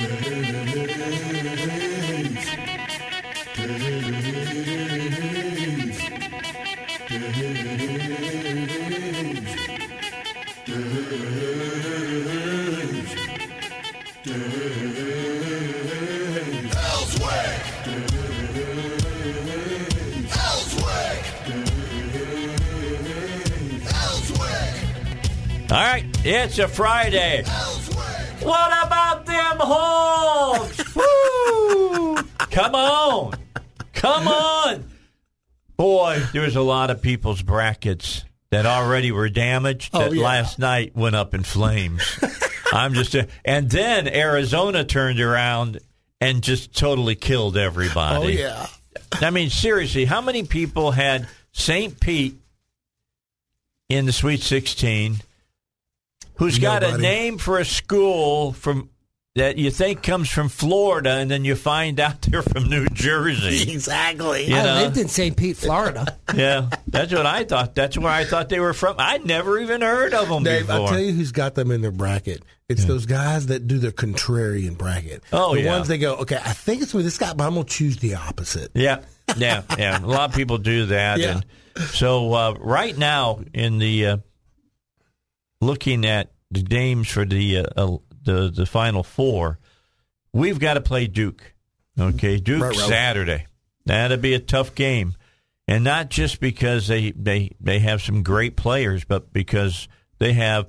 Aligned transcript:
All 0.00 0.04
right, 25.76 26.04
it's 26.24 26.58
a 26.60 26.68
Friday. 26.68 27.42
What 28.40 28.86
about 28.86 29.17
hogs? 29.60 30.94
Woo! 30.96 32.16
Come 32.50 32.74
on. 32.74 33.34
Come 33.94 34.28
on. 34.28 34.84
Boy, 35.76 36.20
there's 36.32 36.56
a 36.56 36.60
lot 36.62 36.90
of 36.90 37.02
people's 37.02 37.42
brackets 37.42 38.24
that 38.50 38.66
already 38.66 39.12
were 39.12 39.28
damaged 39.28 39.90
Oh, 39.94 40.00
that 40.00 40.14
yeah. 40.14 40.22
last 40.24 40.58
night 40.58 40.96
went 40.96 41.14
up 41.16 41.34
in 41.34 41.42
flames. 41.44 42.02
I'm 42.72 42.94
just 42.94 43.14
and 43.44 43.70
then 43.70 44.08
Arizona 44.08 44.84
turned 44.84 45.20
around 45.20 45.78
and 46.20 46.42
just 46.42 46.76
totally 46.76 47.14
killed 47.14 47.56
everybody. 47.56 48.24
Oh 48.24 48.28
yeah. 48.28 48.66
I 49.12 49.30
mean, 49.30 49.50
seriously, 49.50 50.04
how 50.04 50.20
many 50.20 50.42
people 50.44 50.90
had 50.90 51.28
St. 51.52 51.98
Pete 52.00 52.36
in 53.88 54.04
the 54.06 54.12
Sweet 54.12 54.40
16 54.42 55.16
who's 56.34 56.58
got 56.58 56.84
a 56.84 56.98
name 56.98 57.38
for 57.38 57.58
a 57.58 57.64
school 57.64 58.52
from 58.52 58.90
that 59.38 59.56
you 59.58 59.70
think 59.70 60.02
comes 60.02 60.28
from 60.30 60.48
Florida 60.48 61.10
and 61.12 61.30
then 61.30 61.44
you 61.44 61.54
find 61.56 61.98
out 62.00 62.22
they're 62.22 62.42
from 62.42 62.68
New 62.68 62.86
Jersey? 62.88 63.72
Exactly. 63.72 64.46
You 64.46 64.56
I 64.56 64.62
know? 64.62 64.74
lived 64.82 64.96
in 64.98 65.08
St. 65.08 65.36
Pete, 65.36 65.56
Florida. 65.56 66.16
yeah, 66.34 66.68
that's 66.86 67.12
what 67.12 67.26
I 67.26 67.44
thought. 67.44 67.74
That's 67.74 67.96
where 67.98 68.12
I 68.12 68.24
thought 68.24 68.48
they 68.48 68.60
were 68.60 68.74
from. 68.74 68.96
I'd 68.98 69.24
never 69.26 69.58
even 69.58 69.80
heard 69.80 70.14
of 70.14 70.28
them 70.28 70.44
Dave, 70.44 70.66
before. 70.66 70.82
I'll 70.82 70.88
tell 70.88 71.00
you 71.00 71.12
who's 71.12 71.32
got 71.32 71.54
them 71.54 71.70
in 71.70 71.80
their 71.80 71.90
bracket. 71.90 72.42
It's 72.68 72.84
those 72.84 73.06
guys 73.06 73.46
that 73.46 73.66
do 73.66 73.78
the 73.78 73.90
contrarian 73.92 74.76
bracket. 74.76 75.22
Oh, 75.32 75.54
the 75.54 75.62
yeah. 75.62 75.72
ones 75.72 75.88
they 75.88 75.96
go, 75.96 76.16
okay, 76.16 76.36
I 76.36 76.52
think 76.52 76.82
it's 76.82 76.92
with 76.92 77.06
this 77.06 77.16
guy, 77.16 77.32
but 77.32 77.44
I'm 77.46 77.54
going 77.54 77.64
to 77.64 77.72
choose 77.72 77.96
the 77.96 78.16
opposite. 78.16 78.72
Yeah, 78.74 79.00
yeah, 79.38 79.62
yeah. 79.78 79.98
A 79.98 80.06
lot 80.06 80.28
of 80.28 80.36
people 80.36 80.58
do 80.58 80.84
that, 80.86 81.18
Yeah. 81.18 81.40
and 81.76 81.86
so 81.88 82.34
uh, 82.34 82.54
right 82.58 82.94
now 82.96 83.40
in 83.54 83.78
the 83.78 84.06
uh, 84.06 84.16
looking 85.62 86.04
at 86.04 86.30
the 86.50 86.62
games 86.62 87.08
for 87.08 87.24
the 87.24 87.66
uh, 87.74 87.96
the 88.28 88.50
the 88.50 88.66
final 88.66 89.02
four, 89.02 89.58
we've 90.32 90.58
got 90.58 90.74
to 90.74 90.80
play 90.80 91.06
Duke. 91.06 91.54
Okay, 91.98 92.36
mm-hmm. 92.36 92.44
Duke 92.44 92.62
Right. 92.62 92.76
Saturday. 92.76 93.46
That'll 93.86 94.18
be 94.18 94.34
a 94.34 94.38
tough 94.38 94.74
game, 94.74 95.14
and 95.66 95.82
not 95.82 96.10
just 96.10 96.40
because 96.40 96.86
they 96.88 97.12
they 97.12 97.52
they 97.58 97.78
have 97.78 98.02
some 98.02 98.22
great 98.22 98.54
players, 98.54 99.04
but 99.04 99.32
because 99.32 99.88
they 100.18 100.34
have 100.34 100.66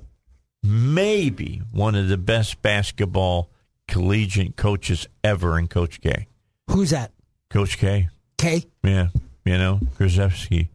maybe 0.62 1.60
one 1.70 1.94
of 1.94 2.08
the 2.08 2.16
best 2.16 2.62
basketball 2.62 3.50
collegiate 3.88 4.56
coaches 4.56 5.06
ever 5.22 5.58
in 5.58 5.68
Coach 5.68 6.00
K. 6.00 6.28
Who's 6.68 6.90
that? 6.90 7.12
Coach 7.50 7.76
K. 7.76 8.08
K. 8.38 8.64
Yeah, 8.82 9.08
you 9.44 9.58
know, 9.58 9.80
Krzyzewski. 9.98 10.68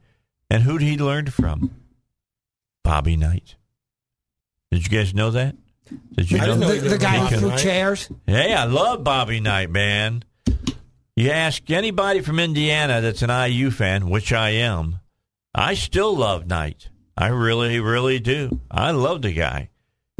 And 0.52 0.62
who 0.64 0.78
did 0.78 0.86
he 0.86 0.98
learn 0.98 1.28
from? 1.28 1.72
Bobby 2.84 3.18
Knight. 3.18 3.56
Did 4.72 4.84
you 4.84 4.96
guys 4.96 5.16
know 5.16 5.32
that? 5.32 5.56
Did 6.14 6.32
you 6.32 6.40
I 6.40 6.48
know? 6.48 6.56
know 6.56 6.76
The, 6.76 6.90
the 6.90 6.98
guy 6.98 7.18
Bobby 7.20 7.36
who 7.36 7.42
threw 7.50 7.58
chairs? 7.58 8.10
Hey, 8.26 8.54
I 8.54 8.66
love 8.66 9.04
Bobby 9.04 9.40
Knight, 9.40 9.70
man. 9.70 10.24
You 11.16 11.32
ask 11.32 11.70
anybody 11.72 12.22
from 12.22 12.40
Indiana 12.40 13.00
that's 13.02 13.22
an 13.22 13.30
IU 13.30 13.72
fan, 13.72 14.10
which 14.10 14.34
I 14.34 14.50
am, 14.52 15.00
I 15.54 15.74
still 15.76 16.16
love 16.16 16.48
Knight. 16.48 16.90
I 17.18 17.28
really, 17.28 17.80
really 17.80 18.20
do. 18.20 18.60
I 18.70 18.92
love 18.92 19.22
the 19.22 19.32
guy. 19.34 19.70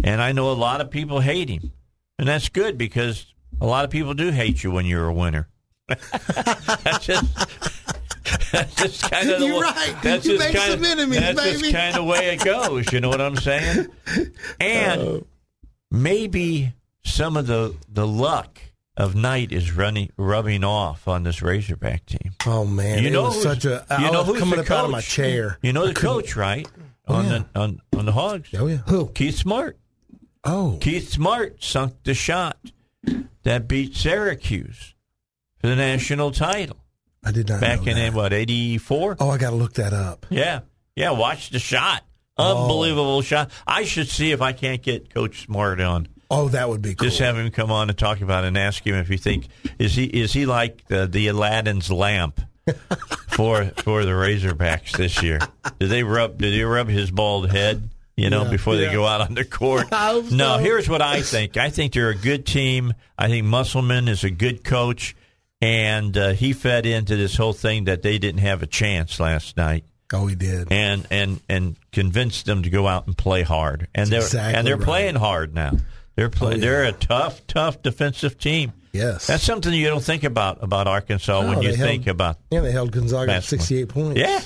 And 0.04 0.22
I 0.22 0.32
know 0.32 0.52
a 0.52 0.54
lot 0.54 0.80
of 0.82 0.90
people 0.92 1.20
hate 1.20 1.50
him. 1.50 1.72
And 2.18 2.28
that's 2.28 2.48
good 2.50 2.78
because 2.78 3.26
a 3.60 3.66
lot 3.66 3.84
of 3.84 3.92
people 3.92 4.14
do 4.14 4.30
hate 4.32 4.64
you 4.64 4.72
when 4.72 4.86
you're 4.86 5.08
a 5.08 5.14
winner. 5.14 5.50
that's 5.88 7.06
just 7.06 8.52
that's 8.52 8.76
just 8.76 9.12
kind 9.12 9.30
of 9.30 9.40
the 9.40 9.46
You're 9.48 9.56
way, 9.56 9.62
right. 9.62 9.96
That's 10.02 10.26
You 10.26 10.38
just 10.38 10.46
make 10.48 10.56
kind 10.56 10.72
some 10.72 10.80
of 10.80 10.86
enemies, 10.86 11.20
that's 11.20 11.42
baby. 11.42 11.60
just 11.60 11.74
kind 11.74 11.98
of 11.98 12.06
way 12.06 12.34
it 12.34 12.44
goes. 12.44 12.92
You 12.94 13.02
know 13.02 13.10
what 13.10 13.22
I'm 13.22 13.36
saying? 13.36 13.88
And 14.60 15.02
Oh. 15.02 15.28
Maybe 15.96 16.74
some 17.04 17.38
of 17.38 17.48
the 17.48 17.76
the 17.92 18.06
luck 18.08 18.60
of 18.98 19.14
Knight 19.16 19.52
is 19.52 19.72
running 19.72 20.10
rubbing 20.18 20.64
off 20.64 21.08
on 21.08 21.24
this 21.24 21.42
Razorback 21.42 22.06
team. 22.06 22.34
Oh 22.46 22.66
man, 22.66 23.02
You 23.02 23.10
it 23.10 23.12
know 23.14 23.24
was 23.24 23.42
such 23.42 23.66
a. 23.66 23.86
you 23.90 23.96
I 24.08 24.12
know 24.12 24.24
who's 24.24 24.40
coming 24.40 24.56
the 24.58 24.62
up 24.66 24.72
out 24.72 24.86
of 24.86 24.92
my 24.92 25.02
chair. 25.02 25.58
You 25.62 25.74
know 25.74 25.88
the 25.88 25.94
coach, 25.94 26.36
right? 26.36 26.68
Oh, 27.08 27.16
on 27.16 27.26
yeah. 27.26 27.44
the 27.54 27.60
on 27.60 27.82
on 27.98 28.06
the 28.06 28.12
Hogs. 28.12 28.50
Oh 28.58 28.68
yeah. 28.68 28.78
Who? 28.88 29.08
Keith 29.10 29.36
Smart. 29.36 29.78
Oh, 30.44 30.78
Keith 30.80 31.10
Smart 31.10 31.64
sunk 31.64 31.96
the 32.04 32.14
shot 32.14 32.58
that 33.44 33.68
beat 33.68 33.96
Syracuse 33.96 34.94
for 35.60 35.68
the 35.68 35.76
national 35.76 36.32
title 36.32 36.78
I 37.24 37.32
did 37.32 37.50
not 37.50 37.62
back 37.62 37.88
in 37.88 37.96
that. 37.98 38.14
what 38.14 38.32
eighty 38.34 38.78
four. 38.78 39.18
Oh, 39.20 39.30
I 39.30 39.38
got 39.38 39.50
to 39.52 39.56
look 39.56 39.74
that 39.74 39.92
up. 39.94 40.26
Yeah, 40.30 40.62
yeah. 40.96 41.12
Watch 41.12 41.50
the 41.50 41.60
shot. 41.60 42.04
Oh. 42.38 42.64
Unbelievable 42.64 43.22
shot. 43.22 43.50
I 43.66 43.84
should 43.84 44.10
see 44.10 44.32
if 44.32 44.42
I 44.42 44.52
can't 44.52 44.82
get 44.82 45.14
Coach 45.14 45.46
Smart 45.46 45.80
on. 45.80 46.08
Oh, 46.30 46.50
that 46.50 46.68
would 46.68 46.82
be 46.82 46.96
cool. 46.96 47.08
Just 47.08 47.20
have 47.20 47.38
him 47.38 47.50
come 47.52 47.72
on 47.72 47.90
and 47.90 47.98
talk 47.98 48.22
about 48.22 48.44
it 48.44 48.48
and 48.48 48.58
ask 48.58 48.86
him 48.86 48.96
if 48.96 49.10
you 49.10 49.18
think 49.18 49.48
is 49.80 49.96
he 49.96 50.06
is 50.06 50.34
he 50.34 50.46
like 50.46 50.86
the, 50.88 51.06
the 51.08 51.28
Aladdin's 51.28 51.92
lamp 51.92 52.42
for 53.30 53.66
for 53.78 54.04
the 54.06 54.12
Razorbacks 54.12 54.98
this 54.98 55.22
year? 55.22 55.40
Did 55.80 55.90
they 55.90 56.04
rub 56.04 56.38
did 56.40 56.54
he 56.54 56.64
rub 56.64 56.90
his 56.90 57.12
bald 57.12 57.52
head? 57.52 57.90
You 58.18 58.30
know, 58.30 58.44
Yeah, 58.44 58.52
before 58.52 58.78
they 58.78 58.92
go 58.92 59.06
out 59.06 59.22
on 59.22 59.34
the 59.34 59.44
court. 59.44 59.88
No, 59.92 60.22
so. 60.24 60.58
here's 60.58 60.88
what 60.90 61.02
I 61.02 61.22
think. 61.22 61.58
I 61.58 61.70
think 61.70 61.94
they're 61.94 62.10
a 62.10 62.16
good 62.16 62.46
team. 62.46 62.94
I 63.18 63.28
think 63.28 63.46
Musselman 63.46 64.08
is 64.08 64.24
a 64.24 64.30
good 64.30 64.64
coach, 64.64 65.18
and 65.62 66.18
uh, 66.18 66.30
he 66.32 66.54
fed 66.54 66.86
into 66.86 67.18
this 67.18 67.36
whole 67.36 67.52
thing 67.52 67.84
that 67.86 68.04
they 68.04 68.18
didn't 68.18 68.40
have 68.40 68.64
a 68.64 68.68
chance 68.68 69.20
last 69.20 69.58
night 69.58 69.84
oh, 70.14 70.28
he 70.28 70.36
did. 70.36 70.72
and 70.72 71.06
and 71.12 71.42
and 71.50 71.76
convinced 71.92 72.46
them 72.46 72.64
to 72.64 72.70
go 72.70 72.88
out 72.88 73.08
and 73.08 73.18
play 73.18 73.42
hard. 73.44 73.88
And 73.96 74.10
they're 74.10 74.22
exactly 74.22 74.54
and 74.58 74.66
they're 74.68 74.78
right. 74.78 74.86
playing 74.86 75.16
hard 75.16 75.54
now. 75.56 75.74
They're 76.16 76.30
play, 76.30 76.54
Oh, 76.54 76.56
yeah. 76.56 76.62
they're 76.62 76.84
a 76.86 76.92
tough, 76.94 77.46
tough 77.48 77.82
defensive 77.82 78.38
team. 78.38 78.72
yes. 78.94 79.28
That's 79.28 79.44
something 79.44 79.74
you 79.74 79.88
don't 79.88 80.04
think 80.04 80.24
about 80.24 80.64
about 80.64 80.88
Arkansas 80.88 81.42
No, 81.42 81.50
when 81.50 81.62
you 81.62 81.72
they 81.72 81.78
think 81.78 82.06
held- 82.06 82.16
about 82.16 82.38
yeah, 82.52 82.62
they 82.62 82.72
held 82.72 82.92
Gonzaga 82.92 83.26
to 83.26 83.32
basketball. 83.38 83.66
68 83.66 83.90
points. 83.90 84.20
yeah, 84.20 84.42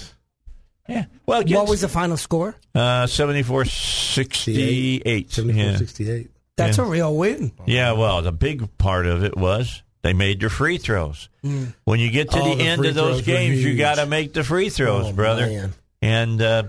yeah. 0.88 1.06
Well, 1.28 1.44
What 1.46 1.68
was 1.70 1.82
the 1.82 1.90
final 1.90 2.18
score? 2.18 2.56
uh, 2.74 3.06
74-68. 3.06 5.32
74 5.32 5.64
Yeah. 5.64 5.78
68. 5.78 6.32
That's 6.58 6.78
Yeah. 6.78 6.84
a 6.84 6.88
real 6.88 7.16
win. 7.16 7.52
yeah, 7.66 7.92
well, 7.94 8.22
the 8.22 8.32
big 8.32 8.78
part 8.78 9.06
of 9.06 9.24
it 9.24 9.38
was 9.38 9.84
they 10.02 10.14
made 10.14 10.40
their 10.40 10.50
free 10.50 10.78
throws. 10.78 11.30
When 11.42 12.00
you 12.00 12.10
get 12.12 12.32
to 12.32 12.40
the, 12.40 12.56
the 12.56 12.64
end 12.64 12.86
of 12.86 12.96
those 12.96 13.22
games, 13.22 13.64
you 13.64 13.78
got 13.78 13.96
to 13.96 14.06
make 14.06 14.34
the 14.34 14.44
free 14.44 14.70
throws, 14.70 15.08
Oh, 15.08 15.14
brother. 15.14 15.48
man. 15.48 15.74
And 16.02 16.42
uh, 16.42 16.64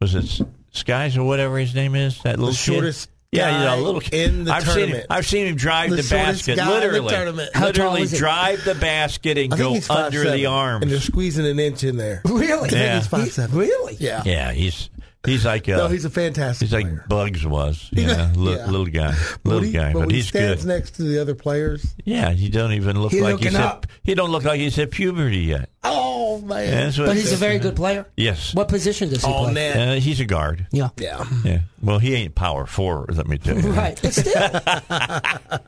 was 0.00 0.14
it 0.14 0.40
Skies 0.72 1.16
or 1.16 1.24
whatever 1.24 1.58
his 1.58 1.74
name 1.74 1.94
is? 1.94 2.20
That 2.22 2.38
little 2.38 2.46
The 2.52 2.52
kid? 2.52 2.72
shortest 2.72 3.10
Yeah, 3.30 3.50
guy 3.50 3.62
yeah, 3.62 3.74
a 3.74 3.80
little 3.80 4.02
in 4.12 4.44
the 4.44 4.52
I've 4.52 4.62
seen 4.64 4.70
him. 4.72 4.78
tournament. 4.80 5.06
I've 5.10 5.26
seen 5.26 5.46
him 5.46 5.54
drive 5.56 5.90
The 5.90 5.96
the, 5.96 6.08
basket, 6.10 6.56
guy 6.56 6.62
in 6.64 6.68
the 6.92 7.00
literally. 7.02 7.46
How 7.54 7.60
tall 7.72 7.92
literally 7.92 8.06
drive 8.18 8.64
the 8.64 8.74
basket 8.74 9.38
and 9.38 9.50
go 9.56 9.74
under 9.90 10.24
5'7", 10.24 10.32
the 10.32 10.46
arms. 10.46 10.82
And 10.82 10.90
they're 10.90 11.00
squeezing 11.00 11.46
an 11.46 11.58
inch 11.60 11.84
in 11.84 11.96
there. 11.96 12.22
Really? 12.24 12.70
Yeah. 12.70 12.96
he's 12.98 13.08
5'7". 13.08 13.52
Really? 13.52 13.96
Yeah. 14.00 14.22
yeah, 14.24 14.50
he's 14.52 14.90
he's 15.26 15.44
like 15.44 15.66
a, 15.68 15.72
No, 15.76 15.88
he's 15.88 16.04
a 16.04 16.10
fantastic 16.10 16.66
he's 16.66 16.72
like 16.72 16.84
player. 16.86 17.04
Bugs 17.08 17.46
was, 17.46 17.88
you 17.92 18.06
know, 18.06 18.32
li- 18.36 18.54
Yeah. 18.56 18.66
little 18.66 18.86
guy, 18.86 19.14
But 19.42 19.50
little 19.50 19.64
he- 19.64 19.72
guy, 19.72 19.92
but 19.92 20.00
but, 20.00 20.06
when 20.06 20.10
he's 20.10 20.24
he 20.24 20.28
stands 20.28 20.62
good. 20.64 20.68
next 20.68 20.90
to 20.96 21.02
the 21.02 21.20
other 21.20 21.34
players. 21.34 21.94
Yeah, 22.04 22.30
he 22.32 22.48
don't 22.48 22.72
even 22.72 23.00
look 23.00 23.12
He 23.12 23.20
like 23.20 23.36
he's 23.38 23.44
looking 23.46 23.58
hit, 23.58 23.66
up. 23.66 23.86
he 24.02 24.14
don't 24.14 24.30
look 24.30 24.44
like 24.44 24.60
he's 24.60 24.74
hit 24.76 24.90
puberty 24.90 25.38
yet. 25.38 25.68
Oh 25.82 26.40
man. 26.40 26.70
That's 26.70 26.96
But 26.96 27.16
he's 27.16 27.32
a 27.32 27.36
very 27.36 27.58
good 27.58 27.76
player. 27.76 28.06
yes. 28.16 28.54
What 28.54 28.68
position 28.68 29.08
does 29.10 29.24
he 29.24 29.30
All 29.30 29.44
play? 29.44 29.54
net. 29.54 29.76
Uh, 29.88 30.00
he's 30.00 30.20
a 30.20 30.24
guard. 30.24 30.66
Yeah. 30.72 30.88
Yeah. 30.98 31.24
Yeah. 31.44 31.60
Well, 31.82 31.98
he 31.98 32.14
ain't 32.14 32.34
power 32.34 32.66
forward. 32.66 33.16
Let 33.16 33.28
me 33.28 33.38
tell 33.38 33.58
you. 33.60 33.70
Right. 33.74 33.98
But 34.02 34.14
still. 34.14 34.50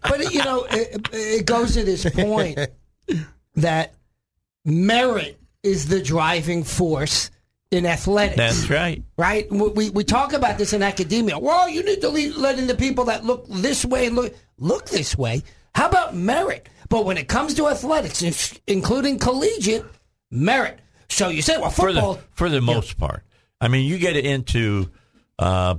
but, 0.03 0.32
you 0.32 0.43
know, 0.44 0.64
it, 0.70 1.08
it 1.12 1.47
goes 1.47 1.75
to 1.75 1.85
this 1.85 2.08
point 2.08 2.58
that 3.56 3.94
merit 4.64 5.38
is 5.62 5.88
the 5.88 6.00
driving 6.03 6.64
force 6.64 7.31
in 7.70 7.86
athletics. 7.86 8.36
That's 8.36 8.70
right. 8.70 9.02
right? 9.16 9.50
We, 9.50 9.90
we, 9.90 10.04
talk 10.04 10.32
about 10.32 10.58
this 10.58 10.72
in 10.72 10.82
academia. 10.82 11.38
Well, 11.38 11.68
you 11.68 11.82
need 11.82 12.00
to 12.02 12.08
le- 12.08 12.38
let 12.38 12.58
in 12.58 12.66
the 12.66 12.74
people 12.74 13.04
that 13.06 13.24
look 13.24 13.46
this 13.48 13.84
way 13.84 14.06
and 14.06 14.14
look, 14.14 14.34
look 14.58 14.88
this 14.88 15.16
way. 15.18 15.42
How 15.74 15.88
about 15.88 16.14
merit? 16.14 16.68
But 16.88 17.04
when 17.04 17.18
it 17.18 17.28
comes 17.28 17.54
to 17.54 17.68
athletics, 17.68 18.58
including 18.66 19.18
collegiate, 19.18 19.84
merit. 20.30 20.78
So 21.08 21.28
you 21.28 21.42
say, 21.42 21.58
well, 21.58 21.70
For 21.70 21.92
football. 21.92 22.14
the 22.14 22.22
for 22.32 22.48
the 22.48 22.60
most 22.60 22.98
part. 22.98 23.22
I 23.60 23.69
mean, 23.69 23.86
you 23.86 23.98
get 23.98 24.16
into 24.16 24.90
uh, 25.38 25.76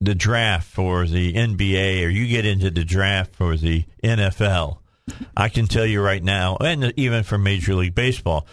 the 0.00 0.14
draft 0.14 0.66
for 0.68 1.06
the 1.06 1.32
NBA, 1.32 2.04
or 2.04 2.08
you 2.08 2.26
get 2.26 2.46
into 2.46 2.70
the 2.70 2.84
draft 2.84 3.34
for 3.34 3.56
the 3.56 3.84
NFL. 4.02 4.78
I 5.36 5.48
can 5.48 5.66
tell 5.66 5.86
you 5.86 6.00
right 6.02 6.22
now, 6.22 6.56
and 6.60 6.92
even 6.96 7.22
for 7.22 7.38
Major 7.38 7.74
League 7.74 7.94
Baseball, 7.94 8.46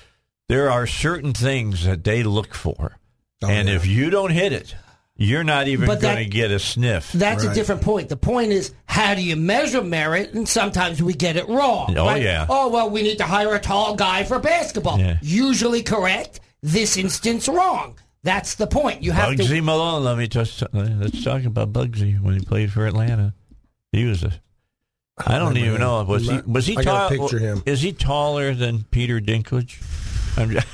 there 0.50 0.70
are 0.72 0.88
certain 0.88 1.34
things 1.34 1.86
that 1.86 2.04
they 2.04 2.24
look 2.24 2.54
for, 2.54 2.98
Oh, 3.44 3.48
and 3.50 3.68
yeah. 3.68 3.76
if 3.76 3.86
you 3.86 4.10
don't 4.10 4.32
hit 4.32 4.54
it, 4.54 4.76
you're 5.16 5.44
not 5.44 5.68
even 5.68 5.88
But 5.88 6.02
going 6.02 6.16
that- 6.16 6.24
to 6.24 6.30
get 6.30 6.52
a 6.52 6.60
sniff. 6.60 7.12
That's 7.12 7.44
a 7.44 7.54
different 7.54 7.82
point. 7.82 8.10
The 8.10 8.18
point 8.18 8.52
is, 8.52 8.72
how 8.86 9.16
do 9.16 9.22
you 9.22 9.36
measure 9.36 9.84
merit? 9.84 10.34
And 10.34 10.48
sometimes 10.48 11.02
we 11.02 11.14
get 11.14 11.36
it 11.38 11.48
wrong. 11.48 11.96
Oh, 11.98 12.06
right? 12.06 12.22
yeah. 12.22 12.46
Oh, 12.50 12.70
well, 12.70 12.90
we 12.90 13.02
need 13.02 13.18
to 13.18 13.24
hire 13.26 13.54
a 13.56 13.60
tall 13.60 13.96
guy 13.96 14.24
for 14.24 14.40
basketball. 14.40 15.00
Yeah. 15.00 15.18
Usually 15.22 15.82
correct. 15.84 16.40
This 16.64 16.98
instance, 16.98 17.48
wrong. 17.48 17.96
That's 18.24 18.56
the 18.56 18.68
point. 18.68 19.04
You 19.04 19.12
have 19.12 19.30
Bugsy 19.36 19.48
to. 19.48 19.62
Malone. 19.62 20.04
Let 20.04 20.18
me 20.18 20.28
just 20.28 20.62
let's 20.74 21.24
talk 21.24 21.44
about 21.46 21.72
Bugsy 21.72 22.20
when 22.22 22.34
he 22.34 22.44
played 22.44 22.72
for 22.74 22.86
Atlanta. 22.86 23.34
He 23.92 24.06
was 24.06 24.24
a. 24.24 24.34
I 25.26 25.40
don't 25.40 25.50
remember 25.50 25.68
even 25.70 25.80
know. 25.82 26.04
Was 26.04 26.28
he? 26.28 26.40
Was 26.46 26.66
he 26.68 26.78
I 26.78 26.82
tall? 26.84 27.10
gotta 27.10 27.18
picture 27.18 27.40
him. 27.40 27.64
Is 27.66 27.82
he 27.82 27.94
taller 27.94 28.54
than 28.54 28.84
Peter 28.92 29.20
Dinklage? 29.22 29.82
I'm 30.38 30.52
just, 30.52 30.68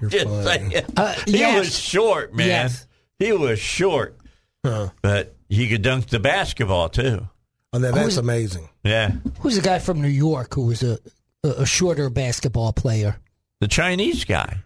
You're 0.00 0.10
just 0.10 0.44
saying. 0.44 0.72
Uh, 0.96 1.14
he 1.26 1.44
was 1.58 1.78
short, 1.78 2.34
man. 2.34 2.46
Yes. 2.48 2.86
He 3.18 3.32
was 3.32 3.58
short, 3.58 4.16
Huh. 4.64 4.88
but 5.02 5.34
he 5.48 5.68
could 5.68 5.82
dunk 5.82 6.06
the 6.06 6.18
basketball 6.20 6.88
too. 6.88 7.28
Oh, 7.72 7.78
that, 7.78 7.92
that's 7.94 8.04
Who's- 8.04 8.16
amazing. 8.16 8.68
Yeah, 8.84 9.10
Who's 9.40 9.56
the 9.56 9.62
guy 9.62 9.78
from 9.80 10.00
New 10.00 10.08
York 10.08 10.54
who 10.54 10.66
was 10.66 10.82
a, 10.82 10.98
a, 11.44 11.48
a 11.48 11.66
shorter 11.66 12.08
basketball 12.10 12.72
player? 12.72 13.16
the 13.60 13.68
Chinese 13.68 14.24
guy. 14.24 14.58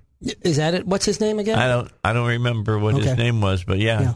Is 0.43 0.59
that 0.59 0.75
it? 0.75 0.87
What's 0.87 1.05
his 1.07 1.19
name 1.21 1.41
again? 1.41 1.59
I 1.59 1.67
don't. 1.67 1.91
I 2.05 2.13
don't 2.13 2.29
remember 2.29 2.79
what 2.79 2.95
his 2.95 3.17
name 3.17 3.41
was, 3.41 3.65
but 3.65 3.79
yeah. 3.79 4.01
Yeah. 4.03 4.15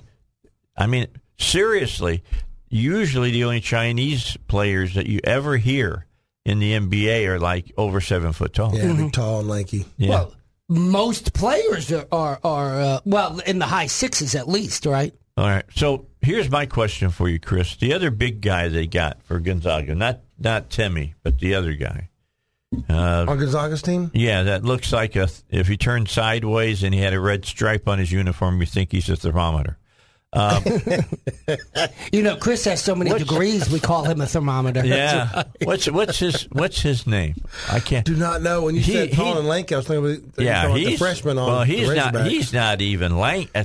I 0.76 0.86
mean, 0.86 1.08
seriously. 1.38 2.22
Usually, 2.68 3.30
the 3.32 3.42
only 3.44 3.60
Chinese 3.60 4.36
players 4.48 4.94
that 4.94 5.06
you 5.06 5.18
ever 5.24 5.56
hear 5.56 6.06
in 6.46 6.60
the 6.60 6.72
NBA 6.78 7.26
are 7.26 7.38
like 7.40 7.72
over 7.76 8.00
seven 8.00 8.32
foot 8.32 8.54
tall. 8.54 8.75
Yeah, 8.75 8.93
big, 8.93 9.12
tall, 9.12 9.40
and 9.40 9.48
lanky. 9.48 9.84
Yeah. 9.98 10.08
Well, 10.10 10.34
most 10.69 11.32
players 11.34 11.93
are 11.93 12.06
are, 12.10 12.40
are 12.43 12.81
uh, 12.81 13.00
well 13.04 13.40
in 13.40 13.58
the 13.58 13.66
high 13.66 13.87
sixes 13.88 14.34
at 14.34 14.48
least, 14.48 14.87
right? 14.87 15.12
All 15.37 15.46
right. 15.46 15.64
So 15.75 16.06
here's 16.22 16.48
my 16.50 16.64
question 16.66 17.10
for 17.10 17.28
you, 17.28 17.38
Chris. 17.38 17.76
The 17.76 17.93
other 17.93 18.10
big 18.10 18.40
guy 18.40 18.69
they 18.69 18.87
got 18.87 19.22
for 19.25 19.38
Gonzaga, 19.40 19.94
not 19.94 20.20
not 20.38 20.70
Timmy, 20.70 21.14
but 21.22 21.38
the 21.40 21.54
other 21.54 21.75
guy. 21.75 22.08
Uh, 22.90 23.26
On 23.28 23.38
Gonzaga's 23.38 23.81
team? 23.82 24.10
yeah, 24.12 24.42
that 24.44 24.64
looks 24.64 24.92
like 24.92 25.16
a. 25.16 25.28
If 25.50 25.66
he 25.69 25.76
turned 25.76 26.08
sideways 26.08 26.82
and 26.82 26.94
he 26.94 27.00
had 27.00 27.12
a 27.14 27.20
red 27.20 27.44
stripe 27.44 27.87
on 27.88 27.99
his 27.99 28.12
uniform, 28.12 28.60
you 28.60 28.66
think 28.66 28.92
he's 28.92 29.08
a 29.08 29.16
thermometer. 29.16 29.78
You 32.12 32.23
know, 32.23 32.37
Chris 32.37 32.65
has 32.65 32.83
so 32.83 32.94
many 32.94 33.11
What's- 33.11 33.25
degrees, 33.25 33.71
we 33.71 33.81
call 33.81 34.05
him 34.05 34.21
a 34.21 34.27
thermometer. 34.27 34.85
Yeah. 34.85 35.44
what's 35.65 35.91
what's 35.91 36.19
his 36.19 36.43
what's 36.53 36.81
his 36.81 37.06
name? 37.06 37.35
I 37.71 37.81
can't. 37.81 38.05
Do 38.06 38.17
not 38.17 38.43
know. 38.43 38.62
When 38.62 38.75
you 38.75 38.81
He- 38.81 38.93
said 38.93 39.12
tall 39.12 39.33
he- 39.35 39.38
and 39.41 39.49
lanky, 39.49 39.75
I 39.75 39.79
was 39.79 39.87
thinking 39.87 40.05
about 40.17 40.35
the, 40.37 40.44
yeah, 40.44 40.69
the 40.69 40.75
he's 40.79 40.99
freshman 40.99 41.38
on 41.38 41.47
well. 41.49 41.62
He's 41.65 41.88
the 41.88 41.94
not. 41.94 42.27
He's 42.27 42.53
not 42.53 42.81
even 42.81 43.17
lank, 43.19 43.50
uh, 43.55 43.65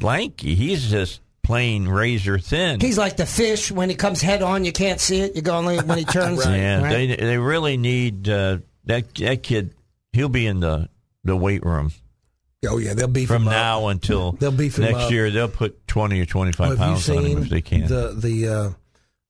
lanky. 0.00 0.54
He's 0.54 0.90
just 0.90 1.20
plain 1.42 1.88
razor 1.88 2.38
thin. 2.38 2.80
He's 2.80 2.98
like 2.98 3.16
the 3.16 3.26
fish 3.26 3.70
when 3.72 3.88
he 3.90 3.96
comes 3.96 4.20
head 4.20 4.42
on, 4.42 4.64
you 4.64 4.72
can't 4.72 5.00
see 5.00 5.20
it. 5.20 5.34
You 5.36 5.42
go 5.42 5.56
only 5.56 5.78
when 5.80 5.98
he 5.98 6.04
turns. 6.18 6.44
Yeah, 6.44 6.82
right? 6.82 6.90
they 6.92 7.16
they 7.16 7.38
really 7.38 7.76
need 7.76 8.28
uh, 8.28 8.58
that 8.86 9.14
that 9.16 9.42
kid. 9.42 9.74
He'll 10.12 10.28
be 10.28 10.46
in 10.46 10.60
the 10.60 10.88
the 11.24 11.36
weight 11.36 11.64
room 11.64 11.92
Oh 12.68 12.78
yeah, 12.78 12.94
they'll 12.94 13.08
beef 13.08 13.28
from 13.28 13.42
him 13.42 13.48
up. 13.48 13.52
now 13.54 13.88
until 13.88 14.32
They'll 14.32 14.52
beef 14.52 14.78
next 14.78 15.10
year. 15.10 15.30
They'll 15.30 15.48
put 15.48 15.86
twenty 15.88 16.20
or 16.20 16.26
twenty 16.26 16.50
Oh, 16.50 16.52
five 16.52 16.70
you 16.72 16.76
pounds 16.76 17.10
on 17.10 17.24
him 17.24 17.42
if 17.42 17.48
they 17.48 17.60
can. 17.60 17.88
the 17.88 18.12
the 18.16 18.48
uh, 18.48 18.70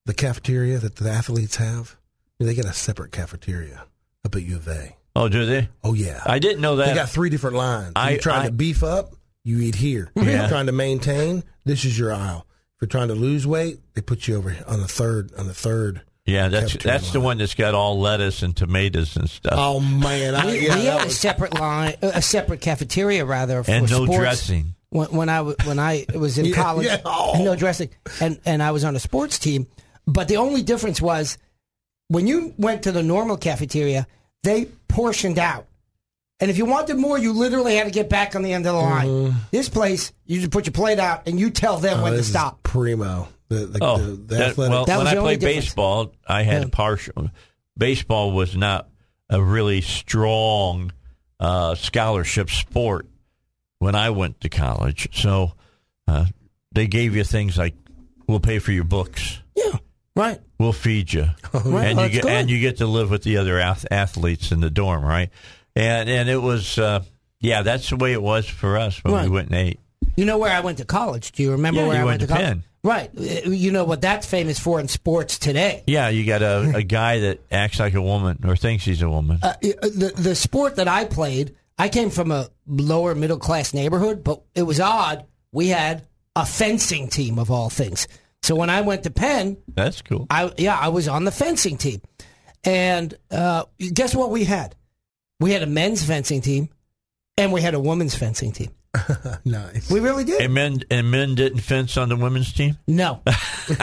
the 0.07 0.15
cafeteria 0.15 0.79
that 0.79 0.97
the 0.97 1.09
athletes 1.11 1.57
have? 1.57 1.97
They 2.39 2.55
get 2.55 2.65
a 2.65 2.73
separate 2.73 3.13
cafeteria 3.13 3.85
up 4.25 4.35
at 4.35 4.43
U 4.43 4.57
of 4.57 4.67
A. 4.69 4.97
oh, 5.17 5.29
do 5.29 5.47
they? 5.47 5.69
Oh 5.85 5.95
yeah, 5.95 6.21
I 6.27 6.39
didn't 6.41 6.61
know 6.61 6.77
that. 6.77 6.89
they 6.89 6.95
got 6.95 7.09
three 7.09 7.31
different 7.31 7.57
lines. 7.57 7.93
I- 7.97 8.11
you're 8.13 8.21
trying 8.21 8.43
I- 8.43 8.47
to 8.47 8.53
beef 8.53 8.83
up, 8.83 9.15
you 9.45 9.61
eat 9.61 9.77
here. 9.77 10.11
If 10.17 10.25
you're 10.27 10.49
trying 10.49 10.67
to 10.67 10.73
maintain, 10.73 11.45
this 11.65 11.85
is 11.85 11.99
your 11.99 12.13
aisle. 12.13 12.47
If 12.77 12.83
you're 12.83 12.89
trying 12.89 13.09
to 13.09 13.15
lose 13.15 13.47
weight, 13.47 13.79
they 13.95 14.01
put 14.03 14.27
you 14.29 14.37
over 14.37 14.57
on 14.67 14.81
the 14.81 14.89
third 14.89 15.33
on 15.39 15.47
the 15.47 15.55
third. 15.55 16.03
Yeah, 16.25 16.49
that's 16.49 16.77
that's 16.77 17.13
the 17.13 17.21
one 17.21 17.39
that's 17.39 17.55
got 17.55 17.75
all 17.75 17.99
lettuce 18.01 18.43
and 18.43 18.57
tomatoes 18.57 19.17
and 19.17 19.29
stuff, 19.29 19.55
Oh 19.57 19.81
man, 19.81 20.35
I, 20.35 20.47
we, 20.47 20.67
yeah, 20.67 20.77
we 20.77 20.83
that 20.85 21.01
had 21.01 21.07
a 21.09 21.11
separate 21.11 21.55
line, 21.59 21.95
a 22.03 22.23
separate 22.23 22.61
cafeteria 22.61 23.25
rather, 23.25 23.63
for 23.63 23.71
and 23.71 23.91
no 23.91 24.05
sports. 24.05 24.19
dressing. 24.19 24.75
When, 24.91 25.09
when 25.09 25.29
I 25.29 25.39
w- 25.39 25.57
when 25.65 25.79
I 25.79 26.07
was 26.15 26.39
in 26.39 26.45
Yeah, 26.47 26.55
college, 26.55 26.87
yeah. 26.87 27.01
Oh. 27.05 27.43
no 27.43 27.57
dressing, 27.57 27.91
and 28.21 28.39
and 28.45 28.63
I 28.63 28.71
was 28.71 28.85
on 28.85 28.95
a 28.95 29.01
sports 29.01 29.39
team. 29.39 29.67
But 30.07 30.29
the 30.29 30.37
only 30.37 30.63
difference 30.63 31.01
was 31.01 31.39
when 32.09 32.27
you 32.27 32.55
went 32.59 32.83
to 32.85 32.93
the 32.93 33.03
normal 33.03 33.37
cafeteria, 33.37 34.07
they 34.43 34.67
portioned 34.89 35.39
out. 35.39 35.67
And 36.41 36.51
if 36.51 36.59
you 36.59 36.67
wanted 36.67 36.97
more, 36.97 37.17
you 37.19 37.33
literally 37.33 37.77
had 37.77 37.85
to 37.85 37.93
get 37.93 38.09
back 38.09 38.35
on 38.35 38.43
the 38.43 38.53
end 38.53 38.67
of 38.67 38.75
the 38.75 38.81
line. 38.81 39.07
Mm-hmm. 39.07 39.39
This 39.53 39.69
place, 39.69 40.13
you 40.27 40.41
just 40.41 40.51
put 40.51 40.67
your 40.67 40.73
plate 40.73 40.99
out 40.99 41.27
and 41.29 41.39
you 41.39 41.51
tell 41.51 41.79
them 41.79 42.01
oh, 42.01 42.03
when 42.03 42.13
to 42.13 42.17
this 42.19 42.27
is 42.27 42.33
stop. 42.33 42.63
primo. 42.65 43.29
The, 43.53 43.67
the, 43.67 43.79
Oh, 43.83 43.99
the, 43.99 44.05
the 44.13 44.35
that- 44.37 44.57
well, 44.57 44.85
That 44.85 44.99
when 44.99 45.07
I 45.07 45.15
played 45.17 45.41
difference. 45.41 45.67
baseball, 45.67 46.15
I 46.27 46.43
had 46.43 46.63
Yeah. 46.63 46.67
a 46.69 46.71
partial. 46.71 47.31
Baseball 47.77 48.33
was 48.33 48.57
not 48.57 48.89
a 49.31 49.43
really 49.43 49.81
strong 49.81 50.93
uh, 51.41 51.75
scholarship 51.75 52.51
sport 52.51 53.07
when 53.79 53.95
I 53.95 54.11
went 54.11 54.41
to 54.43 54.49
college, 54.49 55.09
so 55.21 55.53
uh, 56.07 56.27
they 56.73 56.87
gave 56.87 57.17
you 57.17 57.25
things 57.25 57.59
like, 57.59 57.75
"We'll 58.29 58.39
pay 58.41 58.59
for 58.61 58.71
your 58.73 58.85
books, 58.85 59.41
Yeah, 59.57 59.79
right. 60.15 60.41
we'll 60.59 60.73
feed 60.73 61.13
you, 61.13 61.27
Right, 61.53 61.87
and 61.89 62.01
you 62.01 62.09
get 62.11 62.27
and 62.27 62.49
you 62.51 62.61
get 62.61 62.77
to 62.79 62.87
live 62.87 63.11
with 63.11 63.23
the 63.25 63.39
other 63.39 63.59
ath- 63.59 63.87
athletes 63.91 64.53
in 64.53 64.61
the 64.61 64.71
dorm, 64.71 65.05
right?" 65.05 65.31
And 65.75 66.09
and 66.09 66.29
it 66.29 66.41
was, 66.41 66.79
uh, 66.79 67.03
yeah, 67.41 67.63
that's 67.63 67.89
the 67.91 67.97
way 67.97 68.13
it 68.13 68.23
was 68.23 68.47
for 68.47 68.77
us 68.77 69.03
when 69.03 69.15
Right. 69.15 69.25
we 69.25 69.31
went 69.31 69.49
and 69.49 69.57
ate. 69.57 69.81
You 70.17 70.25
know 70.25 70.39
where 70.39 70.51
I 70.53 70.61
went 70.61 70.79
to 70.79 70.85
college? 70.85 71.33
Do 71.33 71.43
you 71.43 71.53
remember 71.53 71.81
Yeah, 71.81 71.87
where 71.89 71.97
you 71.97 72.03
I 72.03 72.05
went 72.05 72.21
went, 72.21 72.23
to 72.23 72.27
college? 72.29 72.45
Penn. 72.47 72.65
Right. 72.85 73.11
Uh, 73.17 73.51
You 73.51 73.71
know 73.71 73.85
what 73.85 74.01
that's 74.01 74.27
famous 74.27 74.59
for 74.59 74.81
in 74.81 74.89
sports 74.89 75.39
today. 75.39 75.85
Yeah, 75.87 76.09
you 76.09 76.27
got 76.27 76.43
a, 76.43 76.77
a 76.77 76.83
guy 76.83 77.21
that 77.21 77.41
acts 77.51 77.79
like 77.79 77.95
a 77.95 78.03
woman 78.03 78.41
or 78.45 78.57
thinks 78.57 78.85
he's 78.85 79.03
a 79.03 79.09
woman. 79.09 79.39
Uh, 79.43 79.55
the 79.61 80.13
the 80.17 80.35
sport 80.35 80.77
that 80.77 80.89
I 80.89 81.05
played, 81.05 81.55
I 81.79 81.89
came 81.89 82.11
from 82.11 82.31
a 82.33 82.49
lower 82.67 83.15
middle 83.15 83.39
class 83.39 83.73
neighborhood, 83.73 84.23
but 84.25 84.43
it 84.55 84.63
was 84.65 84.81
odd. 84.81 85.25
We 85.53 85.69
had 85.69 86.07
a 86.35 86.45
fencing 86.45 87.09
team 87.09 87.39
of 87.39 87.51
all 87.51 87.71
things. 87.71 88.09
So 88.43 88.57
when 88.57 88.71
I 88.71 88.81
went 88.81 89.05
to 89.05 89.11
Penn, 89.11 89.57
That's 89.69 90.03
cool. 90.03 90.27
I 90.29 90.51
yeah, 90.59 90.77
I 90.77 90.89
was 90.89 91.07
on 91.07 91.25
the 91.25 91.31
fencing 91.33 91.77
team. 91.77 92.03
And 92.65 93.15
uh, 93.31 93.65
guess 93.93 94.15
what 94.15 94.31
we 94.31 94.45
had? 94.45 94.75
We 95.41 95.53
had 95.53 95.63
a 95.63 95.67
men's 95.67 96.05
fencing 96.05 96.41
team 96.41 96.69
and 97.37 97.53
we 97.53 97.61
had 97.61 97.75
a 97.75 97.81
women's 97.81 98.15
fencing 98.15 98.53
team. 98.53 98.71
nice. 99.45 99.91
We 99.91 100.01
really 100.01 100.25
did. 100.25 100.43
And 100.43 100.55
men 100.55 100.83
and 100.91 101.11
men 101.11 101.35
didn't 101.35 101.61
fence 101.61 101.97
on 101.97 102.09
the 102.09 102.17
women's 102.17 102.53
team. 102.53 102.77
No. 102.87 103.23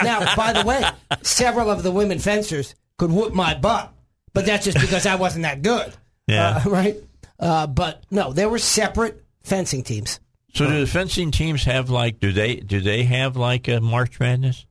now, 0.04 0.36
by 0.36 0.54
the 0.54 0.63
way, 0.66 0.84
several 1.24 1.70
of 1.70 1.84
the 1.84 1.92
women 1.92 2.20
fencers 2.20 2.75
could 2.98 3.12
whoop 3.12 3.34
my 3.34 3.56
butt, 3.56 3.92
but 4.34 4.46
that's 4.46 4.66
just 4.66 4.80
because 4.80 5.06
I 5.06 5.16
wasn't 5.16 5.44
that 5.44 5.62
good. 5.62 5.94
Yeah. 6.28 6.62
Uh, 6.66 6.70
right? 6.70 6.98
Uh, 7.39 7.68
but 7.68 8.04
no, 8.12 8.34
there 8.34 8.50
were 8.50 8.60
separate 8.60 9.24
fencing 9.42 9.84
teams. 9.84 10.20
So 10.54 10.68
do 10.68 10.80
the 10.80 10.88
fencing 10.88 11.32
teams 11.32 11.63
have 11.66 11.89
like 11.89 12.20
do 12.20 12.32
they 12.32 12.56
do 12.56 12.82
they 12.82 13.04
have 13.04 13.38
like 13.38 13.68
a 13.68 13.80
March 13.80 14.20
Madness? 14.20 14.66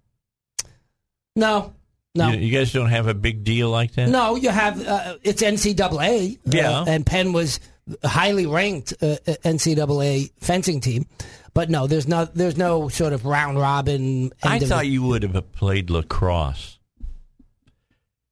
No, 1.37 1.75
no. 2.15 2.31
You, 2.31 2.39
you 2.39 2.59
guys 2.59 2.73
don't 2.73 2.89
have 2.91 3.07
a 3.07 3.15
big 3.15 3.45
deal 3.45 3.71
like 3.71 3.95
that. 3.95 4.09
No, 4.09 4.35
you 4.37 4.51
have 4.51 4.85
uh, 4.87 5.17
it's 5.23 5.41
NCAA. 5.41 6.39
Yeah. 6.45 6.81
uh, 6.81 6.85
and 6.89 7.07
Penn 7.07 7.33
was 7.33 7.61
a 7.61 7.78
highly 8.05 8.47
ranked 8.47 8.95
uh, 9.03 9.17
uh, 9.27 9.35
NCAA 9.45 10.31
fencing 10.39 10.81
team, 10.81 11.07
but 11.55 11.71
no, 11.71 11.87
there's 11.87 12.07
no 12.09 12.25
there's 12.27 12.57
no 12.57 12.89
sort 12.89 13.13
of 13.13 13.25
round 13.25 13.59
robin. 13.59 14.33
I 14.43 14.59
thought 14.59 14.87
you 14.87 15.03
would 15.05 15.23
have 15.23 15.53
played 15.53 15.91
lacrosse. 15.91 16.79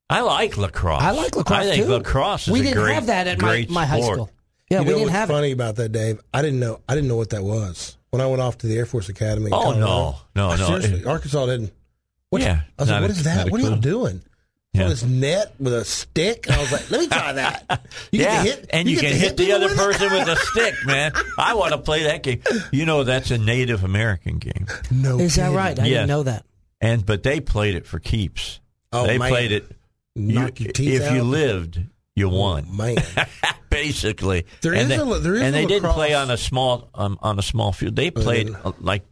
I 0.08 0.20
like 0.20 0.56
lacrosse. 0.56 1.02
I 1.02 1.10
like 1.10 1.34
lacrosse 1.34 1.58
I 1.66 1.70
think 1.70 1.86
too. 1.86 1.90
lacrosse 1.92 2.46
is 2.46 2.52
we 2.52 2.60
a 2.60 2.62
didn't 2.62 2.78
great, 2.82 2.94
have 2.94 3.06
that 3.06 3.26
at 3.26 3.40
my, 3.40 3.66
my 3.68 3.84
high 3.86 4.00
sport. 4.00 4.14
school. 4.16 4.30
Yeah, 4.70 4.78
you 4.80 4.84
we 4.84 4.90
know 4.90 4.96
didn't 4.98 5.02
what's 5.08 5.16
have 5.18 5.28
funny 5.28 5.50
it. 5.50 5.52
about 5.52 5.76
that, 5.76 5.90
Dave? 5.90 6.20
I 6.32 6.42
didn't 6.42 6.60
know. 6.60 6.80
I 6.88 6.94
didn't 6.94 7.08
know 7.08 7.16
what 7.16 7.30
that 7.30 7.42
was 7.42 7.96
when 8.10 8.20
I 8.20 8.26
went 8.26 8.40
off 8.40 8.58
to 8.58 8.66
the 8.66 8.76
Air 8.78 8.86
Force 8.86 9.08
Academy. 9.08 9.50
Oh, 9.52 9.58
Colorado. 9.62 9.80
no. 9.80 10.16
No, 10.36 10.48
I 10.50 10.56
no. 10.56 10.66
Seriously, 10.66 11.00
It- 11.00 11.06
Arkansas 11.06 11.46
didn't. 11.46 11.72
What, 12.30 12.42
Yeah, 12.42 12.60
I 12.78 12.82
was 12.82 12.88
like, 12.90 12.94
not 12.96 13.02
what 13.02 13.10
a- 13.10 13.12
is 13.14 13.22
that? 13.24 13.46
a 13.48 13.50
What 13.50 13.60
are 13.60 13.64
you 13.64 13.70
clue. 13.70 13.80
doing? 13.80 14.22
Yeah. 14.76 14.84
On 14.84 14.88
this 14.90 15.02
net 15.04 15.54
with 15.58 15.72
a 15.72 15.84
stick, 15.84 16.46
and 16.46 16.56
I 16.56 16.60
was 16.60 16.70
like, 16.72 16.90
"Let 16.90 17.00
me 17.00 17.06
try 17.08 17.32
that." 17.32 17.86
You 18.12 18.20
yeah, 18.22 18.44
get 18.44 18.58
hit, 18.58 18.70
and 18.70 18.88
you, 18.88 18.96
get 18.96 19.02
can 19.02 19.10
to 19.12 19.16
hit, 19.18 19.36
the 19.36 19.52
other 19.52 19.66
with 19.68 19.76
person 19.76 20.10
with 20.12 20.28
a 20.28 20.36
stick, 20.52 20.74
man. 20.86 21.12
I 21.38 21.54
want 21.54 21.72
to 21.72 21.78
play 21.78 22.04
that 22.04 22.22
game. 22.22 22.42
You 22.72 22.84
know, 22.86 23.02
that's 23.04 23.30
a 23.30 23.38
Native 23.38 23.82
American 23.84 24.38
game, 24.38 24.66
No, 24.90 25.18
Is 25.18 25.36
that 25.36 25.52
right? 25.52 25.78
I 25.78 25.82
Yes. 25.84 25.88
didn't 25.90 26.08
know 26.08 26.22
that. 26.24 26.44
and 26.80 27.04
but 27.06 27.22
they 27.22 27.40
played 27.40 27.74
it 27.74 27.86
for 27.86 27.98
keeps. 27.98 28.60
Oh, 28.92 29.06
they 29.06 29.18
man. 29.18 29.30
played 29.30 29.52
it. 29.52 29.70
Knock 30.14 30.60
you- 30.60 30.64
your 30.66 30.72
teeth 30.72 31.00
if 31.02 31.12
you 31.12 31.22
lived, 31.24 31.80
you 32.14 32.28
won. 32.28 32.74
Man, 32.76 32.96
Basically, 33.70 34.46
There 34.62 34.72
and 34.72 34.82
is 34.82 34.88
they, 34.88 34.96
a- 34.96 35.18
there 35.18 35.34
is 35.34 35.42
and 35.42 35.54
a 35.54 35.58
they 35.58 35.66
didn't 35.66 35.90
play 35.92 36.14
on 36.14 36.30
a 36.30 36.36
small 36.36 36.88
um, 36.94 37.18
on 37.20 37.38
a 37.38 37.42
small 37.42 37.72
field. 37.72 37.96
They 37.96 38.10
played 38.10 38.54
uh, 38.64 38.72
like 38.80 39.04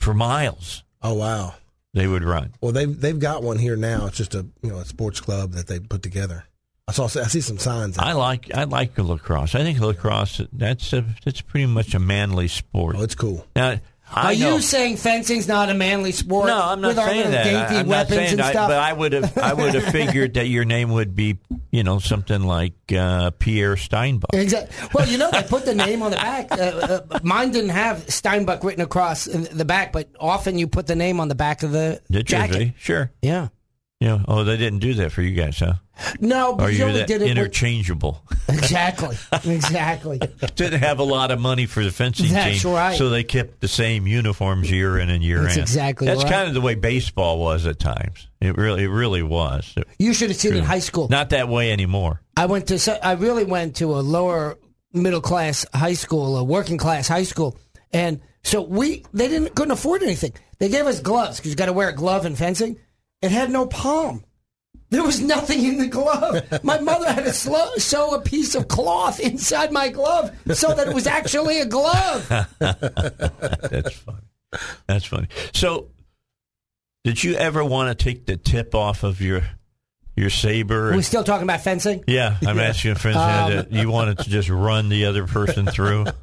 for 0.00 0.14
miles. 0.14 0.82
oh 1.02 1.14
wow. 1.14 1.54
They 1.94 2.06
would 2.06 2.24
run. 2.24 2.54
Well, 2.60 2.72
they've 2.72 2.98
they've 2.98 3.18
got 3.18 3.42
one 3.42 3.58
here 3.58 3.76
now. 3.76 4.06
It's 4.06 4.16
just 4.16 4.34
a 4.34 4.46
you 4.62 4.70
know 4.70 4.78
a 4.78 4.84
sports 4.84 5.20
club 5.20 5.52
that 5.52 5.66
they 5.66 5.78
put 5.78 6.02
together. 6.02 6.44
I 6.88 6.92
saw 6.92 7.04
I 7.04 7.28
see 7.28 7.40
some 7.40 7.58
signs. 7.58 7.98
I 7.98 8.12
like 8.12 8.52
I 8.54 8.64
like 8.64 8.96
lacrosse. 8.98 9.54
I 9.54 9.62
think 9.62 9.78
lacrosse 9.78 10.40
that's 10.52 10.92
a 10.92 11.04
that's 11.24 11.40
pretty 11.40 11.66
much 11.66 11.94
a 11.94 11.98
manly 11.98 12.48
sport. 12.48 12.96
oh, 12.98 13.02
it's 13.02 13.14
cool. 13.14 13.46
Now, 13.54 13.78
Are 14.14 14.32
you 14.32 14.60
saying 14.60 14.96
fencing's 14.96 15.48
not 15.48 15.70
a 15.70 15.74
manly 15.74 16.12
sport? 16.12 16.46
No, 16.46 16.60
I'm 16.60 16.80
not 16.80 16.88
with 16.88 16.96
saying 17.04 17.30
that. 17.30 17.44
dainty 17.44 17.76
I, 17.76 17.80
am 17.80 17.88
not 17.88 18.08
saying 18.08 18.30
and 18.30 18.38
that. 18.40 18.50
stuff? 18.52 18.68
But 18.68 18.78
I 18.78 18.92
would 18.92 19.12
have 19.12 19.38
I 19.38 19.54
would 19.54 19.74
have 19.74 19.92
figured 19.92 20.34
that 20.34 20.48
your 20.48 20.64
name 20.64 20.90
would 20.90 21.16
be 21.16 21.38
you 21.70 21.82
know 21.82 21.98
something 21.98 22.42
like 22.42 22.74
uh, 22.96 23.30
Pierre 23.38 23.76
Steinbuch. 23.76 24.24
Exactly. 24.32 24.88
Well, 24.92 25.08
you 25.08 25.18
know, 25.18 25.30
they 25.30 25.42
put 25.42 25.64
the 25.64 25.74
name 25.74 26.02
on 26.02 26.10
the 26.10 26.16
back. 26.16 26.52
Uh, 26.52 26.54
uh, 27.10 27.18
mine 27.22 27.50
didn't 27.50 27.70
have 27.70 28.06
Steinbuch 28.06 28.62
written 28.62 28.82
across 28.82 29.24
the 29.24 29.64
back, 29.64 29.92
but 29.92 30.08
often 30.20 30.58
you 30.58 30.66
put 30.66 30.86
the 30.86 30.96
name 30.96 31.20
on 31.20 31.28
the 31.28 31.34
back 31.34 31.62
of 31.62 31.72
the 31.72 32.00
Did 32.10 32.26
jacket. 32.26 32.52
Vicky? 32.52 32.74
Sure. 32.78 33.10
Yeah. 33.22 33.48
Yeah. 34.02 34.22
Oh, 34.26 34.42
they 34.42 34.56
didn't 34.56 34.80
do 34.80 34.94
that 34.94 35.12
for 35.12 35.22
you 35.22 35.32
guys, 35.34 35.60
huh? 35.60 35.74
No, 36.18 36.54
but 36.54 36.72
you 36.72 36.86
you 36.86 36.92
that 36.94 37.06
did 37.06 37.22
it. 37.22 37.24
with- 37.26 37.30
interchangeable? 37.30 38.20
exactly. 38.48 39.16
Exactly. 39.44 40.18
Didn't 40.56 40.80
have 40.80 40.98
a 40.98 41.04
lot 41.04 41.30
of 41.30 41.38
money 41.38 41.66
for 41.66 41.84
the 41.84 41.92
fencing 41.92 42.32
That's 42.32 42.62
team, 42.62 42.72
right. 42.72 42.96
so 42.98 43.10
they 43.10 43.22
kept 43.22 43.60
the 43.60 43.68
same 43.68 44.08
uniforms 44.08 44.68
year 44.70 44.98
in 44.98 45.08
and 45.10 45.22
year 45.22 45.42
That's 45.42 45.56
in. 45.56 45.62
exactly 45.62 46.06
That's 46.08 46.24
right. 46.24 46.32
kind 46.32 46.48
of 46.48 46.54
the 46.54 46.60
way 46.60 46.74
baseball 46.74 47.38
was 47.38 47.64
at 47.66 47.78
times. 47.78 48.26
It 48.40 48.56
really, 48.56 48.82
it 48.84 48.88
really 48.88 49.22
was. 49.22 49.72
You 49.98 50.12
should 50.14 50.30
have 50.30 50.36
seen 50.36 50.54
it 50.54 50.58
in 50.58 50.64
high 50.64 50.80
school. 50.80 51.08
Not 51.08 51.30
that 51.30 51.48
way 51.48 51.70
anymore. 51.70 52.20
I 52.36 52.46
went 52.46 52.66
to. 52.68 53.06
I 53.06 53.12
really 53.12 53.44
went 53.44 53.76
to 53.76 53.92
a 53.94 54.00
lower 54.00 54.58
middle 54.92 55.20
class 55.20 55.64
high 55.72 55.94
school, 55.94 56.36
a 56.38 56.42
working 56.42 56.78
class 56.78 57.06
high 57.06 57.22
school, 57.24 57.56
and 57.92 58.20
so 58.42 58.62
we 58.62 59.04
they 59.12 59.28
didn't 59.28 59.54
couldn't 59.54 59.70
afford 59.72 60.02
anything. 60.02 60.32
They 60.58 60.68
gave 60.68 60.86
us 60.86 60.98
gloves 61.00 61.36
because 61.38 61.50
you 61.52 61.56
got 61.56 61.66
to 61.66 61.72
wear 61.72 61.90
a 61.90 61.94
glove 61.94 62.26
in 62.26 62.34
fencing. 62.34 62.78
It 63.22 63.30
had 63.30 63.50
no 63.50 63.66
palm. 63.66 64.24
There 64.90 65.02
was 65.02 65.22
nothing 65.22 65.64
in 65.64 65.78
the 65.78 65.86
glove. 65.86 66.62
My 66.62 66.78
mother 66.78 67.10
had 67.10 67.24
to 67.24 67.32
sew 67.32 68.14
a 68.14 68.20
piece 68.20 68.54
of 68.54 68.68
cloth 68.68 69.20
inside 69.20 69.72
my 69.72 69.88
glove 69.88 70.36
so 70.52 70.74
that 70.74 70.88
it 70.88 70.94
was 70.94 71.06
actually 71.06 71.60
a 71.60 71.64
glove. 71.66 72.28
That's 72.58 73.94
funny. 73.94 74.18
That's 74.86 75.06
funny. 75.06 75.28
So, 75.54 75.88
did 77.04 77.24
you 77.24 77.34
ever 77.36 77.64
want 77.64 77.96
to 77.96 78.04
take 78.04 78.26
the 78.26 78.36
tip 78.36 78.74
off 78.74 79.02
of 79.02 79.22
your 79.22 79.42
your 80.14 80.28
saber? 80.28 80.92
Are 80.92 80.96
we 80.96 81.02
still 81.02 81.24
talking 81.24 81.44
about 81.44 81.62
fencing? 81.62 82.04
yeah, 82.06 82.36
I'm 82.46 82.58
asking, 82.58 82.96
for 82.96 83.08
instance, 83.08 83.66
Um, 83.72 83.80
you 83.80 83.90
wanted 83.90 84.18
to 84.18 84.28
just 84.28 84.50
run 84.50 84.90
the 84.90 85.06
other 85.06 85.26
person 85.26 85.66
through. 85.66 86.06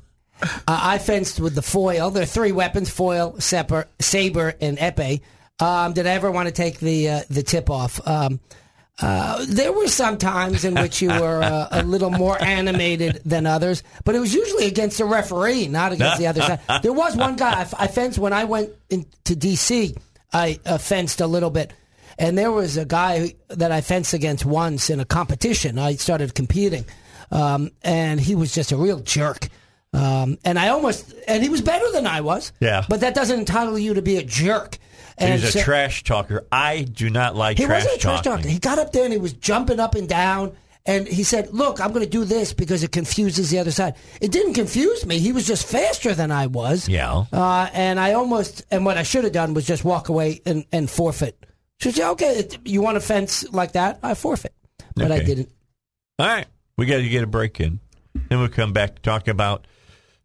Uh, 0.41 0.45
I 0.67 0.99
fenced 0.99 1.41
with 1.41 1.53
the 1.53 1.61
foil. 1.61 2.11
There 2.11 2.23
are 2.23 2.25
three 2.25 2.53
weapons: 2.53 2.89
foil, 2.89 3.41
saber, 3.41 3.89
saber 3.99 4.55
and 4.61 4.77
epee. 4.77 5.19
Um, 5.59 5.93
did 5.93 6.07
I 6.07 6.11
ever 6.11 6.31
want 6.31 6.47
to 6.47 6.53
take 6.53 6.79
the 6.79 7.09
uh, 7.09 7.21
the 7.29 7.43
tip 7.43 7.69
off? 7.69 8.05
Um, 8.07 8.39
uh, 9.01 9.45
there 9.47 9.71
were 9.71 9.87
some 9.87 10.17
times 10.17 10.65
in 10.65 10.75
which 10.75 11.01
you 11.01 11.07
were 11.07 11.41
uh, 11.41 11.67
a 11.71 11.83
little 11.83 12.09
more 12.09 12.41
animated 12.41 13.21
than 13.23 13.45
others, 13.45 13.81
but 14.03 14.13
it 14.13 14.19
was 14.19 14.33
usually 14.33 14.65
against 14.65 14.97
the 14.97 15.05
referee, 15.05 15.67
not 15.67 15.93
against 15.93 16.17
the 16.17 16.27
other 16.27 16.41
side. 16.41 16.59
There 16.83 16.91
was 16.91 17.15
one 17.15 17.37
guy 17.37 17.61
I, 17.61 17.83
I 17.83 17.87
fenced 17.87 18.19
when 18.19 18.33
I 18.33 18.43
went 18.43 18.71
into 18.89 19.35
D.C. 19.35 19.95
I 20.33 20.59
uh, 20.65 20.77
fenced 20.77 21.21
a 21.21 21.27
little 21.27 21.49
bit, 21.49 21.71
and 22.17 22.37
there 22.37 22.51
was 22.51 22.75
a 22.75 22.85
guy 22.85 23.35
that 23.47 23.71
I 23.71 23.81
fenced 23.81 24.13
against 24.13 24.45
once 24.45 24.89
in 24.89 24.99
a 24.99 25.05
competition. 25.05 25.79
I 25.79 25.95
started 25.95 26.35
competing, 26.35 26.83
um, 27.31 27.71
and 27.81 28.19
he 28.19 28.35
was 28.35 28.53
just 28.53 28.73
a 28.73 28.77
real 28.77 28.99
jerk. 28.99 29.47
Um, 29.93 30.37
and 30.45 30.59
I 30.59 30.69
almost, 30.69 31.13
and 31.27 31.41
he 31.41 31.49
was 31.49 31.61
better 31.61 31.89
than 31.91 32.05
I 32.05 32.21
was. 32.21 32.51
Yeah. 32.59 32.85
But 32.87 32.99
that 32.99 33.15
doesn't 33.15 33.39
entitle 33.39 33.79
you 33.79 33.95
to 33.95 34.01
be 34.01 34.17
a 34.17 34.23
jerk. 34.23 34.77
And 35.19 35.33
He's 35.33 35.43
a 35.43 35.51
so- 35.51 35.61
trash 35.61 36.03
talker. 36.03 36.45
I 36.51 36.81
do 36.83 37.09
not 37.09 37.35
like 37.35 37.57
he 37.57 37.65
trash 37.65 37.83
wasn't 37.83 37.97
a 37.97 38.01
trash 38.01 38.21
talking. 38.21 38.37
talker. 38.43 38.49
He 38.49 38.59
got 38.59 38.79
up 38.79 38.91
there 38.93 39.03
and 39.03 39.13
he 39.13 39.19
was 39.19 39.33
jumping 39.33 39.79
up 39.79 39.95
and 39.95 40.07
down. 40.07 40.55
And 40.85 41.07
he 41.07 41.23
said, 41.23 41.53
Look, 41.53 41.81
I'm 41.81 41.89
going 41.91 42.05
to 42.05 42.09
do 42.09 42.23
this 42.25 42.53
because 42.53 42.83
it 42.83 42.91
confuses 42.91 43.49
the 43.51 43.59
other 43.59 43.69
side. 43.71 43.95
It 44.21 44.31
didn't 44.31 44.53
confuse 44.53 45.05
me. 45.05 45.19
He 45.19 45.31
was 45.33 45.45
just 45.45 45.67
faster 45.67 46.15
than 46.15 46.31
I 46.31 46.47
was. 46.47 46.87
Yeah. 46.87 47.25
Uh, 47.31 47.69
and 47.73 47.99
I 47.99 48.13
almost, 48.13 48.63
and 48.71 48.85
what 48.85 48.97
I 48.97 49.03
should 49.03 49.25
have 49.25 49.33
done 49.33 49.53
was 49.53 49.67
just 49.67 49.83
walk 49.83 50.09
away 50.09 50.41
and, 50.45 50.65
and 50.71 50.89
forfeit. 50.89 51.45
She 51.81 51.91
said, 51.91 52.09
Okay, 52.11 52.47
you 52.65 52.81
want 52.81 52.97
a 52.97 53.01
fence 53.01 53.45
like 53.51 53.73
that? 53.73 53.99
I 54.01 54.13
forfeit. 54.15 54.53
But 54.95 55.11
I 55.11 55.19
didn't. 55.21 55.49
All 56.17 56.25
right, 56.27 56.47
we 56.77 56.85
got 56.85 56.97
to 56.97 57.07
get 57.09 57.23
a 57.23 57.27
break 57.27 57.59
in. 57.59 57.79
Then 58.29 58.39
we'll 58.39 58.47
come 58.49 58.73
back 58.73 58.95
to 58.95 59.01
talk 59.01 59.27
about 59.27 59.67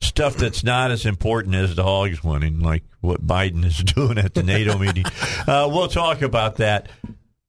stuff 0.04 0.36
that's 0.36 0.62
not 0.62 0.90
as 0.90 1.06
important 1.06 1.54
as 1.54 1.74
the 1.74 1.82
Hogs 1.82 2.22
winning, 2.22 2.60
like 2.60 2.84
what 3.00 3.26
Biden 3.26 3.64
is 3.64 3.78
doing 3.94 4.18
at 4.18 4.34
the 4.34 4.42
NATO 4.42 4.78
meeting. 4.78 5.04
Uh, 5.46 5.68
we'll 5.72 5.88
talk 5.88 6.22
about 6.22 6.56
that. 6.56 6.88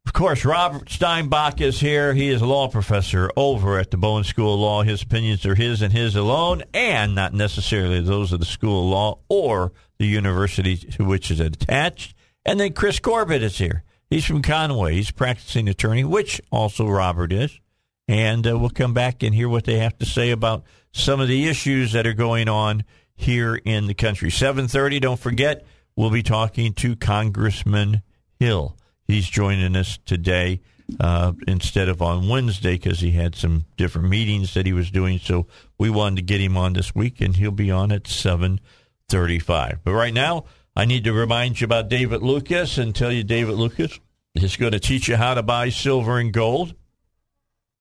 Of 0.06 0.14
course, 0.14 0.46
Robert 0.46 0.86
Steinbuch 0.86 1.62
is 1.62 1.80
here. 1.80 2.14
He 2.14 2.30
is 2.30 2.42
a 2.42 2.46
law 2.46 2.68
professor 2.68 3.32
over 3.36 3.80
at 3.80 3.92
the 3.92 3.98
Bowen 3.98 4.24
School 4.24 4.54
of 4.54 4.60
Law. 4.60 4.84
His 4.84 5.02
opinions 5.02 5.46
are 5.46 5.56
his 5.56 5.82
and 5.82 5.92
his 5.92 6.16
alone, 6.16 6.64
and 6.74 7.16
not 7.16 7.34
necessarily 7.34 8.02
those 8.02 8.32
of 8.32 8.40
the 8.40 8.46
School 8.46 8.84
of 8.84 8.90
Law 8.92 9.20
or 9.30 9.72
the 9.98 10.06
university 10.06 10.78
to 10.78 11.04
which 11.04 11.32
is 11.32 11.40
attached. 11.40 12.14
And 12.46 12.60
then 12.60 12.74
Chris 12.74 13.00
Corbitt 13.00 13.42
is 13.42 13.58
here. 13.58 13.84
He's 14.10 14.26
from 14.26 14.44
Conway. 14.44 14.94
He's 14.94 15.10
practicing 15.10 15.68
attorney, 15.68 16.04
which 16.04 16.40
also 16.52 16.88
Robert 16.88 17.34
is 17.34 17.60
and 18.08 18.48
uh, 18.48 18.58
we'll 18.58 18.70
come 18.70 18.94
back 18.94 19.24
and 19.24 19.34
hear 19.34 19.50
what 19.50 19.66
they 19.66 19.80
have 19.80 19.98
to 19.98 20.06
say 20.06 20.32
about 20.32 20.64
some 20.96 21.20
of 21.20 21.28
the 21.28 21.48
issues 21.48 21.92
that 21.92 22.08
are 22.08 22.14
going 22.14 22.48
on 22.48 22.84
here 23.14 23.56
in 23.56 23.88
the 23.88 23.94
country. 23.94 24.30
7:30, 24.30 25.02
don't 25.02 25.20
forget, 25.20 25.66
we'll 25.96 26.10
be 26.10 26.24
talking 26.24 26.74
to 26.74 26.96
Congressman 26.96 28.02
Hill. 28.40 28.78
He's 29.04 29.30
joining 29.30 29.76
us 29.76 30.00
today 30.06 30.62
uh, 31.00 31.34
instead 31.48 31.90
of 31.90 32.02
on 32.02 32.30
Wednesday 32.30 32.74
because 32.74 33.02
he 33.02 33.12
had 33.12 33.36
some 33.36 33.66
different 33.76 34.10
meetings 34.10 34.54
that 34.54 34.66
he 34.66 34.74
was 34.74 34.90
doing. 34.90 35.20
So 35.20 35.48
we 35.78 35.90
wanted 35.90 36.16
to 36.18 36.22
get 36.22 36.42
him 36.42 36.56
on 36.56 36.74
this 36.74 36.96
week, 36.96 37.20
and 37.20 37.36
he'll 37.36 37.52
be 37.52 37.72
on 37.72 37.92
at 37.92 38.06
7:35. 38.06 39.80
But 39.84 39.94
right 39.94 40.14
now, 40.14 40.46
I 40.78 40.86
need 40.86 41.04
to 41.04 41.14
remind 41.14 41.60
you 41.60 41.66
about 41.66 41.90
David 41.90 42.22
Lucas 42.22 42.78
and 42.78 42.96
tell 42.96 43.12
you 43.12 43.24
David 43.24 43.56
Lucas 43.56 44.00
is 44.34 44.56
going 44.56 44.72
to 44.72 44.80
teach 44.80 45.10
you 45.10 45.18
how 45.18 45.34
to 45.34 45.44
buy 45.44 45.70
silver 45.70 46.20
and 46.20 46.32
gold 46.32 46.74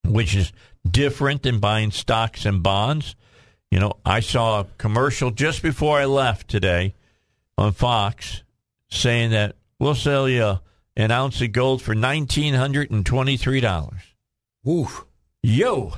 which 0.05 0.35
is 0.35 0.53
different 0.89 1.43
than 1.43 1.59
buying 1.59 1.91
stocks 1.91 2.47
and 2.47 2.63
bonds. 2.63 3.17
You 3.71 3.81
know, 3.81 3.95
I 4.05 4.21
saw 4.21 4.61
a 4.61 4.67
commercial 4.79 5.31
just 5.31 5.63
before 5.63 5.99
I 5.99 6.05
left 6.05 6.49
today 6.49 6.95
on 7.59 7.73
Fox 7.73 8.43
saying 8.91 9.31
that 9.31 9.57
we'll 9.79 9.95
sell 9.95 10.29
you 10.29 10.61
an 10.97 11.11
ounce 11.11 11.41
of 11.41 11.53
gold 11.53 11.83
for 11.83 11.95
nineteen 11.95 12.55
hundred 12.55 12.91
and 12.91 13.05
twenty-three 13.05 13.61
dollars. 13.61 14.03
Woo. 14.63 14.89
Yo, 15.43 15.93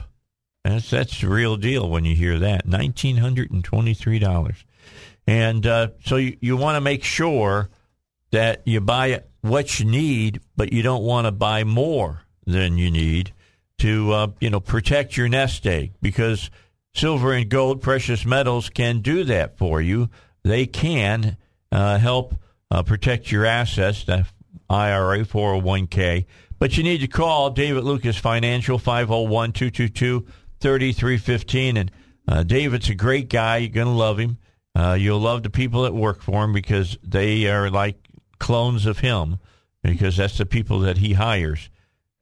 that's 0.64 0.90
that's 0.90 1.20
the 1.20 1.28
real 1.28 1.56
deal 1.56 1.88
when 1.88 2.04
you 2.04 2.16
hear 2.16 2.38
that 2.38 2.66
nineteen 2.66 3.18
hundred 3.18 3.50
and 3.50 3.62
twenty-three 3.62 4.18
dollars. 4.18 4.64
And 5.26 5.66
uh, 5.66 5.88
so 6.04 6.16
you, 6.16 6.36
you 6.40 6.56
want 6.56 6.76
to 6.76 6.80
make 6.80 7.04
sure 7.04 7.68
that 8.30 8.62
you 8.64 8.80
buy 8.80 9.22
what 9.40 9.78
you 9.78 9.86
need, 9.86 10.40
but 10.56 10.72
you 10.72 10.82
don't 10.82 11.02
want 11.02 11.26
to 11.26 11.32
buy 11.32 11.64
more 11.64 12.22
than 12.46 12.78
you 12.78 12.90
need 12.90 13.32
to 13.78 14.12
uh, 14.12 14.26
you 14.40 14.50
know 14.50 14.60
protect 14.60 15.16
your 15.16 15.28
nest 15.28 15.66
egg 15.66 15.92
because 16.00 16.50
silver 16.94 17.32
and 17.32 17.48
gold, 17.48 17.82
precious 17.82 18.24
metals, 18.24 18.70
can 18.70 19.00
do 19.00 19.24
that 19.24 19.58
for 19.58 19.80
you. 19.80 20.08
They 20.42 20.66
can 20.66 21.36
uh, 21.70 21.98
help 21.98 22.36
uh, 22.70 22.82
protect 22.82 23.30
your 23.30 23.44
assets, 23.44 24.04
the 24.04 24.26
IRA, 24.68 25.20
401k. 25.20 26.24
But 26.58 26.76
you 26.76 26.82
need 26.82 27.02
to 27.02 27.08
call 27.08 27.50
David 27.50 27.84
Lucas 27.84 28.16
Financial, 28.16 28.78
501 28.78 29.52
222 29.52 30.26
3315. 30.60 31.76
And 31.76 31.90
uh, 32.26 32.42
David's 32.42 32.88
a 32.88 32.94
great 32.94 33.28
guy. 33.28 33.58
You're 33.58 33.68
going 33.70 33.86
to 33.86 33.92
love 33.92 34.18
him. 34.18 34.38
Uh, 34.74 34.96
you'll 34.98 35.20
love 35.20 35.42
the 35.42 35.50
people 35.50 35.82
that 35.82 35.94
work 35.94 36.22
for 36.22 36.44
him 36.44 36.52
because 36.52 36.98
they 37.02 37.46
are 37.46 37.70
like 37.70 37.96
clones 38.38 38.86
of 38.86 38.98
him 38.98 39.38
because 39.82 40.16
that's 40.16 40.38
the 40.38 40.46
people 40.46 40.80
that 40.80 40.98
he 40.98 41.14
hires 41.14 41.70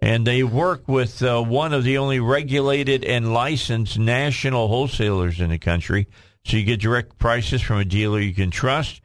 and 0.05 0.27
they 0.27 0.43
work 0.43 0.87
with 0.87 1.23
uh, 1.23 1.43
one 1.43 1.73
of 1.73 1.83
the 1.83 1.97
only 1.97 2.21
regulated 2.21 3.07
and 3.07 3.33
licensed 3.33 3.99
national 3.99 4.69
wholesalers 4.69 5.41
in 5.41 5.49
the 5.49 5.59
country. 5.59 6.07
So 6.45 6.59
you 6.59 6.65
get 6.65 6.81
direct 6.81 7.17
prices 7.17 7.63
from 7.63 7.79
a 7.79 7.87
dealer 7.87 8.21
you 8.21 8.35
can 8.35 8.51
trust. 8.51 9.01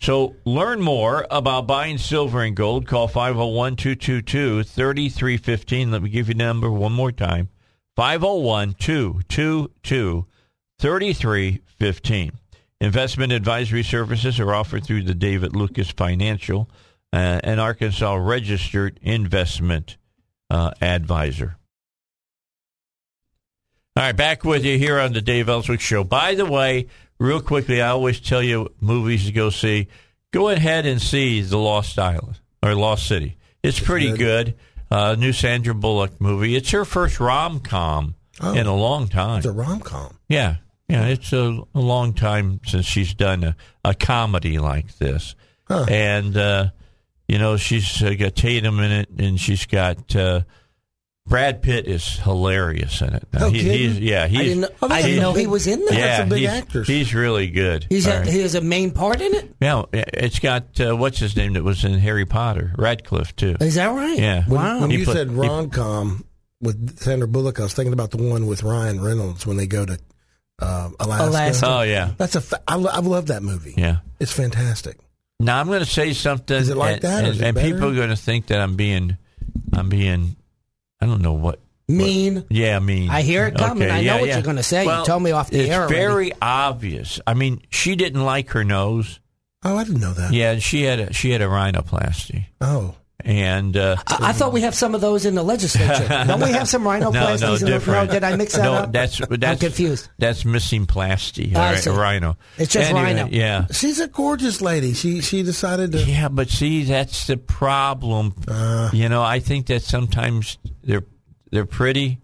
So 0.00 0.36
learn 0.44 0.80
more 0.80 1.26
about 1.28 1.66
buying 1.66 1.98
silver 1.98 2.40
and 2.40 2.54
gold. 2.54 2.86
Call 2.86 3.08
501 3.08 3.74
222 3.74 4.62
3315. 4.62 5.90
Let 5.90 6.02
me 6.02 6.08
give 6.08 6.28
you 6.28 6.34
the 6.34 6.44
number 6.44 6.70
one 6.70 6.92
more 6.92 7.10
time 7.10 7.48
501 7.96 8.74
222 8.74 10.26
3315. 10.78 12.30
Investment 12.80 13.32
advisory 13.32 13.82
services 13.82 14.38
are 14.38 14.54
offered 14.54 14.84
through 14.84 15.02
the 15.02 15.14
David 15.14 15.56
Lucas 15.56 15.90
Financial, 15.90 16.70
uh, 17.12 17.40
an 17.42 17.58
Arkansas 17.58 18.14
registered 18.14 19.00
investment 19.02 19.96
uh, 20.50 20.70
advisor. 20.80 21.56
All 23.96 24.02
right, 24.02 24.16
back 24.16 24.44
with 24.44 24.64
you 24.64 24.76
here 24.78 24.98
on 24.98 25.12
the 25.12 25.20
Dave 25.22 25.48
Elswick 25.48 25.80
Show. 25.80 26.02
By 26.02 26.34
the 26.34 26.46
way, 26.46 26.88
real 27.18 27.40
quickly, 27.40 27.80
I 27.80 27.88
always 27.90 28.18
tell 28.20 28.42
you 28.42 28.72
movies 28.80 29.26
to 29.26 29.32
go 29.32 29.50
see. 29.50 29.86
Go 30.32 30.48
ahead 30.48 30.84
and 30.84 31.00
see 31.00 31.42
The 31.42 31.58
Lost 31.58 31.96
Island 31.98 32.40
or 32.62 32.74
Lost 32.74 33.06
City. 33.06 33.36
It's 33.62 33.78
pretty 33.78 34.12
good. 34.16 34.56
Uh, 34.90 35.14
new 35.16 35.32
Sandra 35.32 35.74
Bullock 35.74 36.20
movie. 36.20 36.56
It's 36.56 36.70
her 36.72 36.84
first 36.84 37.20
rom 37.20 37.60
com 37.60 38.16
Oh. 38.40 38.52
in 38.52 38.66
a 38.66 38.74
long 38.74 39.06
time. 39.06 39.38
It's 39.38 39.46
a 39.46 39.52
rom 39.52 39.78
com. 39.78 40.18
Yeah, 40.28 40.56
yeah, 40.88 41.06
it's 41.06 41.32
a, 41.32 41.60
a 41.72 41.80
long 41.80 42.14
time 42.14 42.60
since 42.66 42.84
she's 42.84 43.14
done 43.14 43.44
a, 43.44 43.56
a 43.84 43.94
comedy 43.94 44.58
like 44.58 44.98
this, 44.98 45.36
Huh. 45.68 45.86
and 45.88 46.36
uh, 46.36 46.70
you 47.28 47.38
know 47.38 47.56
she's 47.56 48.02
uh, 48.02 48.14
got 48.18 48.34
Tatum 48.36 48.80
in 48.80 48.90
it, 48.92 49.08
and 49.18 49.38
she's 49.40 49.66
got 49.66 50.14
uh, 50.16 50.42
Brad 51.26 51.62
Pitt 51.62 51.86
is 51.88 52.18
hilarious 52.18 53.00
in 53.00 53.14
it. 53.14 53.26
No 53.32 53.48
He- 53.48 53.62
he's, 53.62 53.98
yeah, 53.98 54.26
he's, 54.26 54.40
I 54.40 54.42
didn't, 54.44 54.64
Oh, 54.82 54.88
I 54.90 55.00
didn't 55.02 55.18
a 55.18 55.22
know 55.22 55.32
he 55.32 55.46
was 55.46 55.66
in 55.66 55.82
there. 55.86 55.98
yeah, 55.98 56.16
some 56.18 56.28
big 56.28 56.40
he's, 56.40 56.48
actors. 56.50 56.86
he's 56.86 57.14
really 57.14 57.48
good. 57.48 57.86
He's 57.88 58.06
a, 58.06 58.18
right. 58.18 58.26
he 58.26 58.40
has 58.40 58.54
a 58.54 58.60
main 58.60 58.90
part 58.90 59.22
in 59.22 59.32
it. 59.34 59.54
Yeah, 59.60 59.84
it's 59.92 60.38
got 60.38 60.78
uh, 60.80 60.94
what's 60.94 61.18
his 61.18 61.34
name 61.34 61.54
that 61.54 61.64
was 61.64 61.82
in 61.84 61.94
Harry 61.98 62.26
Potter, 62.26 62.74
Radcliffe 62.76 63.34
too. 63.36 63.56
Is 63.60 63.76
that 63.76 63.86
right? 63.86 64.18
Yeah. 64.18 64.44
When, 64.46 64.60
Wow. 64.60 64.80
when 64.82 64.90
He 64.90 64.98
you 64.98 65.04
put- 65.06 65.14
said 65.14 65.30
rom 65.32 65.70
com 65.70 66.24
with 66.60 66.98
Sandra 66.98 67.26
Bullock, 67.28 67.58
I 67.58 67.62
was 67.62 67.72
thinking 67.72 67.94
about 67.94 68.10
the 68.10 68.18
one 68.18 68.46
with 68.46 68.62
Ryan 68.62 69.00
Reynolds 69.02 69.46
when 69.46 69.56
they 69.56 69.66
go 69.66 69.86
to 69.86 69.98
uh, 70.60 70.90
Alaska. 71.00 71.28
Alaska. 71.28 71.66
Oh 71.68 71.82
yeah, 71.82 72.10
That's 72.18 72.36
a. 72.36 72.40
Fa- 72.42 72.62
I, 72.68 72.76
lo- 72.76 72.90
I 72.92 73.00
love 73.00 73.28
that 73.28 73.42
movie. 73.42 73.74
yeah. 73.78 73.98
It's 74.20 74.30
fantastic. 74.32 74.98
Now 75.44 75.60
I'm 75.60 75.66
going 75.66 75.80
to 75.80 75.86
say 75.86 76.12
something. 76.14 76.56
Is 76.56 76.70
it 76.70 76.76
like 76.76 76.94
and, 76.94 77.02
that, 77.02 77.24
And, 77.24 77.40
and 77.42 77.56
people 77.56 77.90
are 77.90 77.94
going 77.94 78.08
to 78.08 78.16
think 78.16 78.46
that 78.46 78.60
I'm 78.60 78.76
being, 78.76 79.16
I'm 79.72 79.88
being, 79.88 80.36
I 81.00 81.06
don't 81.06 81.20
know 81.20 81.34
what. 81.34 81.60
Mean. 81.86 82.46
Yeah, 82.48 82.76
I 82.76 82.78
mean, 82.78 83.10
I 83.10 83.20
hear 83.20 83.46
it 83.46 83.56
coming. 83.56 83.90
I 83.90 84.02
know 84.02 84.16
what 84.20 84.28
yeah. 84.28 84.36
you're 84.36 84.42
gonna 84.42 84.62
say. 84.62 84.84
You 84.84 84.88
Well, 84.88 85.04
told 85.04 85.22
me 85.22 85.32
off 85.32 85.50
the 85.50 85.60
it's 85.60 85.70
air 85.70 85.80
already. 85.82 85.94
very 85.94 86.32
obvious. 86.40 87.20
I 87.26 87.34
mean, 87.34 87.60
she 87.68 87.94
didn't 87.94 88.24
like 88.24 88.48
her 88.52 88.64
nose. 88.64 89.20
Oh, 89.62 89.76
I 89.76 89.84
didn't 89.84 90.00
know 90.00 90.14
that. 90.14 90.32
Yeah, 90.32 90.58
she 90.60 90.84
had 90.84 90.98
a, 90.98 91.12
she 91.12 91.30
had 91.32 91.42
a 91.42 91.46
rhinoplasty, 91.46 92.46
Oh, 92.62 92.94
and 93.24 93.76
uh, 93.76 93.96
I, 94.06 94.18
I 94.28 94.32
thought 94.32 94.52
we 94.52 94.60
have 94.60 94.74
some 94.74 94.94
of 94.94 95.00
those 95.00 95.24
in 95.26 95.34
the 95.34 95.42
legislature. 95.42 96.06
Don't 96.26 96.40
we 96.42 96.50
have 96.52 96.68
some 96.68 96.84
no, 96.84 96.90
rhinoplasties? 96.90 97.40
no, 97.40 97.54
in 97.54 97.60
the- 97.60 97.66
different. 97.66 98.08
no, 98.08 98.12
did 98.14 98.24
I 98.24 98.36
mix 98.36 98.54
that 98.56 98.62
no, 98.62 98.74
up? 98.74 98.92
that's 98.92 99.18
that's 99.18 99.44
I'm 99.44 99.58
confused. 99.58 100.08
That's 100.18 100.44
missing 100.44 100.86
plasty. 100.86 101.54
All 101.54 101.62
I 101.62 101.72
right, 101.74 101.86
rhino. 101.86 102.36
It's 102.58 102.72
just 102.72 102.90
Anyway, 102.90 103.14
rhino. 103.14 103.28
Yeah. 103.30 103.66
she's 103.72 103.98
a 104.00 104.08
gorgeous 104.08 104.60
lady. 104.60 104.92
She 104.94 105.20
she 105.22 105.42
decided 105.42 105.92
to. 105.92 105.98
Yeah, 106.04 106.28
but 106.28 106.48
see, 106.50 106.84
that's 106.84 107.26
the 107.26 107.36
problem. 107.36 108.34
Uh, 108.46 108.90
you 108.92 109.08
know, 109.08 109.22
I 109.22 109.40
think 109.40 109.66
that 109.66 109.82
sometimes 109.82 110.58
they're 110.82 111.04
they're 111.50 111.66
pretty, 111.66 112.20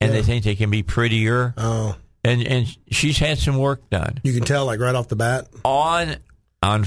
and 0.00 0.12
they 0.12 0.22
think 0.22 0.44
they 0.44 0.54
can 0.56 0.70
be 0.70 0.82
prettier. 0.82 1.54
oh, 1.56 1.96
And 2.24 2.46
and 2.46 2.66
she's 2.90 3.18
had 3.18 3.38
some 3.38 3.56
work 3.58 3.88
done 3.90 4.20
you 4.22 4.32
can 4.32 4.42
tell 4.44 4.66
like 4.66 4.80
right 4.80 4.94
off 4.94 5.08
the 5.08 5.16
bat. 5.16 5.48
on 5.64 6.16
on 6.62 6.86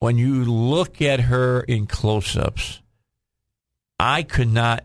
when 0.00 0.18
you 0.18 0.44
look 0.44 1.00
at 1.02 1.20
her 1.20 1.60
in 1.60 1.86
close-ups. 1.86 2.80
I 4.00 4.22
could 4.22 4.52
not 4.52 4.84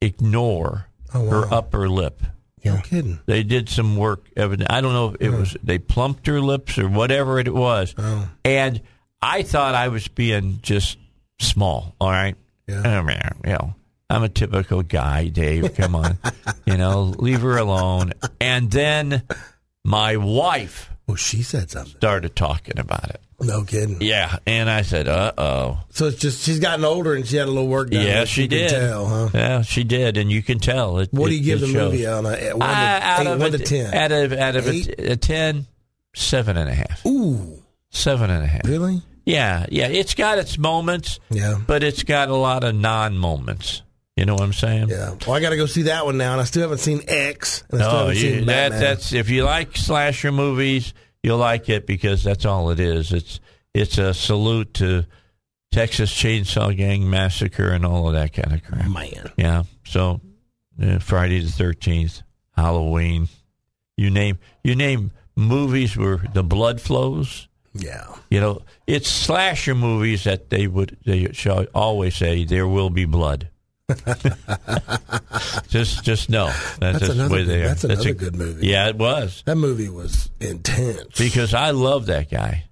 ignore 0.00 0.86
Oh, 1.14 1.22
wow. 1.22 1.30
her 1.30 1.54
upper 1.54 1.88
lip. 1.88 2.22
No 2.64 2.78
kidding. 2.78 3.20
They 3.26 3.42
did 3.44 3.68
some 3.68 3.96
work. 3.96 4.26
Evident. 4.36 4.72
I 4.72 4.80
don't 4.80 4.92
know 4.92 5.10
if 5.10 5.16
it 5.20 5.30
was 5.30 5.56
they 5.62 5.78
plumped 5.78 6.26
her 6.26 6.40
lips 6.40 6.78
or 6.78 6.88
whatever 6.88 7.38
it 7.38 7.52
was. 7.54 7.94
Oh, 7.96 8.28
And 8.44 8.80
I 9.22 9.42
thought 9.42 9.74
I 9.76 9.86
was 9.88 10.08
being 10.08 10.58
just 10.62 10.98
small. 11.38 11.94
All 12.00 12.10
right. 12.10 12.34
Yeah. 12.66 12.82
Oh, 12.84 13.02
man, 13.04 13.36
you 13.44 13.52
know, 13.52 13.74
I'm 14.10 14.24
a 14.24 14.28
typical 14.28 14.82
guy, 14.82 15.28
Dave. 15.28 15.76
Come 15.76 15.94
on. 15.94 16.18
you 16.66 16.76
know, 16.76 17.02
leave 17.04 17.42
her 17.42 17.56
alone. 17.56 18.12
And 18.40 18.68
then 18.70 19.22
my 19.84 20.16
wife 20.16 20.90
well, 21.06 21.16
she 21.16 21.42
said 21.42 21.70
something. 21.70 21.94
started 21.98 22.34
talking 22.34 22.80
about 22.80 23.10
it. 23.10 23.20
No 23.40 23.64
kidding. 23.64 23.98
Yeah. 24.00 24.38
And 24.46 24.70
I 24.70 24.82
said, 24.82 25.08
uh 25.08 25.32
oh. 25.36 25.78
So 25.90 26.06
it's 26.06 26.18
just 26.18 26.42
she's 26.44 26.58
gotten 26.58 26.84
older 26.84 27.14
and 27.14 27.26
she 27.26 27.36
had 27.36 27.48
a 27.48 27.50
little 27.50 27.68
work 27.68 27.90
done. 27.90 28.04
Yeah, 28.06 28.24
she 28.24 28.46
did. 28.46 28.70
Tell, 28.70 29.06
huh? 29.06 29.28
Yeah, 29.34 29.62
she 29.62 29.84
did. 29.84 30.16
And 30.16 30.30
you 30.32 30.42
can 30.42 30.58
tell. 30.58 30.98
It, 31.00 31.10
What 31.12 31.28
do 31.28 31.34
you 31.36 31.42
give 31.44 31.60
the 31.60 31.66
shows. 31.66 31.92
movie 31.92 32.06
on 32.06 32.24
a 32.24 32.30
one 32.30 32.38
to, 32.38 32.64
Uh, 32.64 32.66
out 33.02 33.20
eight, 33.20 33.26
of 33.26 33.38
one 33.40 33.54
a, 33.54 33.58
to 33.58 33.64
ten? 33.64 33.94
Out 33.94 34.12
of, 34.12 34.32
out 34.32 34.56
of 34.56 34.66
Eight? 34.68 34.88
a, 34.98 35.12
a 35.12 35.16
10, 35.16 35.66
seven 36.14 36.56
and 36.56 36.70
a 36.70 36.74
half. 36.74 37.04
Ooh, 37.06 37.62
Seven 37.90 38.30
and 38.30 38.42
a 38.42 38.46
half. 38.46 38.62
really? 38.66 39.02
Yeah, 39.24 39.66
yeah. 39.70 39.88
It's 39.88 40.14
got 40.14 40.38
its 40.38 40.56
moments, 40.56 41.18
Yeah. 41.30 41.58
but 41.66 41.82
it's 41.82 42.04
got 42.04 42.28
a 42.28 42.34
lot 42.36 42.62
of 42.64 42.74
non 42.74 43.16
moments. 43.18 43.82
You 44.16 44.24
know 44.24 44.32
what 44.34 44.42
I'm 44.44 44.52
saying? 44.54 44.88
Yeah. 44.88 45.14
Well, 45.26 45.36
I 45.36 45.40
got 45.40 45.50
to 45.50 45.56
go 45.58 45.66
see 45.66 45.82
that 45.82 46.06
one 46.06 46.16
now, 46.16 46.32
and 46.32 46.40
I 46.40 46.44
still 46.44 46.62
haven't 46.62 46.78
seen 46.78 47.02
X. 47.06 47.64
And 47.70 47.82
I 47.82 47.86
still 47.86 47.98
Oh, 48.00 48.08
you, 48.08 48.14
seen 48.38 48.46
that 48.46 48.70
that's 48.70 49.12
if 49.12 49.28
you 49.28 49.44
like 49.44 49.76
slasher 49.76 50.32
movies, 50.32 50.94
you'll 51.26 51.38
like 51.38 51.68
it 51.68 51.88
because 51.88 52.22
that's 52.22 52.44
all 52.46 52.70
it 52.70 52.78
is. 52.78 53.12
It's 53.12 53.40
it's 53.74 53.98
a 53.98 54.14
salute 54.14 54.74
to 54.74 55.06
Texas 55.72 56.14
Chainsaw 56.14 56.74
Gang 56.74 57.10
Massacre 57.10 57.70
and 57.70 57.84
all 57.84 58.06
of 58.06 58.14
that 58.14 58.32
kind 58.32 58.52
of 58.52 58.62
crap. 58.62 58.88
man. 58.88 59.32
Yeah. 59.36 59.64
So 59.84 60.20
uh, 60.80 61.00
Friday 61.00 61.40
the 61.40 61.50
Thirteenth, 61.50 62.22
Halloween, 62.52 63.28
you 63.96 64.08
name 64.08 64.38
you 64.62 64.76
name 64.76 65.10
movies 65.34 65.96
where 65.96 66.18
the 66.32 66.44
blood 66.44 66.80
flows. 66.80 67.48
Yeah. 67.74 68.06
You 68.30 68.40
know, 68.40 68.62
it's 68.86 69.08
slasher 69.08 69.74
movies 69.74 70.24
that 70.24 70.48
they 70.50 70.68
would 70.68 70.96
they 71.04 71.32
shall 71.32 71.66
always 71.74 72.14
say 72.14 72.44
there 72.44 72.68
will 72.68 72.90
be 72.90 73.04
blood. 73.04 73.50
just 75.68 76.02
just 76.02 76.28
know 76.28 76.46
that's, 76.46 76.78
That's 76.80 76.98
just 76.98 77.06
the 77.06 77.12
another 77.12 77.34
way 77.34 77.44
good- 77.44 77.48
they 77.48 77.62
are. 77.62 77.74
that's 77.74 77.84
a- 78.04 78.14
good 78.14 78.34
movie. 78.36 78.66
Yeah, 78.66 78.88
it 78.88 78.96
was 78.96 79.42
That 79.46 79.54
movie 79.56 79.88
was 79.88 80.28
intense. 80.40 81.16
because 81.18 81.54
I 81.54 81.70
love 81.70 82.06
that 82.06 82.28
guy. 82.30 82.64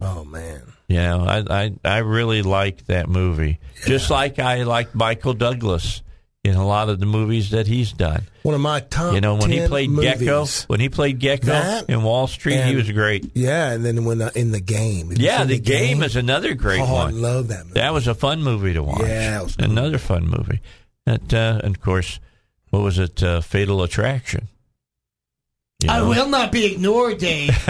oh 0.00 0.24
man. 0.24 0.62
You 0.86 0.96
know, 0.98 1.24
I 1.24 1.64
I, 1.64 1.72
I 1.84 1.98
really 1.98 2.42
like 2.42 2.86
that 2.86 3.08
movie. 3.08 3.58
Just 3.86 4.10
like 4.10 4.38
I 4.38 4.62
like 4.62 4.94
Michael 4.94 5.32
Douglas 5.34 6.02
in 6.44 6.54
a 6.56 6.66
lot 6.66 6.90
of 6.90 7.00
the 7.00 7.06
movies 7.06 7.50
that 7.50 7.66
he's 7.66 7.90
done. 7.92 8.22
One 8.42 8.54
of 8.54 8.60
my 8.60 8.80
top. 8.80 9.14
You 9.14 9.20
know, 9.22 9.36
when 9.36 9.50
he 9.50 9.66
played 9.66 9.88
movies. 9.90 10.20
Gekko, 10.20 10.68
when 10.68 10.78
he 10.78 10.90
played 10.90 11.18
Gekko 11.18 11.46
That 11.46 11.88
in 11.88 12.02
Wall 12.02 12.26
Street, 12.26 12.62
he 12.62 12.76
was 12.76 12.90
great. 12.92 13.30
Yeah, 13.34 13.72
and 13.72 13.84
then 13.84 14.04
when 14.04 14.20
uh, 14.20 14.30
in 14.34 14.52
the 14.52 14.60
game. 14.60 15.08
Have 15.08 15.18
Yeah, 15.18 15.38
seen 15.38 15.48
the 15.48 15.58
game 15.58 16.02
is 16.02 16.16
another 16.16 16.54
great 16.54 16.82
oh, 16.82 16.84
I 16.84 17.04
one. 17.04 17.22
love 17.22 17.48
that 17.48 17.64
movie. 17.66 17.80
That 17.80 17.94
was 17.94 18.06
a 18.06 18.14
fun 18.14 18.42
movie 18.42 18.74
to 18.74 18.82
watch. 18.82 19.00
Yeah, 19.00 19.40
it 19.40 19.44
was 19.44 19.56
cool. 19.56 19.70
another 19.70 19.98
fun 19.98 20.26
movie. 20.26 20.60
That 21.06 21.32
uh, 21.32 21.60
and 21.64 21.74
of 21.76 21.82
course, 21.82 22.20
what 22.70 22.82
was 22.82 22.98
it? 22.98 23.22
Uh, 23.22 23.40
Fatal 23.40 23.82
Attraction. 23.82 24.48
You 25.82 25.90
I 25.90 26.02
will 26.02 26.28
not 26.28 26.52
be 26.52 26.72
ignored, 26.72 27.18
Dave. 27.18 27.50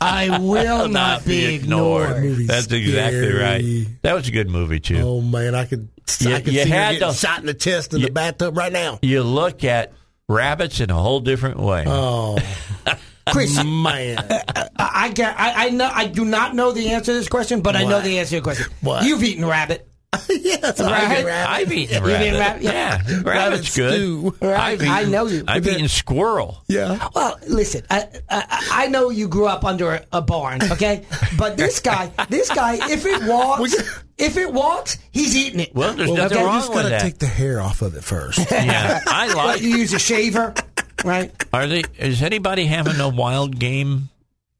I 0.00 0.38
will 0.40 0.88
not, 0.88 1.24
be 1.24 1.54
ignored. 1.54 2.22
Movie's 2.22 2.48
That's 2.48 2.72
exactly 2.72 3.32
right. 3.32 3.86
That 4.02 4.14
was 4.14 4.28
a 4.28 4.32
good 4.32 4.48
movie 4.48 4.80
too. 4.80 4.98
Oh 4.98 5.20
man, 5.20 5.54
I 5.54 5.66
could. 5.66 5.88
You- 6.20 6.34
I 6.34 6.40
could 6.40 6.52
you 6.52 6.62
see 6.64 6.68
had 6.70 6.98
to- 7.00 7.12
shot 7.12 7.40
in 7.40 7.46
the 7.46 7.54
chest 7.54 7.92
in 7.94 8.00
you- 8.00 8.06
the 8.06 8.12
bathtub 8.12 8.56
right 8.56 8.72
now. 8.72 8.98
You 9.02 9.22
look 9.22 9.64
at 9.64 9.92
rabbits 10.28 10.80
in 10.80 10.90
a 10.90 10.94
whole 10.94 11.20
different 11.20 11.58
way. 11.60 11.84
Oh 11.86 12.38
Chris, 13.30 13.56
man, 13.62 14.18
I, 14.28 14.68
I 14.76 15.08
get. 15.10 15.38
I, 15.38 15.66
I 15.66 15.70
know. 15.70 15.88
I 15.92 16.06
do 16.06 16.24
not 16.24 16.54
know 16.54 16.72
the 16.72 16.88
answer 16.90 17.12
to 17.12 17.18
this 17.18 17.28
question, 17.28 17.60
but 17.60 17.76
I 17.76 17.84
know 17.84 18.00
the 18.00 18.18
answer 18.18 18.30
to 18.30 18.36
the 18.36 18.42
question. 18.42 18.66
What? 18.80 19.04
You've 19.04 19.22
eaten 19.22 19.44
rabbit. 19.44 19.86
yes, 20.28 20.80
Right? 20.80 21.24
I've 21.24 21.26
I've 21.68 21.72
eaten 21.72 21.94
You've 21.96 22.04
rabbit. 22.04 22.26
eaten 22.26 22.40
rabbit? 22.40 22.62
Yeah, 22.62 22.96
Rabbit 23.08 23.24
rabbit's 23.24 23.76
good. 23.76 23.92
stew. 23.94 24.34
Right? 24.40 24.58
I've 24.60 24.82
eaten, 24.82 24.92
I 24.92 25.04
know 25.04 25.26
you. 25.26 25.44
I've 25.46 25.66
eaten 25.68 25.86
squirrel. 25.86 26.64
Yeah. 26.66 27.08
Well, 27.14 27.38
listen, 27.46 27.82
I, 27.90 28.08
I, 28.28 28.68
I 28.72 28.86
know 28.88 29.10
you 29.10 29.28
grew 29.28 29.46
up 29.46 29.64
under 29.64 29.92
a, 29.94 30.06
a 30.12 30.20
barn, 30.20 30.62
okay? 30.72 31.04
But 31.38 31.56
this 31.56 31.78
guy, 31.78 32.10
this 32.28 32.48
guy, 32.50 32.78
if 32.90 33.06
it 33.06 33.22
walks, 33.22 33.74
if 34.18 34.36
it 34.36 34.52
walks, 34.52 34.98
he's 35.12 35.36
eating 35.36 35.60
it. 35.60 35.74
Well, 35.76 35.94
there's 35.94 36.08
Well, 36.08 36.16
nothing 36.18 36.38
you 36.38 36.44
wrong 36.44 36.58
just 36.58 36.68
with 36.70 36.78
gotta 36.78 36.88
that. 36.90 37.02
take 37.02 37.18
the 37.18 37.26
hair 37.26 37.60
off 37.60 37.80
of 37.82 37.94
it 37.94 38.02
first. 38.02 38.38
yeah, 38.50 39.00
I 39.06 39.28
What, 39.28 39.36
like. 39.46 39.60
you 39.62 39.68
use 39.76 39.92
a 39.94 39.98
shaver, 40.00 40.54
right? 41.04 41.30
Are 41.52 41.68
they? 41.68 41.84
Is 41.98 42.20
anybody 42.20 42.66
having 42.66 42.98
a 42.98 43.08
wild 43.08 43.60
game, 43.60 44.08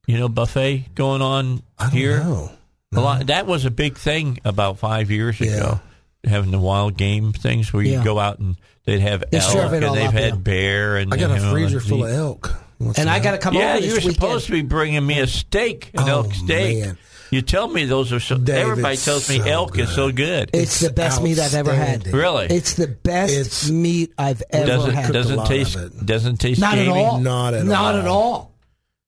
you 0.06 0.16
know, 0.16 0.28
buffet 0.28 0.94
going 0.94 1.22
on 1.22 1.64
I 1.76 1.84
don't 1.88 1.92
here? 1.92 2.18
know. 2.20 2.52
A 2.96 3.00
lot. 3.00 3.28
That 3.28 3.46
was 3.46 3.64
a 3.66 3.70
big 3.70 3.96
thing 3.96 4.38
about 4.44 4.78
five 4.80 5.10
years 5.12 5.38
Yeah. 5.40 5.50
ago. 5.56 5.80
having 6.24 6.50
the 6.50 6.58
wild 6.58 6.98
game 6.98 7.32
things 7.32 7.72
where 7.72 7.82
you 7.82 7.92
Yeah. 7.92 8.04
go 8.04 8.18
out 8.18 8.40
and 8.40 8.54
they'd 8.84 9.00
have 9.00 9.24
They 9.30 9.38
elk 9.38 9.52
serve 9.52 9.72
and 9.72 9.82
they've 9.96 10.08
up, 10.08 10.12
had 10.12 10.24
yeah. 10.34 10.34
bear 10.34 10.96
and 10.98 11.14
I 11.14 11.16
got 11.16 11.30
a 11.30 11.36
know, 11.40 11.50
freezer 11.50 11.80
full 11.80 12.04
of 12.04 12.12
elk. 12.12 12.54
You 12.78 12.88
And 12.88 12.96
some 12.96 13.08
I 13.08 13.20
got 13.20 13.30
to 13.30 13.36
elk? 13.36 13.40
come 13.40 13.54
Yeah, 13.54 13.76
over 13.76 13.86
you're 13.86 14.00
supposed 14.02 14.44
to 14.46 14.52
be 14.52 14.60
bringing 14.60 15.06
me 15.06 15.18
a 15.20 15.26
steak, 15.26 15.92
an 15.94 16.00
Oh, 16.04 16.08
elk 16.08 16.34
steak. 16.34 16.84
man. 16.84 16.98
You 17.30 17.40
tell 17.40 17.68
me 17.68 17.86
those 17.86 18.12
are 18.12 18.20
so. 18.20 18.36
Dave, 18.36 18.56
everybody 18.56 18.94
it's 18.94 19.04
tells 19.06 19.30
me 19.30 19.38
so 19.38 19.44
elk 19.44 19.78
is 19.78 19.88
so 19.94 20.12
good. 20.12 20.50
It's 20.52 20.80
the 20.80 20.90
best 20.90 21.22
meat 21.22 21.38
I've 21.38 21.54
ever 21.54 21.72
had. 21.72 22.12
really? 22.12 22.48
It's 22.50 22.74
the 22.74 22.88
best 22.88 23.32
It's- 23.32 23.70
meat 23.70 24.12
I've 24.18 24.42
ever 24.50 24.66
doesn't 24.66 24.94
had. 24.94 25.12
doesn't 25.14 25.46
taste 25.46 25.78
doesn't 26.04 26.36
taste 26.38 26.60
Not 26.60 26.76
at 26.76 26.88
all. 26.88 27.18
Not 27.20 27.54
at 27.54 27.64
Not 27.64 27.94
all. 27.94 28.00
at 28.00 28.06
all. 28.06 28.50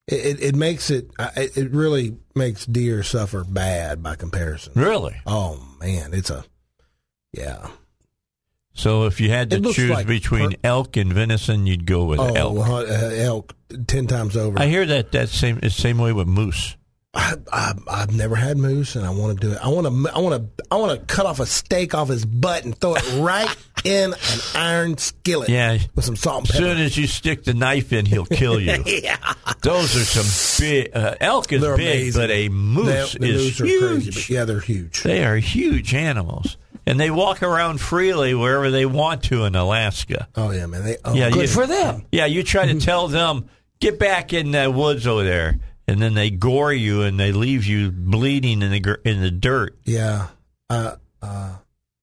It, 0.09 0.15
it, 0.27 0.43
it 0.43 0.57
makes 0.57 0.91
it. 0.91 1.11
It, 1.37 1.57
it 1.57 1.71
really 1.71 2.17
makes 2.35 2.67
deer 2.67 3.03
suffer 3.03 3.45
bad 3.45 4.03
by 4.03 4.17
comparison. 4.17 4.73
Really? 4.75 5.15
Oh 5.27 5.65
man, 5.81 6.13
it's 6.13 6.31
a 6.31 6.45
yeah. 7.33 7.69
So 8.75 9.05
if 9.05 9.21
you 9.21 9.29
had 9.29 9.51
to 9.51 9.61
choose 9.61 9.91
like 9.91 10.07
between 10.07 10.51
per- 10.53 10.57
elk 10.65 10.97
and 10.97 11.13
venison, 11.13 11.67
you'd 11.67 11.87
go 11.87 12.05
with 12.05 12.19
Oh, 12.21 12.35
elk. 12.35 12.69
uh, 12.69 12.85
elk 12.85 13.55
ten 13.87 14.07
times 14.07 14.37
over. 14.37 14.59
I 14.59 14.67
hear 14.67 14.87
that 14.87 15.13
that 15.13 15.29
same 15.29 15.61
same 15.71 15.99
way 15.99 16.13
with 16.13 16.27
moose. 16.27 16.77
I, 17.15 17.35
I, 17.53 17.75
I've 17.89 18.17
never 18.17 18.35
had 18.37 18.57
moose, 18.57 18.97
and 18.97 19.05
I 19.05 19.11
want 19.11 19.39
to 19.39 19.47
do 19.47 19.53
it. 19.53 19.59
I 19.63 19.69
want 19.69 19.87
to. 19.87 20.11
I 20.15 20.19
want 20.21 20.57
to. 20.59 20.65
I 20.71 20.77
want 20.77 20.99
to 20.99 21.15
cut 21.15 21.27
off 21.27 21.41
a 21.41 21.47
steak 21.47 21.95
off 21.95 22.09
his 22.09 22.25
butt 22.25 22.65
and 22.65 22.75
throw 22.79 22.95
it 22.95 23.05
right 23.21 23.55
in 23.85 24.15
an 24.15 24.19
iron 24.55 24.97
skillet. 24.97 25.51
Yeah. 25.51 25.77
with 25.95 26.07
some 26.07 26.17
salt 26.17 26.45
and 26.45 26.51
As 26.51 26.57
soon 26.57 26.79
as 26.79 26.97
you 26.97 27.07
stick 27.07 27.45
the 27.45 27.53
knife 27.53 27.93
in, 27.93 28.07
he'll 28.07 28.25
kill 28.25 28.59
you. 28.59 28.83
yeah, 28.87 29.19
Those 29.63 29.95
are 29.95 30.05
some 30.23 30.65
big. 30.65 30.91
Uh, 30.97 31.17
elk 31.21 31.53
is 31.53 31.61
they're 31.61 31.77
big, 31.77 31.87
amazing. 32.17 32.23
but 32.23 32.31
a 32.31 32.49
moose 32.49 33.13
They- 33.13 33.19
the 33.19 33.27
is 33.35 33.43
moose 33.45 33.61
are 33.61 33.67
huge. 33.67 34.05
crazy, 34.15 34.33
yeah, 34.35 34.45
they're 34.47 34.61
huge. 34.61 35.03
They 35.03 35.23
are 35.25 35.37
huge 35.37 35.95
animals, 35.95 36.57
and 36.87 36.99
they 36.99 37.11
walk 37.11 37.43
around 37.43 37.83
freely 37.83 38.33
wherever 38.35 38.71
they 38.71 38.87
want 38.87 39.25
to 39.25 39.45
in 39.45 39.55
Alaska. 39.55 40.29
Oh 40.35 40.51
yeah, 40.51 40.65
man. 40.65 40.83
They, 40.83 40.97
oh, 41.05 41.13
Yeah, 41.13 41.29
Good 41.29 41.43
you- 41.43 41.49
for 41.49 41.67
them. 41.67 42.07
Yeah, 42.11 42.25
you 42.25 42.43
try 42.43 42.65
to 42.73 42.81
tell 42.81 43.09
them 43.09 43.51
get 43.81 43.99
back 43.99 44.33
in 44.33 44.53
the 44.53 44.71
woods 44.71 45.07
over 45.07 45.25
there, 45.25 45.59
and 45.89 46.01
then 46.01 46.15
they 46.15 46.31
gore 46.31 46.73
you 46.73 47.03
and 47.03 47.19
they 47.19 47.33
leave 47.33 47.67
you 47.67 47.91
bleeding 47.91 48.63
in 48.63 48.71
the 48.71 48.99
in 49.05 49.21
the 49.21 49.31
dirt. 49.31 49.79
yeah. 49.85 50.29
Uh, 50.71 50.97
uh, 51.21 51.57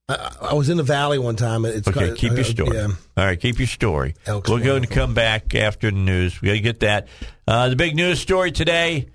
I, 0.08 0.36
I 0.42 0.54
was 0.54 0.70
in 0.70 0.78
the 0.78 0.84
valley 0.84 1.18
one 1.20 1.36
time. 1.36 1.66
It's 1.66 1.88
Okay, 1.88 2.10
got- 2.10 2.18
keep 2.18 2.32
your 2.32 2.42
uh, 2.42 2.44
story. 2.44 2.78
Yeah. 2.78 2.88
All 3.18 3.26
right, 3.26 3.40
keep 3.40 3.58
your 3.60 3.68
story. 3.68 4.16
Elk's 4.26 4.50
We're 4.50 4.60
going 4.64 4.82
to 4.84 4.88
come 4.88 5.14
back 5.14 5.54
after 5.56 5.90
the 5.92 5.98
news. 5.98 6.42
We 6.42 6.48
got 6.50 6.54
to 6.54 6.60
get 6.62 6.80
that. 6.82 7.08
Uh, 7.48 7.70
the 7.70 7.76
big 7.76 7.96
news 7.96 8.20
story 8.20 8.52
today: 8.52 9.10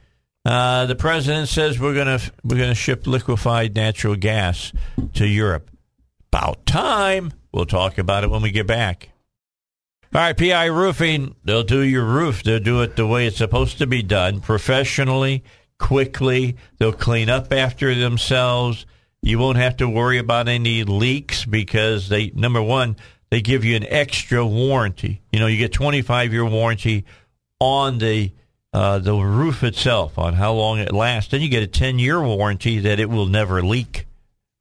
uh, 0.45 0.87
the 0.87 0.95
president 0.97 1.49
says 1.49 1.79
we're 1.81 1.95
to 1.95 2.33
we're 2.45 2.57
going 2.59 2.69
to 2.71 2.75
ship 2.75 3.07
liquefied 3.07 3.75
natural 3.77 4.17
gas 4.17 4.73
to 5.15 5.27
Europe. 5.27 5.71
About 6.33 6.67
time. 6.67 7.33
We'll 7.53 7.67
talk 7.67 7.99
about 7.99 8.25
it 8.25 8.31
when 8.31 8.43
we 8.43 8.51
get 8.51 8.67
back. 8.67 9.11
All 10.15 10.21
right, 10.21 10.37
PI 10.37 10.67
Roofing, 10.67 11.35
they'll 11.43 11.65
do 11.65 11.81
your 11.81 12.05
roof. 12.05 12.45
They'll 12.45 12.61
do 12.61 12.83
it 12.83 12.95
the 12.95 13.05
way 13.05 13.27
it's 13.27 13.39
supposed 13.39 13.79
to 13.79 13.87
be 13.89 14.01
done, 14.01 14.41
professionally, 14.41 15.43
quickly. 15.81 16.57
They'll 16.79 16.93
clean 16.93 17.29
up 17.29 17.53
after 17.53 17.93
themselves. 17.97 18.87
You 19.23 19.41
won't 19.41 19.59
have 19.59 19.77
to 19.79 19.89
worry 19.89 20.19
about 20.19 20.47
any 20.47 20.85
leaks 20.85 21.45
because 21.45 22.09
they 22.09 22.31
number 22.33 22.63
one, 22.63 22.95
they 23.31 23.41
give 23.41 23.65
you 23.65 23.75
an 23.75 23.87
extra 23.89 24.47
warranty. 24.47 25.21
You 25.33 25.41
know, 25.41 25.49
you 25.49 25.59
get 25.59 25.73
25 25.73 26.33
year 26.33 26.45
warranty 26.45 27.07
on 27.59 27.99
the 27.99 28.31
uh, 28.73 29.01
the 29.01 29.15
roof 29.15 29.65
itself 29.65 30.17
on 30.17 30.35
how 30.35 30.53
long 30.53 30.79
it 30.79 30.93
lasts. 30.93 31.33
Then 31.33 31.41
you 31.41 31.49
get 31.49 31.65
a 31.65 31.67
10 31.67 31.99
year 31.99 32.23
warranty 32.23 32.79
that 32.79 33.01
it 33.01 33.11
will 33.11 33.27
never 33.27 33.63
leak 33.63 34.07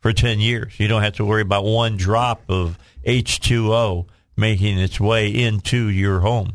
for 0.01 0.13
10 0.13 0.39
years. 0.39 0.79
You 0.79 0.87
don't 0.87 1.03
have 1.03 1.17
to 1.17 1.25
worry 1.25 1.43
about 1.43 1.63
one 1.63 1.95
drop 1.95 2.41
of 2.49 2.79
H2O 3.05 4.07
making 4.35 4.79
its 4.79 4.99
way 4.99 5.29
into 5.29 5.87
your 5.87 6.21
home. 6.21 6.53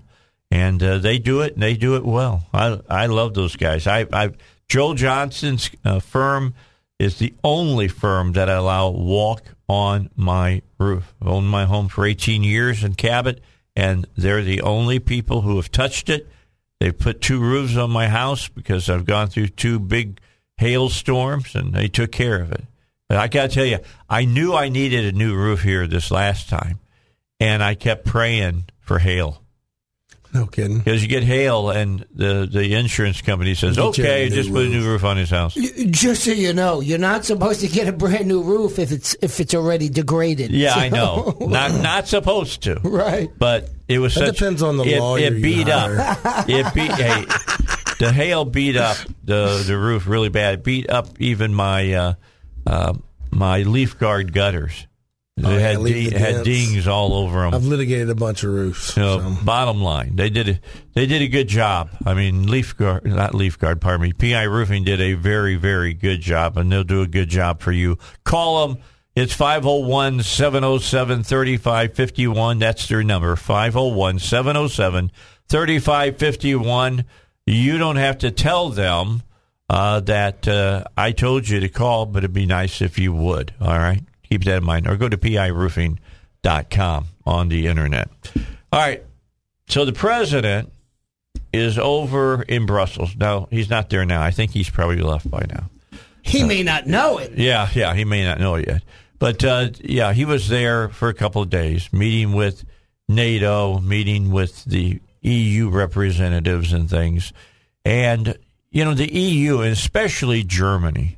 And 0.50 0.82
uh, 0.82 0.98
they 0.98 1.18
do 1.18 1.42
it, 1.42 1.54
and 1.54 1.62
they 1.62 1.74
do 1.74 1.96
it 1.96 2.04
well. 2.04 2.46
I 2.54 2.80
I 2.88 3.06
love 3.06 3.34
those 3.34 3.56
guys. 3.56 3.86
I 3.86 4.06
I 4.12 4.30
Joel 4.68 4.94
Johnson's 4.94 5.70
uh, 5.84 6.00
firm 6.00 6.54
is 6.98 7.18
the 7.18 7.34
only 7.44 7.88
firm 7.88 8.32
that 8.32 8.48
I 8.48 8.54
allow 8.54 8.90
walk 8.90 9.42
on 9.68 10.10
my 10.16 10.62
roof. 10.78 11.14
I've 11.20 11.28
owned 11.28 11.48
my 11.48 11.64
home 11.64 11.88
for 11.88 12.06
18 12.06 12.42
years 12.42 12.82
in 12.82 12.94
Cabot, 12.94 13.40
and 13.76 14.06
they're 14.16 14.42
the 14.42 14.62
only 14.62 14.98
people 14.98 15.42
who 15.42 15.56
have 15.56 15.70
touched 15.70 16.08
it. 16.08 16.28
They've 16.80 16.96
put 16.96 17.20
two 17.20 17.40
roofs 17.40 17.76
on 17.76 17.90
my 17.90 18.08
house 18.08 18.48
because 18.48 18.88
I've 18.88 19.04
gone 19.04 19.28
through 19.28 19.48
two 19.48 19.78
big 19.78 20.20
hailstorms, 20.56 21.54
and 21.54 21.72
they 21.74 21.88
took 21.88 22.12
care 22.12 22.40
of 22.40 22.52
it. 22.52 22.64
But 23.08 23.18
I 23.18 23.28
got 23.28 23.50
to 23.50 23.54
tell 23.54 23.64
you, 23.64 23.78
I 24.08 24.24
knew 24.24 24.54
I 24.54 24.68
needed 24.68 25.04
a 25.04 25.16
new 25.16 25.34
roof 25.34 25.62
here 25.62 25.86
this 25.86 26.10
last 26.10 26.48
time, 26.48 26.78
and 27.40 27.62
I 27.62 27.74
kept 27.74 28.04
praying 28.04 28.64
for 28.80 28.98
hail 28.98 29.42
No 30.32 30.46
kidding. 30.46 30.78
because 30.78 31.02
you 31.02 31.08
get 31.08 31.22
hail, 31.24 31.70
and 31.70 32.04
the 32.12 32.48
the 32.50 32.74
insurance 32.74 33.22
company 33.22 33.54
says, 33.54 33.76
Get 33.76 33.98
you 33.98 34.04
"Okay, 34.04 34.28
new 34.28 34.34
just 34.34 34.50
put 34.52 34.66
a 34.66 34.68
new 34.68 34.76
roof." 34.78 35.02
roof 35.02 35.04
on 35.04 35.16
his 35.16 35.30
house." 35.30 35.54
Just 35.54 36.24
so 36.24 36.32
you 36.32 36.52
know, 36.52 36.80
you're 36.80 36.98
not 36.98 37.24
supposed 37.24 37.60
to 37.60 37.68
get 37.68 37.88
a 37.88 37.92
brand 37.92 38.26
new 38.28 38.42
roof 38.42 38.78
if 38.78 38.92
it's 38.92 39.16
if 39.22 39.40
it's 39.40 39.54
already 39.54 39.88
degraded. 39.88 40.50
Yeah, 40.50 40.74
I 40.74 40.88
know, 40.88 41.36
not 41.40 41.72
not 41.80 42.08
supposed 42.08 42.62
to, 42.64 42.74
Right. 42.82 43.30
But 43.38 43.70
it 43.88 43.98
was 44.00 44.14
That 44.14 44.26
such. 44.28 44.38
depends 44.38 44.62
on 44.62 44.76
the 44.76 44.84
it, 44.84 45.00
lawyer 45.00 45.26
It 45.26 45.32
you 45.34 45.42
beat 45.42 45.68
hire. 45.68 45.98
up. 45.98 46.44
It 46.48 46.74
beat. 46.74 46.92
hey, 46.92 47.24
the 47.98 48.12
hail 48.12 48.44
beat 48.44 48.76
up 48.76 48.96
the 49.24 49.62
the 49.66 49.78
roof 49.78 50.06
really 50.06 50.28
bad. 50.28 50.54
It 50.54 50.64
beat 50.64 50.90
up 50.90 51.08
even 51.20 51.54
my 51.54 51.92
uh, 51.94 52.14
uh, 52.66 52.94
my 53.30 53.62
leaf 53.62 53.98
guard 53.98 54.32
gutters. 54.32 54.86
They 55.42 55.48
Oh, 55.48 55.52
yeah, 55.52 55.58
had 55.58 55.82
the 55.82 56.10
had 56.10 56.44
dings 56.44 56.86
all 56.88 57.14
over 57.14 57.42
them. 57.42 57.54
I've 57.54 57.64
litigated 57.64 58.10
a 58.10 58.14
bunch 58.14 58.42
of 58.44 58.50
roofs. 58.50 58.94
So, 58.94 59.20
so. 59.20 59.36
bottom 59.44 59.80
line, 59.80 60.16
they 60.16 60.30
did 60.30 60.48
a, 60.48 60.60
they 60.94 61.06
did 61.06 61.22
a 61.22 61.28
good 61.28 61.48
job. 61.48 61.90
I 62.04 62.14
mean, 62.14 62.46
Leaf 62.48 62.76
Guard, 62.76 63.04
not 63.06 63.34
Leaf 63.34 63.58
Guard, 63.58 63.80
pardon 63.80 64.02
me. 64.02 64.12
PI 64.12 64.42
Roofing 64.44 64.84
did 64.84 65.00
a 65.00 65.14
very, 65.14 65.56
very 65.56 65.94
good 65.94 66.20
job, 66.20 66.56
and 66.56 66.70
they'll 66.72 66.84
do 66.84 67.02
a 67.02 67.06
good 67.06 67.28
job 67.28 67.60
for 67.60 67.72
you. 67.72 67.98
Call 68.24 68.66
them. 68.68 68.78
It's 69.16 69.32
501 69.32 70.22
707 70.22 71.24
3551. 71.24 72.58
That's 72.60 72.86
their 72.86 73.02
number 73.02 73.34
501 73.34 74.18
707 74.20 75.10
3551. 75.48 77.04
You 77.46 77.78
don't 77.78 77.96
have 77.96 78.18
to 78.18 78.30
tell 78.30 78.68
them 78.70 79.22
uh, 79.70 80.00
that 80.00 80.46
uh, 80.46 80.84
I 80.96 81.12
told 81.12 81.48
you 81.48 81.60
to 81.60 81.68
call, 81.68 82.06
but 82.06 82.18
it'd 82.18 82.32
be 82.32 82.46
nice 82.46 82.80
if 82.80 82.98
you 82.98 83.12
would. 83.12 83.54
All 83.60 83.78
right? 83.78 84.02
Keep 84.28 84.44
that 84.44 84.58
in 84.58 84.64
mind. 84.64 84.86
Or 84.86 84.96
go 84.96 85.08
to 85.08 85.16
piroofing.com 85.16 87.06
on 87.26 87.48
the 87.48 87.66
internet. 87.66 88.08
All 88.72 88.80
right. 88.80 89.04
So 89.68 89.84
the 89.84 89.92
president 89.92 90.72
is 91.52 91.78
over 91.78 92.42
in 92.42 92.66
Brussels. 92.66 93.16
No, 93.16 93.48
he's 93.50 93.70
not 93.70 93.90
there 93.90 94.04
now. 94.04 94.22
I 94.22 94.30
think 94.30 94.52
he's 94.52 94.70
probably 94.70 95.00
left 95.00 95.30
by 95.30 95.44
now. 95.48 95.70
He 96.22 96.44
may 96.44 96.62
not 96.62 96.86
know 96.86 97.18
it. 97.18 97.32
Yeah, 97.38 97.68
yeah, 97.74 97.94
he 97.94 98.04
may 98.04 98.24
not 98.24 98.38
know 98.38 98.56
it 98.56 98.68
yet. 98.68 98.82
But 99.18 99.42
uh, 99.44 99.70
yeah, 99.80 100.12
he 100.12 100.24
was 100.24 100.48
there 100.48 100.88
for 100.90 101.08
a 101.08 101.14
couple 101.14 101.42
of 101.42 101.50
days, 101.50 101.92
meeting 101.92 102.32
with 102.32 102.64
NATO, 103.08 103.78
meeting 103.80 104.30
with 104.30 104.64
the 104.64 105.00
EU 105.22 105.68
representatives 105.70 106.72
and 106.72 106.88
things. 106.88 107.32
And, 107.84 108.38
you 108.70 108.84
know, 108.84 108.94
the 108.94 109.12
EU, 109.12 109.60
and 109.60 109.72
especially 109.72 110.44
Germany, 110.44 111.17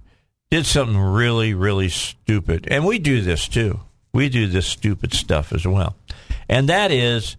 did 0.50 0.66
something 0.66 0.98
really, 0.98 1.54
really 1.54 1.88
stupid. 1.88 2.66
And 2.70 2.84
we 2.84 2.98
do 2.98 3.20
this 3.20 3.46
too. 3.48 3.80
We 4.12 4.28
do 4.28 4.46
this 4.46 4.66
stupid 4.66 5.14
stuff 5.14 5.52
as 5.52 5.66
well. 5.66 5.96
And 6.48 6.68
that 6.68 6.90
is 6.90 7.36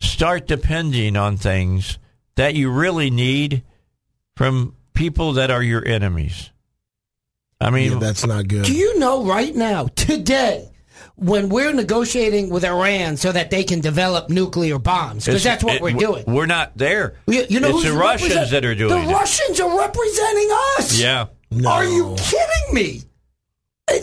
start 0.00 0.46
depending 0.46 1.16
on 1.16 1.36
things 1.36 1.98
that 2.36 2.54
you 2.54 2.70
really 2.70 3.10
need 3.10 3.62
from 4.36 4.74
people 4.94 5.34
that 5.34 5.50
are 5.50 5.62
your 5.62 5.84
enemies. 5.86 6.50
I 7.60 7.70
mean, 7.70 7.92
Yeah, 7.92 7.98
that's 7.98 8.26
not 8.26 8.46
good. 8.46 8.64
Do 8.64 8.72
you 8.72 8.98
know 8.98 9.24
right 9.24 9.54
now, 9.54 9.86
today, 9.96 10.70
when 11.16 11.48
we're 11.48 11.72
negotiating 11.72 12.50
with 12.50 12.64
Iran 12.64 13.16
so 13.16 13.32
that 13.32 13.50
they 13.50 13.64
can 13.64 13.80
develop 13.80 14.28
nuclear 14.28 14.78
bombs, 14.78 15.26
because 15.26 15.42
that's 15.42 15.64
what 15.64 15.76
it- 15.76 15.82
we're 15.82 15.92
doing. 15.92 16.24
We're 16.26 16.46
not 16.46 16.76
there. 16.76 17.14
You, 17.26 17.44
you 17.48 17.60
know 17.60 17.70
it's 17.70 17.84
the 17.84 17.92
Russians 17.92 18.50
that 18.50 18.64
are 18.64 18.74
doing 18.74 18.92
it. 18.92 19.04
The 19.04 19.10
it. 19.10 19.12
Russians 19.12 19.60
are 19.60 19.78
representing 19.78 20.50
us. 20.78 20.98
Yeah. 21.00 21.26
No. 21.54 21.70
Are 21.70 21.84
you 21.84 22.16
kidding 22.18 22.74
me? 22.74 23.02
Uh, 23.88 23.94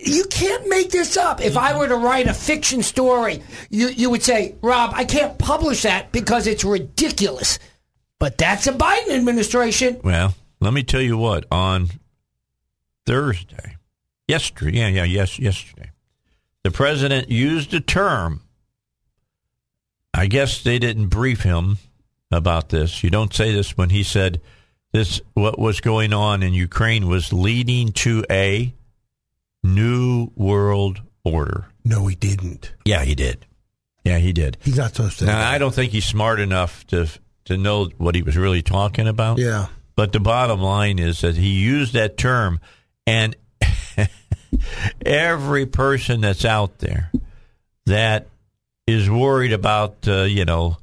you 0.00 0.24
can't 0.24 0.68
make 0.68 0.90
this 0.90 1.16
up. 1.16 1.40
If 1.40 1.56
I 1.56 1.76
were 1.76 1.88
to 1.88 1.96
write 1.96 2.26
a 2.26 2.34
fiction 2.34 2.82
story, 2.82 3.42
you, 3.70 3.88
you 3.88 4.10
would 4.10 4.22
say, 4.22 4.54
Rob, 4.62 4.92
I 4.94 5.04
can't 5.04 5.38
publish 5.38 5.82
that 5.82 6.12
because 6.12 6.46
it's 6.46 6.64
ridiculous. 6.64 7.58
But 8.18 8.38
that's 8.38 8.66
a 8.66 8.72
Biden 8.72 9.10
administration. 9.10 10.00
Well, 10.02 10.34
let 10.60 10.72
me 10.72 10.82
tell 10.82 11.02
you 11.02 11.18
what. 11.18 11.44
On 11.50 11.88
Thursday, 13.04 13.76
yesterday, 14.26 14.78
yeah, 14.78 14.88
yeah, 14.88 15.04
yes, 15.04 15.38
yesterday, 15.38 15.90
the 16.62 16.70
president 16.70 17.30
used 17.30 17.74
a 17.74 17.80
term. 17.80 18.42
I 20.14 20.26
guess 20.26 20.62
they 20.62 20.78
didn't 20.78 21.08
brief 21.08 21.42
him 21.42 21.76
about 22.30 22.70
this. 22.70 23.04
You 23.04 23.10
don't 23.10 23.34
say 23.34 23.52
this 23.52 23.76
when 23.76 23.90
he 23.90 24.02
said 24.02 24.40
this. 24.96 25.20
What 25.34 25.58
was 25.58 25.80
going 25.80 26.12
on 26.12 26.42
in 26.42 26.54
Ukraine 26.54 27.06
was 27.06 27.32
leading 27.32 27.92
to 27.92 28.24
a 28.30 28.74
new 29.62 30.30
world 30.34 31.02
order. 31.24 31.66
No, 31.84 32.06
he 32.06 32.14
didn't. 32.14 32.72
Yeah, 32.84 33.04
he 33.04 33.14
did. 33.14 33.46
Yeah, 34.04 34.18
he 34.18 34.32
did. 34.32 34.56
He's 34.62 34.76
not 34.76 34.94
supposed 34.94 35.18
to. 35.18 35.26
Now, 35.26 35.50
I 35.50 35.58
don't 35.58 35.74
think 35.74 35.92
he's 35.92 36.04
smart 36.04 36.40
enough 36.40 36.86
to 36.88 37.08
to 37.46 37.56
know 37.56 37.90
what 37.98 38.14
he 38.14 38.22
was 38.22 38.36
really 38.36 38.62
talking 38.62 39.06
about. 39.06 39.38
Yeah. 39.38 39.66
But 39.94 40.12
the 40.12 40.20
bottom 40.20 40.60
line 40.60 40.98
is 40.98 41.20
that 41.20 41.36
he 41.36 41.60
used 41.60 41.94
that 41.94 42.16
term, 42.16 42.60
and 43.06 43.34
every 45.06 45.66
person 45.66 46.20
that's 46.20 46.44
out 46.44 46.78
there 46.78 47.10
that 47.86 48.28
is 48.86 49.08
worried 49.08 49.52
about, 49.52 49.96
uh, 50.06 50.22
you 50.22 50.44
know, 50.44 50.76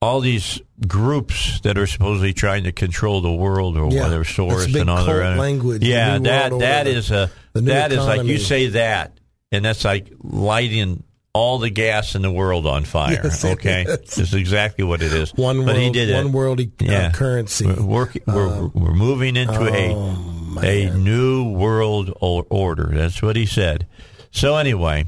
all 0.00 0.20
these 0.20 0.60
groups 0.86 1.60
that 1.62 1.76
are 1.76 1.86
supposedly 1.86 2.32
trying 2.32 2.64
to 2.64 2.72
control 2.72 3.20
the 3.20 3.32
world 3.32 3.76
or 3.76 3.90
Yeah, 3.90 4.02
whether 4.02 4.24
source 4.24 4.72
and 4.74 4.88
other 4.88 5.36
language, 5.36 5.84
Yeah, 5.84 6.18
that 6.18 6.58
that 6.58 6.86
is 6.86 7.10
a 7.10 7.30
that 7.54 7.92
is 7.92 7.98
like 7.98 8.24
you 8.24 8.38
say 8.38 8.68
that, 8.68 9.18
and 9.50 9.64
that's 9.64 9.84
like 9.84 10.12
lighting 10.22 11.02
all 11.32 11.58
the 11.58 11.70
gas 11.70 12.14
in 12.14 12.22
the 12.22 12.30
world 12.30 12.66
on 12.66 12.84
fire. 12.84 13.20
Yes, 13.22 13.44
okay, 13.44 13.84
that's 13.86 14.32
exactly 14.32 14.84
what 14.84 15.02
it 15.02 15.12
is. 15.12 15.32
One 15.34 15.58
but 15.58 15.74
world, 15.74 15.78
he 15.78 15.90
did 15.90 16.10
it. 16.10 16.14
one 16.14 16.32
world 16.32 16.60
e- 16.60 16.70
uh, 16.88 17.10
currency. 17.12 17.66
We're, 17.66 17.82
working, 17.82 18.22
we're, 18.26 18.66
we're 18.68 18.94
moving 18.94 19.36
into 19.36 19.64
a 19.66 19.94
Oh, 19.94 20.60
a 20.62 20.90
new 20.90 21.52
world 21.52 22.12
order. 22.20 22.90
That's 22.92 23.22
what 23.22 23.36
he 23.36 23.46
said. 23.46 23.86
So 24.30 24.56
anyway, 24.56 25.04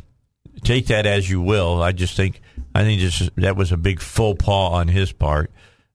take 0.63 0.87
that 0.89 1.07
as 1.07 1.29
you 1.29 1.41
will. 1.41 1.83
I 1.83 1.93
just 1.93 2.17
think 2.17 2.41
I 2.75 2.85
think 2.85 3.01
this, 3.01 3.31
that 3.37 3.57
was 3.57 3.73
a 3.73 3.77
big 3.77 4.01
faux 4.01 4.45
pas 4.45 4.73
on 4.73 4.89
his 4.89 5.13
part. 5.13 5.51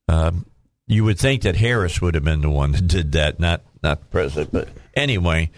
Um, 0.07 0.45
you 0.87 1.03
would 1.03 1.17
think 1.17 1.43
that 1.43 1.55
Harris 1.55 2.01
would 2.01 2.15
have 2.15 2.23
been 2.23 2.41
the 2.41 2.49
one 2.49 2.73
that 2.73 2.87
did 2.87 3.13
that, 3.13 3.39
not 3.39 3.61
not 3.81 4.01
the 4.01 4.05
president. 4.07 4.51
But 4.51 4.69
anyway, 4.93 5.51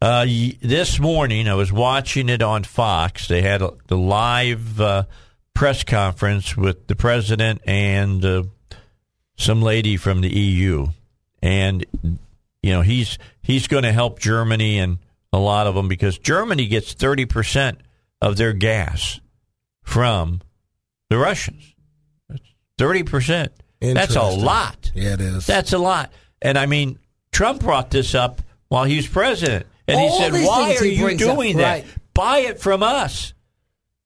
uh, 0.00 0.24
this 0.24 0.98
morning 0.98 1.48
I 1.48 1.54
was 1.54 1.72
watching 1.72 2.28
it 2.28 2.42
on 2.42 2.64
Fox. 2.64 3.28
They 3.28 3.42
had 3.42 3.62
a, 3.62 3.72
the 3.88 3.98
live 3.98 4.80
uh, 4.80 5.04
press 5.54 5.84
conference 5.84 6.56
with 6.56 6.86
the 6.86 6.96
president 6.96 7.60
and 7.66 8.24
uh, 8.24 8.42
some 9.36 9.60
lady 9.60 9.96
from 9.96 10.22
the 10.22 10.30
EU, 10.30 10.86
and 11.42 11.84
you 12.62 12.72
know 12.72 12.80
he's 12.82 13.18
he's 13.42 13.66
going 13.66 13.84
to 13.84 13.92
help 13.92 14.18
Germany 14.18 14.78
and 14.78 14.98
a 15.32 15.38
lot 15.38 15.66
of 15.66 15.74
them 15.74 15.88
because 15.88 16.16
Germany 16.18 16.66
gets 16.66 16.94
thirty 16.94 17.26
percent 17.26 17.78
of 18.22 18.36
their 18.36 18.54
gas 18.54 19.20
from 19.82 20.40
the 21.10 21.18
Russians. 21.18 21.74
Thirty 22.78 23.02
percent. 23.02 23.52
That's 23.80 24.16
a 24.16 24.22
lot. 24.22 24.90
Yeah, 24.94 25.14
it 25.14 25.20
is. 25.20 25.46
That's 25.46 25.74
a 25.74 25.78
lot. 25.78 26.10
And 26.40 26.56
I 26.56 26.64
mean, 26.64 26.98
Trump 27.32 27.60
brought 27.60 27.90
this 27.90 28.14
up 28.14 28.40
while 28.68 28.84
he 28.84 28.96
was 28.96 29.06
president, 29.06 29.66
and 29.86 29.98
All 29.98 30.10
he 30.10 30.18
said, 30.18 30.32
"Why 30.46 30.76
are 30.76 30.84
you 30.84 31.02
brings 31.02 31.22
up, 31.22 31.36
doing 31.36 31.56
that? 31.58 31.84
right. 31.84 31.86
Buy 32.14 32.38
it 32.38 32.60
from 32.60 32.82
us. 32.82 33.34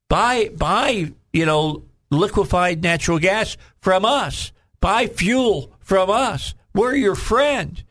Buy 0.09 0.49
buy 0.49 1.13
you 1.33 1.47
know 1.47 1.85
liquefied 2.11 2.83
natural 2.83 3.19
gas 3.21 3.57
from 3.81 4.05
us. 4.05 4.51
Buy 4.81 5.07
fuel 5.07 5.73
from 5.81 6.11
us. 6.11 6.55
We're 6.75 6.95
your 6.95 7.15
friend. 7.15 7.83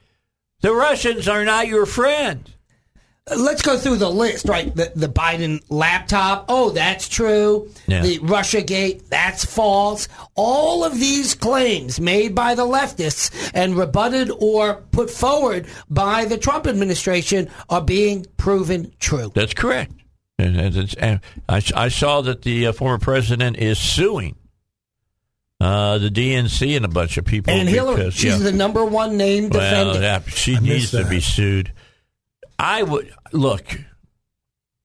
The 0.61 0.73
Russians 0.73 1.27
are 1.29 1.45
not 1.45 1.67
your 1.67 1.85
friend." 1.85 2.52
Let's 3.33 3.61
go 3.61 3.77
through 3.77 3.97
the 3.97 4.09
list, 4.09 4.49
right? 4.49 4.75
The, 4.75 4.91
the 4.95 5.07
Biden 5.07 5.63
laptop, 5.69 6.45
oh, 6.49 6.71
that's 6.71 7.07
true. 7.07 7.71
Yeah. 7.87 8.01
The 8.01 8.19
Russia 8.19 8.61
Gate, 8.61 9.09
that's 9.09 9.45
false. 9.45 10.09
All 10.35 10.83
of 10.83 10.99
these 10.99 11.33
claims 11.33 12.01
made 12.01 12.35
by 12.35 12.53
the 12.55 12.65
leftists 12.65 13.51
and 13.53 13.77
rebutted 13.77 14.29
or 14.29 14.75
put 14.91 15.09
forward 15.09 15.67
by 15.89 16.25
the 16.25 16.37
Trump 16.37 16.67
administration 16.67 17.49
are 17.69 17.81
being 17.81 18.25
proven 18.35 18.91
true. 18.99 19.31
That's 19.33 19.53
correct. 19.53 19.93
And, 20.37 20.57
and, 20.59 20.75
it's- 20.75 20.95
and 20.95 21.21
I, 21.47 21.61
I 21.85 21.87
saw 21.87 22.19
that 22.21 22.41
the 22.41 22.67
uh, 22.67 22.71
former 22.73 22.97
president 22.97 23.55
is 23.55 23.79
suing 23.79 24.35
uh, 25.61 25.97
the 25.97 26.09
DNC 26.09 26.75
and 26.75 26.83
a 26.83 26.89
bunch 26.89 27.17
of 27.17 27.23
people. 27.23 27.53
And 27.53 27.69
Hillary, 27.69 27.95
because, 27.95 28.15
she's 28.15 28.37
yeah. 28.37 28.37
the 28.39 28.51
number 28.51 28.83
one 28.83 29.15
named 29.15 29.53
Well, 29.53 29.93
defendant. 29.93 30.03
yeah, 30.03 30.33
she 30.35 30.57
I 30.57 30.59
needs 30.59 30.91
missed 30.91 31.03
to 31.05 31.09
be 31.09 31.21
sued. 31.21 31.71
I 32.59 32.83
would 32.83 33.13
look. 33.31 33.65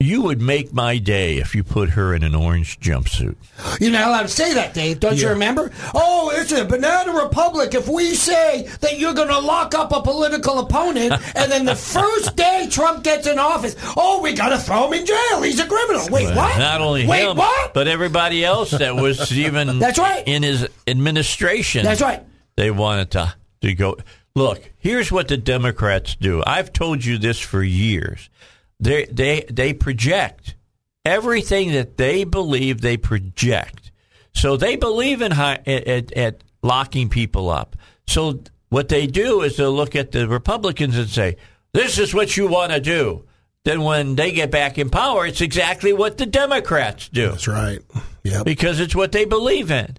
You 0.01 0.23
would 0.23 0.41
make 0.41 0.73
my 0.73 0.99
day 0.99 1.39
if 1.39 1.57
you 1.57 1.65
put 1.65 1.91
her 1.91 2.15
in 2.15 2.23
an 2.23 2.33
orange 2.33 2.79
jumpsuit. 2.79 3.35
You're 3.81 3.91
not 3.91 4.07
allowed 4.07 4.23
to 4.23 4.29
say 4.29 4.55
that, 4.55 4.73
Dave. 4.73 5.01
Don't 5.01 5.21
you 5.21 5.31
remember? 5.31 5.73
Oh, 5.93 6.31
it's 6.33 6.53
a 6.53 6.65
banana 6.65 7.15
republic 7.21 7.75
if 7.75 7.89
we 7.89 8.15
say 8.15 8.69
that 8.81 9.01
you're 9.01 9.13
going 9.13 9.27
to 9.27 9.41
lock 9.41 9.75
up 9.75 9.91
a 9.91 10.01
political 10.01 10.61
opponent, 10.61 11.15
and 11.35 11.51
then 11.51 11.65
the 11.65 11.75
first 11.75 12.37
day 12.37 12.69
Trump 12.71 13.03
gets 13.03 13.27
in 13.27 13.41
office, 13.41 13.75
oh, 13.97 14.21
we 14.23 14.35
got 14.35 14.51
to 14.51 14.59
throw 14.59 14.87
him 14.87 15.01
in 15.01 15.05
jail. 15.05 15.43
He's 15.43 15.59
a 15.59 15.67
criminal. 15.67 16.07
Wait, 16.13 16.27
Well, 16.27 16.37
what? 16.37 16.59
Not 16.61 16.81
only 16.81 17.05
Wait, 17.05 17.29
him, 17.29 17.37
what? 17.37 17.75
but 17.75 17.89
everybody 17.89 18.45
else 18.45 18.71
that 18.71 18.95
was 18.95 19.33
even 19.37 19.81
That's 19.81 19.99
right. 19.99 20.23
in 20.29 20.45
his 20.45 20.69
administration. 20.87 21.83
That's 21.83 22.01
right. 22.01 22.23
They 22.55 22.71
wanted 22.71 23.11
to 23.13 23.35
to 23.63 23.75
go. 23.75 23.97
Look, 24.39 24.71
here's 24.79 25.11
what 25.11 25.27
the 25.27 25.37
Democrats 25.37 26.15
do. 26.15 26.45
I've 26.47 26.73
told 26.73 27.05
you 27.05 27.19
this 27.19 27.41
for 27.41 27.63
years. 27.63 28.31
They 28.79 29.07
they 29.07 29.45
they 29.51 29.73
project 29.73 30.55
everything 31.05 31.73
that 31.73 31.97
they 31.97 32.23
believe 32.23 32.81
they 32.81 32.97
project. 32.97 33.91
So 34.33 34.57
they 34.57 34.77
believe 34.77 35.23
in 35.23 35.33
high, 35.33 35.59
at, 35.67 36.13
at, 36.13 36.45
locking 36.63 37.09
people 37.09 37.51
up. 37.51 37.75
So 38.07 38.41
what 38.69 38.89
they 38.89 39.09
do 39.09 39.43
is 39.43 39.57
they'll 39.57 39.73
look 39.73 39.97
at 39.97 40.13
the 40.13 40.29
Republicans 40.29 40.97
and 40.97 41.09
say, 41.09 41.37
"This 41.73 41.99
is 41.99 42.15
what 42.15 42.37
you 42.37 42.47
want 42.47 42.71
to 42.71 42.81
do." 42.81 43.25
Then 43.65 43.83
when 43.83 44.15
they 44.15 44.31
get 44.31 44.53
back 44.53 44.79
in 44.79 44.89
power, 44.89 45.27
it's 45.27 45.41
exactly 45.41 45.93
what 45.93 46.17
the 46.17 46.27
Democrats 46.27 47.09
do 47.09 47.31
That's 47.31 47.49
right. 47.49 47.81
Yep. 48.23 48.45
because 48.45 48.79
it's 48.79 48.95
what 48.95 49.11
they 49.11 49.25
believe 49.25 49.73
in. 49.73 49.97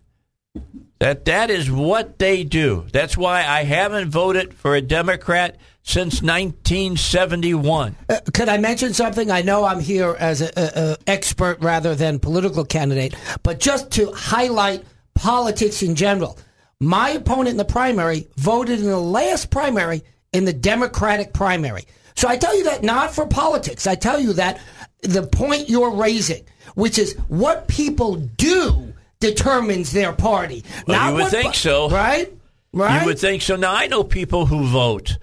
That 1.00 1.24
that 1.26 1.50
is 1.50 1.72
what 1.72 2.20
they 2.20 2.44
do. 2.44 2.86
That's 2.92 3.18
why 3.18 3.46
I 3.46 3.64
haven't 3.64 4.10
voted 4.10 4.54
for 4.54 4.76
a 4.76 4.82
Democrat 4.82 5.56
since 5.82 6.22
1971. 6.22 7.96
Uh, 8.10 8.20
could 8.34 8.50
I 8.50 8.58
mention 8.58 8.94
something? 8.94 9.32
I 9.32 9.42
know 9.42 9.64
I'm 9.64 9.80
here 9.80 10.16
as 10.20 10.42
an 10.42 10.98
expert 11.08 11.62
rather 11.62 11.96
than 11.96 12.20
political 12.20 12.66
candidate, 12.66 13.16
but 13.44 13.62
just 13.62 13.92
to 13.92 14.12
highlight 14.12 14.84
politics 15.16 15.82
in 15.82 15.96
general. 15.96 16.38
My 16.82 17.12
opponent 17.12 17.50
in 17.50 17.58
the 17.58 17.66
primary 17.66 18.28
voted 18.36 18.80
in 18.80 18.86
the 18.86 19.00
last 19.00 19.50
primary 19.50 20.04
in 20.34 20.46
the 20.46 20.54
Democratic 20.54 21.34
primary. 21.34 21.86
So 22.16 22.28
I 22.28 22.36
tell 22.36 22.56
you 22.58 22.66
that 22.66 22.84
not 22.84 23.16
for 23.16 23.26
politics. 23.26 23.88
I 23.88 23.96
tell 23.96 24.20
you 24.20 24.34
that 24.34 24.60
the 25.02 25.26
point 25.26 25.70
you're 25.70 25.92
raising, 25.96 26.44
which 26.76 27.00
is 27.00 27.16
what 27.30 27.70
people 27.70 28.16
do 28.16 28.94
determines 29.20 29.92
their 29.92 30.14
party. 30.14 30.64
Well, 30.88 30.98
not 30.98 31.10
you 31.10 31.24
would 31.24 31.32
think 31.32 31.56
so. 31.56 31.90
Right? 31.90 32.34
Right? 32.74 33.02
You 33.02 33.06
would 33.08 33.20
think 33.20 33.42
so. 33.42 33.56
Now 33.56 33.74
I 33.74 33.88
know 33.88 34.04
people 34.04 34.46
who 34.46 34.66
vote 34.68 35.18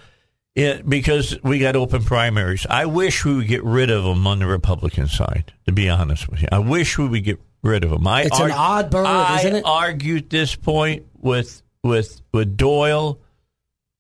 it, 0.55 0.89
because 0.89 1.37
we 1.43 1.59
got 1.59 1.77
open 1.77 2.03
primaries. 2.03 2.67
I 2.69 2.87
wish 2.87 3.25
we 3.25 3.35
would 3.37 3.47
get 3.47 3.63
rid 3.63 3.91
of 3.91 4.05
them 4.05 4.27
on 4.27 4.39
the 4.39 4.47
Republican 4.47 5.07
side. 5.07 5.53
To 5.67 5.73
be 5.73 5.89
honest 5.89 6.29
with 6.29 6.43
you, 6.43 6.49
I 6.51 6.59
wish 6.59 6.99
we 6.99 7.07
would 7.09 7.25
get 7.25 7.41
rid 7.63 7.85
of 7.85 7.91
them. 7.91 8.07
I 8.07 8.23
It's 8.23 8.41
an 8.41 8.53
odd 8.53 8.91
bird, 8.91 9.07
I 9.07 9.39
isn't 9.41 9.57
it? 9.57 9.65
argued 9.67 10.31
this 10.31 10.55
point 10.57 11.07
with 11.15 11.63
with 11.83 12.21
with 12.33 12.57
Doyle 12.57 13.21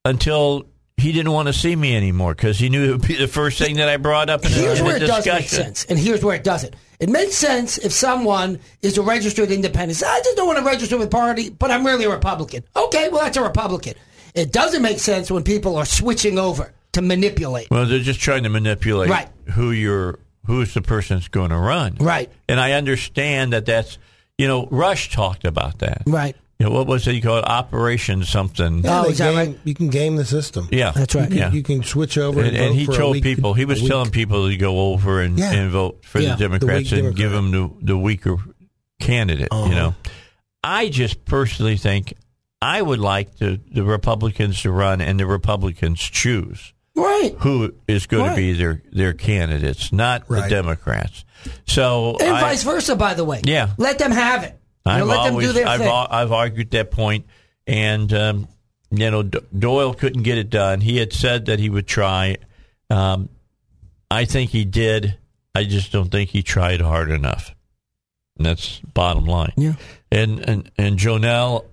until 0.04 0.66
he 0.96 1.12
didn't 1.12 1.32
want 1.32 1.46
to 1.48 1.52
see 1.52 1.76
me 1.76 1.94
anymore 1.96 2.34
because 2.34 2.58
he 2.58 2.68
knew 2.68 2.84
it 2.84 2.90
would 2.92 3.06
be 3.06 3.16
the 3.16 3.28
first 3.28 3.58
thing 3.58 3.76
that 3.76 3.88
I 3.88 3.96
brought 3.98 4.30
up 4.30 4.44
in, 4.44 4.52
the- 4.52 4.58
Here's 4.58 4.78
in 4.80 4.84
where 4.86 4.98
the 4.98 5.04
it 5.04 5.08
does 5.08 5.24
discussion. 5.24 5.40
make 5.42 5.48
sense, 5.48 5.84
and 5.86 5.98
here's 5.98 6.24
where 6.24 6.34
it 6.36 6.44
doesn't. 6.44 6.74
It 6.98 7.10
makes 7.10 7.34
sense 7.34 7.76
if 7.78 7.92
someone 7.92 8.58
is 8.80 8.96
a 8.96 9.02
registered 9.02 9.50
independent. 9.50 10.02
I 10.02 10.20
just 10.24 10.36
don't 10.36 10.46
want 10.46 10.58
to 10.58 10.64
register 10.64 10.96
with 10.96 11.10
party, 11.10 11.50
but 11.50 11.70
I'm 11.70 11.84
really 11.84 12.04
a 12.06 12.10
Republican. 12.10 12.64
Okay, 12.74 13.08
well 13.10 13.22
that's 13.22 13.36
a 13.36 13.42
Republican. 13.42 13.94
It 14.34 14.52
doesn't 14.52 14.80
make 14.82 14.98
sense 14.98 15.30
when 15.30 15.42
people 15.42 15.76
are 15.76 15.84
switching 15.84 16.38
over 16.38 16.72
to 16.92 17.02
manipulate. 17.02 17.70
Well, 17.70 17.84
they're 17.86 17.98
just 17.98 18.20
trying 18.20 18.44
to 18.44 18.48
manipulate 18.48 19.10
Right. 19.10 19.28
who 19.52 19.70
you're, 19.72 20.18
who's 20.46 20.72
the 20.72 20.80
person 20.82 21.16
that's 21.18 21.28
going 21.28 21.50
to 21.50 21.58
run. 21.58 21.96
Right. 22.00 22.30
And 22.48 22.58
I 22.58 22.72
understand 22.72 23.52
that 23.52 23.66
that's, 23.66 23.98
you 24.38 24.46
know, 24.48 24.66
Rush 24.70 25.10
talked 25.10 25.44
about 25.44 25.80
that. 25.80 26.02
Right. 26.06 26.36
You 26.58 26.66
know, 26.66 26.72
what 26.72 26.86
was 26.86 27.06
it? 27.06 27.14
You 27.14 27.20
call 27.20 27.38
it 27.38 27.44
Operation 27.44 28.24
something. 28.24 28.82
Yeah, 28.82 29.00
Oh, 29.00 29.02
they 29.04 29.10
is 29.10 29.18
that 29.18 29.28
game, 29.34 29.36
right? 29.36 29.58
You 29.64 29.74
can 29.74 29.88
game 29.88 30.16
the 30.16 30.24
system. 30.24 30.68
Yeah. 30.72 30.92
That's 30.92 31.14
right. 31.14 31.30
You, 31.30 31.36
Yeah. 31.36 31.52
you 31.52 31.62
can 31.62 31.82
switch 31.82 32.16
over. 32.16 32.40
and, 32.40 32.48
And, 32.56 32.66
and 32.66 32.74
he 32.74 32.86
for 32.86 32.92
a 32.92 32.96
told 32.96 33.12
week- 33.16 33.24
people, 33.24 33.52
he 33.52 33.66
was 33.66 33.82
telling 33.86 34.10
people 34.10 34.48
to 34.48 34.56
go 34.56 34.92
over 34.92 35.20
and, 35.20 35.38
Yeah. 35.38 35.52
and 35.52 35.70
vote 35.70 36.02
for 36.04 36.18
Yeah, 36.18 36.30
the 36.30 36.36
the 36.36 36.44
Democrats 36.44 36.92
weak 36.92 37.04
and 37.04 37.14
give 37.16 37.30
them 37.32 37.50
the, 37.50 37.70
the 37.82 37.98
weaker 37.98 38.36
candidate, 39.00 39.48
Uh-huh. 39.50 39.68
you 39.68 39.74
know. 39.74 39.94
I 40.64 40.88
just 40.88 41.24
personally 41.26 41.76
think 41.76 42.14
I 42.62 42.80
would 42.80 43.00
like 43.00 43.36
the, 43.36 43.60
the 43.70 43.84
Republicans 43.84 44.62
to 44.62 44.70
run 44.70 45.00
and 45.02 45.20
the 45.20 45.26
Republicans 45.26 46.00
choose. 46.00 46.72
Right. 46.98 47.34
who 47.40 47.74
is 47.86 48.06
going 48.06 48.22
Right. 48.24 48.30
to 48.30 48.36
be 48.36 48.52
their 48.54 48.82
their 48.90 49.12
candidates, 49.12 49.92
not 49.92 50.26
the 50.28 50.46
Democrats. 50.48 51.26
So 51.66 52.16
And 52.18 52.30
I, 52.34 52.40
vice 52.40 52.62
versa, 52.62 52.96
by 52.96 53.12
the 53.12 53.22
way. 53.22 53.42
Yeah. 53.44 53.72
Let 53.76 53.98
them 53.98 54.12
have 54.12 54.44
it. 54.44 54.58
I've 54.86 55.08
always 55.08 55.46
them 55.46 55.54
do 55.54 55.60
their 55.60 55.68
I've. 55.68 55.80
I've 56.10 56.32
argued 56.32 56.70
that 56.72 56.90
point, 56.90 57.26
and 57.66 58.12
um, 58.12 58.48
you 58.90 59.10
know 59.10 59.22
D- 59.22 59.40
Doyle 59.56 59.94
couldn't 59.94 60.22
get 60.22 60.38
it 60.38 60.50
done. 60.50 60.80
He 60.80 60.98
had 60.98 61.12
said 61.12 61.46
that 61.46 61.58
he 61.58 61.68
would 61.68 61.86
try. 61.86 62.36
Um, 62.90 63.28
I 64.10 64.24
think 64.24 64.50
he 64.50 64.64
did. 64.64 65.16
I 65.54 65.64
just 65.64 65.92
don't 65.92 66.10
think 66.10 66.30
he 66.30 66.42
tried 66.42 66.80
hard 66.80 67.10
enough. 67.10 67.54
And 68.36 68.46
that's 68.46 68.80
bottom 68.80 69.24
line. 69.24 69.52
Yeah. 69.56 69.74
And 70.12 70.40
and 70.40 70.70
and 70.76 70.98
Jonelle, 70.98 71.64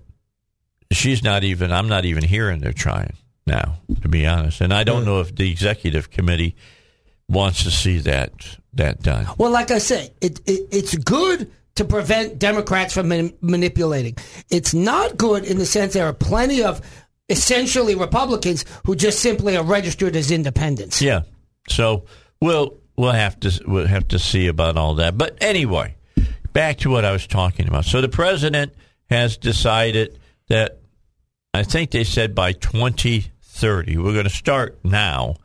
she's 0.90 1.22
not 1.22 1.44
even. 1.44 1.70
I'm 1.72 1.88
not 1.88 2.04
even 2.04 2.24
hearing 2.24 2.60
they're 2.60 2.72
trying 2.72 3.14
now, 3.46 3.76
to 4.00 4.08
be 4.08 4.26
honest. 4.26 4.60
And 4.60 4.72
I 4.72 4.84
don't 4.84 5.04
know 5.04 5.20
if 5.20 5.34
the 5.34 5.50
executive 5.50 6.10
committee 6.10 6.56
wants 7.28 7.62
to 7.64 7.70
see 7.70 7.98
that 7.98 8.58
that 8.72 9.02
done. 9.02 9.26
Well, 9.38 9.50
like 9.50 9.70
I 9.70 9.78
say, 9.78 10.10
it, 10.20 10.40
it 10.46 10.68
it's 10.72 10.96
good 10.96 11.50
to 11.76 11.84
prevent 11.84 12.38
Democrats 12.38 12.94
from 12.94 13.08
man- 13.08 13.34
manipulating. 13.40 14.16
It's 14.50 14.74
not 14.74 15.16
good 15.16 15.44
in 15.44 15.58
the 15.58 15.66
sense 15.66 15.94
there 15.94 16.06
are 16.06 16.12
plenty 16.12 16.62
of 16.62 16.80
essentially 17.28 17.94
Republicans 17.94 18.64
who 18.86 18.94
just 18.94 19.20
simply 19.20 19.56
are 19.56 19.64
registered 19.64 20.16
as 20.16 20.30
independents. 20.30 21.00
Yeah. 21.00 21.22
So 21.68 22.04
we'll 22.40 22.76
we'll 22.96 23.12
have 23.12 23.40
to 23.40 23.62
we'll 23.66 23.86
have 23.86 24.08
to 24.08 24.18
see 24.18 24.46
about 24.46 24.76
all 24.76 24.94
that. 24.96 25.16
But 25.16 25.38
anyway, 25.40 25.96
back 26.52 26.78
to 26.78 26.90
what 26.90 27.04
I 27.04 27.12
was 27.12 27.26
talking 27.26 27.66
about. 27.68 27.84
So 27.84 28.00
the 28.00 28.08
president 28.08 28.74
has 29.10 29.36
decided 29.36 30.18
that 30.48 30.80
I 31.52 31.62
think 31.62 31.90
they 31.90 32.04
said 32.04 32.34
by 32.34 32.52
2030 32.52 33.96
we're 33.98 34.12
going 34.12 34.24
to 34.24 34.30
start 34.30 34.78
now 34.84 35.36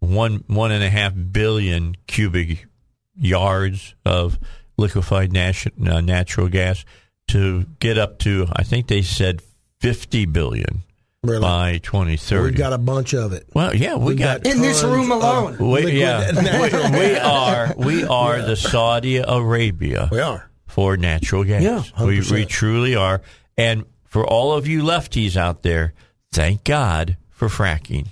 one 0.00 0.44
one 0.46 0.72
and 0.72 0.82
a 0.82 0.90
half 0.90 1.12
billion 1.32 1.94
cubic 2.06 2.66
yards 3.14 3.94
of 4.04 4.38
liquefied 4.80 5.30
natu- 5.32 5.88
uh, 5.88 6.00
natural 6.00 6.48
gas 6.48 6.84
to 7.28 7.66
get 7.78 7.96
up 7.98 8.18
to 8.20 8.46
I 8.52 8.64
think 8.64 8.88
they 8.88 9.02
said 9.02 9.40
50 9.80 10.26
billion 10.26 10.82
Really? 11.22 11.40
by 11.42 11.78
2030. 11.82 12.42
We've 12.44 12.56
got 12.56 12.72
a 12.72 12.78
bunch 12.78 13.12
of 13.14 13.32
it. 13.34 13.46
well, 13.54 13.74
yeah, 13.76 13.94
we, 13.96 14.06
We've 14.06 14.18
got, 14.18 14.42
got 14.42 14.52
In 14.54 14.62
this 14.62 14.82
room 14.82 15.10
alone. 15.12 15.58
we, 15.58 15.92
yeah, 16.00 16.30
natural 16.34 16.90
we 16.92 17.16
are 17.16 17.74
we 17.76 18.04
are 18.22 18.40
the 18.42 18.56
Saudi 18.56 19.18
Arabia 19.18 20.08
We 20.10 20.18
are. 20.20 20.50
for 20.66 20.96
natural 20.96 21.44
gas. 21.44 21.62
Yeah, 21.62 22.04
we 22.04 22.18
100%. 22.20 22.30
we 22.32 22.44
truly 22.46 22.96
are. 22.96 23.20
And 23.58 23.84
for 24.04 24.26
all 24.26 24.54
of 24.54 24.66
you 24.66 24.82
lefties 24.82 25.36
out 25.36 25.62
there, 25.62 25.92
thank 26.32 26.64
God 26.64 27.16
for 27.28 27.48
fracking. 27.48 28.06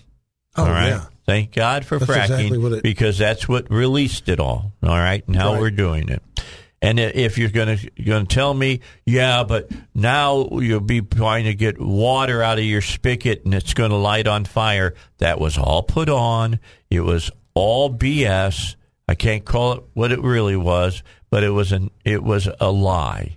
Oh, 0.57 0.64
all 0.66 0.70
right, 0.70 0.88
yeah. 0.88 1.07
Thank 1.29 1.53
God 1.55 1.85
for 1.85 1.99
That's 2.01 2.11
fracking 2.11 2.41
exactly 2.49 2.77
it- 2.79 2.83
because 2.83 3.19
that's 3.19 3.49
what 3.49 3.71
released 3.71 4.29
it 4.29 4.41
all. 4.41 4.73
All 4.83 4.88
right, 4.99 5.23
and 5.29 5.37
how 5.37 5.53
Right. 5.53 5.61
we're 5.61 5.71
doing 5.71 6.09
it. 6.09 6.23
And 6.81 6.99
if 7.01 7.38
you're 7.38 7.51
going 7.51 7.77
to 7.77 7.91
going 8.05 8.27
to 8.27 8.35
tell 8.35 8.55
me, 8.55 8.81
yeah, 9.05 9.43
but 9.45 9.69
now 9.95 10.49
you'll 10.53 10.79
be 10.81 11.01
trying 11.01 11.45
to 11.47 11.55
get 11.55 11.81
water 11.81 12.41
out 12.43 12.59
of 12.59 12.64
your 12.64 12.81
spigot 12.83 13.45
and 13.45 13.53
it's 13.53 13.75
going 13.75 13.91
to 13.91 13.97
light 13.97 14.29
on 14.29 14.45
fire, 14.45 14.95
that 15.19 15.41
was 15.41 15.59
all 15.59 15.83
put 15.83 16.09
on. 16.09 16.61
It 16.88 17.01
was 17.01 17.33
all 17.55 17.91
BS. 17.91 18.77
I 19.09 19.17
can't 19.17 19.45
call 19.45 19.73
it 19.73 19.83
what 19.95 20.12
it 20.12 20.21
really 20.21 20.55
was, 20.57 21.03
but 21.31 21.43
it 21.43 21.51
was 21.51 21.73
an 21.73 21.91
it 22.05 22.23
was 22.23 22.49
a 22.61 22.71
lie. 22.71 23.35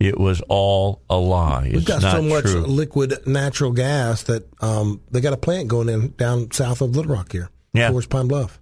It 0.00 0.18
was 0.18 0.40
all 0.48 1.02
a 1.10 1.16
lie. 1.18 1.70
We've 1.72 1.84
got 1.84 2.00
not 2.02 2.12
so 2.16 2.22
much 2.22 2.44
true. 2.44 2.62
liquid 2.62 3.14
natural 3.26 3.70
gas 3.72 4.22
that 4.24 4.48
um, 4.62 5.02
they 5.10 5.20
got 5.20 5.34
a 5.34 5.36
plant 5.36 5.68
going 5.68 5.88
in 5.90 6.12
down 6.16 6.50
south 6.52 6.80
of 6.80 6.96
Little 6.96 7.14
Rock 7.14 7.32
here, 7.32 7.50
Yeah. 7.74 7.88
towards 7.90 8.06
Pine 8.06 8.26
Bluff. 8.26 8.58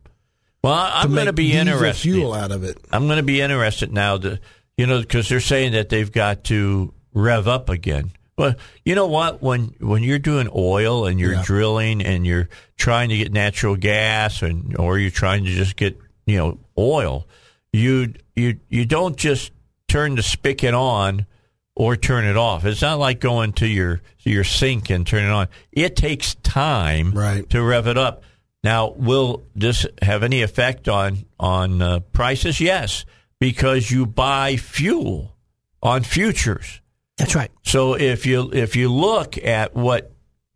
well, 0.64 0.74
I'm 0.92 1.14
going 1.14 1.27
to 1.27 1.33
be 1.33 1.53
interested. 1.53 2.03
Fuel 2.11 2.35
out 2.35 2.51
of 2.51 2.64
it. 2.64 2.77
I'm 2.90 3.07
going 3.07 3.18
to 3.18 3.22
be 3.22 3.40
interested 3.40 3.92
now 3.92 4.18
to, 4.18 4.40
you 4.77 4.87
know, 4.87 5.01
because 5.01 5.29
they're 5.29 5.38
saying 5.40 5.72
that 5.72 5.88
they've 5.90 6.11
got 6.11 6.42
to 6.44 6.92
rev 7.14 7.46
up 7.46 7.68
again. 7.68 8.11
Well, 8.37 8.55
you 8.85 8.94
know 8.96 9.07
what? 9.07 9.40
When 9.42 9.74
when 9.81 10.03
you're 10.05 10.18
doing 10.20 10.48
oil 10.55 11.07
and 11.07 11.18
you're 11.20 11.35
Yeah. 11.35 11.42
drilling 11.44 12.03
and 12.03 12.27
you're 12.27 12.48
trying 12.77 13.09
to 13.11 13.16
get 13.16 13.33
natural 13.33 13.74
gas 13.77 14.42
and 14.42 14.77
or 14.79 14.98
you're 14.98 15.11
trying 15.11 15.44
to 15.44 15.51
just 15.51 15.74
get 15.77 15.98
you 16.27 16.37
know 16.37 16.59
oil, 16.77 17.27
you 17.72 18.14
you 18.37 18.59
you 18.68 18.85
don't 18.87 19.16
just 19.16 19.51
turn 19.88 20.14
the 20.14 20.22
spigot 20.22 20.74
on 20.74 21.27
or 21.74 21.96
turn 21.96 22.24
it 22.24 22.37
off. 22.37 22.64
It's 22.64 22.83
not 22.83 22.98
like 22.98 23.20
going 23.20 23.53
to 23.55 23.66
your 23.66 24.01
your 24.20 24.44
sink 24.44 24.90
and 24.90 25.07
turn 25.07 25.24
it 25.24 25.31
on. 25.31 25.48
It 25.72 25.96
takes 25.96 26.35
time 26.37 27.12
Right. 27.12 27.48
to 27.51 27.62
rev 27.62 27.87
it 27.87 27.96
up. 27.98 28.22
Now, 28.64 28.90
will 28.90 29.44
this 29.55 29.87
have 30.03 30.22
any 30.22 30.42
effect 30.42 30.88
on 30.88 31.24
on 31.40 31.81
uh, 31.81 32.01
prices? 32.12 32.61
Yes, 32.61 33.05
because 33.40 33.90
you 33.90 34.05
buy 34.07 34.57
fuel 34.57 35.35
on 35.83 36.03
futures. 36.03 36.81
That's 37.16 37.35
right. 37.35 37.51
So 37.62 37.94
if 37.94 38.27
you 38.27 38.51
if 38.53 38.77
you 38.77 38.92
look 38.92 39.38
at 39.38 39.74
what 39.74 40.12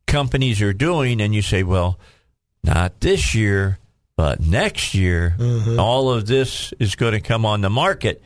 companies 0.07 0.61
are 0.61 0.73
doing 0.75 1.21
and 1.21 1.35
you 1.35 1.43
say, 1.43 1.63
well, 1.63 1.99
not 2.65 3.01
this 3.01 3.35
year, 3.35 3.79
but 4.17 4.41
next 4.41 4.95
year, 4.95 5.37
all 5.79 6.11
of 6.11 6.27
this 6.27 6.73
is 6.79 6.95
going 6.97 7.13
to 7.13 7.21
come 7.21 7.47
on 7.47 7.61
the 7.63 7.71
market, 7.71 8.23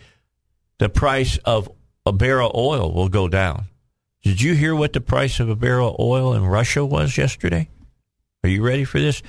the 0.78 0.88
price 0.88 1.38
of 1.44 1.70
a 2.04 2.12
barrel 2.12 2.50
of 2.50 2.56
oil 2.56 2.92
will 2.92 3.08
go 3.08 3.28
down. 3.28 3.66
Did 4.22 4.40
you 4.42 4.54
hear 4.54 4.74
what 4.74 4.92
the 4.92 5.00
price 5.00 5.38
of 5.40 5.48
a 5.48 5.56
barrel 5.56 5.94
of 5.94 6.00
oil 6.00 6.34
in 6.34 6.44
Russia 6.44 6.84
was 6.84 7.16
yesterday? 7.16 7.68
Are 8.42 8.48
you 8.48 8.62
ready 8.64 8.84
for 8.84 9.00
this? 9.00 9.22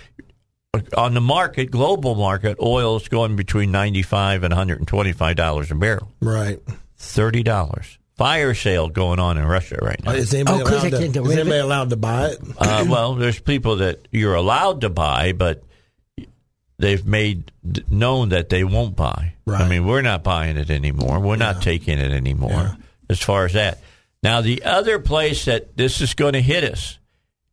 On 0.95 1.13
the 1.13 1.21
market, 1.21 1.71
global 1.71 2.13
market, 2.15 2.57
oil 2.61 2.97
is 2.97 3.07
going 3.07 3.35
between 3.35 3.71
ninety-five 3.71 4.43
and 4.43 4.51
one 4.51 4.57
hundred 4.57 4.79
and 4.79 4.87
twenty-five 4.87 5.35
dollars 5.35 5.71
a 5.71 5.75
barrel. 5.75 6.11
Right. 6.21 6.59
Thirty 6.97 7.41
dollars. 7.41 7.97
Fire 8.15 8.53
sale 8.55 8.89
going 8.89 9.19
on 9.19 9.37
in 9.37 9.45
Russia 9.45 9.77
right 9.81 10.03
now. 10.03 10.11
Is 10.11 10.33
anybody, 10.33 10.61
Oh, 10.61 10.63
'cause 10.65 10.71
allowed, 10.73 10.83
they 10.83 10.89
to, 10.89 10.97
can't 10.99 11.13
get 11.13 11.23
is 11.25 11.31
anybody 11.37 11.59
allowed 11.59 11.89
to 11.91 11.97
buy 11.97 12.29
it? 12.29 12.39
Uh, 12.57 12.85
well, 12.89 13.13
there's 13.15 13.39
people 13.39 13.77
that 13.77 14.07
you're 14.11 14.33
allowed 14.35 14.81
to 14.81 14.89
buy, 14.89 15.33
but 15.33 15.63
they've 16.79 17.05
made 17.05 17.51
known 17.89 18.29
that 18.29 18.49
they 18.49 18.63
won't 18.63 18.95
buy. 18.95 19.33
I 19.47 19.67
mean, 19.67 19.85
we're 19.85 20.01
not 20.01 20.23
buying 20.23 20.57
it 20.57 20.69
anymore. 20.69 21.19
We're 21.19 21.35
not 21.35 21.61
taking 21.61 21.99
it 21.99 22.11
anymore. 22.11 22.51
Yeah. 22.51 22.75
As 23.09 23.21
far 23.21 23.45
as 23.45 23.53
that, 23.53 23.79
now 24.21 24.41
the 24.41 24.63
other 24.63 24.99
place 24.99 25.45
that 25.45 25.77
this 25.77 26.01
is 26.01 26.13
going 26.13 26.33
to 26.33 26.41
hit 26.41 26.63
us, 26.63 26.99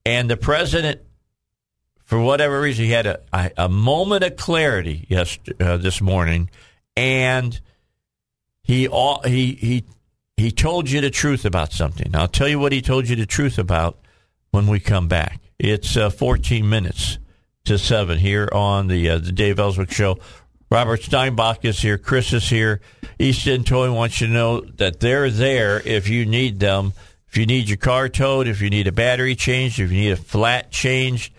and 0.04 0.28
the 0.28 0.36
president, 0.36 1.00
for 2.04 2.20
whatever 2.20 2.60
reason, 2.60 2.86
he 2.86 2.90
had 2.90 3.06
a 3.06 3.20
a, 3.32 3.50
a 3.56 3.68
moment 3.68 4.24
of 4.24 4.36
clarity 4.36 5.06
yes 5.08 5.38
uh, 5.60 5.76
this 5.76 6.00
morning, 6.00 6.50
and 6.96 7.60
he 8.62 8.88
all 8.88 9.22
he 9.22 9.52
he 9.54 9.84
he 10.36 10.50
told 10.50 10.90
you 10.90 11.00
the 11.00 11.10
truth 11.10 11.44
about 11.44 11.72
something. 11.72 12.14
I'll 12.14 12.26
tell 12.26 12.48
you 12.48 12.58
what 12.58 12.72
he 12.72 12.82
told 12.82 13.08
you 13.08 13.14
the 13.14 13.26
truth 13.26 13.58
about 13.58 13.98
when 14.50 14.66
we 14.66 14.80
come 14.80 15.06
back. 15.06 15.40
It's 15.58 15.96
uh, 15.96 16.10
14 16.10 16.68
minutes 16.68 17.18
to 17.64 17.78
seven 17.78 18.18
here 18.18 18.46
on 18.52 18.88
the 18.88 19.08
uh, 19.08 19.18
the 19.18 19.32
Dave 19.32 19.58
Elswick 19.58 19.90
Show. 19.90 20.18
Robert 20.70 21.00
Steinbuch 21.00 21.64
is 21.64 21.80
here. 21.80 21.96
Chris 21.96 22.32
is 22.34 22.48
here. 22.48 22.80
Easton 23.18 23.64
Towing 23.64 23.94
wants 23.94 24.20
you 24.20 24.26
to 24.26 24.32
know 24.32 24.60
that 24.60 25.00
they're 25.00 25.30
there 25.30 25.80
if 25.80 26.08
you 26.08 26.26
need 26.26 26.60
them. 26.60 26.92
If 27.28 27.38
you 27.38 27.46
need 27.46 27.68
your 27.68 27.78
car 27.78 28.08
towed, 28.08 28.48
if 28.48 28.60
you 28.60 28.68
need 28.68 28.86
a 28.86 28.92
battery 28.92 29.34
changed, 29.34 29.80
if 29.80 29.90
you 29.90 29.98
need 29.98 30.10
a 30.12 30.16
flat 30.16 30.70
changed, 30.70 31.32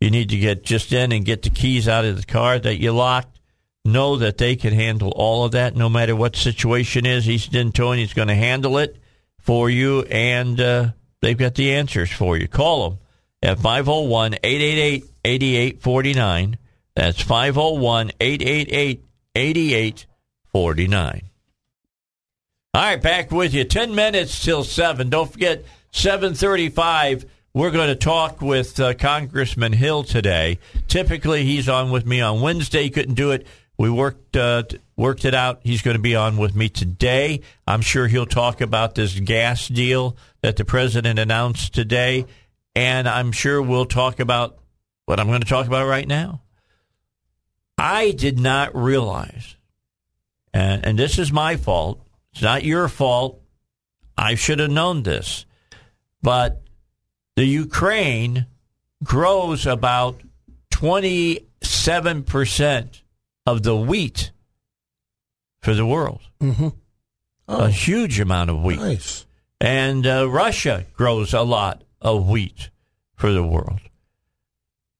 you 0.00 0.10
need 0.10 0.28
to 0.30 0.38
get 0.38 0.62
just 0.62 0.92
in 0.92 1.10
and 1.10 1.24
get 1.24 1.42
the 1.42 1.50
keys 1.50 1.88
out 1.88 2.04
of 2.04 2.16
the 2.16 2.26
car 2.26 2.58
that 2.58 2.78
you 2.78 2.92
locked. 2.92 3.40
Know 3.84 4.16
that 4.16 4.38
they 4.38 4.54
can 4.54 4.72
handle 4.72 5.10
all 5.10 5.44
of 5.44 5.52
that 5.52 5.74
no 5.74 5.88
matter 5.88 6.14
what 6.14 6.36
situation 6.36 7.06
is. 7.06 7.28
Easton 7.28 7.72
Towing 7.72 7.98
is 7.98 8.14
going 8.14 8.28
to 8.28 8.36
handle 8.36 8.78
it 8.78 8.98
for 9.40 9.68
you, 9.68 10.02
and 10.02 10.60
uh, 10.60 10.90
they've 11.20 11.36
got 11.36 11.56
the 11.56 11.72
answers 11.72 12.12
for 12.12 12.36
you. 12.36 12.46
Call 12.46 12.90
them 12.90 12.98
at 13.42 13.58
501 13.58 14.34
888 14.44 15.11
8849. 15.24 16.58
That's 16.94 17.20
501 17.22 18.12
888 18.20 19.04
8849. 19.34 21.22
All 22.74 22.82
right, 22.82 23.02
back 23.02 23.30
with 23.30 23.52
you. 23.52 23.64
10 23.64 23.94
minutes 23.94 24.42
till 24.42 24.64
7. 24.64 25.10
Don't 25.10 25.30
forget, 25.30 25.64
735, 25.90 27.26
we're 27.52 27.70
going 27.70 27.88
to 27.88 27.94
talk 27.94 28.40
with 28.40 28.80
uh, 28.80 28.94
Congressman 28.94 29.74
Hill 29.74 30.04
today. 30.04 30.58
Typically, 30.88 31.44
he's 31.44 31.68
on 31.68 31.90
with 31.90 32.06
me 32.06 32.22
on 32.22 32.40
Wednesday. 32.40 32.84
He 32.84 32.90
couldn't 32.90 33.14
do 33.14 33.30
it. 33.32 33.46
We 33.76 33.90
worked 33.90 34.36
uh, 34.36 34.62
worked 34.96 35.26
it 35.26 35.34
out. 35.34 35.60
He's 35.64 35.82
going 35.82 35.96
to 35.96 36.02
be 36.02 36.16
on 36.16 36.38
with 36.38 36.54
me 36.54 36.70
today. 36.70 37.42
I'm 37.66 37.82
sure 37.82 38.06
he'll 38.06 38.24
talk 38.24 38.62
about 38.62 38.94
this 38.94 39.18
gas 39.20 39.68
deal 39.68 40.16
that 40.40 40.56
the 40.56 40.64
president 40.64 41.18
announced 41.18 41.74
today, 41.74 42.24
and 42.74 43.06
I'm 43.06 43.32
sure 43.32 43.60
we'll 43.60 43.84
talk 43.84 44.18
about 44.18 44.56
what 45.06 45.20
I'm 45.20 45.26
going 45.26 45.40
to 45.40 45.48
talk 45.48 45.66
about 45.66 45.86
right 45.86 46.06
now. 46.06 46.42
I 47.78 48.12
did 48.12 48.38
not 48.38 48.74
realize, 48.76 49.56
and, 50.52 50.84
and 50.86 50.98
this 50.98 51.18
is 51.18 51.32
my 51.32 51.56
fault. 51.56 52.00
It's 52.32 52.42
not 52.42 52.64
your 52.64 52.88
fault. 52.88 53.40
I 54.16 54.34
should 54.34 54.58
have 54.58 54.70
known 54.70 55.02
this, 55.02 55.46
but 56.22 56.62
the 57.36 57.44
Ukraine 57.44 58.46
grows 59.02 59.66
about 59.66 60.20
27 60.70 62.22
percent 62.24 63.02
of 63.46 63.62
the 63.62 63.76
wheat 63.76 64.30
for 65.60 65.74
the 65.74 65.86
world. 65.86 66.20
Mm-hmm. 66.40 66.68
A 67.48 67.70
huge 67.70 68.20
amount 68.20 68.50
of 68.50 68.62
wheat. 68.62 68.78
Nice. 68.78 69.26
And 69.60 70.06
uh, 70.06 70.28
Russia 70.28 70.86
grows 70.94 71.32
a 71.34 71.42
lot 71.42 71.84
of 72.00 72.28
wheat 72.28 72.70
for 73.14 73.32
the 73.32 73.44
world. 73.44 73.80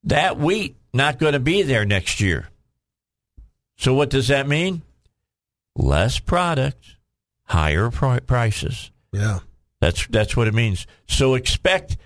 That 0.04 0.38
wheat 0.38 0.76
not 0.92 1.18
going 1.18 1.32
to 1.34 1.40
be 1.40 1.62
there 1.62 1.84
next 1.84 2.20
year. 2.20 2.48
So 3.76 3.94
what 3.94 4.10
does 4.10 4.28
that 4.28 4.46
mean? 4.48 4.82
Less 5.76 6.18
product, 6.18 6.96
higher 7.44 7.90
pri- 7.90 8.20
prices. 8.20 8.90
Yeah. 9.12 9.40
That's 9.80 10.06
that's 10.08 10.36
what 10.36 10.48
it 10.48 10.54
means. 10.54 10.86
So 11.08 11.34
expect 11.34 11.96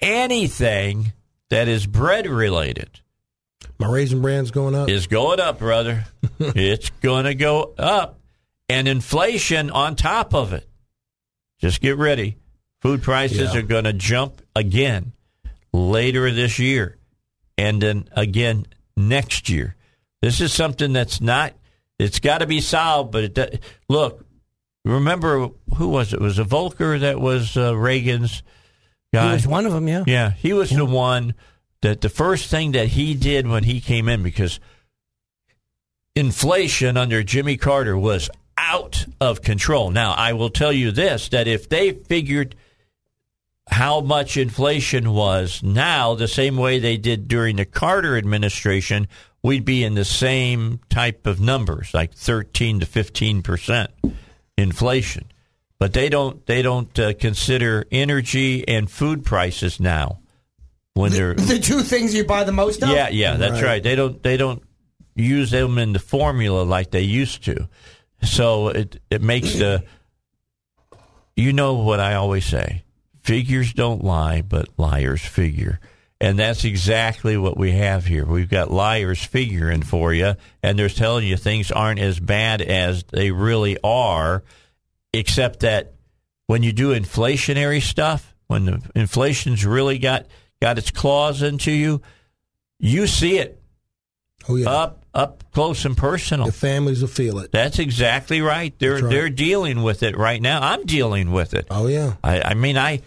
anything 0.00 1.12
that 1.50 1.68
is 1.68 1.86
bread 1.86 2.26
related 2.26 3.00
My 3.78 3.88
Raisin 3.88 4.20
Bran's 4.20 4.50
going 4.50 4.74
up. 4.74 4.88
is 4.90 5.06
going 5.06 5.40
up, 5.40 5.58
brother. 5.58 6.04
it's 6.38 6.90
going 7.00 7.24
to 7.24 7.34
go 7.34 7.74
up, 7.78 8.18
and 8.68 8.86
inflation 8.88 9.70
on 9.70 9.96
top 9.96 10.34
of 10.34 10.52
it. 10.52 10.68
Just 11.60 11.80
get 11.80 11.96
ready. 11.96 12.36
Food 12.80 13.02
prices 13.02 13.54
Yeah. 13.54 13.60
are 13.60 13.62
going 13.62 13.84
to 13.84 13.92
jump 13.92 14.42
again 14.56 15.12
later 15.72 16.30
this 16.32 16.58
year, 16.58 16.96
and 17.56 17.82
then 17.82 18.08
again 18.12 18.66
next 18.96 19.48
year. 19.48 19.76
This 20.20 20.40
is 20.40 20.52
something 20.52 20.92
that's 20.92 21.20
not. 21.20 21.54
It's 21.98 22.20
got 22.20 22.38
to 22.38 22.46
be 22.46 22.60
solved, 22.60 23.12
but 23.12 23.38
it, 23.38 23.62
look. 23.88 24.24
Remember 24.84 25.48
who 25.76 25.88
was 25.88 26.12
it? 26.12 26.20
Was 26.20 26.40
it 26.40 26.48
Volcker 26.48 26.98
that 27.00 27.20
was 27.20 27.56
uh, 27.56 27.76
Reagan's 27.76 28.42
He 29.12 29.34
was 29.34 29.46
one 29.46 29.64
of 29.66 29.72
them, 29.72 29.86
yeah. 29.86 30.02
Yeah, 30.06 30.30
he 30.32 30.52
was 30.52 30.70
the 30.70 30.84
one 30.84 31.34
that 31.82 32.00
the 32.00 32.08
first 32.08 32.50
thing 32.50 32.72
that 32.72 32.88
he 32.88 33.14
did 33.14 33.46
when 33.46 33.64
he 33.64 33.80
came 33.80 34.08
in 34.08 34.22
because 34.22 34.58
inflation 36.16 36.96
under 36.96 37.22
Jimmy 37.22 37.56
Carter 37.56 37.96
was 37.96 38.30
out 38.56 39.06
of 39.20 39.42
control. 39.42 39.90
Now, 39.90 40.12
I 40.12 40.32
will 40.32 40.50
tell 40.50 40.72
you 40.72 40.90
this 40.90 41.28
that 41.28 41.46
if 41.46 41.68
they 41.68 41.92
figured 41.92 42.54
how 43.70 44.00
much 44.00 44.36
inflation 44.36 45.12
was 45.12 45.62
now 45.62 46.14
the 46.14 46.28
same 46.28 46.56
way 46.56 46.78
they 46.78 46.96
did 46.96 47.28
during 47.28 47.56
the 47.56 47.64
Carter 47.64 48.16
administration, 48.16 49.08
we'd 49.42 49.64
be 49.64 49.84
in 49.84 49.94
the 49.94 50.04
same 50.04 50.80
type 50.90 51.26
of 51.26 51.40
numbers, 51.40 51.94
like 51.94 52.12
13 52.14 52.80
to 52.80 52.86
15% 52.86 53.88
inflation. 54.58 55.26
But 55.78 55.92
they 55.94 56.08
don't 56.08 56.44
they 56.46 56.62
don't 56.62 56.96
uh, 56.98 57.12
consider 57.14 57.84
energy 57.90 58.66
and 58.68 58.88
food 58.88 59.24
prices 59.24 59.80
now 59.80 60.20
when 60.94 61.10
they're 61.10 61.34
The 61.34 61.58
two 61.58 61.80
things 61.80 62.14
you 62.14 62.24
buy 62.24 62.44
the 62.44 62.52
most 62.52 62.82
of? 62.84 62.90
yeah, 62.90 63.08
yeah, 63.08 63.36
that's 63.36 63.54
right. 63.54 63.64
Right. 63.64 63.82
They 63.82 63.96
don't 63.96 64.22
they 64.22 64.36
don't 64.36 64.62
use 65.16 65.50
them 65.50 65.78
in 65.78 65.92
the 65.92 65.98
formula 65.98 66.62
like 66.62 66.92
they 66.92 67.00
used 67.02 67.44
to. 67.46 67.68
So 68.22 68.68
it 68.68 69.00
it 69.10 69.22
makes 69.22 69.54
the 69.54 69.82
you 71.34 71.52
know 71.52 71.74
what 71.74 71.98
I 71.98 72.14
always 72.14 72.44
say. 72.44 72.84
Figures 73.22 73.72
don't 73.72 74.02
lie, 74.04 74.42
but 74.42 74.68
liars 74.76 75.22
figure. 75.22 75.78
And 76.20 76.38
that's 76.38 76.64
exactly 76.64 77.36
what 77.36 77.56
we 77.56 77.72
have 77.72 78.06
here. 78.06 78.24
We've 78.24 78.48
got 78.48 78.70
liars 78.70 79.22
figuring 79.22 79.82
for 79.82 80.14
you, 80.14 80.34
and 80.62 80.78
they're 80.78 80.88
telling 80.88 81.26
you 81.26 81.36
things 81.36 81.72
aren't 81.72 81.98
as 81.98 82.20
bad 82.20 82.62
as 82.62 83.02
they 83.10 83.32
really 83.32 83.76
are, 83.82 84.44
except 85.12 85.60
that 85.60 85.94
when 86.46 86.62
you 86.62 86.72
do 86.72 86.90
inflationary 86.98 87.82
stuff, 87.82 88.34
when 88.46 88.64
the 88.66 88.82
inflation's 88.94 89.64
really 89.66 89.98
got 89.98 90.26
got 90.60 90.78
its 90.78 90.90
claws 90.92 91.42
into 91.42 91.72
you, 91.72 92.02
you 92.78 93.06
see 93.06 93.38
it 93.38 93.60
Oh 94.48 94.56
yeah. 94.56 94.68
up 94.70 95.04
up 95.14 95.44
close 95.52 95.84
and 95.84 95.96
personal. 95.96 96.46
the 96.46 96.52
families 96.52 97.00
will 97.00 97.08
feel 97.08 97.38
it. 97.40 97.50
That's 97.52 97.78
exactly 97.78 98.40
right. 98.42 98.72
They're 98.78 98.94
right. 98.94 99.10
they're 99.10 99.28
dealing 99.30 99.82
with 99.82 100.02
it 100.02 100.16
right 100.16 100.40
now. 100.40 100.60
I'm 100.60 100.84
dealing 100.84 101.32
with 101.32 101.54
it. 101.54 101.66
Oh 101.70 101.86
yeah. 101.86 102.14
I, 102.22 102.40
I 102.42 102.54
mean, 102.54 102.76
I 102.78 103.00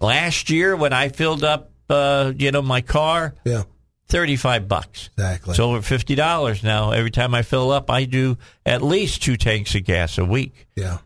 last 0.00 0.50
year 0.50 0.74
when 0.76 0.92
I 0.92 1.08
filled 1.08 1.44
up, 1.44 1.70
uh, 1.88 2.32
you 2.36 2.50
know, 2.52 2.62
my 2.62 2.80
car, 2.80 3.34
Yeah. 3.44 3.62
thirty 4.08 4.36
five 4.36 4.68
bucks. 4.68 5.10
Exactly. 5.16 5.50
It's 5.52 5.60
over 5.60 5.82
fifty 5.82 6.14
dollars 6.14 6.62
now. 6.62 6.90
Every 6.92 7.10
time 7.10 7.34
I 7.34 7.42
fill 7.42 7.70
up, 7.70 7.90
I 7.90 8.04
do 8.04 8.36
at 8.66 8.82
least 8.82 9.22
two 9.22 9.36
tanks 9.36 9.74
of 9.74 9.84
gas 9.84 10.18
a 10.18 10.24
week. 10.24 10.66
yeah. 10.76 10.98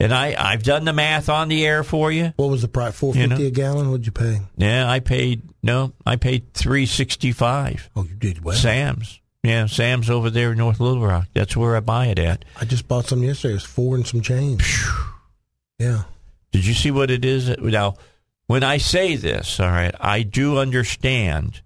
And 0.00 0.14
I 0.14 0.36
I've 0.38 0.62
done 0.62 0.84
the 0.84 0.92
math 0.92 1.28
on 1.28 1.48
the 1.48 1.66
air 1.66 1.82
for 1.82 2.12
you. 2.12 2.32
What 2.36 2.50
was 2.50 2.62
the 2.62 2.68
price? 2.68 2.94
Four 2.94 3.14
fifty 3.14 3.22
You 3.34 3.40
know? 3.40 3.46
a 3.46 3.50
gallon. 3.50 3.90
What'd 3.90 4.06
you 4.06 4.12
pay? 4.12 4.40
Yeah, 4.56 4.88
I 4.88 5.00
paid 5.00 5.42
no, 5.60 5.92
I 6.06 6.14
paid 6.14 6.54
three 6.54 6.86
sixty 6.86 7.32
five. 7.32 7.90
Oh, 7.96 8.04
you 8.04 8.14
did 8.14 8.44
well. 8.44 8.54
Sam's. 8.56 9.20
Yeah, 9.42 9.66
Sam's 9.66 10.08
over 10.08 10.30
there 10.30 10.52
in 10.52 10.58
North 10.58 10.78
Little 10.78 11.04
Rock. 11.04 11.26
That's 11.34 11.56
where 11.56 11.74
I 11.76 11.80
buy 11.80 12.06
it 12.06 12.18
at. 12.20 12.44
I 12.60 12.64
just 12.64 12.86
bought 12.86 13.06
some 13.06 13.24
yesterday. 13.24 13.52
It 13.52 13.54
was 13.54 13.64
four 13.64 13.96
and 13.96 14.06
some 14.06 14.20
change. 14.20 14.84
Yeah. 15.80 16.02
Did 16.52 16.64
you 16.66 16.74
see 16.74 16.90
what 16.90 17.10
it 17.10 17.24
is? 17.24 17.48
Now, 17.58 17.94
when 18.48 18.64
I 18.64 18.78
say 18.78 19.14
this, 19.16 19.60
all 19.60 19.68
right, 19.70 19.94
I 20.00 20.22
do 20.24 20.58
understand 20.58 21.60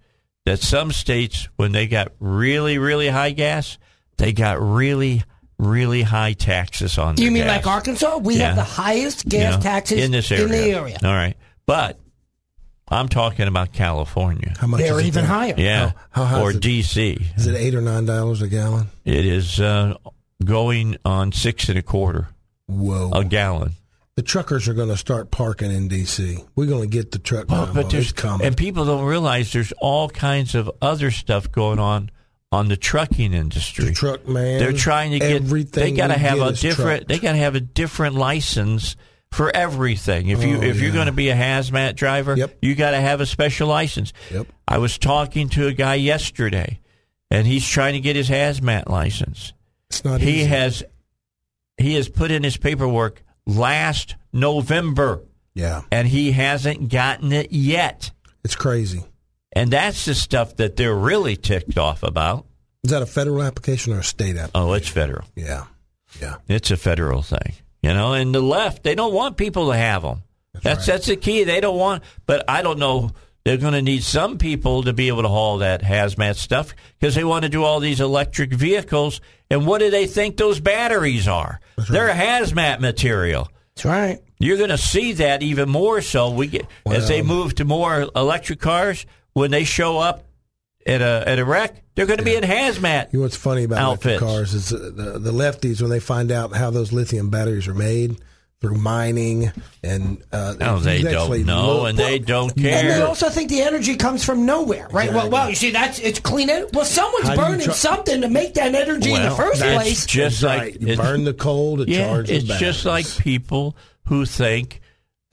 that 0.45 0.59
some 0.59 0.91
states, 0.91 1.47
when 1.55 1.71
they 1.71 1.87
got 1.87 2.11
really, 2.19 2.77
really 2.77 3.07
high 3.07 3.31
gas, 3.31 3.77
they 4.17 4.31
got 4.33 4.61
really, 4.61 5.23
really 5.57 6.01
high 6.03 6.33
taxes 6.33 6.97
on 6.97 7.15
their 7.15 7.25
You 7.25 7.31
mean 7.31 7.43
gas. 7.43 7.65
like 7.65 7.67
Arkansas? 7.67 8.17
We 8.17 8.37
Yeah. 8.37 8.47
have 8.47 8.55
the 8.57 8.63
highest 8.63 9.27
gas 9.27 9.55
know, 9.55 9.61
taxes 9.61 10.03
in 10.03 10.11
this 10.11 10.31
area. 10.31 10.45
in 10.45 10.51
the 10.51 10.57
area. 10.77 10.97
All 11.03 11.09
right. 11.13 11.35
But 11.65 11.97
I'm 12.89 13.07
talking 13.07 13.47
about 13.47 13.71
California. 13.71 14.53
How 14.59 14.67
much? 14.67 14.81
They're 14.81 14.99
is 14.99 15.07
even 15.07 15.23
there? 15.23 15.33
higher. 15.33 15.55
Yeah. 15.57 15.91
How- 16.11 16.25
how 16.25 16.25
high 16.25 16.41
or 16.41 16.49
is 16.51 16.57
it? 16.57 16.61
D.C. 16.61 17.25
Is 17.37 17.47
it 17.47 17.55
eight 17.55 17.73
or 17.73 17.81
nine 17.81 18.05
dollars 18.05 18.41
a 18.41 18.47
gallon? 18.47 18.87
It 19.05 19.25
is 19.25 19.59
uh, 19.61 19.93
going 20.43 20.97
on 21.05 21.31
six 21.31 21.69
and 21.69 21.79
a 21.79 21.81
quarter 21.81 22.27
Whoa. 22.67 23.11
a 23.13 23.23
gallon. 23.23 23.71
The 24.15 24.21
truckers 24.21 24.67
are 24.67 24.73
going 24.73 24.89
to 24.89 24.97
start 24.97 25.31
parking 25.31 25.71
in 25.71 25.87
D.C. 25.87 26.37
We're 26.55 26.67
going 26.67 26.81
to 26.83 26.87
get 26.87 27.11
the 27.11 27.19
truck. 27.19 27.49
Well, 27.49 27.71
but 27.73 27.89
there's 27.89 28.11
coming. 28.11 28.45
and 28.45 28.55
people 28.55 28.85
don't 28.85 29.05
realize 29.05 29.51
there's 29.53 29.71
all 29.79 30.09
kinds 30.09 30.53
of 30.55 30.69
other 30.81 31.09
stuff 31.11 31.51
going 31.51 31.79
on 31.79 32.11
on 32.51 32.67
the 32.67 32.77
trucking 32.77 33.33
industry. 33.33 33.85
the 33.85 33.91
truck 33.91 34.27
man. 34.27 34.59
They're 34.59 34.73
trying 34.73 35.11
to 35.11 35.19
get 35.19 35.31
everything. 35.41 35.83
They 35.83 35.91
got 35.97 36.07
to 36.07 36.17
have 36.17 36.39
a 36.39 36.51
different. 36.53 36.75
trucked. 36.75 37.07
They 37.07 37.17
got 37.19 37.31
to 37.31 37.37
have 37.39 37.55
a 37.55 37.59
different 37.59 38.15
license 38.15 38.95
for 39.31 39.49
everything. 39.55 40.27
If 40.29 40.43
you 40.43 40.57
Oh, 40.57 40.61
if 40.61 40.79
you're 40.79 40.91
going 40.91 41.07
to 41.07 41.11
be 41.11 41.29
a 41.29 41.35
hazmat 41.35 41.95
driver, 41.95 42.37
Yep. 42.37 42.57
you 42.61 42.75
got 42.75 42.91
to 42.91 43.01
have 43.01 43.19
a 43.21 43.25
special 43.25 43.67
license. 43.67 44.13
Yep. 44.31 44.45
I 44.67 44.77
was 44.77 44.99
talking 44.99 45.49
to 45.49 45.65
a 45.65 45.73
guy 45.73 45.95
yesterday, 45.95 46.79
and 47.31 47.47
he's 47.47 47.67
trying 47.67 47.93
to 47.93 47.99
get 47.99 48.15
his 48.15 48.29
hazmat 48.29 48.87
license. 48.87 49.53
It's 49.89 50.05
not 50.05 50.21
He 50.21 50.41
easy. 50.41 50.45
has 50.49 50.83
he 51.79 51.95
has 51.95 52.07
put 52.09 52.29
in 52.29 52.43
his 52.43 52.57
paperwork 52.57 53.23
last 53.45 54.15
November, 54.31 55.21
Yeah, 55.53 55.81
and 55.91 56.07
he 56.07 56.31
hasn't 56.31 56.89
gotten 56.89 57.31
it 57.31 57.51
yet. 57.51 58.11
it's 58.43 58.55
crazy. 58.55 59.03
And 59.55 59.69
that's 59.71 60.05
the 60.05 60.15
stuff 60.15 60.55
that 60.57 60.75
they're 60.77 60.95
really 60.95 61.35
ticked 61.35 61.77
off 61.77 62.01
about. 62.01 62.47
Is 62.83 62.89
that 62.91 63.03
a 63.03 63.05
federal 63.05 63.43
application 63.43 63.93
or 63.93 63.99
a 63.99 64.03
state 64.03 64.35
app? 64.35 64.49
Oh, 64.55 64.73
it's 64.73 64.87
federal. 64.89 65.25
Yeah, 65.35 65.65
yeah. 66.19 66.35
It's 66.47 66.71
a 66.71 66.77
federal 66.77 67.21
thing, 67.21 67.53
you 67.83 67.93
know. 67.93 68.13
And 68.13 68.33
the 68.33 68.41
left, 68.41 68.83
they 68.83 68.95
don't 68.95 69.13
want 69.13 69.37
people 69.37 69.69
to 69.71 69.77
have 69.77 70.01
them. 70.01 70.23
That's 70.63 70.85
that's, 70.85 71.07
right. 71.07 71.15
the 71.15 71.21
key. 71.21 71.43
They 71.43 71.61
don't 71.61 71.77
want. 71.77 72.03
But 72.25 72.49
I 72.49 72.61
don't 72.61 72.79
know. 72.79 73.11
They're 73.45 73.57
going 73.57 73.73
to 73.73 73.81
need 73.81 74.03
some 74.03 74.37
people 74.37 74.83
to 74.83 74.93
be 74.93 75.09
able 75.09 75.23
to 75.23 75.27
haul 75.27 75.57
that 75.57 75.81
hazmat 75.81 76.37
stuff 76.37 76.73
because 76.97 77.13
they 77.15 77.25
want 77.25 77.43
to 77.43 77.49
do 77.49 77.63
all 77.63 77.81
these 77.81 77.99
electric 77.99 78.53
vehicles. 78.53 79.19
And 79.49 79.67
what 79.67 79.79
do 79.79 79.89
they 79.89 80.07
think 80.07 80.37
those 80.37 80.61
batteries 80.61 81.27
are? 81.27 81.59
They're 81.89 82.09
hazmat 82.13 82.79
material. 82.79 83.49
That's 83.75 83.85
right. 83.85 84.19
You're 84.39 84.57
going 84.57 84.69
to 84.69 84.77
see 84.77 85.13
that 85.13 85.43
even 85.43 85.69
more 85.69 86.01
so. 86.01 86.29
We 86.29 86.47
get 86.47 86.67
as 86.85 87.07
they 87.07 87.21
move 87.21 87.55
to 87.55 87.65
more 87.65 88.07
electric 88.15 88.59
cars 88.59 89.05
when 89.33 89.51
they 89.51 89.63
show 89.63 89.97
up 89.97 90.25
at 90.85 91.01
a 91.01 91.23
at 91.27 91.39
a 91.39 91.45
wreck. 91.45 91.83
They're 91.95 92.05
going 92.05 92.19
to 92.19 92.25
be 92.25 92.35
in 92.35 92.43
hazmat. 92.43 93.13
You 93.13 93.19
know 93.19 93.23
what's 93.23 93.35
funny 93.35 93.63
about 93.63 93.81
electric 93.83 94.19
cars 94.19 94.53
is 94.53 94.69
the, 94.69 94.77
the 95.19 95.31
lefties 95.31 95.81
when 95.81 95.89
they 95.89 95.99
find 95.99 96.31
out 96.31 96.55
how 96.55 96.69
those 96.71 96.91
lithium 96.91 97.29
batteries 97.29 97.67
are 97.67 97.73
made 97.73 98.17
through 98.63 98.77
mining 98.77 99.51
and 99.83 100.23
uh, 100.31 100.55
No, 100.57 100.79
they 100.79 101.01
don't 101.01 101.13
actually 101.15 101.43
know, 101.43 101.79
look- 101.81 101.89
and 101.89 101.97
they 101.99 102.17
don't 102.17 102.51
And 102.55 102.63
they 102.65 103.01
also 103.01 103.27
think 103.29 103.49
the 103.49 103.61
energy 103.61 103.97
comes 103.97 104.23
from 104.23 104.45
nowhere, 104.45 104.87
right? 104.89 105.09
Well, 105.09 105.25
Exactly. 105.27 105.29
well, 105.31 105.49
you 105.49 105.55
see, 105.55 105.71
that's 105.71 105.99
it's 105.99 106.19
clean. 106.19 106.49
en- 106.49 106.67
Well, 106.71 106.85
someone's 106.85 107.27
How 107.27 107.35
burning 107.35 107.65
try- 107.65 107.73
something 107.73 108.21
to 108.21 108.29
make 108.29 108.53
that 108.53 108.73
energy 108.73 109.13
in 109.13 109.21
the 109.21 109.31
first 109.31 109.59
that's 109.59 109.75
place. 109.83 110.05
just 110.05 110.39
That's 110.39 110.43
like 110.43 110.61
right. 110.61 110.81
you 110.81 110.87
it- 110.93 110.97
burn 110.97 111.25
the 111.25 111.33
coal 111.33 111.75
to 111.77 111.83
yeah, 111.87 112.07
charge 112.07 112.29
the 112.29 112.35
it's 112.35 112.57
just 112.57 112.85
like 112.85 113.05
people 113.17 113.75
who 114.05 114.25
think 114.25 114.79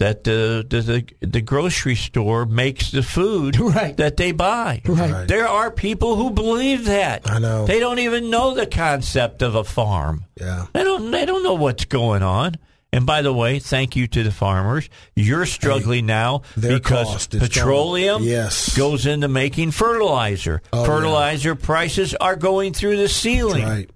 that 0.01 0.25
the, 0.25 0.67
the 0.69 0.81
the 0.81 1.27
the 1.27 1.41
grocery 1.43 1.95
store 1.95 2.47
makes 2.47 2.91
the 2.91 3.03
food 3.03 3.57
Right. 3.61 3.97
that 3.99 4.17
they 4.17 4.33
buy. 4.33 4.81
Right. 4.87 5.11
Right. 5.13 5.29
There 5.29 5.47
are 5.47 5.71
people 5.71 6.17
who 6.17 6.31
believe 6.31 6.87
that. 6.87 7.31
I 7.31 7.39
know. 7.39 7.67
They 7.67 7.79
don't 7.79 7.99
even 8.01 8.29
know 8.31 8.55
the 8.55 8.67
concept 8.67 9.43
of 9.43 9.55
a 9.55 9.63
farm. 9.63 10.25
yeah. 10.41 10.67
They 10.73 10.83
don't. 10.83 11.11
They 11.13 11.27
don't 11.27 11.45
know 11.45 11.55
what's 11.55 11.85
going 11.85 12.23
on. 12.25 12.57
And 12.93 13.07
by 13.07 13.23
the 13.23 13.33
way, 13.33 13.61
thank 13.61 13.95
you 13.95 14.09
to 14.09 14.23
the 14.25 14.33
farmers. 14.33 14.89
You're 15.15 15.47
struggling 15.47 16.07
now 16.07 16.43
their 16.57 16.79
because 16.79 17.29
petroleum. 17.29 18.23
Yes. 18.25 18.77
goes 18.77 19.07
into 19.07 19.29
making 19.29 19.71
fertilizer. 19.71 20.61
Oh, 20.73 20.81
yeah. 20.81 20.87
fertilizer 20.87 21.55
prices 21.55 22.15
are 22.17 22.35
going 22.37 22.73
through 22.73 22.97
the 22.97 23.09
ceiling. 23.09 23.65
Right. 23.65 23.91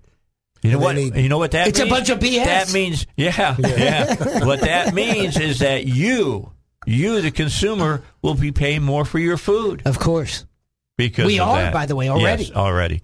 You 0.63 0.71
know 0.73 0.79
what? 0.79 0.97
need- 0.97 1.17
you 1.17 1.29
know 1.29 1.39
what 1.39 1.51
that 1.51 1.67
means? 1.67 1.79
It's 1.81 1.87
a 1.87 1.91
bunch 1.91 2.09
of 2.09 2.21
BS. 2.21 2.45
That 2.45 2.73
means, 2.73 3.07
yeah, 3.17 3.57
yeah. 3.59 4.45
what 4.47 4.61
that 4.61 4.95
means 4.95 5.39
is 5.39 5.59
that 5.59 5.85
you, 5.87 6.53
you, 6.87 7.21
the 7.21 7.31
consumer, 7.31 8.03
will 8.23 8.35
be 8.35 8.51
paying 8.53 8.83
more 8.83 9.05
for 9.05 9.19
your 9.19 9.37
food 9.37 9.83
Of 9.85 9.99
course. 9.99 10.47
because 10.97 11.27
We 11.27 11.39
of 11.41 11.49
are, 11.49 11.63
that. 11.63 11.73
by 11.75 11.85
the 11.87 11.97
way, 11.97 12.09
already. 12.09 12.45
Yes, 12.45 12.53
already. 12.53 13.03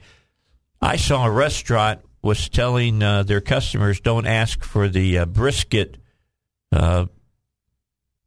I 0.80 0.97
saw 0.97 1.26
a 1.26 1.30
restaurant 1.30 2.01
was 2.23 2.49
telling 2.49 3.03
uh, 3.03 3.23
their 3.23 3.41
customers 3.41 4.01
don't 4.01 4.27
ask 4.27 4.62
for 4.64 4.89
the 4.89 5.18
uh, 5.18 5.25
brisket 5.27 5.97
uh, 6.73 7.07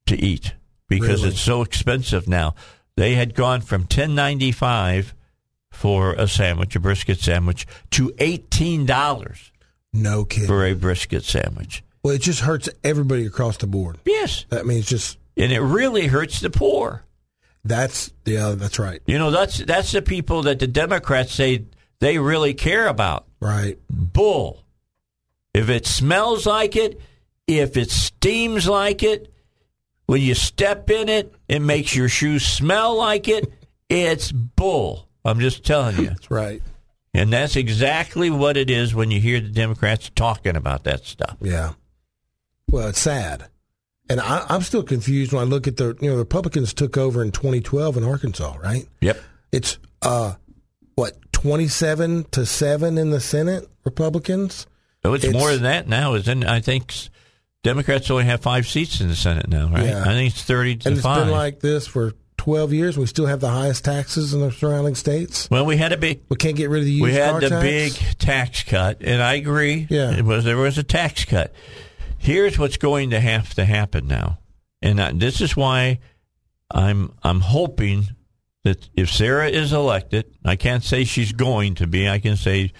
to 0.05 0.15
eat 0.17 0.53
because 0.87 1.21
Really? 1.21 1.29
it's 1.33 1.41
so 1.41 1.61
expensive 1.61 2.27
now. 2.27 2.55
They 2.95 3.15
had 3.15 3.33
gone 3.35 3.61
from 3.61 3.85
ten 3.85 4.13
ninety 4.15 4.51
five 4.51 5.13
for 5.71 6.13
a 6.13 6.27
sandwich, 6.27 6.75
a 6.75 6.79
brisket 6.79 7.19
sandwich, 7.19 7.65
to 7.91 8.13
eighteen 8.19 8.85
dollars 8.85 9.51
No 9.91 10.25
kidding. 10.25 10.47
for 10.47 10.65
a 10.65 10.73
brisket 10.73 11.23
sandwich. 11.23 11.83
Well, 12.03 12.13
it 12.15 12.21
just 12.21 12.41
hurts 12.41 12.69
everybody 12.83 13.25
across 13.25 13.57
the 13.57 13.67
board. 13.67 13.97
Yes, 14.05 14.45
That 14.49 14.65
means 14.65 14.85
just 14.87 15.17
and 15.37 15.51
it 15.51 15.61
really 15.61 16.07
hurts 16.07 16.39
the 16.41 16.49
poor. 16.51 17.03
that's 17.63 18.11
yeah, 18.25 18.51
that's 18.55 18.77
right. 18.77 19.01
You 19.07 19.17
know, 19.17 19.31
that's 19.31 19.57
that's 19.59 19.91
the 19.91 20.01
people 20.01 20.43
that 20.43 20.59
the 20.59 20.67
Democrats 20.67 21.33
say 21.33 21.63
they 21.99 22.17
really 22.17 22.53
care 22.53 22.87
about. 22.87 23.25
Right. 23.39 23.77
Bull. 23.89 24.63
If 25.53 25.69
it 25.69 25.85
smells 25.85 26.45
like 26.45 26.75
it, 26.75 26.99
if 27.47 27.77
it 27.77 27.91
steams 27.91 28.67
like 28.67 29.03
it, 29.03 29.31
when 30.05 30.21
you 30.21 30.33
step 30.33 30.89
in 30.89 31.09
it, 31.09 31.33
it 31.47 31.59
makes 31.59 31.95
your 31.95 32.09
shoes 32.09 32.45
smell 32.45 32.97
like 32.97 33.27
it. 33.27 33.51
It's 33.89 34.31
bull. 34.31 35.07
I'm 35.23 35.39
just 35.39 35.63
telling 35.63 35.97
you. 35.97 36.07
That's 36.07 36.31
right. 36.31 36.61
And 37.13 37.31
that's 37.31 37.55
exactly 37.55 38.29
what 38.29 38.57
it 38.57 38.69
is 38.69 38.95
when 38.95 39.11
you 39.11 39.19
hear 39.19 39.39
the 39.39 39.49
Democrats 39.49 40.09
talking 40.15 40.55
about 40.55 40.83
that 40.85 41.05
stuff. 41.05 41.37
Yeah. 41.41 41.73
Well, 42.69 42.87
it's 42.87 42.99
sad. 42.99 43.45
And 44.09 44.19
I, 44.19 44.45
I'm 44.49 44.61
still 44.61 44.83
confused 44.83 45.31
when 45.31 45.41
I 45.41 45.45
look 45.45 45.67
at 45.67 45.77
the, 45.77 45.95
you 46.01 46.09
know, 46.09 46.13
the 46.13 46.23
Republicans 46.23 46.73
took 46.73 46.97
over 46.97 47.21
in 47.21 47.31
2012 47.31 47.97
in 47.97 48.03
Arkansas, 48.03 48.57
right? 48.61 48.87
Yep. 49.01 49.17
It's, 49.51 49.77
uh, 50.01 50.33
what, 50.95 51.15
27 51.43 52.23
to 52.31 52.45
7 52.45 52.97
in 52.97 53.09
the 53.09 53.19
Senate, 53.19 53.67
Republicans? 53.83 54.65
Oh, 55.03 55.13
it's, 55.13 55.25
It's- 55.25 55.37
more 55.37 55.51
than 55.51 55.63
that 55.63 55.89
now. 55.89 56.13
Isn't 56.13 56.45
I 56.45 56.61
think 56.61 56.93
Democrats 57.63 58.09
only 58.09 58.23
have 58.23 58.39
five 58.41 58.65
seats 58.65 59.01
in 59.01 59.09
the 59.09 59.15
Senate 59.15 59.49
now, 59.49 59.67
right? 59.67 59.85
Yeah. 59.87 60.01
I 60.03 60.13
think 60.13 60.33
it's 60.33 60.41
thirty 60.43 60.77
to 60.77 60.87
And 60.87 60.97
it's 60.97 61.05
five. 61.05 61.25
been 61.25 61.31
like 61.31 61.59
this 61.59 61.85
for 61.85 62.13
12 62.37 62.71
years. 62.71 62.97
We 62.97 63.05
still 63.07 63.25
have 63.25 63.41
the 63.41 63.49
highest 63.49 63.83
taxes 63.83 64.33
in 64.33 64.39
the 64.39 64.51
surrounding 64.53 64.95
states. 64.95 65.49
well, 65.51 65.65
we 65.65 65.75
had 65.75 65.91
a 65.91 65.97
big 65.97 66.21
We 66.29 66.37
can't 66.37 66.55
get 66.55 66.69
rid 66.69 66.79
of 66.79 66.85
the 66.85 67.01
we 67.01 67.11
had 67.13 67.35
the 67.41 67.49
tax. 67.49 67.61
big 67.61 68.17
tax 68.19 68.63
cut, 68.63 68.97
and 69.01 69.21
I 69.21 69.33
agree. 69.33 69.85
Yeah. 69.89 70.11
it 70.15 70.23
was 70.23 70.45
there 70.45 70.55
was 70.57 70.77
a 70.77 70.83
tax 70.83 71.25
cut. 71.25 71.53
Here's 72.17 72.57
what's 72.57 72.77
going 72.77 73.09
to 73.09 73.19
have 73.19 73.53
to 73.55 73.65
happen 73.65 74.07
now, 74.07 74.39
and 74.81 75.01
I, 75.01 75.11
this 75.11 75.41
is 75.41 75.57
why 75.57 75.99
I'm 76.71 77.11
I'm 77.21 77.41
hoping 77.41 78.07
that 78.63 78.89
if 78.95 79.09
Sarah 79.09 79.47
is 79.47 79.73
elected, 79.73 80.25
I 80.45 80.55
can't 80.55 80.83
say 80.83 81.03
she's 81.03 81.31
going 81.31 81.75
to 81.75 81.87
be. 81.87 82.07
I 82.07 82.19
can 82.19 82.35
say 82.37 82.71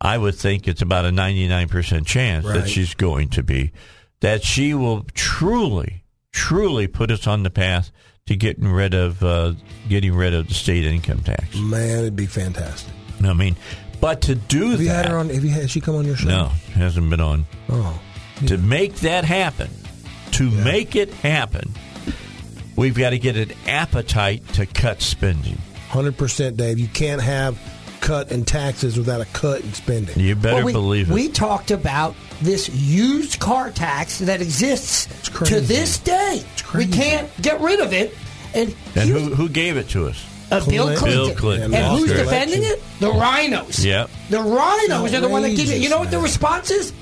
I 0.00 0.18
would 0.18 0.34
think 0.34 0.66
it's 0.68 0.82
about 0.82 1.04
a 1.04 1.12
99 1.12 1.68
percent 1.68 2.06
chance 2.06 2.44
that 2.46 2.68
she's 2.68 2.94
going 2.94 3.28
to 3.30 3.42
be. 3.42 3.72
That 4.20 4.44
she 4.44 4.72
will 4.74 5.04
truly, 5.14 6.04
truly 6.32 6.86
put 6.86 7.10
us 7.10 7.26
on 7.26 7.42
the 7.42 7.50
path 7.50 7.90
to 8.26 8.36
getting 8.36 8.68
rid 8.70 8.94
of 8.94 9.22
uh, 9.22 9.54
getting 9.88 10.14
rid 10.14 10.32
of 10.32 10.48
the 10.48 10.54
state 10.54 10.84
income 10.84 11.20
tax. 11.20 11.56
Man, 11.56 11.98
it'd 11.98 12.16
be 12.16 12.26
fantastic. 12.26 12.92
I 13.24 13.32
mean, 13.32 13.56
but 14.00 14.22
to 14.22 14.34
do 14.34 14.70
Have 14.70 14.80
you 14.80 14.88
that, 14.88 15.06
had 15.06 15.12
her 15.12 15.18
on? 15.18 15.28
Have 15.30 15.44
you 15.44 15.50
had? 15.50 15.62
Has 15.62 15.70
she 15.72 15.80
come 15.80 15.96
on 15.96 16.04
your 16.04 16.16
show? 16.16 16.28
no, 16.28 16.46
hasn't 16.74 17.10
been 17.10 17.20
on. 17.20 17.46
Oh, 17.68 18.00
To 18.46 18.58
make 18.58 18.94
that 18.96 19.24
happen, 19.24 19.70
to 20.32 20.50
make 20.50 20.94
it 20.96 21.12
happen, 21.14 21.72
we've 22.76 22.96
got 22.96 23.10
to 23.10 23.18
get 23.18 23.36
an 23.36 23.52
appetite 23.66 24.46
to 24.54 24.66
cut 24.66 25.02
spending. 25.02 25.58
hundred 25.88 26.16
percent, 26.16 26.56
Dave. 26.56 26.78
You 26.78 26.88
can't 26.88 27.22
have 27.22 27.58
cut 28.00 28.32
in 28.32 28.44
taxes 28.44 28.98
without 28.98 29.20
a 29.20 29.26
cut 29.26 29.60
in 29.60 29.72
spending. 29.72 30.18
You 30.18 30.34
better 30.34 30.56
Well, 30.56 30.64
we, 30.66 30.72
believe 30.72 31.10
it. 31.10 31.14
We 31.14 31.28
talked 31.28 31.70
about 31.70 32.14
this 32.40 32.68
used 32.68 33.38
car 33.38 33.70
tax 33.70 34.18
that 34.18 34.40
exists 34.42 35.06
to 35.48 35.60
this 35.60 35.98
day. 35.98 36.42
We 36.74 36.86
can't 36.86 37.30
get 37.40 37.60
rid 37.60 37.80
of 37.80 37.92
it. 37.92 38.14
And, 38.54 38.74
and 38.96 39.08
who 39.08 39.34
who 39.34 39.48
gave 39.48 39.76
it 39.76 39.88
to 39.90 40.06
us? 40.08 40.26
uh, 40.52 40.64
Bill 40.68 40.94
Clinton. 40.96 40.96
Clinton. 40.98 41.26
Bill 41.26 41.34
Clinton. 41.36 41.64
And 41.64 41.72
Yeah, 41.72 41.96
who's 41.96 42.10
lost 42.10 42.22
defending 42.24 42.62
it? 42.62 42.82
The 43.00 43.10
RINOs. 43.10 43.84
Yep. 43.84 44.10
The 44.28 44.36
RINOs 44.38 45.14
are 45.14 45.20
the 45.20 45.28
one 45.28 45.42
that 45.42 45.56
keep 45.56 45.68
it. 45.68 45.80
You 45.80 45.88
know 45.88 45.98
what 45.98 46.10
the 46.10 46.18
response 46.18 46.70
is? 46.70 46.92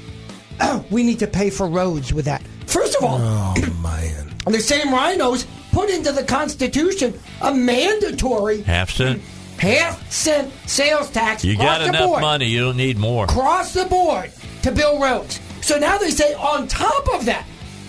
Oh, 0.60 0.84
we 0.90 1.02
need 1.02 1.18
to 1.20 1.26
pay 1.26 1.50
for 1.50 1.66
roads 1.66 2.12
with 2.12 2.26
that. 2.26 2.42
First 2.66 2.96
of 2.96 3.04
all, 3.04 3.18
Oh 3.20 3.54
man, 3.82 4.32
the 4.46 4.60
same 4.60 4.88
RINOs 4.88 5.46
put 5.72 5.90
into 5.90 6.12
the 6.12 6.24
Constitution 6.24 7.18
a 7.42 7.54
mandatory 7.54 8.62
Half 8.62 8.90
cent. 8.90 9.22
half 9.58 10.10
cent 10.10 10.52
sales 10.66 11.10
tax 11.10 11.44
You 11.44 11.56
got 11.56 11.82
enough 11.82 12.04
board. 12.08 12.20
money. 12.22 12.46
You 12.46 12.60
don't 12.60 12.76
need 12.76 12.98
more. 12.98 13.24
across 13.24 13.72
the 13.72 13.84
board 13.86 14.32
to 14.62 14.72
build 14.72 15.00
roads. 15.02 15.40
So 15.62 15.78
now 15.78 15.98
they 15.98 16.10
say 16.10 16.34
on 16.34 16.66
top 16.68 17.06
of 17.14 17.24
that, 17.26 17.44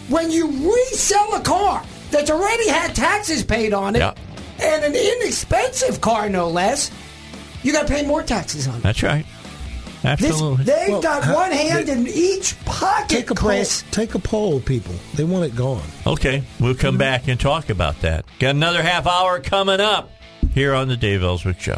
when 0.09 0.29
you 0.31 0.47
resell 0.47 1.35
a 1.35 1.41
car 1.41 1.83
that's 2.11 2.29
already 2.29 2.67
had 2.69 2.93
taxes 2.93 3.43
paid 3.43 3.73
on 3.73 3.95
it, 3.95 3.99
Yeah. 3.99 4.13
and 4.61 4.83
an 4.83 4.93
inexpensive 4.95 6.01
car 6.01 6.27
no 6.29 6.49
less, 6.49 6.91
you 7.63 7.71
got 7.71 7.87
to 7.87 7.93
pay 7.93 8.05
more 8.05 8.21
taxes 8.23 8.67
on 8.67 8.75
it. 8.75 8.83
That's 8.83 9.01
right. 9.03 9.25
This, 10.01 10.31
Absolutely. 10.31 10.63
they've 10.65 10.89
Well, 10.89 11.01
got 11.01 11.23
how- 11.23 11.35
one 11.35 11.51
hand 11.51 11.87
they- 11.87 11.91
in 11.93 12.07
each 12.07 12.55
pocket, 12.65 13.07
take 13.09 13.29
a 13.29 13.35
Chris. 13.35 13.83
poll. 13.83 13.91
Take 13.91 14.15
a 14.15 14.19
poll, 14.19 14.59
people. 14.59 14.95
They 15.13 15.23
want 15.23 15.45
it 15.45 15.55
gone. 15.55 15.83
Okay, 16.07 16.43
we'll 16.59 16.73
come 16.73 16.93
mm-hmm. 16.93 16.99
back 16.99 17.27
and 17.27 17.39
talk 17.39 17.69
about 17.69 18.01
that. 18.01 18.25
Got 18.39 18.55
another 18.55 18.81
half 18.81 19.05
hour 19.05 19.39
coming 19.39 19.79
up 19.79 20.09
here 20.55 20.73
on 20.73 20.87
the 20.87 20.97
Dave 20.97 21.21
Elswick 21.21 21.59
Show. 21.59 21.77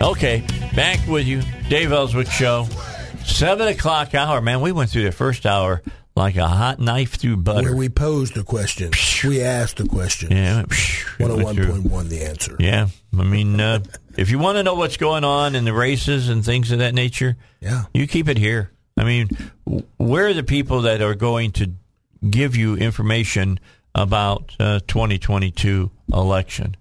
Okay, 0.00 0.46
back 0.76 1.06
with 1.08 1.26
you, 1.26 1.42
Dave 1.68 1.90
Elswick 1.90 2.30
Show. 2.30 2.68
Seven 3.24 3.66
o'clock 3.66 4.14
hour, 4.14 4.40
man. 4.40 4.60
We 4.60 4.70
went 4.70 4.90
through 4.90 5.04
the 5.04 5.12
first 5.12 5.44
hour 5.44 5.82
like 6.16 6.36
a 6.36 6.46
hot 6.46 6.78
knife 6.78 7.14
through 7.16 7.38
butter. 7.38 7.62
Where 7.70 7.76
we 7.76 7.88
posed 7.88 8.36
a 8.36 8.44
question, 8.44 8.92
we 9.24 9.42
asked 9.42 9.80
a 9.80 9.86
question. 9.88 10.30
yeah, 10.32 10.64
One 11.18 11.30
hundred 11.30 11.44
went 11.44 11.46
one 11.46 11.80
point 11.82 11.92
one, 11.92 12.08
the 12.08 12.22
answer. 12.30 12.56
Yeah, 12.58 12.88
I 13.18 13.24
mean, 13.24 13.60
uh, 13.60 13.80
if 14.16 14.30
you 14.30 14.38
want 14.38 14.56
to 14.58 14.62
know 14.62 14.74
what's 14.74 14.96
going 14.96 15.24
on 15.24 15.54
in 15.54 15.64
the 15.64 15.72
races 15.72 16.28
and 16.28 16.44
things 16.44 16.70
of 16.70 16.78
that 16.78 16.94
nature, 16.94 17.36
Yeah. 17.60 17.84
you 17.92 18.06
keep 18.06 18.28
it 18.28 18.38
here. 18.38 18.70
I 18.96 19.02
mean, 19.04 19.28
w- 19.66 19.84
we're 19.98 20.32
the 20.34 20.44
people 20.44 20.82
that 20.82 21.02
are 21.02 21.16
going 21.16 21.50
to 21.52 21.72
give 22.30 22.56
you 22.56 22.76
information 22.76 23.58
about 23.94 24.54
uh, 24.60 24.78
2022 24.86 25.90
election. 26.12 26.76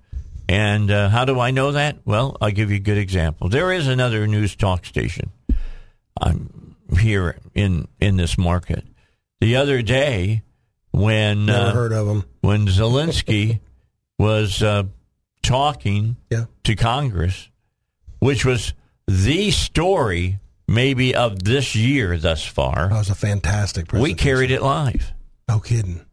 And 0.47 0.91
uh, 0.91 1.09
how 1.09 1.25
do 1.25 1.39
I 1.39 1.49
know 1.51 1.71
that? 1.71 1.97
Well, 2.05 2.38
I'll 2.39 2.51
give 2.51 2.69
you 2.69 2.75
a 2.77 2.79
good 2.79 2.97
example. 2.99 3.49
There 3.49 3.71
is 3.71 3.88
another 3.88 4.27
news 4.27 4.55
talk 4.55 4.86
station. 4.86 5.31
I'm 6.21 6.75
here 6.99 7.38
in 7.55 7.88
in 7.99 8.17
this 8.17 8.38
market. 8.38 8.84
The 9.44 9.58
other 9.58 9.82
day, 9.82 10.41
when 10.91 11.48
Never 11.48 11.66
uh, 11.68 11.74
heard 11.74 11.91
of 11.91 12.08
them. 12.08 12.24
when 12.39 12.66
Zelensky 12.68 13.60
was 14.18 14.64
uh, 14.64 14.84
talking 15.41 16.16
Yeah. 16.30 16.46
to 16.64 16.76
Congress, 16.78 17.50
which 18.20 18.46
was 18.46 18.74
the 19.06 19.52
story 19.52 20.39
maybe 20.66 21.14
of 21.14 21.44
this 21.44 21.76
year 21.76 22.18
thus 22.18 22.41
far. 22.46 22.88
That 22.88 22.96
was 23.00 23.10
a 23.10 23.16
fantastic. 23.16 23.91
We 23.91 24.14
carried 24.14 24.50
it 24.50 24.62
live. 24.62 25.12
No 25.50 25.60
kidding. 25.60 26.06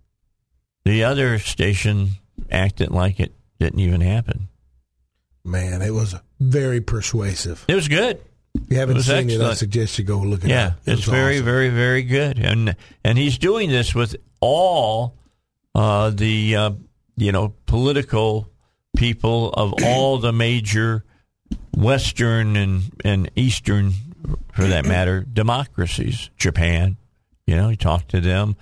The 0.84 1.04
other 1.04 1.38
station 1.38 2.08
acted 2.50 2.90
like 2.90 3.20
it 3.20 3.32
didn't 3.60 3.78
even 3.78 4.00
happen. 4.00 4.48
Man, 5.44 5.82
it 5.82 5.94
was 5.94 6.16
very 6.40 6.80
persuasive. 6.80 7.64
It 7.68 7.76
was 7.76 7.86
good. 7.86 8.20
You 8.68 8.78
haven't 8.78 9.02
seen 9.02 9.30
it, 9.30 9.40
I 9.40 9.54
suggest 9.54 9.98
you 9.98 10.04
go 10.04 10.18
look 10.18 10.40
at 10.40 10.50
it 10.50 10.52
Yeah. 10.52 10.72
It 10.84 10.94
it's 10.94 11.04
very, 11.04 11.36
awesome. 11.36 11.44
very, 11.44 11.68
very 11.68 12.02
good, 12.02 12.38
and 12.38 12.76
and 13.04 13.18
he's 13.18 13.38
doing 13.38 13.70
this 13.70 13.94
with 13.94 14.16
all 14.40 15.14
uh, 15.74 16.10
the 16.10 16.56
uh, 16.56 16.70
you 17.20 17.32
know, 17.32 17.52
political 17.66 18.48
people 18.96 19.50
of 19.50 19.74
all 19.84 20.18
the 20.18 20.32
major 20.32 21.04
Western 21.76 22.56
and, 22.56 22.82
and 23.04 23.30
Eastern, 23.36 23.92
for 24.52 24.64
that 24.64 24.84
matter, 24.86 25.20
democracies. 25.20 26.30
Japan, 26.36 26.96
you 27.46 27.54
know, 27.56 27.68
he 27.68 27.76
talked 27.76 28.08
to 28.10 28.20
them. 28.20 28.56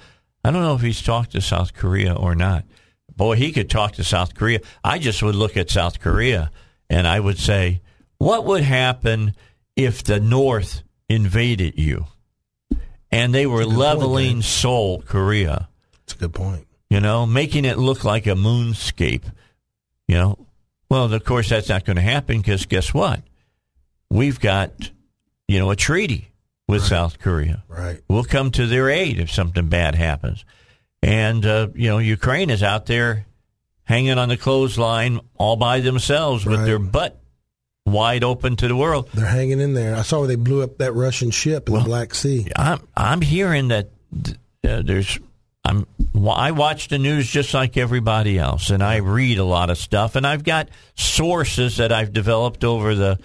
I 0.45 0.51
don't 0.51 0.63
know 0.63 0.75
if 0.75 0.83
he's 0.83 1.03
talked 1.03 1.33
to 1.33 1.41
South 1.41 1.75
Korea 1.75 2.15
or 2.15 2.35
not. 2.35 2.65
Boy, 3.15 3.37
he 3.37 3.53
could 3.53 3.69
talk 3.69 3.93
to 3.93 4.05
South 4.05 4.35
Korea. 4.35 4.61
I 4.85 4.99
just 4.99 5.23
would 5.23 5.35
look 5.35 5.57
at 5.57 5.71
South 5.71 6.01
Korea 6.01 6.51
and 6.89 7.07
I 7.07 7.19
would 7.19 7.39
say, 7.39 7.81
what 8.19 8.45
would 8.45 8.63
happen 8.63 9.35
if 9.79 10.03
the 10.05 10.21
North 10.21 10.83
invaded 11.09 11.79
you 11.79 12.07
and 13.11 13.33
they 13.35 13.47
were 13.47 13.61
good 13.61 13.69
point, 13.69 13.79
leveling 13.79 14.43
Seoul, 14.43 15.01
Korea? 15.03 15.69
That's 16.01 16.15
a 16.15 16.19
good 16.19 16.35
point. 16.35 16.67
you 16.91 17.01
know, 17.01 17.25
making 17.27 17.65
it 17.65 17.79
look 17.79 18.05
like 18.05 18.27
a 18.27 18.31
moonscape. 18.35 19.25
You 20.07 20.17
know, 20.17 20.39
well, 20.91 21.13
of 21.13 21.25
course, 21.25 21.49
that's 21.51 21.69
not 21.69 21.85
going 21.85 21.97
to 21.97 22.03
happen 22.03 22.39
because 22.39 22.67
guess 22.67 22.93
what? 22.93 23.23
We've 24.11 24.41
got, 24.41 24.91
you 25.47 25.59
know, 25.59 25.71
a 25.71 25.77
treaty 25.77 26.33
with 26.67 26.83
South 26.83 27.19
Korea. 27.19 27.63
Right. 27.69 28.01
We'll 28.09 28.25
come 28.25 28.51
to 28.53 28.67
their 28.67 28.89
aid 28.91 29.21
if 29.21 29.31
something 29.31 29.69
bad 29.69 29.95
happens. 29.95 30.45
And, 31.03 31.45
uh, 31.47 31.69
you 31.75 31.89
know, 31.89 31.99
Ukraine 31.99 32.51
is 32.51 32.63
out 32.63 32.87
there 32.87 33.27
hanging 33.85 34.19
on 34.19 34.29
the 34.31 34.37
clothesline 34.37 35.21
all 35.37 35.57
by 35.57 35.81
themselves 35.81 36.45
with 36.47 36.61
Right. 36.61 36.65
their 36.67 36.79
butt 36.79 37.21
wide 37.93 38.25
open 38.25 38.57
to 38.57 38.69
the 38.69 38.77
world. 38.77 39.09
They're 39.13 39.27
hanging 39.27 39.61
in 39.61 39.75
there. 39.75 39.97
I 39.97 40.03
saw 40.03 40.21
where 40.21 40.29
they 40.29 40.37
blew 40.37 40.63
up 40.63 40.79
that 40.79 40.93
Russian 40.93 41.31
ship 41.31 41.69
in 41.69 41.75
the 41.75 41.81
Black 41.81 42.15
Sea. 42.15 42.49
I'm 42.57 42.87
I'm 42.97 43.21
hearing 43.21 43.69
that 43.69 43.89
uh, 44.65 44.83
there's 44.83 45.19
I'm 45.65 45.87
I 46.27 46.53
watch 46.53 46.89
the 46.89 46.99
news 46.99 47.29
just 47.29 47.55
like 47.55 47.77
everybody 47.77 48.39
else, 48.39 48.71
and 48.71 48.83
I 48.83 48.97
read 48.97 49.39
a 49.39 49.45
lot 49.45 49.71
of 49.71 49.79
stuff, 49.79 50.17
and 50.17 50.27
I've 50.27 50.45
got 50.45 50.69
sources 50.95 51.77
that 51.77 51.93
I've 51.93 52.13
developed 52.13 52.65
over 52.65 52.95
the 52.95 53.19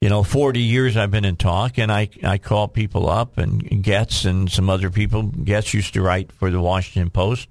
you 0.00 0.08
know 0.08 0.22
40 0.22 0.60
years 0.60 0.96
I've 0.96 1.10
been 1.10 1.24
in 1.24 1.36
talk, 1.36 1.78
and 1.78 1.92
I 1.92 2.08
I 2.24 2.38
call 2.38 2.68
people 2.68 3.08
up 3.08 3.38
and 3.38 3.62
Gertz 3.62 4.24
and 4.24 4.50
some 4.50 4.70
other 4.70 4.90
people. 4.90 5.24
Gertz 5.24 5.74
used 5.74 5.94
to 5.94 6.02
write 6.02 6.32
for 6.32 6.50
the 6.50 6.60
Washington 6.60 7.10
Post, 7.10 7.48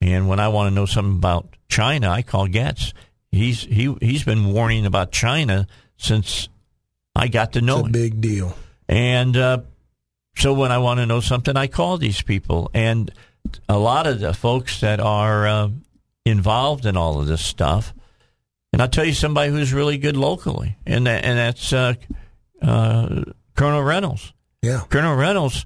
and 0.00 0.28
when 0.28 0.40
I 0.40 0.48
want 0.48 0.68
to 0.68 0.74
know 0.74 0.86
something 0.86 1.16
about 1.16 1.48
China, 1.68 2.10
I 2.10 2.22
call 2.22 2.48
Gertz. 2.48 2.92
He's 3.30 3.62
he 3.62 3.94
he's 4.00 4.24
been 4.24 4.52
warning 4.52 4.86
about 4.86 5.12
China 5.12 5.66
since 5.96 6.48
I 7.14 7.28
got 7.28 7.52
to 7.54 7.60
know 7.60 7.78
It's 7.78 7.82
a 7.84 7.86
him. 7.86 7.92
big 7.92 8.20
deal. 8.20 8.56
And 8.88 9.36
uh, 9.36 9.58
so 10.36 10.52
when 10.52 10.70
I 10.72 10.78
want 10.78 11.00
to 11.00 11.06
know 11.06 11.20
something, 11.20 11.56
I 11.56 11.66
call 11.66 11.98
these 11.98 12.22
people. 12.22 12.70
And 12.74 13.10
a 13.68 13.78
lot 13.78 14.06
of 14.06 14.20
the 14.20 14.34
folks 14.34 14.80
that 14.80 15.00
are 15.00 15.46
uh, 15.46 15.68
involved 16.24 16.86
in 16.86 16.96
all 16.96 17.20
of 17.20 17.26
this 17.26 17.44
stuff, 17.44 17.94
and 18.72 18.82
I'll 18.82 18.88
tell 18.88 19.04
you 19.04 19.14
somebody 19.14 19.50
who's 19.50 19.72
really 19.72 19.96
good 19.98 20.16
locally, 20.16 20.76
and 20.86 21.06
that, 21.06 21.24
and 21.24 21.38
that's 21.38 21.72
uh, 21.72 21.94
uh, 22.60 23.22
Colonel 23.54 23.82
Reynolds. 23.82 24.32
Yeah. 24.62 24.82
Colonel 24.90 25.14
Reynolds, 25.16 25.64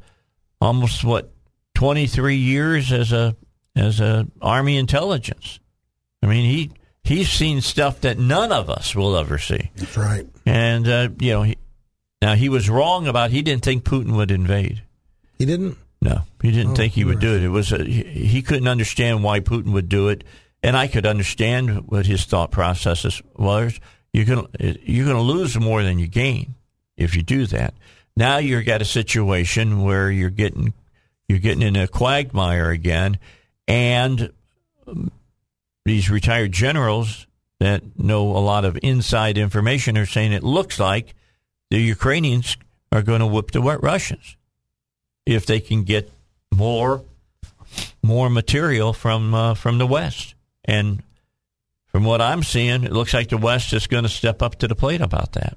almost 0.61 1.03
what 1.03 1.33
twenty 1.75 2.07
three 2.07 2.37
years 2.37 2.93
as 2.93 3.13
a 3.13 3.35
as 3.75 4.01
a 4.01 4.29
Army 4.41 4.77
intelligence. 4.77 5.59
I 6.23 6.27
mean, 6.27 6.45
he 6.49 6.71
he's 7.11 7.29
seen 7.29 7.61
stuff 7.61 8.01
that 8.03 8.19
none 8.19 8.53
of 8.53 8.71
us 8.71 8.95
will 8.95 9.17
ever 9.17 9.37
see. 9.37 9.73
That's 9.75 9.97
right. 9.97 10.27
And 10.47 10.89
uh, 10.89 11.09
you 11.19 11.33
know, 11.33 11.43
he, 11.43 11.57
now 12.23 12.35
he 12.35 12.49
was 12.49 12.71
wrong 12.71 13.09
about 13.09 13.33
he 13.33 13.43
didn't 13.43 13.65
think 13.65 13.83
Putin 13.83 14.15
would 14.17 14.31
invade. 14.31 14.83
He 15.37 15.45
didn't? 15.45 15.77
No, 16.01 16.23
he 16.41 16.53
didn't 16.53 16.73
Oh, 16.73 16.77
think 16.77 16.93
he 16.93 17.05
would 17.05 17.19
do 17.19 17.35
it. 17.35 17.43
It 17.43 17.49
was 17.49 17.73
a, 17.73 17.85
he, 17.85 18.41
couldn't 18.43 18.69
understand 18.69 19.25
why 19.25 19.41
Putin 19.41 19.73
would 19.73 19.89
do 19.89 20.09
it, 20.09 20.23
and 20.63 20.77
I 20.77 20.87
could 20.87 21.05
understand 21.05 21.89
what 21.91 22.07
his 22.07 22.25
thought 22.25 22.51
processes 22.53 23.21
was. 23.37 23.81
You're 24.13 24.25
gonna 24.25 24.49
you're 24.85 25.07
gonna 25.07 25.21
lose 25.21 25.59
more 25.59 25.83
than 25.83 25.99
you 25.99 26.07
gain 26.07 26.55
if 26.97 27.17
you 27.17 27.23
do 27.23 27.47
that. 27.47 27.75
Now 28.17 28.39
you've 28.39 28.65
got 28.67 28.83
a 28.83 28.87
situation 28.87 29.83
where 29.83 30.11
you're 30.11 30.31
getting 30.31 30.75
you're 31.29 31.39
getting 31.39 31.63
in 31.63 31.77
a 31.77 31.89
quagmire 31.89 32.71
again, 32.71 33.19
and 33.69 34.33
these 35.85 36.11
retired 36.11 36.53
generals 36.53 37.27
that 37.59 37.99
know 37.99 38.37
a 38.37 38.39
lot 38.39 38.65
of 38.65 38.79
inside 38.83 39.39
information 39.39 39.99
are 39.99 40.07
saying 40.07 40.33
it 40.33 40.43
looks 40.43 40.79
like 40.79 41.15
the 41.71 41.79
Ukrainians 41.79 42.57
are 42.91 43.03
going 43.03 43.21
to 43.21 43.27
whip 43.27 43.51
the 43.53 43.61
Russians 43.61 44.37
if 45.27 45.47
they 45.47 45.61
can 45.61 45.85
get 45.85 46.11
more 46.53 47.05
more 48.03 48.31
material 48.31 48.93
from 48.93 49.35
uh, 49.35 49.55
from 49.55 49.79
the 49.79 49.87
West. 49.87 50.35
And 50.65 51.03
from 51.87 52.05
what 52.05 52.21
I'm 52.21 52.43
seeing, 52.43 52.85
it 52.85 52.93
looks 52.93 53.15
like 53.15 53.29
the 53.29 53.37
West 53.37 53.73
is 53.73 53.87
going 53.87 54.05
to 54.05 54.09
step 54.09 54.43
up 54.43 54.57
to 54.57 54.69
the 54.69 54.75
plate 54.75 55.01
about 55.01 55.33
that. 55.33 55.57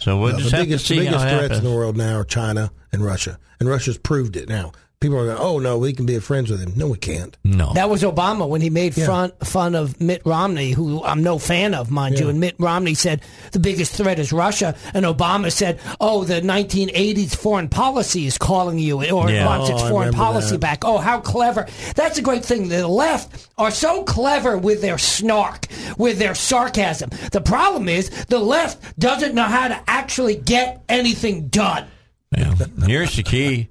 So 0.00 0.18
we'll 0.18 0.36
just 0.38 0.50
the 0.50 0.56
have 0.56 0.66
biggest, 0.66 0.86
to 0.86 0.94
see 0.94 1.00
the 1.00 1.04
biggest 1.06 1.28
threats 1.28 1.58
in 1.58 1.64
the 1.64 1.70
world 1.70 1.96
now 1.96 2.16
are 2.16 2.24
China 2.24 2.72
and 2.92 3.04
Russia. 3.04 3.38
And 3.58 3.68
Russia's 3.68 3.98
proved 3.98 4.36
it 4.36 4.48
now. 4.48 4.72
People 5.00 5.18
are 5.18 5.24
going, 5.24 5.38
oh, 5.38 5.58
no, 5.58 5.78
we 5.78 5.94
can 5.94 6.04
be 6.04 6.18
friends 6.18 6.50
with 6.50 6.60
him. 6.60 6.74
No, 6.76 6.88
we 6.88 6.98
can't. 6.98 7.34
No, 7.42 7.72
That 7.72 7.88
was 7.88 8.02
Obama 8.02 8.46
when 8.46 8.60
he 8.60 8.68
made 8.68 8.94
Yeah. 8.98 9.06
fun, 9.06 9.32
fun 9.42 9.74
of 9.74 9.98
Mitt 9.98 10.20
Romney, 10.26 10.72
who 10.72 11.02
I'm 11.02 11.22
no 11.22 11.38
fan 11.38 11.72
of, 11.72 11.90
mind 11.90 12.18
you. 12.18 12.28
And 12.28 12.38
Mitt 12.38 12.54
Romney 12.58 12.92
said 12.92 13.22
the 13.52 13.60
biggest 13.60 13.92
threat 13.94 14.18
is 14.18 14.30
Russia, 14.30 14.74
and 14.92 15.06
Obama 15.06 15.50
said, 15.50 15.78
"Oh, 16.02 16.24
the 16.24 16.42
1980s 16.42 17.34
foreign 17.34 17.68
policy 17.68 18.26
is 18.26 18.36
calling 18.36 18.78
you, 18.78 18.96
or 19.10 19.30
it 19.30 19.36
Yeah. 19.36 19.46
wants 19.46 19.70
its 19.70 19.80
Oh, 19.80 19.86
I 19.86 19.88
foreign 19.88 20.12
policy 20.12 20.50
that. 20.50 20.60
back." 20.60 20.84
Oh, 20.84 20.98
how 20.98 21.18
clever! 21.18 21.66
That's 21.96 22.18
a 22.18 22.22
great 22.22 22.44
thing. 22.44 22.68
The 22.68 22.86
left 22.86 23.48
are 23.56 23.70
so 23.70 24.02
clever 24.02 24.58
with 24.58 24.82
their 24.82 24.98
snark, 24.98 25.66
with 25.96 26.18
their 26.18 26.34
sarcasm. 26.34 27.08
The 27.32 27.40
problem 27.40 27.88
is 27.88 28.10
the 28.28 28.38
left 28.38 28.98
doesn't 28.98 29.34
know 29.34 29.44
how 29.44 29.68
to 29.68 29.78
actually 29.88 30.34
get 30.36 30.82
anything 30.90 31.46
done. 31.48 31.84
Yeah. 32.36 32.52
Here's 32.86 33.16
the 33.16 33.22
key. 33.22 33.68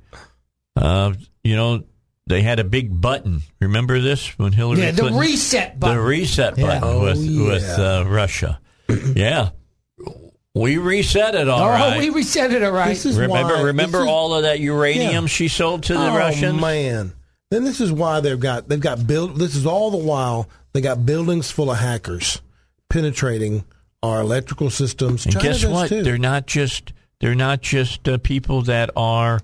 Uh, 0.79 1.13
you 1.43 1.55
know, 1.55 1.83
they 2.27 2.41
had 2.41 2.59
a 2.59 2.63
big 2.63 2.99
button. 3.01 3.41
Remember 3.59 3.99
this 3.99 4.37
when 4.39 4.53
Hillary 4.53 4.81
Yeah, 4.81 4.91
the 4.91 5.11
reset 5.11 5.79
button. 5.79 5.97
The 5.97 6.01
reset 6.01 6.57
Yeah. 6.57 6.65
button 6.65 6.83
Oh, 6.83 7.01
with 7.03 7.17
yeah. 7.17 7.43
with 7.47 7.69
uh, 7.79 8.03
Russia. 8.07 8.59
yeah, 9.15 9.49
we 10.55 10.77
reset 10.77 11.35
it 11.35 11.47
all 11.49 11.61
oh, 11.61 11.67
right. 11.67 11.99
we 11.99 12.09
reset 12.09 12.53
it 12.53 12.63
all 12.63 12.71
right. 12.71 12.89
This 12.89 13.05
is 13.05 13.17
remember, 13.17 13.55
why- 13.55 13.61
remember 13.61 13.97
this 13.99 14.05
is- 14.05 14.09
all 14.11 14.33
of 14.33 14.43
that 14.43 14.59
uranium 14.59 15.23
Yeah. 15.25 15.27
she 15.27 15.47
sold 15.47 15.83
to 15.83 15.93
the 15.93 16.09
oh, 16.11 16.17
Russians. 16.17 16.59
man. 16.61 17.13
Then 17.51 17.63
this 17.63 17.81
is 17.81 17.91
why 17.91 18.19
they've 18.21 18.39
got 18.39 18.69
they've 18.69 18.79
got 18.79 19.05
build. 19.07 19.37
This 19.37 19.55
is 19.55 19.65
all 19.65 19.91
the 19.91 19.97
while 19.97 20.47
they 20.73 20.81
got 20.81 21.05
buildings 21.05 21.49
full 21.51 21.71
of 21.71 21.77
hackers 21.79 22.41
penetrating 22.89 23.63
our 24.03 24.21
electrical 24.21 24.69
systems. 24.69 25.25
And 25.25 25.33
China 25.33 25.43
guess 25.47 25.61
does 25.61 25.71
what? 25.71 25.89
Too. 25.89 26.03
They're 26.03 26.17
not 26.19 26.45
just 26.47 26.93
they're 27.19 27.35
not 27.35 27.61
just 27.61 28.07
uh, 28.07 28.17
people 28.19 28.61
that 28.63 28.91
are 28.95 29.39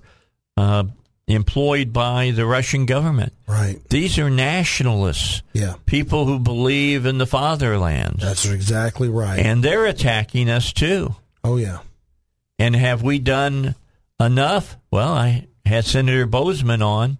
uh, 0.56 0.84
employed 1.28 1.92
by 1.92 2.30
the 2.30 2.46
Russian 2.46 2.86
government. 2.86 3.32
right. 3.48 3.78
These 3.88 4.18
are 4.18 4.30
nationalists, 4.30 5.42
Yeah, 5.52 5.74
people 5.86 6.26
who 6.26 6.38
believe 6.38 7.04
in 7.06 7.18
the 7.18 7.26
fatherland, 7.26 8.16
that's 8.20 8.44
exactly 8.46 9.08
right. 9.08 9.38
and 9.40 9.62
they're 9.62 9.86
attacking 9.86 10.48
us 10.48 10.72
too. 10.72 11.16
oh 11.44 11.56
yeah. 11.56 11.78
And 12.58 12.74
have 12.74 13.02
we 13.02 13.18
done 13.18 13.74
enough? 14.18 14.76
Well, 14.90 15.12
I 15.12 15.46
had 15.66 15.84
Senator 15.84 16.26
Boozman 16.26 16.80
on 16.80 17.18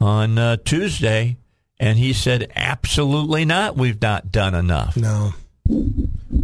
on 0.00 0.36
uh, 0.38 0.56
Tuesday, 0.58 1.38
and 1.80 1.98
he 1.98 2.12
said, 2.12 2.52
absolutely 2.54 3.44
not. 3.46 3.76
We've 3.78 4.00
not 4.02 4.30
done 4.30 4.54
enough. 4.54 4.96
No, 4.96 5.32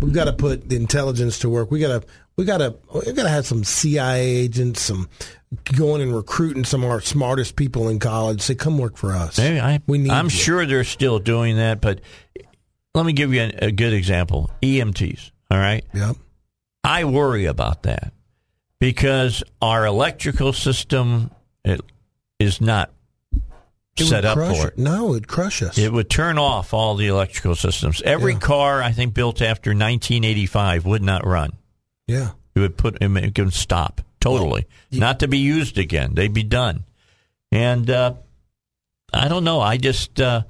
we've 0.00 0.12
got 0.12 0.24
to 0.24 0.32
put 0.32 0.68
the 0.68 0.76
intelligence 0.76 1.38
to 1.40 1.48
work. 1.48 1.70
We 1.70 1.80
got 1.80 2.02
to 2.02 2.08
we 2.36 2.44
got 2.44 2.58
to 2.58 2.76
we 2.92 3.12
got 3.12 3.24
to 3.24 3.28
have 3.28 3.46
some 3.46 3.64
CIA 3.64 4.24
agents, 4.24 4.82
some 4.82 5.08
going 5.76 6.02
and 6.02 6.14
recruiting 6.14 6.64
some 6.64 6.82
of 6.82 6.90
our 6.90 7.00
smartest 7.00 7.56
people 7.56 7.88
in 7.88 7.98
college. 7.98 8.40
Say, 8.40 8.54
come 8.54 8.78
work 8.78 8.96
for 8.96 9.12
us. 9.12 9.38
Maybe 9.38 9.60
I, 9.60 9.80
we 9.86 9.98
need. 9.98 10.10
I'm 10.10 10.26
you. 10.26 10.30
sure 10.30 10.66
they're 10.66 10.84
still 10.84 11.18
doing 11.18 11.56
that, 11.56 11.80
but 11.80 12.00
let 12.94 13.06
me 13.06 13.12
give 13.12 13.32
you 13.32 13.42
a, 13.42 13.66
a 13.66 13.72
good 13.72 13.92
example. 13.92 14.50
EMPs, 14.62 15.30
all 15.50 15.58
right? 15.58 15.84
Yep. 15.92 16.16
I 16.82 17.04
worry 17.04 17.46
about 17.46 17.84
that 17.84 18.12
because 18.78 19.42
our 19.62 19.86
electrical 19.86 20.52
system 20.52 21.30
it, 21.64 21.80
is 22.38 22.60
not 22.60 22.90
It 23.96 24.06
set 24.06 24.24
up 24.24 24.36
for 24.36 24.68
it. 24.68 24.74
it. 24.74 24.78
No, 24.78 25.12
it'd 25.12 25.28
crush 25.28 25.62
us. 25.62 25.78
It 25.78 25.92
would 25.92 26.10
turn 26.10 26.36
off 26.38 26.74
all 26.74 26.96
the 26.96 27.06
electrical 27.06 27.54
systems. 27.54 28.02
Every 28.04 28.32
Yeah. 28.32 28.38
car, 28.40 28.82
I 28.82 28.90
think, 28.92 29.14
built 29.14 29.40
after 29.40 29.70
1985 29.70 30.84
would 30.86 31.02
not 31.02 31.26
run. 31.26 31.52
yeah. 32.06 32.30
It 32.56 32.60
would 32.60 32.76
put 32.76 32.98
it 33.02 33.38
would 33.38 33.52
stop 33.52 34.00
totally, 34.20 34.66
not 34.92 35.18
to 35.20 35.28
be 35.28 35.38
used 35.38 35.76
again. 35.76 36.14
They'd 36.14 36.32
be 36.32 36.44
done. 36.44 36.84
And 37.50 37.90
uh, 37.90 38.14
I 39.12 39.26
don't 39.26 39.42
know. 39.42 39.60
I 39.60 39.76
just 39.76 40.20
uh, 40.20 40.42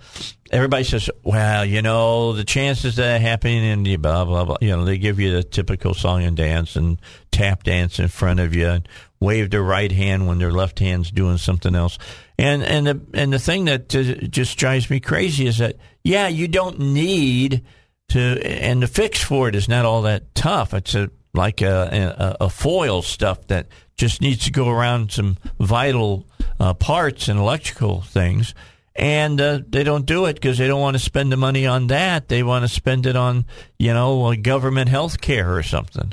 everybody 0.50 0.84
says, 0.84 1.08
well, 1.22 1.64
you 1.64 1.80
know, 1.80 2.34
the 2.34 2.44
chances 2.44 2.96
that 2.96 3.22
happening 3.22 3.64
and 3.64 3.86
the 3.86 3.96
blah 3.96 4.26
blah 4.26 4.44
blah. 4.44 4.58
You 4.60 4.76
know, 4.76 4.84
they 4.84 4.98
give 4.98 5.18
you 5.18 5.32
the 5.32 5.42
typical 5.42 5.94
song 5.94 6.22
and 6.24 6.36
dance 6.36 6.76
and 6.76 7.00
tap 7.32 7.62
dance 7.62 7.98
in 7.98 8.08
front 8.08 8.38
of 8.38 8.54
you. 8.54 8.68
And 8.68 8.88
wave 9.24 9.50
their 9.50 9.62
right 9.62 9.90
hand 9.90 10.26
when 10.26 10.38
their 10.38 10.52
left 10.52 10.78
hand's 10.78 11.10
doing 11.10 11.38
something 11.38 11.74
else. 11.74 11.98
And 12.38 12.62
and 12.62 12.86
the 12.86 13.00
and 13.14 13.32
the 13.32 13.38
thing 13.38 13.64
that 13.66 13.94
uh, 13.94 14.26
just 14.28 14.58
drives 14.58 14.90
me 14.90 15.00
crazy 15.00 15.46
is 15.46 15.58
that 15.58 15.76
yeah, 16.02 16.28
you 16.28 16.48
don't 16.48 16.78
need 16.78 17.64
to, 18.08 18.20
and 18.46 18.82
the 18.82 18.86
fix 18.86 19.22
for 19.22 19.48
it 19.48 19.54
is 19.54 19.68
not 19.68 19.84
all 19.84 20.02
that 20.02 20.34
tough. 20.34 20.74
It's 20.74 20.94
a 20.94 21.10
like 21.32 21.62
a, 21.62 22.36
a, 22.40 22.44
a 22.44 22.48
foil 22.50 23.02
stuff 23.02 23.46
that 23.48 23.66
just 23.96 24.20
needs 24.20 24.44
to 24.44 24.52
go 24.52 24.68
around 24.68 25.10
some 25.10 25.36
vital 25.58 26.26
uh, 26.60 26.74
parts 26.74 27.28
and 27.28 27.38
electrical 27.38 28.02
things. 28.02 28.54
And 28.96 29.40
uh, 29.40 29.58
they 29.68 29.82
don't 29.82 30.06
do 30.06 30.26
it 30.26 30.34
because 30.34 30.58
they 30.58 30.68
don't 30.68 30.80
want 30.80 30.94
to 30.94 31.02
spend 31.02 31.32
the 31.32 31.36
money 31.36 31.66
on 31.66 31.88
that. 31.88 32.28
They 32.28 32.44
want 32.44 32.64
to 32.64 32.68
spend 32.68 33.06
it 33.06 33.16
on, 33.16 33.44
you 33.76 33.92
know, 33.92 34.32
government 34.36 34.88
health 34.88 35.20
care 35.20 35.56
or 35.56 35.64
something. 35.64 36.12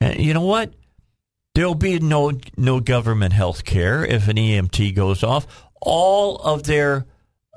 And 0.00 0.18
you 0.18 0.32
know 0.32 0.40
what? 0.40 0.72
There'll 1.56 1.74
be 1.74 1.98
no 1.98 2.32
no 2.58 2.80
government 2.80 3.32
health 3.32 3.64
care 3.64 4.04
if 4.04 4.28
an 4.28 4.36
EMP 4.36 4.94
goes 4.94 5.22
off. 5.22 5.46
All 5.80 6.36
of 6.36 6.64
their 6.64 7.06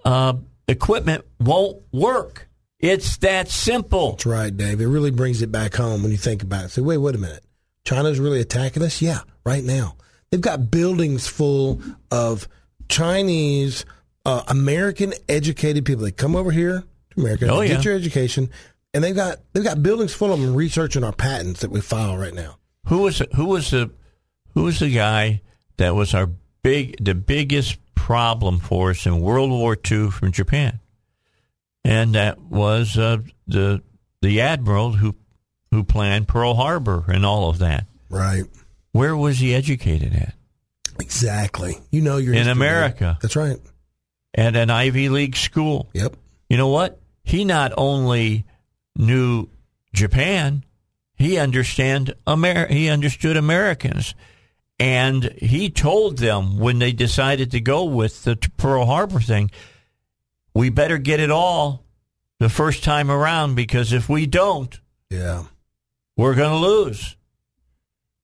uh, 0.05 0.35
equipment 0.69 1.25
won't 1.37 1.81
work. 1.91 2.47
It's 2.79 3.17
that 3.17 3.49
simple. 3.49 4.11
That's 4.11 4.25
right, 4.25 4.55
Dave. 4.55 4.79
It 4.79 4.87
really 4.87 5.11
brings 5.11 5.41
it 5.41 5.51
back 5.51 5.75
home 5.75 6.01
when 6.01 6.11
you 6.11 6.17
think 6.17 6.43
about 6.43 6.63
it. 6.63 6.69
Say, 6.69 6.81
wait, 6.81 6.97
wait 6.97 7.15
a 7.15 7.17
minute. 7.17 7.43
China's 7.83 8.21
really 8.21 8.39
attacking 8.39 8.83
us? 8.83 9.01
Yeah, 9.01 9.19
right 9.45 9.65
now. 9.65 9.97
They've 10.31 10.39
got 10.39 10.71
buildings 10.71 11.27
full 11.27 11.81
of 12.09 12.47
Chinese, 12.87 13.83
uh, 14.25 14.43
American 14.47 15.13
educated 15.27 15.83
people. 15.83 16.05
They 16.05 16.11
come 16.11 16.37
over 16.37 16.51
here 16.51 16.85
to 17.15 17.19
America, 17.19 17.49
Oh, 17.51 17.67
get 17.67 17.83
your 17.83 17.95
education, 17.95 18.49
and 18.93 19.03
they've 19.03 19.13
got 19.13 19.39
they've 19.51 19.61
got 19.61 19.83
buildings 19.83 20.13
full 20.13 20.31
of 20.31 20.39
them 20.39 20.55
researching 20.55 21.03
our 21.03 21.11
patents 21.11 21.59
that 21.59 21.69
we 21.69 21.81
file 21.81 22.15
right 22.15 22.33
now. 22.33 22.58
Who 22.89 23.03
was 23.03 23.21
who 23.35 23.45
was 23.45 23.69
the 23.71 23.91
who 24.55 24.63
was 24.63 24.79
the 24.79 24.91
guy 24.91 25.41
that 25.77 25.95
was 25.95 26.13
our 26.13 26.29
big 26.63 27.03
the 27.03 27.13
biggest 27.13 27.77
problem 27.93 28.59
for 28.59 28.89
us 28.89 29.05
in 29.05 29.21
World 29.21 29.51
War 29.51 29.77
II 29.89 30.09
from 30.09 30.31
Japan, 30.31 30.79
and 31.83 32.15
that 32.15 32.39
was 32.41 32.97
uh, 32.97 33.19
the 33.47 33.83
the 34.23 34.41
admiral 34.41 34.93
who 34.93 35.15
who 35.69 35.83
planned 35.83 36.27
Pearl 36.27 36.55
Harbor 36.55 37.05
and 37.07 37.25
all 37.25 37.49
of 37.49 37.59
that. 37.59 37.85
Right. 38.09 38.45
Where 38.91 39.15
was 39.15 39.37
he 39.37 39.53
educated 39.53 40.13
at? 40.15 40.33
Exactly. 40.99 41.77
You 41.91 42.01
know 42.01 42.17
you're 42.17 42.33
In 42.33 42.47
America. 42.47 43.19
That's 43.21 43.35
right. 43.35 43.57
At 44.33 44.55
an 44.55 44.71
Ivy 44.71 45.09
League 45.09 45.35
school. 45.35 45.89
Yep. 45.93 46.17
You 46.49 46.57
know 46.57 46.69
what? 46.69 46.99
He 47.23 47.45
not 47.45 47.71
only 47.77 48.45
knew 48.95 49.47
Japan, 49.93 50.63
he 51.19 51.37
understand 51.37 52.15
Amer- 52.27 52.67
he 52.67 52.89
understood 52.89 53.37
Americans. 53.37 54.15
And 54.79 55.25
he 55.37 55.69
told 55.69 56.17
them 56.19 56.57
when 56.57 56.79
they 56.79 56.93
decided 56.93 57.51
to 57.51 57.59
go 57.59 57.83
with 57.83 58.23
the 58.23 58.37
Pearl 58.57 58.85
Harbor 58.85 59.19
thing, 59.19 59.51
we 60.53 60.69
better 60.69 60.97
get 60.97 61.19
it 61.19 61.29
all 61.29 61.83
the 62.39 62.47
first 62.49 62.81
time 62.83 63.11
around 63.11 63.55
because 63.55 63.91
if 63.91 64.07
we 64.07 64.25
don't, 64.25 64.79
Yeah. 65.09 65.43
we're 66.15 66.35
going 66.35 66.51
to 66.51 66.65
lose. 66.67 67.17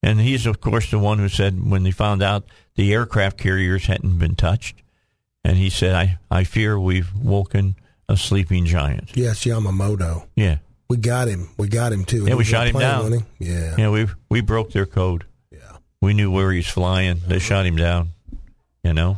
And 0.01 0.21
he's, 0.21 0.45
of 0.45 0.61
course, 0.61 0.89
the 0.91 0.99
one 0.99 1.17
who 1.19 1.27
said 1.27 1.69
when 1.69 1.83
they 1.83 1.91
found 1.91 2.23
out 2.23 2.45
the 2.75 2.93
aircraft 2.93 3.37
carriers 3.37 3.87
hadn't 3.87 4.17
been 4.19 4.35
touched, 4.35 4.81
and 5.43 5.57
he 5.57 5.69
said, 5.69 5.93
I, 5.95 6.17
I 6.31 6.43
fear 6.45 6.79
we've 6.79 7.13
woken 7.15 7.75
a 8.07 8.15
sleeping 8.15 8.65
giant. 8.65 9.17
Yes, 9.17 9.43
Yamamoto. 9.43 10.27
Yeah. 10.35 10.59
We 10.89 10.97
got 10.97 11.27
him. 11.27 11.49
We 11.57 11.67
got 11.67 11.91
him 11.91 12.05
too. 12.05 12.25
Yeah, 12.25 12.31
we 12.31 12.35
was 12.35 12.47
shot 12.47 12.67
him 12.67 12.77
down. 12.77 13.03
wasn't? 13.03 13.25
Yeah. 13.39 13.75
Yeah, 13.77 13.89
we 13.89 14.07
we 14.29 14.41
broke 14.41 14.71
their 14.71 14.85
code. 14.85 15.25
Yeah. 15.51 15.77
We 16.01 16.13
knew 16.13 16.31
where 16.31 16.51
he's 16.51 16.67
flying. 16.67 17.21
They 17.27 17.39
shot 17.39 17.65
him 17.65 17.75
down. 17.75 18.09
You 18.83 18.93
know, 18.93 19.17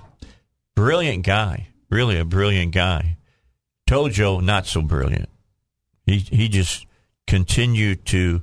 brilliant 0.75 1.25
guy. 1.25 1.67
Really 1.89 2.17
a 2.17 2.25
brilliant 2.25 2.73
guy. 2.73 3.17
Tojo 3.89 4.41
not 4.41 4.65
so 4.65 4.81
brilliant. 4.81 5.29
He 6.05 6.19
he 6.19 6.47
just 6.47 6.85
continued 7.25 8.05
to 8.07 8.41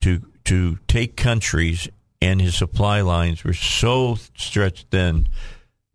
to 0.00 0.22
to 0.46 0.78
take 0.88 1.16
countries, 1.16 1.88
and 2.20 2.40
his 2.40 2.56
supply 2.56 3.00
lines 3.02 3.44
were 3.44 3.54
so 3.54 4.16
stretched 4.36 4.88
thin 4.90 5.28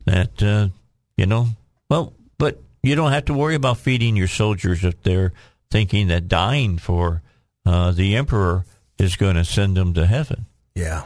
that 0.06 0.42
uh, 0.42 0.70
you 1.18 1.26
know. 1.26 1.48
Well, 1.90 2.14
but 2.38 2.62
you 2.82 2.96
don't 2.96 3.12
have 3.12 3.26
to 3.26 3.34
worry 3.34 3.56
about 3.56 3.78
feeding 3.78 4.16
your 4.16 4.28
soldiers 4.28 4.86
if 4.86 5.02
they're 5.04 5.34
thinking 5.72 6.08
that 6.08 6.28
dying 6.28 6.78
for 6.78 7.22
uh, 7.66 7.92
the 7.92 8.16
emperor 8.16 8.66
is 8.98 9.16
going 9.16 9.36
to 9.36 9.46
send 9.46 9.78
them 9.78 9.94
to 9.94 10.06
heaven. 10.06 10.46
Yeah. 10.76 11.04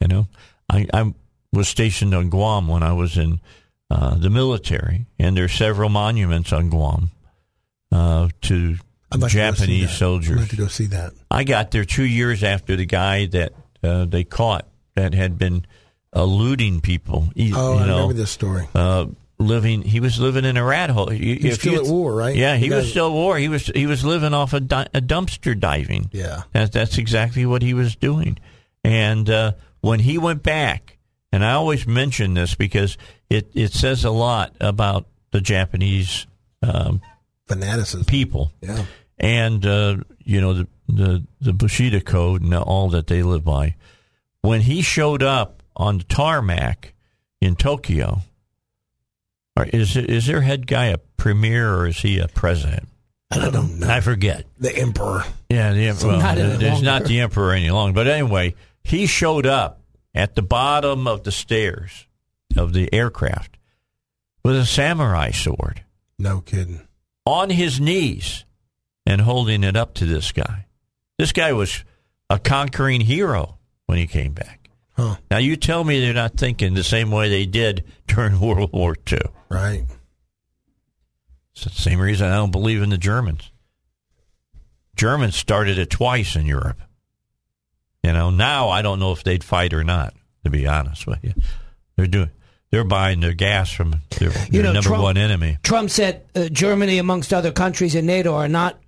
You 0.00 0.08
know, 0.08 0.26
I, 0.70 0.86
I 0.92 1.14
was 1.52 1.68
stationed 1.68 2.14
on 2.14 2.28
Guam 2.28 2.68
when 2.68 2.82
I 2.82 2.92
was 2.92 3.16
in 3.16 3.40
uh, 3.90 4.16
the 4.16 4.30
military, 4.30 5.06
and 5.18 5.36
there's 5.36 5.52
several 5.52 5.88
monuments 5.88 6.52
on 6.52 6.68
Guam 6.68 7.10
uh, 7.92 8.28
to 8.42 8.76
I'd 9.12 9.20
to 9.20 9.28
Japanese. 9.28 9.90
I'd 9.90 9.94
soldiers. 9.96 10.36
like 10.40 10.50
to 10.50 10.56
go 10.56 10.66
see 10.66 10.86
that. 10.86 11.12
I 11.30 11.44
got 11.44 11.70
there 11.70 11.84
two 11.84 12.04
years 12.04 12.42
after 12.42 12.76
the 12.76 12.86
guy 12.86 13.26
that 13.26 13.52
uh, 13.82 14.04
they 14.04 14.24
caught 14.24 14.66
that 14.94 15.14
had 15.14 15.38
been 15.38 15.64
eluding 16.14 16.80
people. 16.80 17.28
He- 17.34 17.52
Oh, 17.54 17.74
you 17.74 17.78
I 17.78 17.82
remember 17.86 18.14
this 18.14 18.30
story. 18.30 18.68
Living. 19.38 19.82
He 19.82 20.00
was 20.00 20.18
living 20.20 20.44
in 20.44 20.56
a 20.56 20.64
rat 20.64 20.90
hole. 20.90 21.08
He 21.08 21.38
was 21.42 21.54
still 21.56 21.84
at 21.84 21.90
war, 21.90 22.14
right? 22.14 22.34
Yeah, 22.36 22.56
he 22.56 22.70
was 22.70 22.88
still 22.90 23.06
at 23.08 23.12
war. 23.12 23.36
He 23.38 23.48
was 23.48 23.66
he 23.66 23.86
was 23.86 24.04
living 24.04 24.34
off 24.34 24.52
a, 24.52 24.60
di- 24.60 24.88
a 24.94 25.00
dumpster 25.00 25.58
diving. 25.58 26.08
Yeah. 26.12 26.42
That, 26.52 26.72
that's 26.72 26.98
exactly 26.98 27.44
what 27.46 27.62
he 27.62 27.74
was 27.74 27.96
doing. 27.96 28.38
And 28.84 29.28
uh, 29.30 29.52
when 29.80 30.00
he 30.00 30.18
went 30.18 30.42
back, 30.42 30.98
and 31.32 31.44
I 31.44 31.52
always 31.52 31.86
mention 31.86 32.34
this 32.34 32.54
because 32.54 32.96
it, 33.30 33.50
it 33.54 33.72
says 33.72 34.04
a 34.04 34.10
lot 34.10 34.54
about 34.60 35.06
the 35.30 35.40
Japanese 35.40 36.26
um, 36.62 37.00
Fanaticism. 37.48 38.04
people 38.04 38.52
Yeah. 38.60 38.84
and 39.18 39.64
uh, 39.66 39.96
you 40.20 40.40
know 40.40 40.54
the, 40.54 40.68
the 40.88 41.26
the 41.40 41.52
Bushido 41.52 42.00
code 42.00 42.42
and 42.42 42.54
all 42.54 42.90
that 42.90 43.06
they 43.08 43.22
live 43.22 43.44
by. 43.44 43.74
When 44.42 44.60
he 44.60 44.80
showed 44.82 45.22
up 45.22 45.62
on 45.74 45.98
the 45.98 46.04
tarmac 46.04 46.92
in 47.40 47.56
Tokyo, 47.56 48.20
is 49.62 49.96
is 49.96 50.26
their 50.26 50.40
head 50.40 50.66
guy 50.66 50.86
a 50.86 50.98
premier 51.16 51.72
or 51.74 51.86
is 51.86 51.98
he 51.98 52.18
a 52.18 52.28
president? 52.28 52.88
I 53.30 53.50
don't 53.50 53.78
know. 53.80 53.88
I 53.88 54.00
forget. 54.00 54.44
The 54.58 54.76
emperor. 54.76 55.24
Yeah, 55.48 55.72
the 55.72 55.88
emperor. 55.88 56.08
Well, 56.08 56.18
not 56.20 56.36
there's 56.36 56.62
longer. 56.62 56.84
not 56.84 57.04
the 57.04 57.20
emperor 57.20 57.52
any 57.52 57.70
longer. 57.70 57.94
But 57.94 58.06
anyway, 58.08 58.54
he 58.82 59.06
showed 59.06 59.46
up 59.46 59.80
at 60.14 60.34
the 60.34 60.42
bottom 60.42 61.06
of 61.08 61.24
the 61.24 61.32
stairs 61.32 62.06
of 62.56 62.72
the 62.72 62.92
aircraft 62.92 63.56
with 64.44 64.56
a 64.56 64.66
samurai 64.66 65.30
sword 65.32 65.82
No 66.18 66.40
kidding. 66.42 66.82
on 67.26 67.50
his 67.50 67.80
knees 67.80 68.44
and 69.06 69.20
holding 69.22 69.64
it 69.64 69.76
up 69.76 69.94
to 69.94 70.06
this 70.06 70.30
guy. 70.32 70.66
This 71.18 71.32
guy 71.32 71.52
was 71.52 71.82
a 72.30 72.38
conquering 72.38 73.00
hero 73.00 73.58
when 73.86 73.98
he 73.98 74.06
came 74.06 74.32
back. 74.32 74.68
Huh. 74.92 75.16
Now 75.30 75.38
you 75.38 75.56
tell 75.56 75.82
me 75.82 75.98
they're 76.00 76.14
not 76.14 76.36
thinking 76.36 76.74
the 76.74 76.84
same 76.84 77.10
way 77.10 77.28
they 77.28 77.46
did 77.46 77.84
during 78.06 78.38
World 78.40 78.72
War 78.72 78.94
II. 79.10 79.18
Right. 79.54 79.84
It's 81.54 81.64
the 81.64 81.70
same 81.70 82.00
reason 82.00 82.26
I 82.28 82.34
don't 82.36 82.50
believe 82.50 82.82
in 82.82 82.90
the 82.90 82.98
Germans. 82.98 83.50
Germans 84.96 85.36
started 85.36 85.78
it 85.78 85.90
twice 85.90 86.34
in 86.34 86.46
Europe. 86.46 86.80
You 88.02 88.12
know, 88.12 88.30
now 88.30 88.68
I 88.68 88.82
don't 88.82 88.98
know 88.98 89.12
if 89.12 89.22
they'd 89.24 89.44
fight 89.44 89.72
or 89.72 89.84
not. 89.84 90.14
To 90.44 90.50
be 90.50 90.66
honest 90.66 91.06
with 91.06 91.24
you, 91.24 91.32
they're 91.96 92.06
doing. 92.06 92.30
They're 92.70 92.84
buying 92.84 93.20
their 93.20 93.32
gas 93.32 93.70
from 93.72 94.02
their, 94.18 94.30
You 94.50 94.62
know, 94.62 94.72
number 94.72 94.88
Trump- 94.88 95.02
one 95.04 95.16
enemy. 95.16 95.58
Trump 95.62 95.88
said 95.90 96.22
uh, 96.34 96.48
Germany, 96.48 96.98
amongst 96.98 97.32
other 97.32 97.52
countries 97.52 97.94
in 97.94 98.04
NATO, 98.04 98.34
are 98.34 98.48
not 98.48 98.78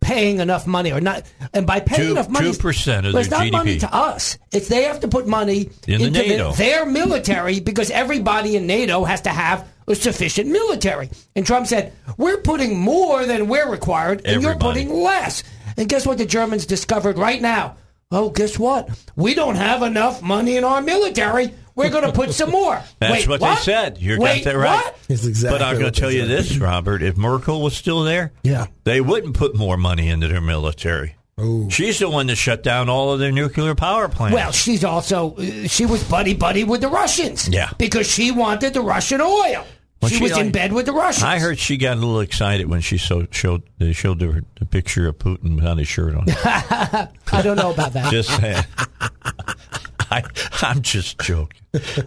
paying 0.00 0.40
enough 0.40 0.66
money, 0.66 0.92
or 0.92 1.00
not. 1.00 1.22
And 1.52 1.66
by 1.66 1.80
paying 1.80 2.02
Two- 2.08 2.10
enough 2.12 2.28
money, 2.28 2.50
2% 2.50 3.06
of 3.06 3.12
but 3.12 3.20
it's 3.20 3.30
not 3.30 3.50
money 3.50 3.78
to 3.78 3.94
us. 3.94 4.38
It's 4.52 4.68
they 4.68 4.84
have 4.84 5.00
to 5.00 5.08
put 5.08 5.26
money 5.26 5.70
In 5.86 6.00
the 6.00 6.06
into 6.06 6.20
NATO. 6.20 6.52
their 6.52 6.86
military 6.86 7.60
because 7.60 7.90
everybody 7.90 8.56
in 8.56 8.66
NATO 8.66 9.04
has 9.04 9.22
to 9.22 9.30
have 9.30 9.66
a 9.86 9.94
sufficient 9.94 10.48
military. 10.50 11.10
And 11.34 11.44
Trump 11.46 11.66
said, 11.66 11.92
"We're 12.16 12.38
putting 12.38 12.78
more 12.78 13.24
than 13.26 13.48
we're 13.48 13.68
required, 13.70 14.22
and 14.24 14.42
you're 14.42 14.56
putting 14.56 14.92
less." 14.92 15.42
And 15.76 15.88
guess 15.88 16.06
what? 16.06 16.18
The 16.18 16.26
Germans 16.26 16.66
discovered 16.66 17.18
right 17.18 17.40
now. 17.40 17.76
Oh, 18.10 18.30
guess 18.30 18.58
what? 18.58 18.88
We 19.16 19.34
don't 19.34 19.56
have 19.56 19.82
enough 19.82 20.22
money 20.22 20.56
in 20.56 20.64
our 20.64 20.80
military. 20.80 21.52
We're 21.78 21.90
going 21.90 22.04
to 22.04 22.12
put 22.12 22.32
some 22.34 22.50
more. 22.50 22.82
That's 22.98 23.12
Wait, 23.12 23.28
what, 23.28 23.40
what 23.40 23.56
they 23.56 23.62
said. 23.62 23.98
You 23.98 24.18
Wait, 24.18 24.44
got 24.44 24.52
that 24.52 24.58
right. 24.58 24.84
What? 24.84 24.98
It's 25.08 25.24
exactly 25.24 25.58
But 25.58 25.64
I'm 25.64 25.78
going 25.78 25.92
to 25.92 26.00
tell 26.00 26.10
you 26.10 26.20
said. 26.22 26.28
this, 26.28 26.58
Robert. 26.58 27.02
If 27.02 27.16
Merkel 27.16 27.62
was 27.62 27.76
still 27.76 28.02
there, 28.02 28.32
Yeah. 28.42 28.66
they 28.84 29.00
wouldn't 29.00 29.34
put 29.34 29.54
more 29.56 29.76
money 29.76 30.08
into 30.08 30.28
their 30.28 30.40
military. 30.40 31.14
Ooh. 31.40 31.70
She's 31.70 32.00
the 32.00 32.10
one 32.10 32.26
that 32.26 32.36
shut 32.36 32.64
down 32.64 32.88
all 32.88 33.12
of 33.12 33.20
their 33.20 33.30
nuclear 33.30 33.76
power 33.76 34.08
plants. 34.08 34.34
Well, 34.34 34.50
she's 34.50 34.82
also 34.82 35.36
uh, 35.36 35.68
she 35.68 35.86
was 35.86 36.02
buddy 36.02 36.34
buddy 36.34 36.64
with 36.64 36.80
the 36.80 36.88
Russians. 36.88 37.48
Yeah. 37.48 37.70
because 37.78 38.10
she 38.10 38.32
wanted 38.32 38.74
the 38.74 38.80
Russian 38.80 39.20
oil. 39.20 39.64
Well, 40.00 40.08
she, 40.08 40.16
she 40.16 40.22
was 40.22 40.36
in 40.36 40.52
bed 40.52 40.72
with 40.72 40.86
the 40.86 40.92
Russians. 40.92 41.24
I 41.24 41.38
heard 41.38 41.58
she 41.58 41.76
got 41.76 41.96
a 41.96 42.00
little 42.00 42.20
excited 42.20 42.68
when 42.68 42.80
she 42.80 42.98
so, 42.98 43.26
showed 43.30 43.62
they 43.78 43.92
showed 43.92 44.20
her 44.20 44.42
the 44.58 44.64
picture 44.64 45.08
of 45.08 45.18
Putin 45.18 45.56
without 45.56 45.78
his 45.78 45.88
shirt 45.88 46.14
on. 46.14 46.24
I 46.28 47.42
don't 47.42 47.56
know 47.56 47.72
about 47.72 47.92
that. 47.94 48.10
Just 48.12 48.30
saying. 48.36 48.64
I, 50.10 50.22
I'm 50.62 50.82
just 50.82 51.18
joking. 51.20 51.60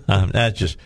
Um, 0.08 0.32
that 0.32 0.56
just. 0.56 0.78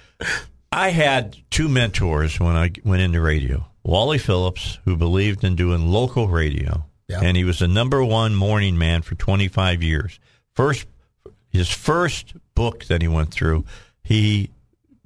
I 0.71 0.89
had 0.89 1.37
two 1.49 1.67
mentors 1.69 2.39
when 2.39 2.55
I 2.55 2.71
went 2.83 3.01
into 3.01 3.21
radio. 3.21 3.65
Wally 3.83 4.17
Phillips, 4.17 4.79
who 4.85 4.95
believed 4.97 5.43
in 5.43 5.55
doing 5.55 5.87
local 5.87 6.27
radio, 6.27 6.85
Yeah. 7.07 7.21
and 7.21 7.37
he 7.37 7.43
was 7.43 7.59
the 7.59 7.67
number 7.67 8.03
one 8.03 8.35
morning 8.35 8.77
man 8.77 9.01
for 9.03 9.15
25 9.15 9.83
years. 9.83 10.19
First, 10.53 10.87
his 11.49 11.69
first 11.69 12.33
book 12.55 12.85
that 12.85 13.01
he 13.01 13.07
went 13.07 13.31
through, 13.31 13.63
he 14.03 14.49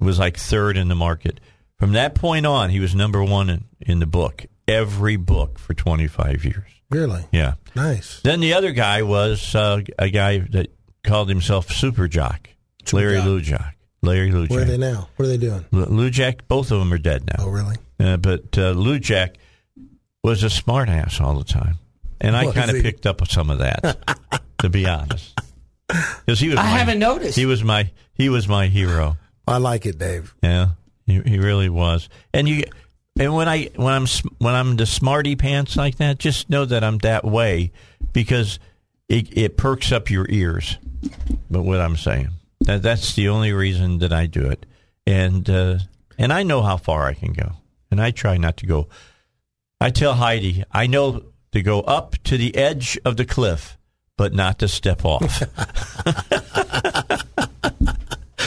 was 0.00 0.18
like 0.18 0.36
third 0.38 0.76
in 0.76 0.88
the 0.88 0.94
market. 0.94 1.40
From 1.78 1.92
that 1.92 2.14
point 2.14 2.46
on, 2.46 2.70
he 2.70 2.80
was 2.80 2.94
number 2.94 3.22
one 3.22 3.50
in, 3.50 3.64
in 3.80 3.98
the 4.00 4.06
book, 4.06 4.46
every 4.66 5.16
book 5.16 5.58
for 5.58 5.74
25 5.74 6.44
years. 6.44 6.70
Really 6.90 7.24
Yeah. 7.32 7.54
nice. 7.76 8.20
Then 8.22 8.40
the 8.40 8.54
other 8.54 8.72
guy 8.72 9.02
was 9.02 9.54
uh, 9.54 9.82
a 9.98 10.08
guy 10.10 10.38
that 10.38 10.72
called 11.04 11.28
himself 11.28 11.70
Super 11.70 12.08
Jock, 12.08 12.48
Larry 12.92 13.18
Lujack. 13.18 13.72
Larry 14.02 14.30
Lujack. 14.30 14.50
Where 14.50 14.62
are 14.62 14.64
they 14.64 14.78
now? 14.78 15.08
What 15.16 15.26
are 15.26 15.28
they 15.28 15.36
doing? 15.38 15.64
Lu- 15.72 15.86
Lujack, 15.86 16.40
both 16.48 16.70
of 16.70 16.78
them 16.78 16.92
are 16.92 16.98
dead 16.98 17.26
now. 17.26 17.44
Oh, 17.44 17.50
really? 17.50 17.76
Uh, 17.98 18.16
but 18.16 18.56
uh, 18.56 18.72
Lujack 18.74 19.34
was 20.24 20.42
a 20.42 20.48
smart 20.50 20.88
ass 20.88 21.20
all 21.20 21.36
the 21.38 21.44
time. 21.44 21.76
And 22.20 22.36
I 22.36 22.46
Was 22.46 22.54
kind 22.54 22.70
of 22.70 22.82
picked 22.82 23.06
up 23.06 23.26
some 23.28 23.48
of 23.50 23.58
that, 23.60 24.20
to 24.58 24.68
be 24.68 24.86
honest. 24.86 25.38
Because 26.24 26.38
he 26.38 26.48
was 26.50 26.56
I 26.58 26.62
my- 26.62 26.68
haven't 26.78 27.00
noticed. 27.00 27.36
He 27.36 27.46
was 27.46 27.64
my 27.64 27.90
he 28.14 28.28
was 28.28 28.46
my 28.46 28.68
hero. 28.68 29.16
I 29.48 29.56
like 29.56 29.86
it, 29.86 29.98
Dave. 29.98 30.32
Yeah, 30.40 30.68
he, 31.04 31.20
he 31.22 31.38
really 31.40 31.68
was. 31.68 32.08
And 32.32 32.48
you, 32.48 32.62
and 33.18 33.34
when 33.34 33.48
I 33.48 33.70
when 33.74 33.92
I'm 33.92 34.06
when 34.38 34.54
I'm 34.54 34.76
the 34.76 34.86
smarty 34.86 35.34
pants 35.34 35.74
like 35.76 35.96
that, 35.96 36.18
just 36.20 36.48
know 36.48 36.64
that 36.64 36.84
I'm 36.84 36.98
that 36.98 37.24
way 37.24 37.72
because 38.12 38.60
it, 39.10 39.36
it 39.36 39.56
perks 39.56 39.92
up 39.92 40.08
your 40.08 40.26
ears. 40.30 40.78
But 41.50 41.62
what 41.62 41.80
I'm 41.80 41.96
saying 41.96 42.30
that 42.60 42.82
that's 42.82 43.14
the 43.14 43.28
only 43.28 43.52
reason 43.52 43.98
that 43.98 44.12
I 44.12 44.26
do 44.26 44.48
it, 44.48 44.64
and 45.06 45.48
uh, 45.50 45.78
and 46.16 46.32
I 46.32 46.44
know 46.44 46.62
how 46.62 46.76
far 46.76 47.06
I 47.06 47.14
can 47.14 47.32
go, 47.32 47.52
and 47.90 48.00
I 48.00 48.12
try 48.12 48.36
not 48.36 48.56
to 48.58 48.66
go. 48.66 48.88
I 49.80 49.90
tell 49.90 50.14
Heidi 50.14 50.62
I 50.70 50.86
know 50.86 51.24
to 51.52 51.62
go 51.62 51.80
up 51.80 52.16
to 52.24 52.36
the 52.36 52.54
edge 52.54 52.98
of 53.04 53.16
the 53.16 53.24
cliff, 53.24 53.76
but 54.16 54.32
not 54.32 54.60
to 54.60 54.68
step 54.68 55.04
off. 55.04 55.42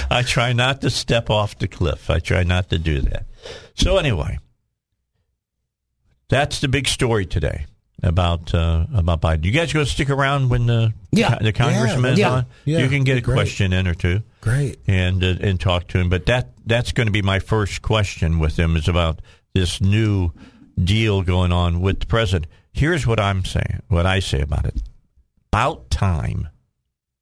I 0.09 0.22
try 0.22 0.53
not 0.53 0.82
to 0.82 0.91
step 0.91 1.30
off 1.30 1.57
the 1.57 1.68
cliff. 1.68 2.09
I 2.09 2.20
try 2.20 2.43
not 2.43 2.70
to 2.70 2.78
do 2.78 3.01
that. 3.01 3.26
So 3.74 3.97
anyway, 3.97 4.38
that's 6.30 6.59
the 6.59 6.68
big 6.68 6.88
story 6.88 7.26
today 7.26 7.66
about 8.04 8.54
uh, 8.54 8.86
about 8.93 9.22
Biden. 9.22 9.45
You 9.45 9.51
guys 9.51 9.72
going 9.74 9.86
to 9.86 9.91
stick 9.91 10.10
around 10.10 10.49
when 10.49 10.66
the 10.68 10.93
Yeah. 11.12 11.38
the 11.39 11.54
congressman 11.54 12.14
is 12.14 12.20
Yeah. 12.20 12.32
on? 12.32 12.45
Yeah. 12.66 12.80
You 12.80 12.89
can 12.89 13.04
get 13.04 13.18
a 13.18 13.22
Great. 13.22 13.36
question 13.36 13.74
in 13.74 13.88
or 13.88 13.93
two 13.95 14.22
Great. 14.41 14.78
and 14.88 15.24
uh, 15.24 15.36
and 15.41 15.60
talk 15.60 15.88
to 15.89 15.99
him. 15.99 16.10
But 16.10 16.26
that 16.28 16.49
that's 16.66 16.91
going 16.91 17.08
to 17.08 17.12
be 17.12 17.22
my 17.22 17.39
first 17.39 17.82
question 17.82 18.39
with 18.39 18.58
him 18.60 18.76
is 18.76 18.88
about 18.88 19.22
this 19.54 19.80
new 19.82 20.32
deal 20.82 21.22
going 21.22 21.51
on 21.51 21.80
with 21.82 22.01
the 22.01 22.06
president. 22.06 22.47
Here's 22.74 23.06
what 23.08 23.20
I'm 23.20 23.45
saying. 23.45 23.82
What 23.88 24.06
I 24.06 24.20
say 24.20 24.41
about 24.41 24.66
it. 24.66 24.82
About 25.51 25.89
time. 25.89 26.47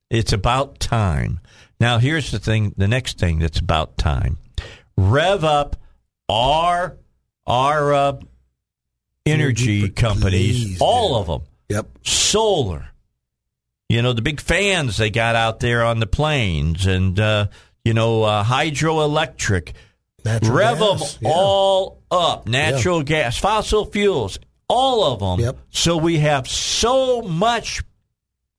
It's 0.10 0.34
about 0.34 0.80
time. 0.80 1.40
Now 1.80 1.98
here's 2.00 2.32
the 2.32 2.40
thing. 2.40 2.74
The 2.78 2.88
next 2.88 3.18
thing 3.20 3.40
that's 3.40 3.60
about 3.60 3.98
time. 3.98 4.38
Rev 4.98 5.44
up 5.44 5.76
our 6.30 6.98
our 7.48 7.94
uh, 7.94 8.14
energy 9.26 9.90
companies, 9.90 10.64
please, 10.66 10.82
all 10.82 11.10
dude. 11.10 11.18
of 11.30 11.42
them 11.42 11.48
Yep. 11.70 11.88
solar. 12.04 12.88
You 13.90 14.02
know, 14.02 14.14
the 14.14 14.22
big 14.22 14.40
fans 14.40 14.98
they 14.98 15.10
got 15.10 15.36
out 15.36 15.60
there 15.60 15.84
on 15.84 16.00
the 16.00 16.08
plains 16.08 16.86
and, 16.86 17.20
uh, 17.20 17.48
you 17.84 17.94
know, 17.94 18.24
uh, 18.24 18.44
hydroelectric. 18.44 19.74
Natural 20.24 20.54
Rev 20.54 20.80
gas, 20.80 21.14
them 21.14 21.20
yeah. 21.24 21.30
all 21.34 22.02
up. 22.12 22.48
Natural 22.48 23.02
gas, 23.04 23.38
fossil 23.38 23.86
fuels, 23.86 24.40
all 24.68 25.04
of 25.14 25.20
them. 25.20 25.46
Yep. 25.46 25.58
So 25.72 25.98
we 25.98 26.20
have 26.20 26.48
so 26.48 27.22
much 27.22 27.82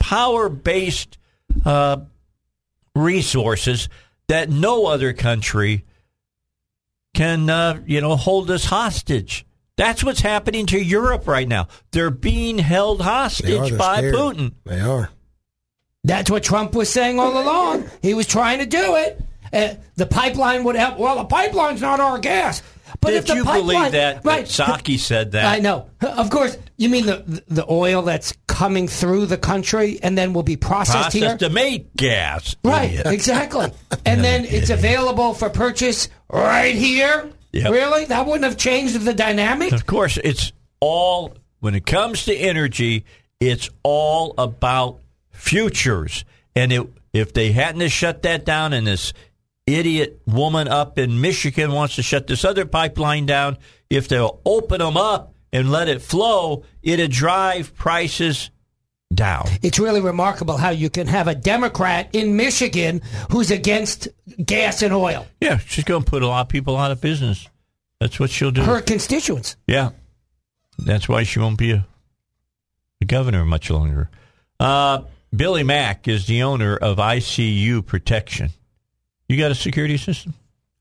power 0.01 0.49
based 0.49 1.19
uh, 1.65 1.99
resources 2.95 3.89
that 4.29 4.51
no 4.51 4.87
other 4.87 5.13
country 5.13 5.85
can, 7.15 7.49
uh, 7.49 7.81
you 7.87 8.01
know, 8.01 8.17
hold 8.17 8.51
us 8.51 8.65
hostage. 8.65 9.47
That's 9.77 10.05
what's 10.05 10.21
happening 10.21 10.67
to 10.67 10.79
Europe 10.79 11.27
right 11.27 11.49
now. 11.49 11.69
They're 11.93 12.11
being 12.11 12.59
held 12.59 13.01
hostage 13.01 13.71
they're 13.71 13.79
by 13.79 13.99
scared. 13.99 14.15
Putin. 14.15 14.53
They 14.65 14.81
are. 14.81 15.11
That's 16.05 16.31
what 16.31 16.43
Trump 16.43 16.75
was 16.75 16.91
saying 16.91 17.19
all 17.19 17.41
along. 17.41 17.89
He 18.03 18.13
was 18.15 18.27
trying 18.27 18.59
to 18.59 18.67
do 18.67 18.97
it. 18.97 19.21
Uh, 19.53 19.75
the 19.97 20.07
pipeline 20.07 20.65
would 20.65 20.77
help. 20.77 20.99
Well, 20.99 21.17
the 21.17 21.25
pipeline's 21.25 21.81
not 21.81 22.01
our 22.01 22.19
gas. 22.19 22.63
But 23.01 23.15
if 23.15 23.25
Did 23.25 23.33
the 23.33 23.37
you 23.39 23.45
pipeline, 23.45 23.67
believe 23.67 23.93
that, 23.93 24.25
Right. 24.25 24.47
that 24.47 24.69
Psaki 24.85 24.99
said 24.99 25.33
that? 25.33 25.47
I 25.47 25.59
know. 25.61 25.87
Of 26.01 26.31
course, 26.31 26.57
you 26.77 26.89
mean 26.89 27.07
the 27.07 27.43
the 27.49 27.65
oil 27.69 28.03
that's 28.03 28.35
coming 28.47 28.87
through 28.89 29.27
the 29.27 29.39
country 29.39 29.99
and 30.03 30.17
then 30.17 30.33
will 30.35 30.43
be 30.43 30.57
processed, 30.57 31.13
here? 31.15 31.37
To 31.39 31.49
make 31.49 31.95
gas. 31.97 32.55
Right, 32.65 33.01
exactly. 33.07 33.71
And 34.05 34.23
then 34.23 34.45
it's 34.45 34.71
available 34.71 35.33
for 35.35 35.49
purchase 35.49 36.09
right 36.31 36.75
here. 36.75 37.31
Yep. 37.53 37.71
Really? 37.71 38.05
That 38.07 38.27
wouldn't 38.27 38.45
have 38.45 38.57
changed 38.57 39.01
the 39.01 39.15
dynamic? 39.15 39.73
Of 39.73 39.87
course, 39.87 40.19
it's 40.23 40.53
all 40.81 41.35
when 41.61 41.75
it 41.75 41.87
comes 41.87 42.25
to 42.25 42.35
energy, 42.35 43.05
it's 43.39 43.71
all 43.83 44.35
about 44.37 45.01
futures. 45.31 46.25
And 46.57 46.73
it, 46.73 46.89
if 47.13 47.33
they 47.33 47.53
hadn't 47.53 47.89
shut 47.89 48.23
that 48.23 48.45
down, 48.45 48.73
and 48.73 48.87
this 48.87 49.13
idiot 49.67 50.21
woman 50.27 50.67
up 50.67 50.99
in 50.99 51.21
Michigan 51.21 51.73
wants 51.73 51.97
to 51.97 52.03
shut 52.03 52.27
this 52.27 52.45
other 52.45 52.67
pipeline 52.67 53.27
down, 53.27 53.59
if 53.91 54.09
they'll 54.09 54.41
open 54.45 54.81
them 54.81 54.97
up 54.97 55.35
and 55.53 55.71
let 55.71 55.89
it 55.89 56.03
flow, 56.03 56.65
it'd 56.83 57.11
drive 57.11 57.75
prices 57.77 58.51
down. 59.15 59.49
It's 59.63 59.79
really 59.79 60.01
remarkable 60.01 60.57
how 60.57 60.71
you 60.71 60.91
can 60.91 61.07
have 61.07 61.29
a 61.29 61.35
Democrat 61.35 62.09
in 62.13 62.37
Michigan 62.37 63.03
who's 63.31 63.51
against 63.51 64.09
gas 64.45 64.83
and 64.83 64.93
oil. 64.93 65.27
Yeah, 65.41 65.59
she's 65.59 65.85
going 65.85 66.05
to 66.05 66.11
put 66.11 66.23
a 66.23 66.27
lot 66.27 66.43
of 66.43 66.49
people 66.49 66.77
out 66.77 66.91
of 66.91 67.01
business. 67.01 67.49
That's 68.01 68.19
what 68.19 68.31
she'll 68.31 68.51
do. 68.51 68.63
Her 68.63 68.81
constituents. 68.81 69.57
Yeah. 69.67 69.91
That's 70.79 71.09
why 71.09 71.23
she 71.23 71.39
won't 71.39 71.59
be 71.59 71.73
a, 71.73 71.87
a 73.01 73.05
governor 73.05 73.45
much 73.45 73.71
longer. 73.71 74.11
Uh, 74.59 75.03
Billy 75.35 75.63
Mack 75.63 76.09
is 76.09 76.27
the 76.27 76.43
owner 76.43 76.77
of 76.77 76.99
ICU 76.99 77.85
Protection. 77.87 78.51
You 79.29 79.37
got 79.39 79.51
a 79.51 79.55
security 79.55 79.97
system 79.97 80.35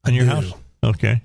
on 0.06 0.14
your 0.14 0.26
house? 0.26 0.52
Okay. 0.84 1.22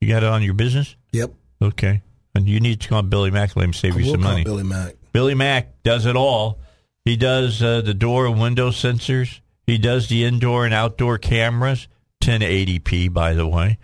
You 0.00 0.08
got 0.08 0.22
it 0.22 0.28
on 0.28 0.42
your 0.42 0.54
business? 0.54 0.94
Yep. 1.12 1.32
Okay. 1.62 2.02
And 2.34 2.48
you 2.48 2.60
need 2.60 2.80
to 2.82 2.88
call 2.88 3.02
Billy 3.02 3.30
Mack, 3.30 3.50
and 3.50 3.56
let 3.56 3.64
him 3.64 3.72
save 3.72 3.96
I 3.96 3.98
you 4.00 4.04
will 4.04 4.12
some 4.12 4.22
call 4.22 4.30
money. 4.32 4.44
Billy 4.44 4.62
Mack. 4.62 4.94
Billy 5.18 5.34
Mack 5.34 5.82
does 5.82 6.06
it 6.06 6.14
all. 6.14 6.60
He 7.04 7.16
does 7.16 7.60
uh, 7.60 7.80
the 7.80 7.92
door 7.92 8.26
and 8.26 8.40
window 8.40 8.70
sensors. 8.70 9.40
He 9.66 9.76
does 9.76 10.06
the 10.06 10.22
indoor 10.22 10.64
and 10.64 10.72
outdoor 10.72 11.18
cameras, 11.18 11.88
1080p, 12.22 13.12
by 13.12 13.34
the 13.34 13.48
way. 13.48 13.78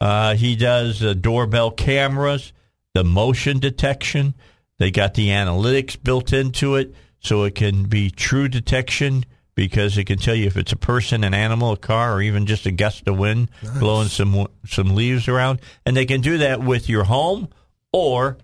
Uh, 0.00 0.34
he 0.34 0.56
does 0.56 1.00
uh, 1.00 1.14
doorbell 1.14 1.70
cameras, 1.70 2.52
the 2.92 3.04
motion 3.04 3.60
detection. 3.60 4.34
They 4.78 4.90
got 4.90 5.14
the 5.14 5.28
analytics 5.28 5.96
built 6.02 6.32
into 6.32 6.74
it 6.74 6.92
so 7.20 7.44
it 7.44 7.54
can 7.54 7.84
be 7.84 8.10
true 8.10 8.48
detection 8.48 9.24
because 9.54 9.96
it 9.96 10.06
can 10.06 10.18
tell 10.18 10.34
you 10.34 10.48
if 10.48 10.56
it's 10.56 10.72
a 10.72 10.76
person, 10.76 11.22
an 11.22 11.34
animal, 11.34 11.70
a 11.70 11.76
car, 11.76 12.14
or 12.14 12.20
even 12.20 12.46
just 12.46 12.66
a 12.66 12.72
gust 12.72 13.06
of 13.06 13.16
wind 13.16 13.48
blowing 13.78 14.08
some 14.08 14.48
some 14.66 14.96
leaves 14.96 15.28
around. 15.28 15.60
And 15.86 15.96
they 15.96 16.04
can 16.04 16.20
do 16.20 16.38
that 16.38 16.60
with 16.60 16.88
your 16.88 17.04
home 17.04 17.48
or 17.92 18.38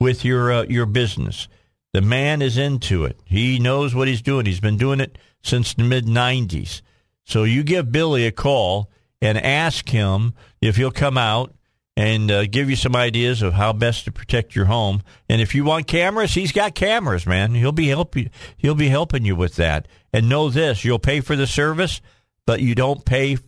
with 0.00 0.24
your 0.24 0.50
uh, 0.50 0.62
your 0.70 0.86
business. 0.86 1.48
The 1.92 2.00
man 2.00 2.40
is 2.40 2.56
into 2.56 3.04
it. 3.04 3.20
He 3.24 3.58
knows 3.58 3.94
what 3.94 4.08
he's 4.08 4.22
doing. 4.22 4.46
He's 4.46 4.60
been 4.60 4.78
doing 4.78 5.00
it 5.00 5.18
since 5.42 5.74
the 5.74 5.84
mid 5.84 6.06
90s. 6.06 6.82
So 7.24 7.44
you 7.44 7.62
give 7.62 7.92
Billy 7.92 8.26
a 8.26 8.32
call 8.32 8.90
and 9.20 9.38
ask 9.38 9.88
him 9.88 10.34
if 10.60 10.76
he'll 10.76 10.90
come 10.90 11.18
out 11.18 11.54
and 11.96 12.30
uh, 12.30 12.46
give 12.46 12.70
you 12.70 12.76
some 12.76 12.96
ideas 12.96 13.42
of 13.42 13.52
how 13.52 13.72
best 13.72 14.04
to 14.06 14.12
protect 14.12 14.56
your 14.56 14.64
home. 14.64 15.02
And 15.28 15.40
if 15.40 15.54
you 15.54 15.64
want 15.64 15.86
cameras, 15.86 16.34
he's 16.34 16.52
got 16.52 16.74
cameras, 16.74 17.26
man. 17.26 17.54
He'll 17.54 17.72
be 17.72 17.88
help 17.88 18.16
you, 18.16 18.30
he'll 18.56 18.74
be 18.74 18.88
helping 18.88 19.24
you 19.24 19.36
with 19.36 19.56
that. 19.56 19.86
And 20.12 20.28
know 20.28 20.48
this, 20.48 20.84
you'll 20.84 20.98
pay 20.98 21.20
for 21.20 21.36
the 21.36 21.46
service, 21.46 22.00
but 22.46 22.60
you 22.60 22.74
don't 22.74 23.04
pay 23.04 23.38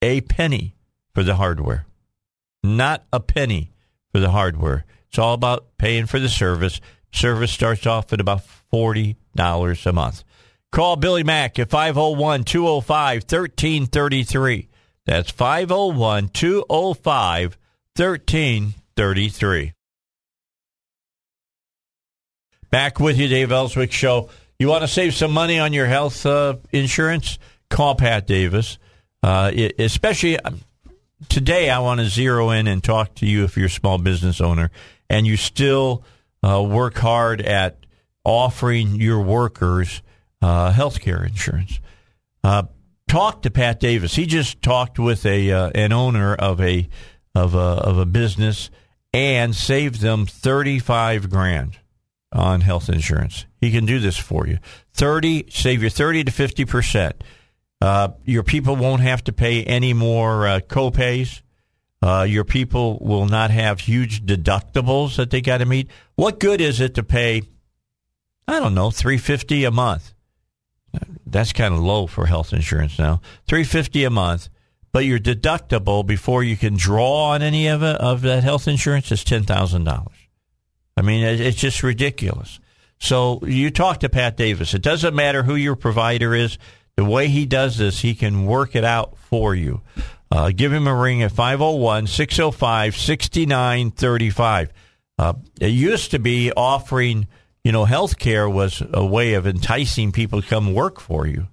a 0.00 0.22
penny 0.22 0.74
for 1.14 1.22
the 1.22 1.36
hardware. 1.36 1.86
Not 2.62 3.04
a 3.12 3.20
penny 3.20 3.72
for 4.10 4.20
the 4.20 4.30
hardware. 4.30 4.84
It's 5.08 5.18
all 5.18 5.34
about 5.34 5.76
paying 5.78 6.06
for 6.06 6.18
the 6.18 6.28
service. 6.28 6.80
Service 7.14 7.52
starts 7.52 7.86
off 7.86 8.12
at 8.12 8.20
about 8.20 8.42
$40 8.72 9.86
a 9.86 9.92
month. 9.92 10.24
Call 10.72 10.96
Billy 10.96 11.22
Mack 11.22 11.58
at 11.58 11.70
501 11.70 12.44
205 12.44 13.22
1333. 13.22 14.68
That's 15.06 15.30
501 15.30 16.28
205 16.28 17.58
1333. 17.96 19.72
Back 22.70 22.98
with 22.98 23.18
you, 23.18 23.28
Dave 23.28 23.52
Elswick 23.52 23.92
Show. 23.92 24.30
You 24.58 24.68
want 24.68 24.82
to 24.82 24.88
save 24.88 25.14
some 25.14 25.30
money 25.32 25.58
on 25.60 25.72
your 25.72 25.86
health 25.86 26.26
uh, 26.26 26.56
insurance? 26.72 27.38
call 27.74 27.94
Pat 27.94 28.26
Davis. 28.26 28.78
Uh, 29.22 29.50
especially 29.78 30.38
um, 30.40 30.60
today, 31.28 31.70
I 31.70 31.78
want 31.80 32.00
to 32.00 32.06
zero 32.06 32.50
in 32.50 32.66
and 32.66 32.82
talk 32.82 33.14
to 33.16 33.26
you 33.26 33.44
if 33.44 33.56
you're 33.56 33.66
a 33.66 33.70
small 33.70 33.98
business 33.98 34.40
owner 34.40 34.70
and 35.08 35.26
you 35.26 35.36
still 35.36 36.04
uh, 36.44 36.62
work 36.62 36.98
hard 36.98 37.40
at 37.40 37.78
offering 38.24 39.00
your 39.00 39.20
workers 39.20 40.02
uh, 40.42 40.72
health 40.72 41.00
care 41.00 41.24
insurance. 41.24 41.80
Uh, 42.42 42.64
talk 43.08 43.42
to 43.42 43.50
Pat 43.50 43.80
Davis. 43.80 44.14
He 44.14 44.26
just 44.26 44.60
talked 44.60 44.98
with 44.98 45.24
a 45.24 45.50
uh, 45.50 45.70
an 45.74 45.92
owner 45.92 46.34
of 46.34 46.60
a 46.60 46.88
of 47.34 47.54
a 47.54 47.58
of 47.58 47.98
a 47.98 48.06
business 48.06 48.70
and 49.12 49.54
saved 49.54 50.00
them 50.00 50.26
thirty 50.26 50.78
five 50.78 51.30
grand 51.30 51.78
on 52.32 52.60
health 52.60 52.88
insurance. 52.88 53.46
He 53.60 53.70
can 53.70 53.86
do 53.86 53.98
this 53.98 54.18
for 54.18 54.46
you. 54.46 54.58
Thirty 54.92 55.46
save 55.48 55.82
you 55.82 55.90
thirty 55.90 56.24
to 56.24 56.32
fifty 56.32 56.64
percent. 56.64 57.24
Uh, 57.80 58.08
your 58.24 58.42
people 58.42 58.76
won't 58.76 59.02
have 59.02 59.24
to 59.24 59.32
pay 59.32 59.64
any 59.64 59.92
more 59.92 60.46
uh, 60.46 60.60
copays. 60.60 61.42
Uh, 62.04 62.22
your 62.24 62.44
people 62.44 62.98
will 63.00 63.24
not 63.24 63.50
have 63.50 63.80
huge 63.80 64.26
deductibles 64.26 65.16
that 65.16 65.30
they 65.30 65.40
got 65.40 65.58
to 65.58 65.64
meet. 65.64 65.88
What 66.16 66.38
good 66.38 66.60
is 66.60 66.78
it 66.78 66.94
to 66.96 67.02
pay? 67.02 67.44
I 68.46 68.60
don't 68.60 68.74
know, 68.74 68.90
three 68.90 69.16
fifty 69.16 69.64
a 69.64 69.70
month. 69.70 70.12
That's 71.24 71.54
kind 71.54 71.72
of 71.72 71.80
low 71.80 72.06
for 72.06 72.26
health 72.26 72.52
insurance 72.52 72.98
now. 72.98 73.22
Three 73.48 73.64
fifty 73.64 74.04
a 74.04 74.10
month, 74.10 74.50
but 74.92 75.06
your 75.06 75.18
deductible 75.18 76.04
before 76.04 76.44
you 76.44 76.58
can 76.58 76.76
draw 76.76 77.30
on 77.30 77.40
any 77.40 77.68
of 77.68 77.82
it, 77.82 77.96
of 77.96 78.20
that 78.20 78.44
health 78.44 78.68
insurance 78.68 79.10
is 79.10 79.24
ten 79.24 79.44
thousand 79.44 79.84
dollars. 79.84 80.18
I 80.98 81.00
mean, 81.00 81.24
it's 81.24 81.56
just 81.56 81.82
ridiculous. 81.82 82.60
So 82.98 83.40
you 83.46 83.70
talk 83.70 84.00
to 84.00 84.10
Pat 84.10 84.36
Davis. 84.36 84.74
It 84.74 84.82
doesn't 84.82 85.14
matter 85.14 85.42
who 85.42 85.54
your 85.54 85.74
provider 85.74 86.34
is. 86.34 86.58
The 86.96 87.04
way 87.04 87.28
he 87.28 87.46
does 87.46 87.78
this, 87.78 88.00
he 88.00 88.14
can 88.14 88.44
work 88.44 88.76
it 88.76 88.84
out 88.84 89.16
for 89.16 89.54
you. 89.54 89.80
Uh, 90.30 90.50
give 90.54 90.72
him 90.72 90.86
a 90.86 90.94
ring 90.94 91.22
at 91.22 91.32
501 91.32 92.06
605 92.06 92.96
6935. 92.96 94.72
Uh, 95.18 95.34
it 95.60 95.68
used 95.68 96.10
to 96.10 96.18
be 96.18 96.50
offering, 96.52 97.28
you 97.62 97.72
know, 97.72 97.84
health 97.84 98.18
care 98.18 98.48
was 98.48 98.82
a 98.92 99.04
way 99.04 99.34
of 99.34 99.46
enticing 99.46 100.12
people 100.12 100.42
to 100.42 100.48
come 100.48 100.74
work 100.74 101.00
for 101.00 101.26
you. 101.26 101.46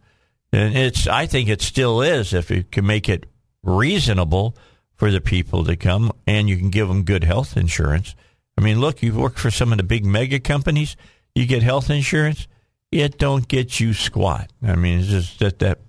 And 0.51 0.75
it's, 0.75 1.07
I 1.07 1.27
think 1.27 1.47
it 1.47 1.61
still 1.61 2.01
is 2.01 2.33
if 2.33 2.49
you 2.49 2.63
can 2.63 2.85
make 2.85 3.07
it 3.07 3.27
reasonable 3.63 4.55
for 4.95 5.11
the 5.11 5.21
people 5.21 5.63
to 5.65 5.75
come 5.75 6.11
and 6.27 6.49
you 6.49 6.57
can 6.57 6.69
give 6.69 6.87
them 6.87 7.03
good 7.03 7.23
health 7.23 7.55
insurance. 7.55 8.15
I 8.57 8.61
mean, 8.61 8.79
look, 8.79 9.01
you've 9.01 9.17
worked 9.17 9.39
for 9.39 9.51
some 9.51 9.71
of 9.71 9.77
the 9.77 9.83
big 9.83 10.05
mega 10.05 10.39
companies, 10.39 10.95
you 11.33 11.45
get 11.45 11.63
health 11.63 11.89
insurance, 11.89 12.47
it 12.91 13.17
don't 13.17 13.47
get 13.47 13.79
you 13.79 13.93
squat. 13.93 14.51
I 14.61 14.75
mean, 14.75 14.99
it's 14.99 15.07
just 15.07 15.39
that, 15.39 15.59
that 15.59 15.79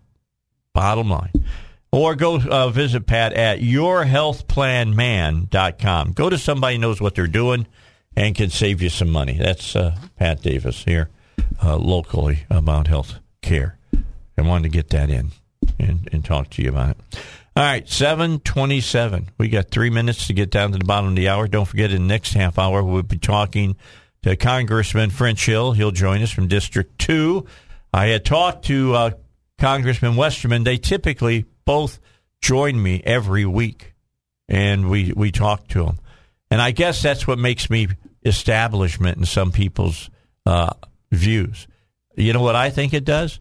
bottom 0.72 1.11
line. 1.11 1.33
Or 1.93 2.14
go 2.14 2.40
uh, 2.40 2.70
visit 2.70 3.07
Pat 3.07 3.34
at 3.34 3.61
yourhealthplanman.com. 3.61 6.12
Go 6.12 6.30
to 6.30 6.38
somebody 6.38 6.76
who 6.76 6.80
knows 6.80 7.03
what 7.03 7.14
they're 7.14 7.26
doing 7.26 7.66
and 8.16 8.34
can 8.34 8.49
save 8.49 8.80
you 8.80 8.88
some 8.88 9.11
money. 9.11 9.36
That's 9.38 9.76
uh, 9.76 9.95
Pat 10.16 10.40
Davis 10.43 10.84
here 10.84 11.11
uh, 11.62 11.76
locally 11.76 12.47
about 12.49 12.86
health 12.86 13.16
care. 13.43 13.76
I 14.38 14.43
wanted 14.43 14.62
to 14.64 14.68
get 14.70 14.90
that 14.90 15.11
in 15.11 15.32
and, 15.78 16.09
and 16.12 16.24
talk 16.24 16.51
to 16.51 16.62
you 16.62 16.70
about 16.70 16.90
it. 16.90 16.97
All 17.55 17.62
right, 17.62 17.86
727. 17.86 19.28
We 19.36 19.49
got 19.49 19.70
three 19.70 19.90
minutes 19.90 20.26
to 20.28 20.32
get 20.32 20.51
down 20.51 20.72
to 20.72 20.78
the 20.78 20.86
bottom 20.86 21.11
of 21.11 21.16
the 21.16 21.28
hour. 21.28 21.47
Don't 21.47 21.66
forget, 21.66 21.93
in 21.93 22.03
the 22.03 22.09
next 22.09 22.32
half 22.32 22.59
hour, 22.59 22.82
we'll 22.82 23.03
be 23.03 23.18
talking 23.18 23.76
to 24.22 24.36
Congressman 24.36 25.11
French 25.11 25.45
Hill. 25.45 25.72
He'll 25.72 25.90
join 25.90 26.22
us 26.22 26.30
from 26.30 26.49
District 26.49 26.99
2. 26.99 27.45
I 27.93 28.07
had 28.07 28.24
talked 28.24 28.64
to 28.66 28.95
uh, 28.95 29.11
Congressman 29.59 30.16
Westerman. 30.16 30.64
They 30.64 30.78
typically 30.78 31.45
both 31.65 31.99
join 32.41 32.81
me 32.83 33.03
every 33.05 33.45
week, 33.45 33.95
and 34.49 34.91
we, 34.91 35.13
we 35.15 35.31
talk 35.33 35.69
to 35.69 35.85
them. 35.85 35.99
And 36.51 36.61
I 36.61 36.71
guess 36.71 37.03
that's 37.03 37.27
what 37.27 37.39
makes 37.39 37.71
me 37.71 37.89
establishment 38.25 39.19
in 39.19 39.25
some 39.25 39.53
people's 39.53 40.11
uh, 40.45 40.75
views. 41.11 41.67
You 42.17 42.33
know 42.33 42.43
what 42.43 42.57
I 42.57 42.71
think 42.71 42.93
it 42.93 43.05
does? 43.05 43.41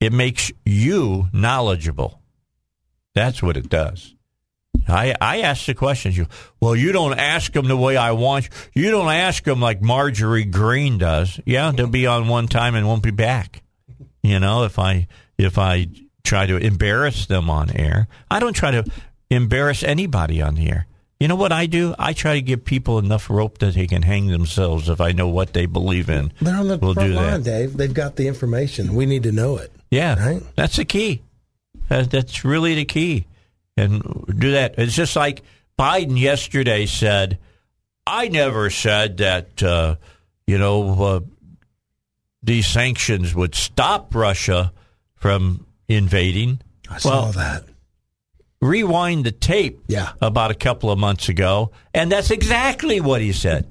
It 0.00 0.12
makes 0.12 0.52
you 0.64 1.28
knowledgeable. 1.32 2.20
That's 3.14 3.42
what 3.42 3.56
it 3.56 3.68
does. 3.68 4.14
I, 4.86 5.14
I 5.20 5.40
ask 5.40 5.66
the 5.66 5.74
questions. 5.74 6.16
You 6.16 6.26
well, 6.60 6.76
you 6.76 6.92
don't 6.92 7.18
ask 7.18 7.52
them 7.52 7.66
the 7.68 7.76
way 7.76 7.96
I 7.96 8.12
want. 8.12 8.48
You 8.74 8.90
don't 8.90 9.10
ask 9.10 9.42
them 9.44 9.60
like 9.60 9.80
Marjorie 9.80 10.44
Greene 10.44 10.98
does. 10.98 11.40
Yeah, 11.46 11.72
they'll 11.72 11.86
be 11.86 12.06
on 12.06 12.28
one 12.28 12.48
time 12.48 12.74
and 12.74 12.86
won't 12.86 13.02
be 13.02 13.10
back. 13.10 13.62
You 14.22 14.40
know, 14.40 14.64
if 14.64 14.78
I 14.78 15.06
if 15.38 15.58
I 15.58 15.86
try 16.24 16.46
to 16.46 16.56
embarrass 16.56 17.26
them 17.26 17.50
on 17.50 17.70
air, 17.76 18.08
I 18.30 18.40
don't 18.40 18.54
try 18.54 18.70
to 18.72 18.84
embarrass 19.30 19.82
anybody 19.82 20.40
on 20.42 20.54
the 20.54 20.68
air. 20.70 20.86
You 21.20 21.28
know 21.28 21.36
what 21.36 21.52
I 21.52 21.66
do? 21.66 21.94
I 21.98 22.12
try 22.12 22.34
to 22.34 22.42
give 22.42 22.64
people 22.64 22.98
enough 22.98 23.30
rope 23.30 23.58
that 23.58 23.74
they 23.74 23.86
can 23.86 24.02
hang 24.02 24.26
themselves 24.26 24.88
if 24.88 25.00
I 25.00 25.12
know 25.12 25.28
what 25.28 25.52
they 25.52 25.66
believe 25.66 26.10
in. 26.10 26.32
They're 26.40 26.56
on 26.56 26.68
the 26.68 26.76
we'll 26.76 26.94
front 26.94 27.12
line. 27.12 27.42
Dave. 27.42 27.76
They've 27.76 27.94
got 27.94 28.16
the 28.16 28.26
information. 28.26 28.94
We 28.94 29.06
need 29.06 29.22
to 29.22 29.32
know 29.32 29.56
it. 29.58 29.70
Yeah, 29.90 30.18
Right. 30.18 30.42
that's 30.56 30.76
the 30.76 30.84
key. 30.84 31.22
That's 31.88 32.44
really 32.44 32.74
the 32.74 32.84
key. 32.84 33.26
And 33.76 34.02
do 34.38 34.52
that. 34.52 34.74
It's 34.78 34.94
just 34.94 35.14
like 35.14 35.42
Biden 35.78 36.18
yesterday 36.18 36.86
said, 36.86 37.38
I 38.06 38.28
never 38.28 38.70
said 38.70 39.18
that, 39.18 39.62
uh, 39.62 39.96
you 40.46 40.58
know, 40.58 41.02
uh, 41.02 41.20
these 42.42 42.66
sanctions 42.66 43.34
would 43.34 43.54
stop 43.54 44.14
Russia 44.14 44.72
from 45.14 45.66
invading. 45.88 46.60
I 46.90 46.98
saw 46.98 47.10
Well, 47.24 47.32
that. 47.32 47.64
Rewind 48.60 49.24
the 49.26 49.30
tape 49.32 49.80
Yeah. 49.88 50.12
about 50.22 50.50
a 50.50 50.54
couple 50.54 50.90
of 50.90 50.98
months 50.98 51.28
ago, 51.28 51.70
and 51.92 52.10
that's 52.10 52.30
exactly 52.30 52.98
what 52.98 53.20
he 53.20 53.32
said. 53.32 53.66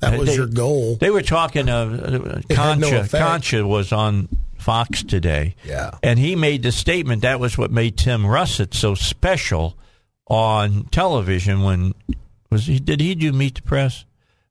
That 0.00 0.18
was 0.18 0.28
They- 0.28 0.34
your 0.34 0.46
goal. 0.46 0.96
They 1.00 1.08
were 1.10 1.22
talking. 1.22 1.68
Uh, 1.70 2.42
It 2.50 2.56
had 2.56 2.78
no 2.78 2.90
Concha. 2.90 3.18
Concha 3.18 3.66
was 3.66 3.90
on 3.92 4.28
Fox 4.58 5.02
today. 5.02 5.54
Yeah. 5.66 5.92
and 6.02 6.18
he 6.18 6.36
made 6.36 6.62
the 6.62 6.72
statement 6.72 7.22
that 7.22 7.38
was 7.40 7.56
what 7.58 7.70
made 7.70 7.96
Tim 7.96 8.24
Russert 8.24 8.74
so 8.74 8.94
special 8.94 9.76
on 10.26 10.84
television. 10.90 11.62
When 11.62 11.94
was 12.50 12.66
he? 12.66 12.78
Did 12.78 13.00
he 13.00 13.14
do 13.14 13.32
Meet 13.32 13.56
the 13.56 13.62
Press? 13.62 14.04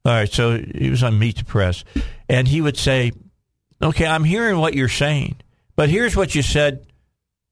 All 0.04 0.12
right, 0.12 0.32
so 0.32 0.58
he 0.76 0.90
was 0.90 1.02
on 1.04 1.18
Meet 1.18 1.38
the 1.38 1.44
Press, 1.44 1.84
and 2.28 2.46
he 2.48 2.60
would 2.60 2.76
say, 2.76 3.12
"Okay, 3.82 4.06
I'm 4.06 4.24
hearing 4.24 4.58
what 4.58 4.74
you're 4.74 4.88
saying, 4.88 5.36
but 5.76 5.88
here's 5.88 6.14
what 6.16 6.34
you 6.34 6.42
said, 6.42 6.84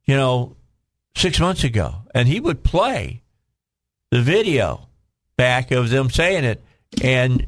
you 0.04 0.16
know, 0.16 0.56
six 1.16 1.40
months 1.40 1.64
ago," 1.64 1.96
and 2.14 2.28
he 2.28 2.40
would 2.40 2.62
play 2.62 3.22
the 4.10 4.20
video 4.20 4.88
back 5.36 5.70
of 5.70 5.90
them 5.90 6.10
saying 6.10 6.44
it, 6.44 6.62
and 7.02 7.46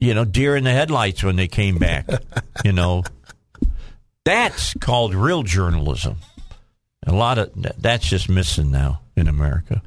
you 0.00 0.14
know, 0.14 0.24
deer 0.24 0.56
in 0.56 0.64
the 0.64 0.70
headlights 0.70 1.22
when 1.22 1.36
they 1.36 1.48
came 1.48 1.78
back. 1.78 2.06
you 2.64 2.72
know, 2.72 3.04
that's 4.24 4.74
called 4.74 5.14
real 5.14 5.42
journalism. 5.42 6.16
A 7.06 7.12
lot 7.12 7.38
of 7.38 7.50
that's 7.80 8.08
just 8.08 8.28
missing 8.28 8.70
now 8.70 9.00
in 9.16 9.28
America. 9.28 9.82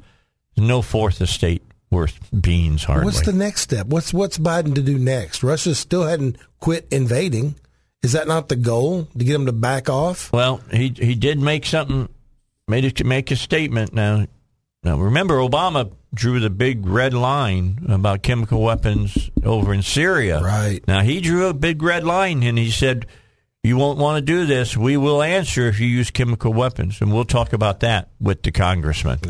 No 0.56 0.82
fourth 0.82 1.20
estate 1.20 1.62
worth 1.90 2.18
beans 2.38 2.84
hardly. 2.84 3.04
What's 3.04 3.24
the 3.24 3.32
next 3.32 3.60
step? 3.60 3.86
What's 3.86 4.12
what's 4.12 4.38
Biden 4.38 4.74
to 4.74 4.82
do 4.82 4.98
next? 4.98 5.42
Russia 5.42 5.74
still 5.74 6.04
hadn't 6.04 6.36
quit 6.58 6.88
invading. 6.90 7.54
Is 8.02 8.12
that 8.12 8.26
not 8.26 8.48
the 8.48 8.56
goal 8.56 9.04
to 9.16 9.24
get 9.24 9.34
him 9.34 9.46
to 9.46 9.52
back 9.52 9.88
off? 9.88 10.32
Well, 10.32 10.60
he 10.72 10.92
he 10.96 11.14
did 11.14 11.38
make 11.38 11.64
something, 11.64 12.08
made 12.66 12.84
it 12.84 12.96
to 12.96 13.04
make 13.04 13.30
a 13.30 13.36
statement. 13.36 13.92
Now, 13.94 14.26
now 14.82 14.98
remember, 14.98 15.36
Obama 15.36 15.92
drew 16.12 16.40
the 16.40 16.50
big 16.50 16.84
red 16.84 17.14
line 17.14 17.86
about 17.88 18.22
chemical 18.22 18.60
weapons 18.60 19.30
over 19.44 19.72
in 19.72 19.82
Syria. 19.82 20.42
Right. 20.42 20.80
Now 20.88 21.02
he 21.02 21.20
drew 21.20 21.46
a 21.46 21.54
big 21.54 21.80
red 21.80 22.02
line, 22.02 22.42
and 22.42 22.58
he 22.58 22.72
said, 22.72 23.06
"You 23.62 23.76
won't 23.76 23.98
want 23.98 24.16
to 24.16 24.22
do 24.22 24.46
this. 24.46 24.76
We 24.76 24.96
will 24.96 25.22
answer 25.22 25.68
if 25.68 25.78
you 25.78 25.86
use 25.86 26.10
chemical 26.10 26.52
weapons, 26.52 27.00
and 27.00 27.12
we'll 27.12 27.24
talk 27.24 27.52
about 27.52 27.78
that 27.80 28.08
with 28.20 28.42
the 28.42 28.50
congressman." 28.50 29.20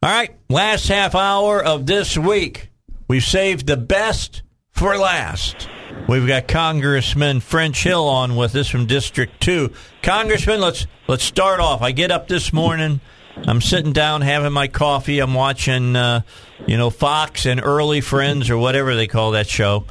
All 0.00 0.10
right, 0.10 0.36
last 0.50 0.88
half 0.88 1.14
hour 1.14 1.64
of 1.64 1.86
this 1.86 2.16
week. 2.18 2.68
We've 3.08 3.24
saved 3.24 3.66
the 3.66 3.78
best 3.78 4.42
for 4.70 4.98
last. 4.98 5.66
We've 6.08 6.26
got 6.26 6.48
Congressman 6.48 7.40
French 7.40 7.82
Hill 7.82 8.08
on 8.08 8.36
with 8.36 8.54
us 8.56 8.68
from 8.68 8.86
District 8.86 9.40
Two. 9.40 9.72
Congressman, 10.02 10.60
let's 10.60 10.86
let's 11.06 11.24
start 11.24 11.60
off. 11.60 11.82
I 11.82 11.92
get 11.92 12.10
up 12.10 12.28
this 12.28 12.52
morning. 12.52 13.00
I'm 13.36 13.60
sitting 13.60 13.92
down 13.92 14.22
having 14.22 14.52
my 14.52 14.68
coffee. 14.68 15.20
I'm 15.20 15.34
watching, 15.34 15.94
uh, 15.94 16.22
you 16.66 16.76
know, 16.76 16.90
Fox 16.90 17.46
and 17.46 17.62
Early 17.62 18.00
Friends 18.00 18.50
or 18.50 18.56
whatever 18.58 18.96
they 18.96 19.06
call 19.06 19.32
that 19.32 19.48
show, 19.48 19.84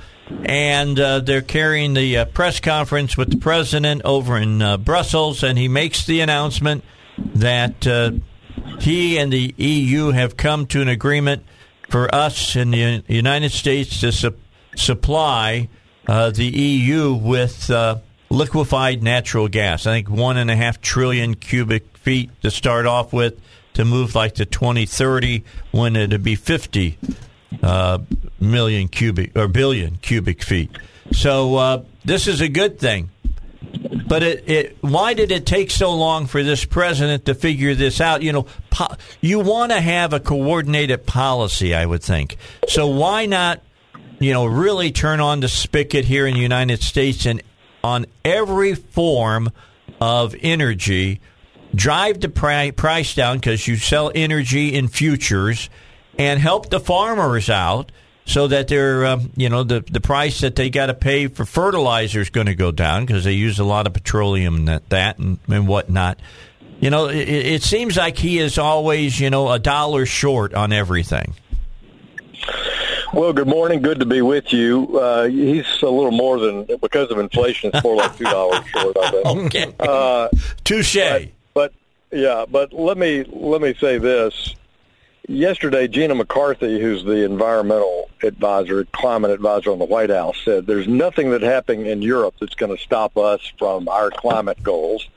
and 0.44 1.00
uh, 1.00 1.20
they're 1.20 1.42
carrying 1.42 1.94
the 1.94 2.18
uh, 2.18 2.26
press 2.26 2.60
conference 2.60 3.16
with 3.16 3.32
the 3.32 3.38
president 3.38 4.02
over 4.04 4.38
in 4.38 4.62
uh, 4.62 4.78
Brussels, 4.78 5.44
and 5.44 5.58
he 5.58 5.68
makes 5.68 6.06
the 6.06 6.22
announcement 6.22 6.84
that. 7.18 7.86
Uh, 7.88 8.12
he 8.80 9.18
and 9.18 9.32
the 9.32 9.54
EU 9.58 10.12
have 10.12 10.38
come 10.38 10.66
to 10.68 10.82
an 10.82 10.88
agreement 10.88 11.44
for 11.90 12.14
us 12.14 12.56
in 12.56 12.72
the 12.72 13.04
United 13.08 13.52
States 13.52 14.02
to 14.02 14.12
su- 14.12 14.36
supply 14.76 15.70
uh, 16.08 16.32
the 16.32 16.46
EU 16.46 17.14
with 17.14 17.70
uh, 17.70 17.98
liquefied 18.30 19.04
natural 19.04 19.48
gas. 19.48 19.86
I 19.86 19.94
think 19.94 20.10
one 20.10 20.38
and 20.38 20.50
a 20.50 20.56
half 20.56 20.82
trillion 20.82 21.36
cubic 21.36 21.98
feet 21.98 22.30
to 22.42 22.52
start 22.52 22.86
off 22.86 23.14
with, 23.14 23.40
to 23.74 23.86
move 23.86 24.16
like 24.16 24.36
to 24.36 24.46
2030 24.46 25.44
when 25.72 25.96
it'd 25.96 26.24
be 26.24 26.36
50 26.36 26.98
uh, 27.62 28.00
million 28.40 28.88
cubic 28.88 29.36
or 29.38 29.48
billion 29.48 29.98
cubic 29.98 30.44
feet. 30.44 30.72
So 31.12 31.56
uh, 31.56 31.84
this 32.06 32.28
is 32.28 32.42
a 32.42 32.50
good 32.50 32.80
thing. 32.80 33.10
But 34.08 34.24
it, 34.24 34.50
it, 34.50 34.78
why 34.82 35.14
did 35.14 35.32
it 35.32 35.46
take 35.46 35.72
so 35.72 35.94
long 35.94 36.28
for 36.28 36.42
this 36.42 36.64
president 36.64 37.26
to 37.26 37.36
figure 37.36 37.76
this 37.76 38.00
out? 38.00 38.22
You 38.22 38.32
know, 38.32 38.46
po- 38.70 38.96
you 39.20 39.40
want 39.40 39.72
to 39.72 39.82
have 39.82 40.14
a 40.14 40.20
coordinated 40.20 41.06
policy, 41.06 41.76
I 41.76 41.86
would 41.86 42.02
think. 42.02 42.38
So 42.68 42.88
why 42.88 43.26
not, 43.26 43.62
you 44.20 44.34
know, 44.34 44.46
really 44.46 44.92
turn 44.92 45.20
on 45.20 45.40
the 45.40 45.48
spigot 45.48 46.06
here 46.06 46.26
in 46.28 46.34
the 46.34 46.40
United 46.40 46.82
States 46.82 47.26
and 47.26 47.42
on 47.84 48.06
every 48.26 48.76
form 48.76 49.50
of 50.02 50.36
energy, 50.42 51.22
drive 51.74 52.20
the 52.20 52.30
pri- 52.30 52.72
price 52.72 53.16
down 53.16 53.38
because 53.38 53.68
you 53.68 53.76
sell 53.76 54.12
energy 54.14 54.74
in 54.76 54.88
futures, 54.88 55.70
and 56.18 56.40
help 56.40 56.70
the 56.70 56.80
farmers 56.80 57.50
out 57.50 57.92
so 58.26 58.48
that 58.48 58.68
they're, 58.68 59.06
um, 59.06 59.32
you 59.38 59.50
know, 59.50 59.64
the 59.64 59.82
the 59.90 60.02
price 60.02 60.42
that 60.42 60.56
they 60.56 60.70
got 60.70 60.88
to 60.88 60.94
pay 60.94 61.28
for 61.28 61.46
fertilizer 61.46 62.20
is 62.20 62.30
going 62.30 62.48
to 62.48 62.56
go 62.56 62.72
down 62.72 63.06
because 63.06 63.24
they 63.24 63.34
use 63.34 63.60
a 63.60 63.64
lot 63.64 63.88
of 63.88 63.94
petroleum 63.94 64.56
and 64.56 64.68
that, 64.68 64.90
that 64.90 65.18
and, 65.20 65.40
and 65.48 65.68
whatnot. 65.68 66.20
You 66.80 66.90
know, 66.90 67.08
it, 67.08 67.28
it 67.30 67.64
seems 67.64 67.98
like 67.98 68.18
he 68.18 68.38
is 68.40 68.58
always, 68.58 69.20
you 69.20 69.30
know, 69.30 69.50
a 69.52 69.60
dollar 69.60 70.06
short 70.06 70.54
on 70.54 70.74
everything. 70.74 71.34
Well, 73.14 73.32
good 73.32 73.48
morning. 73.48 73.82
Good 73.82 74.00
to 74.02 74.06
be 74.06 74.22
with 74.22 74.52
you. 74.52 75.00
Uh, 75.00 75.26
he's 75.28 75.66
a 75.82 75.90
little 75.90 76.12
more 76.12 76.40
than 76.40 76.66
because 76.82 77.10
of 77.10 77.20
inflation. 77.20 77.72
It's 77.74 77.84
more 77.84 77.96
like 77.96 78.18
two 78.18 78.26
dollars 78.26 78.66
short. 78.74 78.98
I. 79.00 79.22
Okay. 79.26 79.74
Uh, 79.80 80.28
Touche. 80.66 80.96
but, 80.96 81.32
but 81.54 81.74
yeah, 82.12 82.46
but 82.50 82.74
let 82.74 82.98
me 82.98 83.24
let 83.32 83.62
me 83.62 83.74
say 83.76 83.98
this. 83.98 84.56
Yesterday, 85.30 85.88
Gina 85.88 86.16
McCarthy, 86.16 86.80
who's 86.80 87.04
the 87.04 87.26
environmental 87.26 88.10
advisor, 88.24 88.86
climate 88.94 89.32
advisor 89.32 89.72
on 89.72 89.80
the 89.80 89.86
White 89.86 90.10
House, 90.10 90.38
said 90.46 90.68
there's 90.68 90.88
nothing 90.88 91.32
that 91.32 91.42
happening 91.42 91.86
in 91.86 92.02
Europe 92.02 92.36
that's 92.40 92.56
going 92.56 92.76
to 92.76 92.82
stop 92.82 93.18
us 93.18 93.42
from 93.58 93.90
our 93.90 94.10
climate 94.10 94.62
goals. 94.64 95.08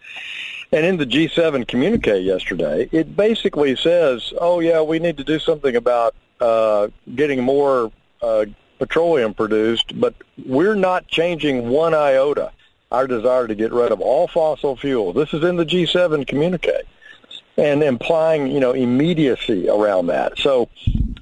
And 0.73 0.85
in 0.85 0.97
the 0.97 1.07
G7 1.07 1.67
communique 1.67 2.19
yesterday, 2.21 2.89
it 2.91 3.17
basically 3.17 3.77
says, 3.77 4.33
oh, 4.41 4.59
yeah, 4.61 4.81
we 4.83 4.99
need 4.99 5.17
to 5.19 5.25
do 5.25 5.39
something 5.39 5.77
about 5.77 6.15
uh, 6.41 6.89
getting 7.15 7.43
more 7.43 7.93
uh, 8.23 8.47
petroleum 8.79 9.35
produced, 9.35 9.99
but 10.01 10.15
we're 10.47 10.75
not 10.75 11.07
changing 11.09 11.69
one 11.69 11.95
iota 11.95 12.53
our 12.91 13.07
desire 13.07 13.47
to 13.47 13.55
get 13.55 13.73
rid 13.73 13.93
of 13.93 14.01
all 14.01 14.27
fossil 14.27 14.77
fuels. 14.77 15.15
This 15.15 15.33
is 15.33 15.45
in 15.45 15.57
the 15.57 15.65
G7 15.65 16.27
communique 16.27 16.83
and 17.57 17.83
implying, 17.83 18.49
you 18.49 18.59
know, 18.59 18.73
immediacy 18.73 19.69
around 19.69 20.07
that. 20.09 20.39
So 20.39 20.69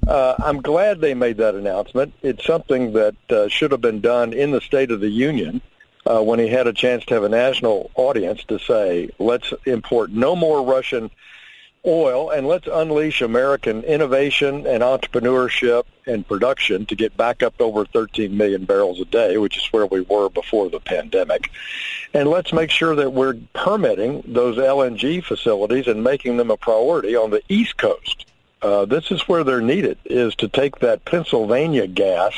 uh, 0.07 0.35
I'm 0.39 0.61
glad 0.61 1.01
they 1.01 1.13
made 1.13 1.37
that 1.37 1.55
announcement. 1.55 2.13
It's 2.21 2.45
something 2.45 2.93
that 2.93 3.15
uh, 3.29 3.47
should 3.49 3.71
have 3.71 3.81
been 3.81 4.01
done 4.01 4.33
in 4.33 4.51
the 4.51 4.61
State 4.61 4.89
of 4.89 4.99
the 4.99 5.09
Union 5.09 5.61
uh, 6.05 6.21
when 6.21 6.39
he 6.39 6.47
had 6.47 6.65
a 6.65 6.73
chance 6.73 7.05
to 7.05 7.13
have 7.13 7.23
a 7.23 7.29
national 7.29 7.91
audience 7.95 8.43
to 8.45 8.57
say, 8.57 9.09
let's 9.19 9.53
import 9.65 10.11
no 10.11 10.35
more 10.35 10.65
Russian 10.65 11.11
oil 11.85 12.29
and 12.29 12.47
let's 12.47 12.67
unleash 12.67 13.21
American 13.21 13.83
innovation 13.83 14.67
and 14.67 14.83
entrepreneurship 14.83 15.85
and 16.05 16.27
production 16.27 16.85
to 16.87 16.95
get 16.95 17.15
back 17.15 17.41
up 17.41 17.53
over 17.59 17.85
13 17.85 18.35
million 18.35 18.65
barrels 18.65 18.99
a 18.99 19.05
day, 19.05 19.37
which 19.37 19.57
is 19.57 19.65
where 19.71 19.85
we 19.85 20.01
were 20.01 20.29
before 20.29 20.69
the 20.69 20.79
pandemic. 20.79 21.51
And 22.13 22.29
let's 22.29 22.51
make 22.51 22.71
sure 22.71 22.95
that 22.95 23.13
we're 23.13 23.35
permitting 23.53 24.23
those 24.25 24.57
LNG 24.57 25.23
facilities 25.23 25.87
and 25.87 26.03
making 26.03 26.37
them 26.37 26.51
a 26.51 26.57
priority 26.57 27.15
on 27.15 27.29
the 27.29 27.41
East 27.49 27.77
Coast. 27.77 28.25
Uh, 28.61 28.85
this 28.85 29.09
is 29.11 29.27
where 29.27 29.43
they're 29.43 29.61
needed, 29.61 29.97
is 30.05 30.35
to 30.35 30.47
take 30.49 30.79
that 30.79 31.05
Pennsylvania 31.05 31.87
gas 31.87 32.33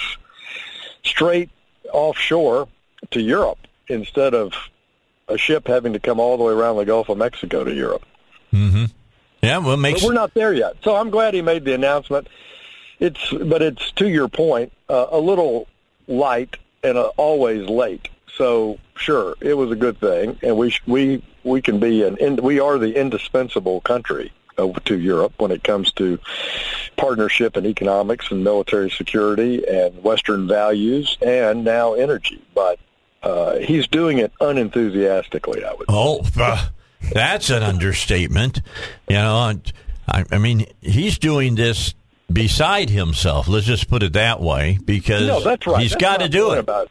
straight 1.04 1.50
offshore 1.92 2.68
to 3.10 3.22
Europe 3.22 3.58
instead 3.88 4.36
of 4.36 4.54
a 5.28 5.38
ship 5.38 5.68
having 5.68 5.94
to 5.94 6.00
come 6.00 6.20
all 6.20 6.38
the 6.38 6.44
way 6.44 6.54
around 6.54 6.78
the 6.78 6.86
Gulf 6.86 7.10
of 7.10 7.18
Mexico 7.18 7.64
to 7.64 7.74
Europe. 7.74 8.06
Mm-hmm. 8.54 8.86
Yeah, 9.42 9.58
well, 9.58 9.74
it 9.74 9.78
makes 9.78 10.02
But 10.02 10.08
we're 10.08 10.14
not 10.14 10.34
there 10.34 10.54
yet. 10.54 10.78
So 10.84 10.96
I'm 10.96 11.10
glad 11.10 11.34
he 11.34 11.42
made 11.42 11.66
the 11.66 11.74
announcement. 11.74 12.28
It's, 13.00 13.32
but 13.32 13.62
it's 13.62 13.92
to 13.94 14.08
your 14.08 14.28
point, 14.28 14.72
uh, 14.88 15.08
a 15.10 15.20
little 15.20 15.68
light 16.08 16.58
and 16.84 16.98
uh, 16.98 17.12
always 17.18 17.68
late. 17.68 18.10
So 18.38 18.80
sure, 18.96 19.36
it 19.42 19.56
was 19.56 19.72
a 19.72 19.76
good 19.76 20.00
thing, 20.00 20.38
and 20.42 20.58
we 20.58 20.70
sh- 20.70 20.82
we 20.88 21.24
we 21.44 21.62
can 21.62 21.80
be 21.80 22.04
an 22.04 22.18
in, 22.18 22.38
we 22.38 22.60
are 22.60 22.78
the 22.78 22.96
indispensable 22.96 23.82
country 23.82 24.32
uh, 24.58 24.72
to 24.86 24.98
Europe 24.98 25.34
when 25.38 25.52
it 25.52 25.64
comes 25.64 25.92
to 25.94 26.18
partnership 26.98 27.56
and 27.56 27.66
economics 27.66 28.32
and 28.32 28.44
military 28.44 28.90
security 28.90 29.68
and 29.68 30.02
Western 30.04 30.48
values 30.48 31.18
and 31.22 31.64
now 31.64 31.94
energy. 31.94 32.42
But 32.56 32.80
uh, 33.22 33.58
he's 33.58 33.88
doing 33.88 34.20
it 34.20 34.32
unenthusiastically, 34.40 35.64
I 35.64 35.74
would. 35.74 35.86
Oh, 35.90 36.26
uh, 36.38 36.68
that's 37.14 37.50
an 37.50 37.64
understatement. 37.64 38.62
You 39.10 39.16
know, 39.16 39.60
I, 40.08 40.26
I 40.32 40.38
mean, 40.38 40.66
he's 40.82 41.18
doing 41.18 41.56
this 41.56 41.94
beside 42.32 42.90
himself. 42.90 43.48
Let's 43.48 43.66
just 43.66 43.90
put 43.90 44.04
it 44.04 44.14
that 44.14 44.42
way, 44.42 44.80
because 44.84 45.28
No, 45.28 45.42
that's 45.42 45.66
right. 45.68 45.82
he's 45.82 45.96
got 45.96 46.22
to 46.22 46.30
do 46.30 46.54
it. 46.54 46.60
About, 46.60 46.90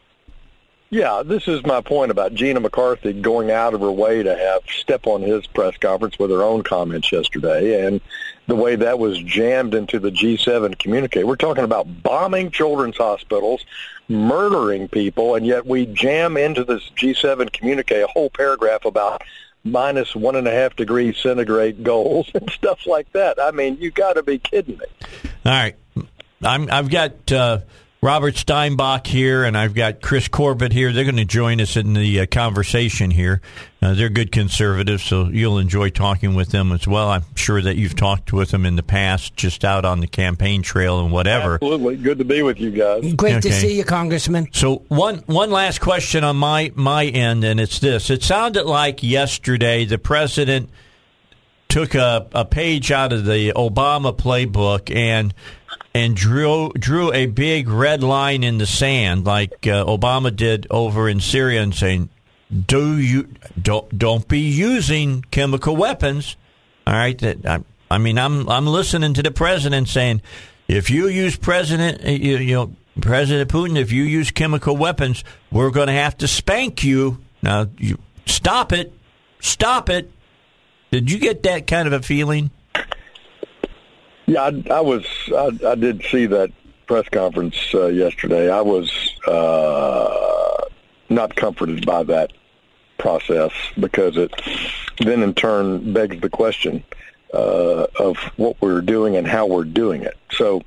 yeah, 0.90 1.22
this 1.24 1.46
is 1.46 1.64
my 1.64 1.80
point 1.80 2.10
about 2.10 2.34
Gina 2.34 2.60
McCarthy 2.60 3.12
going 3.12 3.50
out 3.50 3.74
of 3.74 3.80
her 3.80 3.92
way 3.92 4.22
to 4.22 4.36
have 4.36 4.62
step 4.68 5.06
on 5.06 5.22
his 5.22 5.46
press 5.46 5.76
conference 5.76 6.18
with 6.18 6.30
her 6.30 6.42
own 6.42 6.62
comments 6.62 7.12
yesterday, 7.12 7.86
and 7.86 8.00
the 8.48 8.56
way 8.56 8.74
that 8.76 8.98
was 8.98 9.18
jammed 9.22 9.74
into 9.74 10.00
the 10.00 10.10
G7 10.10 10.76
communique. 10.78 11.22
We're 11.22 11.36
talking 11.36 11.62
about 11.64 12.02
bombing 12.02 12.50
children's 12.50 12.96
hospitals, 12.96 13.64
murdering 14.08 14.88
people, 14.88 15.36
and 15.36 15.46
yet 15.46 15.64
we 15.64 15.86
jam 15.86 16.36
into 16.36 16.64
this 16.64 16.90
G7 16.96 17.52
communique 17.52 18.00
a 18.02 18.08
whole 18.08 18.28
paragraph 18.28 18.84
about 18.84 19.22
minus 19.64 20.14
one 20.14 20.36
and 20.36 20.46
a 20.48 20.50
half 20.50 20.76
degrees 20.76 21.16
centigrade 21.18 21.84
goals 21.84 22.30
and 22.34 22.48
stuff 22.50 22.86
like 22.86 23.10
that. 23.12 23.40
I 23.40 23.50
mean, 23.50 23.76
you 23.80 23.90
got 23.90 24.14
to 24.14 24.22
be 24.22 24.38
kidding 24.38 24.78
me. 24.78 24.86
All 25.44 25.52
right. 25.52 25.76
I'm, 26.42 26.70
I've 26.70 26.88
got 26.88 27.30
uh, 27.32 27.60
Robert 28.02 28.34
Steinbuch 28.34 29.06
here, 29.06 29.44
and 29.44 29.58
I've 29.58 29.74
got 29.74 30.00
Chris 30.00 30.26
Corbitt 30.26 30.72
here. 30.72 30.90
They're 30.90 31.04
going 31.04 31.16
to 31.16 31.26
join 31.26 31.60
us 31.60 31.76
in 31.76 31.92
the 31.92 32.20
uh, 32.20 32.26
conversation 32.26 33.10
here. 33.10 33.42
Uh, 33.82 33.92
they're 33.92 34.08
good 34.08 34.32
conservatives, 34.32 35.02
so 35.02 35.26
you'll 35.26 35.58
enjoy 35.58 35.90
talking 35.90 36.34
with 36.34 36.48
them 36.48 36.72
as 36.72 36.88
well. 36.88 37.10
I'm 37.10 37.24
sure 37.34 37.60
that 37.60 37.76
you've 37.76 37.96
talked 37.96 38.32
with 38.32 38.52
them 38.52 38.64
in 38.64 38.76
the 38.76 38.82
past, 38.82 39.36
just 39.36 39.66
out 39.66 39.84
on 39.84 40.00
the 40.00 40.06
campaign 40.06 40.62
trail 40.62 41.00
and 41.00 41.12
whatever. 41.12 41.54
Absolutely. 41.56 41.96
Good 41.98 42.16
to 42.18 42.24
be 42.24 42.42
with 42.42 42.58
you 42.58 42.70
guys. 42.70 43.12
Great 43.12 43.42
to 43.42 43.52
see 43.52 43.76
you, 43.76 43.84
Congressman. 43.84 44.48
So 44.52 44.76
one 44.88 45.18
one 45.26 45.50
last 45.50 45.82
question 45.82 46.24
on 46.24 46.36
my 46.36 46.72
my 46.74 47.04
end, 47.04 47.44
and 47.44 47.60
it's 47.60 47.80
this: 47.80 48.08
It 48.08 48.22
sounded 48.22 48.64
like 48.64 49.02
yesterday 49.02 49.84
the 49.84 49.98
president 49.98 50.70
took 51.68 51.94
a, 51.94 52.26
a 52.32 52.44
page 52.44 52.90
out 52.90 53.12
of 53.12 53.24
the 53.24 53.52
Obama 53.54 54.16
playbook 54.16 54.94
and 54.94 55.32
and 55.94 56.14
drew 56.14 56.70
drew 56.70 57.12
a 57.12 57.26
big 57.26 57.68
red 57.68 58.02
line 58.02 58.44
in 58.44 58.58
the 58.58 58.66
sand, 58.66 59.24
like 59.24 59.66
uh, 59.66 59.84
Obama 59.84 60.34
did 60.34 60.66
over 60.70 61.08
in 61.08 61.20
Syria, 61.20 61.62
and 61.62 61.74
saying, 61.74 62.08
"Do 62.66 62.98
you 62.98 63.28
don't 63.60 63.98
don't 63.98 64.26
be 64.28 64.40
using 64.40 65.22
chemical 65.30 65.76
weapons?" 65.76 66.36
All 66.86 66.94
right, 66.94 67.18
that 67.18 67.44
I, 67.46 67.64
I 67.90 67.98
mean, 67.98 68.18
I'm 68.18 68.48
I'm 68.48 68.66
listening 68.66 69.14
to 69.14 69.22
the 69.22 69.30
president 69.30 69.88
saying, 69.88 70.22
if 70.70 70.88
you 70.88 71.08
use 71.08 71.36
President, 71.36 72.04
uh, 72.04 72.10
you, 72.10 72.38
you 72.38 72.54
know, 72.54 72.72
President 73.00 73.50
Putin, 73.50 73.76
if 73.76 73.90
you 73.90 74.04
use 74.04 74.30
chemical 74.30 74.76
weapons, 74.76 75.24
we're 75.50 75.70
going 75.70 75.88
to 75.88 75.92
have 75.92 76.16
to 76.18 76.28
spank 76.28 76.84
you. 76.84 77.18
Now, 77.42 77.66
you 77.76 77.98
stop 78.26 78.72
it, 78.72 78.92
stop 79.40 79.88
it. 79.88 80.10
Did 80.92 81.10
you 81.10 81.18
get 81.18 81.42
that 81.42 81.66
kind 81.66 81.88
of 81.88 81.92
a 81.92 82.02
feeling? 82.02 82.50
Yeah, 84.30 84.42
I, 84.42 84.74
I 84.74 84.80
was. 84.80 85.04
I, 85.36 85.50
I 85.66 85.74
did 85.74 86.04
see 86.04 86.26
that 86.26 86.52
press 86.86 87.08
conference 87.08 87.56
uh, 87.74 87.86
yesterday. 87.86 88.48
I 88.48 88.60
was 88.60 88.88
uh, 89.26 90.66
not 91.08 91.34
comforted 91.34 91.84
by 91.84 92.04
that 92.04 92.32
process 92.96 93.50
because 93.80 94.16
it 94.16 94.32
then 94.98 95.24
in 95.24 95.34
turn 95.34 95.92
begs 95.92 96.20
the 96.20 96.30
question 96.30 96.84
uh, 97.34 97.88
of 97.98 98.18
what 98.36 98.54
we're 98.60 98.82
doing 98.82 99.16
and 99.16 99.26
how 99.26 99.46
we're 99.46 99.64
doing 99.64 100.02
it. 100.02 100.16
So, 100.30 100.62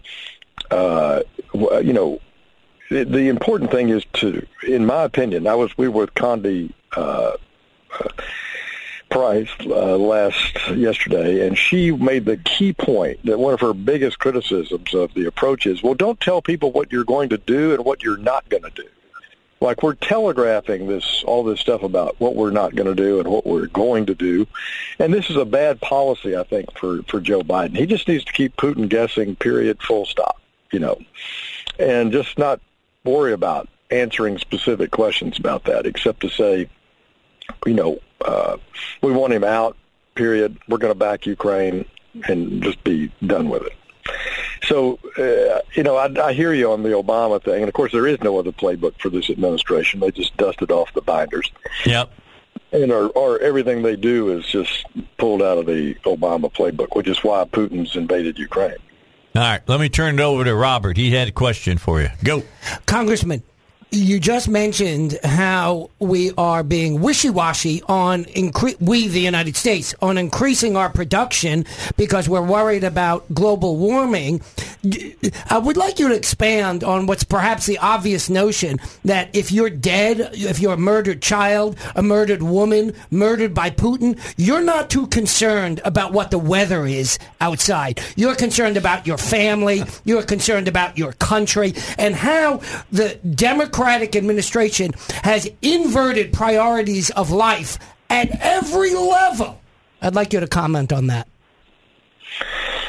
uh, 0.69 1.21
you 1.53 1.93
know, 1.93 2.19
the, 2.89 3.05
the 3.05 3.29
important 3.29 3.71
thing 3.71 3.87
is 3.87 4.03
to, 4.15 4.45
in 4.67 4.85
my 4.85 5.03
opinion, 5.03 5.47
I 5.47 5.55
was 5.55 5.71
we 5.77 5.87
were 5.87 6.01
with 6.01 6.13
Condi. 6.15 6.73
Rice 9.15 9.49
uh, 9.61 9.97
last 9.97 10.69
yesterday, 10.71 11.47
and 11.47 11.57
she 11.57 11.91
made 11.91 12.25
the 12.25 12.37
key 12.37 12.73
point 12.73 13.25
that 13.25 13.39
one 13.39 13.53
of 13.53 13.59
her 13.61 13.73
biggest 13.73 14.19
criticisms 14.19 14.93
of 14.93 15.13
the 15.13 15.25
approach 15.25 15.65
is, 15.65 15.83
well, 15.83 15.93
don't 15.93 16.19
tell 16.19 16.41
people 16.41 16.71
what 16.71 16.91
you're 16.91 17.03
going 17.03 17.29
to 17.29 17.37
do 17.37 17.73
and 17.73 17.85
what 17.85 18.03
you're 18.03 18.17
not 18.17 18.47
going 18.49 18.63
to 18.63 18.69
do. 18.71 18.87
Like 19.61 19.81
we're 19.81 19.95
telegraphing 19.95 20.87
this, 20.87 21.23
all 21.25 21.43
this 21.43 21.61
stuff 21.61 21.83
about 21.83 22.19
what 22.19 22.35
we're 22.35 22.51
not 22.51 22.75
going 22.75 22.93
to 22.93 23.01
do 23.01 23.19
and 23.19 23.29
what 23.29 23.45
we're 23.45 23.67
going 23.67 24.05
to 24.07 24.15
do, 24.15 24.45
and 24.99 25.13
this 25.13 25.29
is 25.29 25.37
a 25.37 25.45
bad 25.45 25.79
policy, 25.79 26.35
I 26.35 26.43
think, 26.43 26.77
for 26.77 27.01
for 27.03 27.21
Joe 27.21 27.43
Biden. 27.43 27.77
He 27.77 27.85
just 27.85 28.07
needs 28.07 28.25
to 28.25 28.33
keep 28.33 28.57
Putin 28.57 28.89
guessing. 28.89 29.37
Period. 29.37 29.81
Full 29.81 30.05
stop. 30.05 30.41
You 30.73 30.79
know, 30.79 30.99
and 31.79 32.11
just 32.11 32.37
not 32.37 32.59
worry 33.05 33.31
about 33.31 33.69
answering 33.89 34.37
specific 34.37 34.91
questions 34.91 35.39
about 35.39 35.63
that, 35.65 35.85
except 35.85 36.21
to 36.21 36.29
say, 36.29 36.67
you 37.65 37.73
know, 37.73 37.99
uh, 38.23 38.57
we 39.01 39.11
want 39.11 39.33
him 39.33 39.43
out. 39.43 39.77
Period. 40.15 40.57
We're 40.67 40.77
going 40.77 40.93
to 40.93 40.99
back 40.99 41.25
Ukraine 41.25 41.85
and 42.27 42.61
just 42.61 42.83
be 42.83 43.11
done 43.25 43.49
with 43.49 43.63
it. 43.63 43.73
So, 44.63 44.99
uh, 45.17 45.61
you 45.73 45.83
know, 45.83 45.97
I, 45.97 46.27
I 46.27 46.33
hear 46.33 46.53
you 46.53 46.71
on 46.71 46.83
the 46.83 46.89
Obama 46.89 47.41
thing, 47.41 47.61
and 47.61 47.67
of 47.67 47.73
course, 47.73 47.91
there 47.91 48.07
is 48.07 48.21
no 48.21 48.37
other 48.39 48.51
playbook 48.51 48.99
for 48.99 49.09
this 49.09 49.29
administration. 49.29 49.99
They 49.99 50.11
just 50.11 50.35
dusted 50.37 50.71
off 50.71 50.93
the 50.93 51.01
binders. 51.01 51.51
Yep. 51.85 52.11
And 52.71 52.91
or, 52.91 53.09
or 53.09 53.39
everything 53.39 53.81
they 53.81 53.95
do 53.95 54.37
is 54.37 54.45
just 54.45 54.85
pulled 55.17 55.41
out 55.41 55.57
of 55.57 55.65
the 55.65 55.95
Obama 56.05 56.51
playbook, 56.51 56.95
which 56.95 57.07
is 57.07 57.23
why 57.23 57.43
Putin's 57.45 57.95
invaded 57.95 58.37
Ukraine. 58.37 58.75
All 59.35 59.41
right, 59.41 59.67
let 59.67 59.79
me 59.79 59.89
turn 59.89 60.19
it 60.19 60.21
over 60.21 60.43
to 60.43 60.55
Robert. 60.55 60.95
He 60.95 61.11
had 61.11 61.27
a 61.27 61.31
question 61.31 61.77
for 61.77 62.01
you. 62.01 62.09
Go. 62.23 62.43
Congressman, 62.85 63.41
you 63.93 64.19
just 64.19 64.49
mentioned 64.49 65.19
how 65.23 65.91
we 65.99 66.31
are 66.35 66.63
being 66.63 66.99
wishy-washy 66.99 67.83
on 67.83 68.25
incre- 68.25 68.79
we 68.81 69.07
the 69.07 69.19
United 69.19 69.55
States 69.55 69.93
on 70.01 70.17
increasing 70.17 70.75
our 70.75 70.89
production 70.89 71.63
because 71.95 72.27
we're 72.27 72.41
worried 72.41 72.83
about 72.83 73.31
global 73.33 73.77
warming. 73.77 74.41
I 75.49 75.59
would 75.59 75.77
like 75.77 75.99
you 75.99 76.09
to 76.09 76.15
expand 76.15 76.83
on 76.83 77.05
what's 77.05 77.23
perhaps 77.23 77.67
the 77.67 77.77
obvious 77.77 78.31
notion 78.31 78.79
that 79.05 79.29
if 79.35 79.51
you're 79.51 79.69
dead, 79.69 80.31
if 80.33 80.59
you're 80.59 80.73
a 80.73 80.77
murdered 80.77 81.21
child, 81.21 81.77
a 81.95 82.01
murdered 82.01 82.41
woman, 82.41 82.93
murdered 83.11 83.53
by 83.53 83.69
Putin, 83.69 84.19
you're 84.37 84.63
not 84.63 84.89
too 84.89 85.05
concerned 85.07 85.81
about 85.85 86.13
what 86.13 86.31
the 86.31 86.39
weather 86.39 86.87
is 86.87 87.19
outside. 87.39 88.01
You're 88.15 88.35
concerned 88.35 88.75
about 88.75 89.05
your 89.05 89.19
family, 89.19 89.83
you're 90.03 90.23
concerned 90.23 90.67
about 90.67 90.97
your 90.97 91.13
country 91.13 91.75
and 91.99 92.15
how 92.15 92.61
the 92.91 93.19
Democrats 93.35 93.82
Democratic 93.83 94.15
administration 94.15 94.91
has 95.25 95.49
inverted 95.61 96.31
priorities 96.31 97.09
of 97.09 97.31
life 97.31 97.77
at 98.09 98.29
every 98.39 98.93
level. 98.93 99.59
I'd 100.01 100.15
like 100.15 100.31
you 100.31 100.39
to 100.39 100.47
comment 100.47 100.93
on 100.93 101.07
that. 101.07 101.27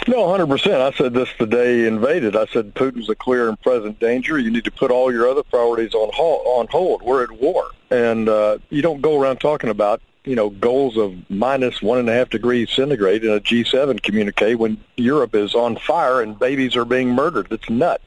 No, 0.07 0.19
100%. 0.19 0.81
I 0.81 0.97
said 0.97 1.12
this 1.12 1.29
the 1.37 1.49
day 1.49 1.79
he 1.79 1.87
invaded. 1.89 2.37
I 2.37 2.47
said 2.47 2.75
Putin's 2.77 3.11
a 3.11 3.16
clear 3.16 3.49
and 3.49 3.61
present 3.61 3.99
danger. 3.99 4.39
You 4.39 4.53
need 4.53 4.62
to 4.66 4.71
put 4.71 4.93
all 4.93 5.12
your 5.12 5.29
other 5.29 5.43
priorities 5.43 5.95
on 5.95 6.12
hold. 6.15 6.47
On 6.47 6.69
hold. 6.69 7.03
We're 7.03 7.25
at 7.25 7.33
war. 7.33 7.71
And 7.91 8.29
uh, 8.29 8.59
you 8.71 8.81
don't 8.81 9.01
go 9.01 9.21
around 9.21 9.39
talking 9.39 9.71
about, 9.71 10.01
you 10.25 10.37
know, 10.37 10.51
goals 10.51 10.97
of 10.97 11.12
minus 11.29 11.83
one 11.83 11.99
and 11.99 12.09
a 12.09 12.12
half 12.12 12.31
degrees 12.31 12.71
centigrade 12.71 13.25
in 13.25 13.33
a 13.33 13.41
G7 13.41 14.01
communique 14.01 14.55
when 14.55 14.79
Europe 14.97 15.35
is 15.35 15.57
on 15.57 15.75
fire 15.75 16.21
and 16.23 16.39
babies 16.39 16.77
are 16.77 16.85
being 16.85 17.09
murdered. 17.09 17.49
It's 17.51 17.69
nuts. 17.69 18.07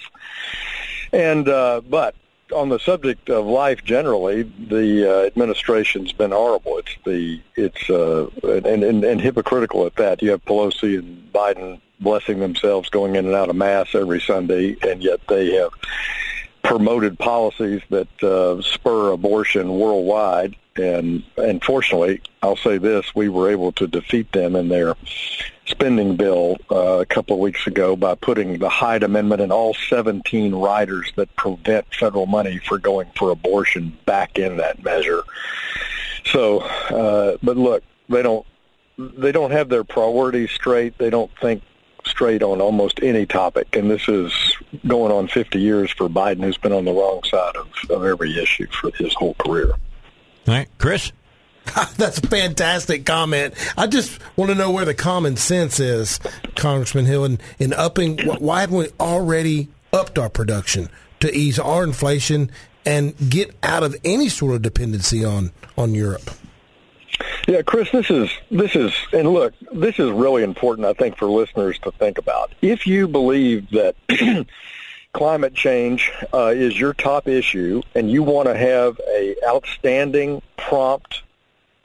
And, 1.11 1.49
uh, 1.49 1.81
but 1.89 2.15
on 2.53 2.69
the 2.69 2.79
subject 2.79 3.29
of 3.29 3.45
life 3.45 3.83
generally, 3.83 4.43
the 4.43 5.09
uh, 5.09 5.25
administration's 5.25 6.11
been 6.11 6.31
horrible. 6.31 6.77
It's 6.77 6.95
the 7.05 7.41
it's 7.55 7.89
uh, 7.89 8.29
and, 8.43 8.83
and 8.83 9.03
and 9.03 9.21
hypocritical 9.21 9.85
at 9.85 9.95
that. 9.95 10.21
You 10.21 10.31
have 10.31 10.43
Pelosi 10.45 10.99
and 10.99 11.31
Biden 11.33 11.81
blessing 11.99 12.39
themselves 12.39 12.89
going 12.89 13.15
in 13.15 13.25
and 13.25 13.35
out 13.35 13.49
of 13.49 13.55
mass 13.55 13.93
every 13.93 14.21
Sunday, 14.21 14.77
and 14.81 15.01
yet 15.01 15.19
they 15.27 15.55
have 15.55 15.71
promoted 16.63 17.17
policies 17.17 17.81
that 17.89 18.23
uh, 18.23 18.61
spur 18.61 19.11
abortion 19.11 19.79
worldwide. 19.79 20.55
And 20.75 21.23
unfortunately, 21.37 22.21
I'll 22.43 22.57
say 22.57 22.77
this: 22.77 23.15
we 23.15 23.29
were 23.29 23.49
able 23.49 23.71
to 23.73 23.87
defeat 23.87 24.31
them 24.31 24.55
in 24.55 24.69
their 24.69 24.95
spending 25.67 26.15
bill 26.15 26.57
uh, 26.71 26.99
a 26.99 27.05
couple 27.05 27.35
of 27.35 27.39
weeks 27.39 27.67
ago 27.67 27.95
by 27.95 28.15
putting 28.15 28.57
the 28.57 28.69
Hyde 28.69 29.03
Amendment 29.03 29.41
and 29.41 29.51
all 29.51 29.73
17 29.73 30.55
riders 30.55 31.11
that 31.15 31.33
prevent 31.35 31.85
federal 31.93 32.25
money 32.25 32.57
for 32.57 32.77
going 32.77 33.09
for 33.15 33.31
abortion 33.31 33.97
back 34.05 34.39
in 34.39 34.57
that 34.57 34.83
measure. 34.83 35.23
So, 36.25 36.59
uh, 36.59 37.37
but 37.43 37.57
look, 37.57 37.83
they 38.09 38.21
don't 38.21 38.45
they 38.97 39.31
don't 39.31 39.51
have 39.51 39.69
their 39.69 39.83
priorities 39.83 40.49
straight. 40.51 40.97
They 40.97 41.11
don't 41.11 41.31
think 41.39 41.61
straight 42.05 42.41
on 42.41 42.61
almost 42.61 42.99
any 43.03 43.25
topic, 43.25 43.75
and 43.75 43.91
this 43.91 44.07
is 44.07 44.33
going 44.87 45.11
on 45.11 45.27
50 45.27 45.59
years 45.59 45.91
for 45.91 46.09
Biden, 46.09 46.43
who's 46.43 46.57
been 46.57 46.71
on 46.71 46.85
the 46.85 46.93
wrong 46.93 47.21
side 47.23 47.55
of, 47.55 47.67
of 47.89 48.03
every 48.03 48.37
issue 48.41 48.65
for 48.67 48.91
his 48.91 49.13
whole 49.13 49.35
career. 49.35 49.71
All 50.47 50.53
right, 50.53 50.69
Chris. 50.79 51.11
That's 51.97 52.17
a 52.19 52.27
fantastic 52.27 53.05
comment. 53.05 53.53
I 53.77 53.87
just 53.87 54.19
want 54.37 54.51
to 54.51 54.55
know 54.55 54.71
where 54.71 54.85
the 54.85 54.93
common 54.93 55.35
sense 55.35 55.79
is, 55.79 56.19
Congressman 56.55 57.05
Hill, 57.05 57.25
in, 57.25 57.39
in 57.59 57.73
upping. 57.73 58.19
Why 58.39 58.61
haven't 58.61 58.77
we 58.77 58.87
already 58.99 59.69
upped 59.93 60.19
our 60.19 60.29
production 60.29 60.89
to 61.19 61.33
ease 61.35 61.59
our 61.59 61.83
inflation 61.83 62.51
and 62.85 63.15
get 63.29 63.55
out 63.63 63.83
of 63.83 63.95
any 64.03 64.29
sort 64.29 64.55
of 64.55 64.61
dependency 64.61 65.25
on 65.25 65.51
on 65.77 65.93
Europe? 65.93 66.29
Yeah, 67.47 67.61
Chris, 67.61 67.91
this 67.91 68.09
is 68.09 68.29
this 68.51 68.75
is 68.75 68.93
and 69.13 69.29
look, 69.33 69.53
this 69.71 69.99
is 69.99 70.11
really 70.11 70.43
important 70.43 70.85
I 70.85 70.93
think 70.93 71.17
for 71.17 71.25
listeners 71.25 71.79
to 71.79 71.91
think 71.91 72.17
about. 72.17 72.53
If 72.61 72.85
you 72.85 73.07
believe 73.07 73.69
that 73.71 73.95
climate 75.13 75.53
change 75.53 76.11
uh, 76.33 76.53
is 76.55 76.79
your 76.79 76.93
top 76.93 77.27
issue 77.27 77.81
and 77.95 78.11
you 78.11 78.23
want 78.23 78.47
to 78.47 78.55
have 78.55 78.99
a 79.09 79.35
outstanding, 79.47 80.41
prompt 80.57 81.23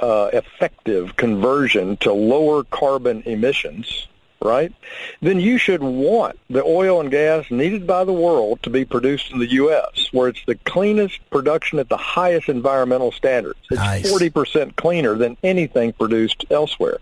uh, 0.02 0.30
effective 0.32 1.16
conversion 1.16 1.96
to 1.98 2.12
lower 2.12 2.64
carbon 2.64 3.22
emissions, 3.24 4.08
right, 4.40 4.72
then 5.20 5.38
you 5.38 5.56
should 5.58 5.80
want 5.80 6.38
the 6.50 6.62
oil 6.64 7.00
and 7.00 7.10
gas 7.10 7.48
needed 7.50 7.86
by 7.86 8.04
the 8.04 8.12
world 8.12 8.60
to 8.64 8.70
be 8.70 8.84
produced 8.84 9.30
in 9.30 9.38
the 9.38 9.50
U.S., 9.52 10.08
where 10.10 10.28
it's 10.28 10.44
the 10.46 10.56
cleanest 10.56 11.20
production 11.30 11.78
at 11.78 11.88
the 11.88 11.96
highest 11.96 12.48
environmental 12.48 13.12
standards. 13.12 13.58
It's 13.70 13.78
nice. 13.78 14.12
40% 14.12 14.74
cleaner 14.74 15.14
than 15.14 15.36
anything 15.44 15.92
produced 15.92 16.44
elsewhere. 16.50 16.98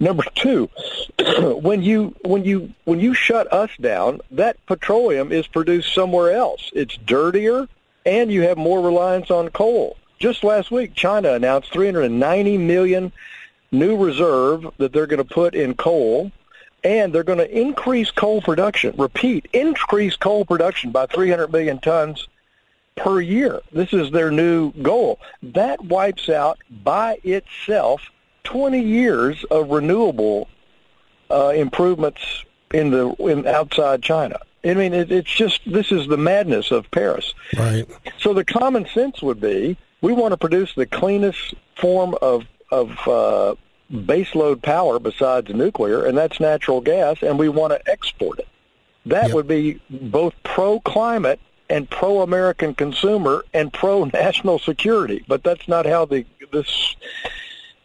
Number 0.00 0.24
two, 0.34 0.68
when 1.62 1.82
you 1.82 2.14
when 2.22 2.44
you 2.44 2.74
when 2.84 3.00
you 3.00 3.14
shut 3.14 3.50
us 3.52 3.70
down, 3.80 4.20
that 4.32 4.56
petroleum 4.66 5.30
is 5.30 5.46
produced 5.46 5.94
somewhere 5.94 6.32
else. 6.32 6.70
It's 6.74 6.96
dirtier, 6.96 7.68
and 8.04 8.30
you 8.32 8.42
have 8.42 8.58
more 8.58 8.82
reliance 8.82 9.30
on 9.30 9.48
coal. 9.50 9.96
Just 10.18 10.44
last 10.44 10.70
week, 10.70 10.94
China 10.94 11.32
announced 11.32 11.72
390 11.72 12.58
million 12.58 13.12
new 13.70 13.96
reserve 13.96 14.66
that 14.78 14.92
they're 14.92 15.06
going 15.06 15.24
to 15.24 15.34
put 15.34 15.54
in 15.54 15.74
coal, 15.74 16.32
and 16.84 17.12
they're 17.12 17.24
going 17.24 17.38
to 17.38 17.58
increase 17.58 18.10
coal 18.10 18.40
production. 18.40 18.94
Repeat, 18.96 19.48
increase 19.52 20.16
coal 20.16 20.44
production 20.44 20.90
by 20.90 21.06
300 21.06 21.52
million 21.52 21.78
tons 21.80 22.28
per 22.96 23.20
year. 23.20 23.60
This 23.72 23.92
is 23.92 24.10
their 24.10 24.30
new 24.30 24.72
goal. 24.82 25.20
That 25.42 25.84
wipes 25.84 26.28
out 26.28 26.58
by 26.82 27.18
itself 27.22 28.00
20 28.44 28.80
years 28.80 29.44
of 29.50 29.70
renewable 29.70 30.48
uh, 31.30 31.48
improvements 31.48 32.44
in 32.72 32.90
the 32.90 33.10
in 33.14 33.46
outside 33.46 34.02
China. 34.02 34.38
I 34.64 34.74
mean, 34.74 34.94
it, 34.94 35.12
it's 35.12 35.30
just 35.30 35.60
this 35.70 35.92
is 35.92 36.08
the 36.08 36.16
madness 36.16 36.70
of 36.70 36.90
Paris. 36.90 37.34
Right. 37.56 37.86
So 38.18 38.34
the 38.34 38.44
common 38.44 38.86
sense 38.86 39.22
would 39.22 39.40
be 39.40 39.76
we 40.06 40.12
want 40.12 40.30
to 40.30 40.36
produce 40.36 40.72
the 40.74 40.86
cleanest 40.86 41.54
form 41.74 42.14
of 42.22 42.44
of 42.70 42.90
uh, 43.08 43.56
baseload 43.92 44.62
power 44.62 45.00
besides 45.00 45.52
nuclear, 45.52 46.04
and 46.04 46.16
that's 46.16 46.38
natural 46.38 46.80
gas, 46.80 47.22
and 47.22 47.40
we 47.40 47.48
want 47.48 47.72
to 47.72 47.90
export 47.90 48.38
it. 48.38 48.46
That 49.06 49.26
yep. 49.26 49.34
would 49.34 49.48
be 49.48 49.80
both 49.90 50.34
pro 50.44 50.78
climate 50.78 51.40
and 51.68 51.90
pro 51.90 52.22
American 52.22 52.72
consumer 52.74 53.44
and 53.52 53.72
pro 53.72 54.04
national 54.04 54.60
security. 54.60 55.24
But 55.26 55.42
that's 55.42 55.66
not 55.66 55.86
how 55.86 56.04
the 56.04 56.24
this 56.52 56.94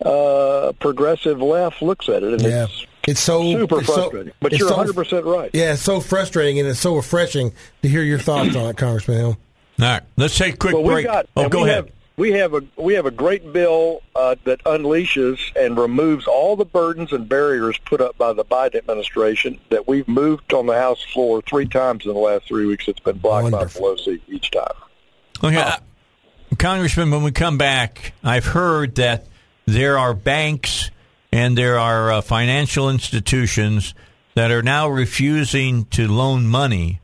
uh, 0.06 0.74
progressive 0.80 1.42
left 1.42 1.82
looks 1.82 2.08
at 2.08 2.22
it. 2.22 2.34
And 2.34 2.42
yeah. 2.44 2.66
It's, 2.66 2.86
it's 3.08 3.20
so 3.20 3.42
super 3.42 3.80
it's 3.80 3.88
frustrating. 3.88 4.34
So, 4.34 4.38
but 4.42 4.54
you're 4.54 4.70
100 4.70 4.94
percent 4.94 5.26
right. 5.26 5.50
Yeah, 5.54 5.74
it's 5.74 5.82
so 5.82 6.00
frustrating 6.00 6.60
and 6.60 6.68
it's 6.68 6.80
so 6.80 6.96
refreshing 6.96 7.52
to 7.82 7.90
hear 7.90 8.04
your 8.04 8.20
thoughts 8.20 8.56
on 8.56 8.70
it, 8.70 8.78
Congressman 8.78 9.18
Hill. 9.18 9.38
All 9.80 9.88
right, 9.88 10.04
let's 10.18 10.38
take 10.38 10.54
a 10.54 10.58
quick 10.58 10.76
well, 10.76 10.84
break. 10.84 11.08
Got, 11.08 11.28
oh, 11.36 11.50
go 11.50 11.66
ahead. 11.66 11.86
Have, 11.86 12.01
we 12.22 12.34
have 12.34 12.54
a 12.54 12.62
we 12.76 12.94
have 12.94 13.08
a 13.08 13.12
great 13.12 13.52
bill 13.52 14.04
uh, 14.16 14.36
that 14.44 14.64
unleashes 14.66 15.40
and 15.56 15.76
removes 15.76 16.28
all 16.28 16.56
the 16.56 16.66
burdens 16.66 17.12
and 17.12 17.28
barriers 17.28 17.80
put 17.80 18.00
up 18.00 18.16
by 18.16 18.32
the 18.32 18.46
Biden 18.46 18.76
administration 18.76 19.60
that 19.72 19.88
we've 19.88 20.08
moved 20.08 20.54
on 20.54 20.68
the 20.68 20.76
House 20.76 21.04
floor 21.04 21.42
three 21.42 21.66
times 21.66 22.06
in 22.06 22.14
the 22.14 22.20
last 22.20 22.48
three 22.48 22.68
weeks. 22.68 22.88
It's 22.88 23.00
been 23.00 23.18
blocked 23.18 23.52
Wonderful. 23.52 23.82
by 23.82 23.88
Pelosi 23.88 24.22
each 24.28 24.52
time. 24.52 24.68
Okay, 25.44 25.56
uh, 25.56 25.78
Congressman, 26.60 27.10
when 27.10 27.24
we 27.24 27.32
come 27.32 27.58
back, 27.58 28.14
I've 28.24 28.46
heard 28.46 28.94
that 28.96 29.26
there 29.66 29.98
are 29.98 30.14
banks 30.14 30.92
and 31.32 31.58
there 31.58 31.80
are 31.80 32.12
uh, 32.12 32.22
financial 32.22 32.92
institutions 32.92 33.96
that 34.36 34.52
are 34.52 34.62
now 34.62 34.90
refusing 34.90 35.86
to 35.86 36.08
loan 36.08 36.46
money 36.46 37.00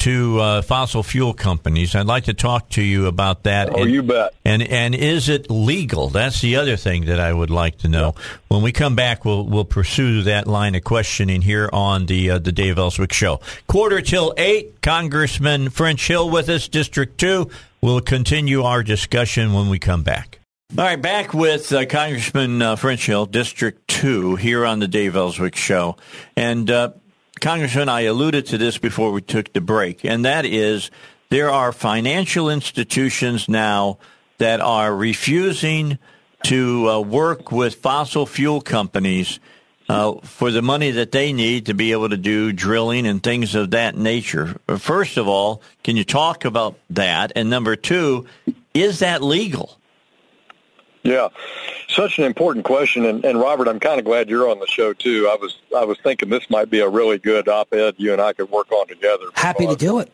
to 0.00 0.40
uh, 0.40 0.62
fossil 0.62 1.02
fuel 1.02 1.32
companies. 1.32 1.94
I'd 1.94 2.06
like 2.06 2.24
to 2.24 2.34
talk 2.34 2.68
to 2.70 2.82
you 2.82 3.06
about 3.06 3.44
that. 3.44 3.70
Oh, 3.70 3.82
and, 3.82 3.90
you 3.90 4.02
bet. 4.02 4.34
And 4.44 4.62
and 4.62 4.94
is 4.94 5.28
it 5.28 5.50
legal? 5.50 6.08
That's 6.08 6.40
the 6.40 6.56
other 6.56 6.76
thing 6.76 7.06
that 7.06 7.20
I 7.20 7.32
would 7.32 7.50
like 7.50 7.78
to 7.78 7.88
know. 7.88 8.14
When 8.48 8.62
we 8.62 8.72
come 8.72 8.96
back, 8.96 9.24
we'll 9.24 9.44
we'll 9.44 9.64
pursue 9.64 10.22
that 10.22 10.46
line 10.46 10.74
of 10.74 10.84
questioning 10.84 11.42
here 11.42 11.70
on 11.72 12.06
the 12.06 12.30
uh, 12.30 12.38
the 12.38 12.52
Dave 12.52 12.78
Elswick 12.78 13.12
Show. 13.12 13.40
Quarter 13.66 14.02
till 14.02 14.34
eight. 14.36 14.82
Congressman 14.82 15.70
French 15.70 16.08
Hill 16.08 16.30
with 16.30 16.48
us, 16.48 16.68
District 16.68 17.18
Two. 17.18 17.50
We'll 17.80 18.00
continue 18.00 18.62
our 18.62 18.82
discussion 18.82 19.52
when 19.52 19.68
we 19.68 19.78
come 19.78 20.02
back. 20.02 20.40
All 20.78 20.84
right, 20.84 21.02
back 21.02 21.34
with 21.34 21.72
uh, 21.72 21.84
Congressman 21.84 22.62
uh, 22.62 22.76
French 22.76 23.04
Hill, 23.04 23.26
District 23.26 23.88
2, 23.88 24.36
here 24.36 24.64
on 24.64 24.78
the 24.78 24.86
Dave 24.86 25.16
Elswick 25.16 25.56
Show. 25.56 25.96
And, 26.36 26.70
uh, 26.70 26.92
Congressman, 27.40 27.88
I 27.88 28.02
alluded 28.02 28.46
to 28.46 28.58
this 28.58 28.76
before 28.76 29.12
we 29.12 29.22
took 29.22 29.52
the 29.52 29.62
break, 29.62 30.04
and 30.04 30.24
that 30.26 30.44
is 30.44 30.90
there 31.30 31.50
are 31.50 31.72
financial 31.72 32.50
institutions 32.50 33.48
now 33.48 33.98
that 34.38 34.60
are 34.60 34.94
refusing 34.94 35.98
to 36.44 36.88
uh, 36.88 37.00
work 37.00 37.50
with 37.50 37.76
fossil 37.76 38.26
fuel 38.26 38.60
companies 38.60 39.40
uh, 39.88 40.14
for 40.22 40.50
the 40.50 40.62
money 40.62 40.90
that 40.90 41.12
they 41.12 41.32
need 41.32 41.66
to 41.66 41.74
be 41.74 41.92
able 41.92 42.10
to 42.10 42.16
do 42.16 42.52
drilling 42.52 43.06
and 43.06 43.22
things 43.22 43.54
of 43.54 43.70
that 43.70 43.96
nature. 43.96 44.58
First 44.78 45.16
of 45.16 45.26
all, 45.26 45.62
can 45.82 45.96
you 45.96 46.04
talk 46.04 46.44
about 46.44 46.78
that? 46.90 47.32
And 47.34 47.48
number 47.48 47.74
two, 47.74 48.26
is 48.74 48.98
that 48.98 49.22
legal? 49.22 49.79
Yeah, 51.02 51.28
such 51.88 52.18
an 52.18 52.24
important 52.24 52.66
question, 52.66 53.06
and, 53.06 53.24
and 53.24 53.40
Robert, 53.40 53.68
I'm 53.68 53.80
kind 53.80 53.98
of 53.98 54.04
glad 54.04 54.28
you're 54.28 54.50
on 54.50 54.58
the 54.58 54.66
show 54.66 54.92
too. 54.92 55.28
I 55.30 55.36
was 55.40 55.58
I 55.76 55.84
was 55.84 55.98
thinking 56.02 56.28
this 56.28 56.48
might 56.50 56.68
be 56.68 56.80
a 56.80 56.88
really 56.88 57.18
good 57.18 57.48
op-ed 57.48 57.94
you 57.96 58.12
and 58.12 58.20
I 58.20 58.34
could 58.34 58.50
work 58.50 58.70
on 58.70 58.86
together. 58.86 59.26
Happy 59.34 59.66
to 59.66 59.76
do 59.76 60.00
it. 60.00 60.12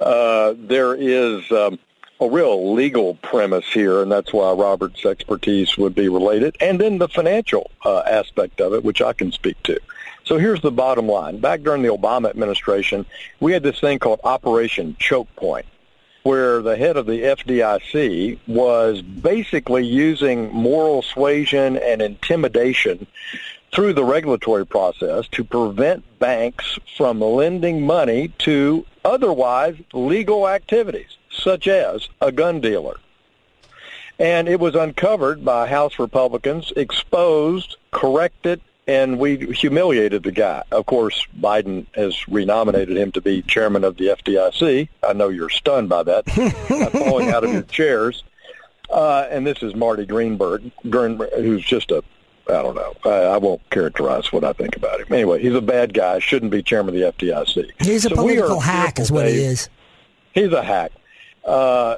Uh, 0.00 0.54
there 0.56 0.94
is 0.94 1.50
um, 1.52 1.78
a 2.18 2.28
real 2.28 2.74
legal 2.74 3.16
premise 3.16 3.66
here, 3.66 4.00
and 4.00 4.10
that's 4.10 4.32
why 4.32 4.52
Robert's 4.52 5.04
expertise 5.04 5.76
would 5.76 5.94
be 5.94 6.08
related, 6.08 6.56
and 6.60 6.80
then 6.80 6.98
the 6.98 7.08
financial 7.08 7.70
uh, 7.84 8.00
aspect 8.00 8.60
of 8.60 8.72
it, 8.72 8.82
which 8.84 9.02
I 9.02 9.12
can 9.12 9.32
speak 9.32 9.62
to. 9.64 9.78
So 10.24 10.38
here's 10.38 10.62
the 10.62 10.70
bottom 10.70 11.08
line. 11.08 11.38
Back 11.38 11.62
during 11.62 11.82
the 11.82 11.88
Obama 11.88 12.30
administration, 12.30 13.04
we 13.40 13.52
had 13.52 13.62
this 13.62 13.80
thing 13.80 13.98
called 13.98 14.20
Operation 14.24 14.96
Choke 14.98 15.28
Point 15.36 15.66
where 16.22 16.62
the 16.62 16.76
head 16.76 16.96
of 16.96 17.06
the 17.06 17.22
FDIC 17.22 18.38
was 18.46 19.02
basically 19.02 19.84
using 19.84 20.52
moral 20.52 21.02
suasion 21.02 21.76
and 21.76 22.00
intimidation 22.00 23.06
through 23.72 23.94
the 23.94 24.04
regulatory 24.04 24.66
process 24.66 25.26
to 25.28 25.42
prevent 25.42 26.04
banks 26.18 26.78
from 26.96 27.20
lending 27.20 27.84
money 27.84 28.28
to 28.38 28.84
otherwise 29.04 29.76
legal 29.92 30.48
activities, 30.48 31.16
such 31.30 31.66
as 31.66 32.08
a 32.20 32.30
gun 32.30 32.60
dealer. 32.60 32.96
And 34.18 34.46
it 34.46 34.60
was 34.60 34.74
uncovered 34.74 35.44
by 35.44 35.66
House 35.66 35.98
Republicans, 35.98 36.72
exposed, 36.76 37.76
corrected, 37.90 38.60
and 38.86 39.18
we 39.18 39.52
humiliated 39.52 40.22
the 40.22 40.32
guy. 40.32 40.62
Of 40.72 40.86
course, 40.86 41.26
Biden 41.38 41.86
has 41.94 42.26
renominated 42.28 42.96
him 42.96 43.12
to 43.12 43.20
be 43.20 43.42
chairman 43.42 43.84
of 43.84 43.96
the 43.96 44.06
FDIC. 44.06 44.88
I 45.06 45.12
know 45.12 45.28
you're 45.28 45.50
stunned 45.50 45.88
by 45.88 46.02
that, 46.02 46.28
falling 46.92 47.30
out 47.30 47.44
of 47.44 47.52
your 47.52 47.62
chairs. 47.62 48.24
Uh, 48.90 49.26
and 49.30 49.46
this 49.46 49.62
is 49.62 49.74
Marty 49.74 50.04
Gruenberg, 50.04 50.70
who's 51.34 51.64
just 51.64 51.90
a, 51.90 52.02
I 52.48 52.62
don't 52.62 52.74
know, 52.74 52.92
I, 53.04 53.34
I 53.34 53.36
won't 53.38 53.68
characterize 53.70 54.32
what 54.32 54.44
I 54.44 54.52
think 54.52 54.76
about 54.76 55.00
him. 55.00 55.06
Anyway, 55.10 55.40
he's 55.40 55.54
a 55.54 55.62
bad 55.62 55.94
guy, 55.94 56.18
shouldn't 56.18 56.50
be 56.50 56.62
chairman 56.62 56.94
of 56.94 57.00
the 57.00 57.26
FDIC. 57.26 57.70
He's 57.80 58.04
a 58.04 58.10
so 58.10 58.16
political 58.16 58.60
hack, 58.60 58.98
is 58.98 59.10
what 59.10 59.26
he 59.26 59.34
is. 59.34 59.70
He's 60.34 60.52
a 60.52 60.62
hack. 60.62 60.92
Uh, 61.44 61.96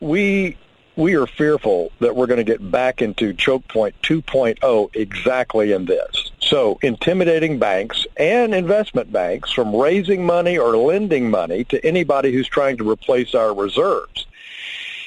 we 0.00 0.56
we 0.96 1.14
are 1.14 1.26
fearful 1.26 1.90
that 2.00 2.14
we're 2.14 2.26
going 2.26 2.38
to 2.38 2.44
get 2.44 2.70
back 2.70 3.02
into 3.02 3.32
choke 3.32 3.66
point 3.68 3.94
2.0 4.02 4.94
exactly 4.94 5.72
in 5.72 5.86
this. 5.86 6.30
So 6.40 6.78
intimidating 6.82 7.58
banks 7.58 8.06
and 8.16 8.54
investment 8.54 9.12
banks 9.12 9.50
from 9.50 9.74
raising 9.74 10.24
money 10.24 10.56
or 10.56 10.76
lending 10.76 11.30
money 11.30 11.64
to 11.64 11.84
anybody 11.84 12.32
who's 12.32 12.48
trying 12.48 12.76
to 12.76 12.88
replace 12.88 13.34
our 13.34 13.54
reserves. 13.54 14.26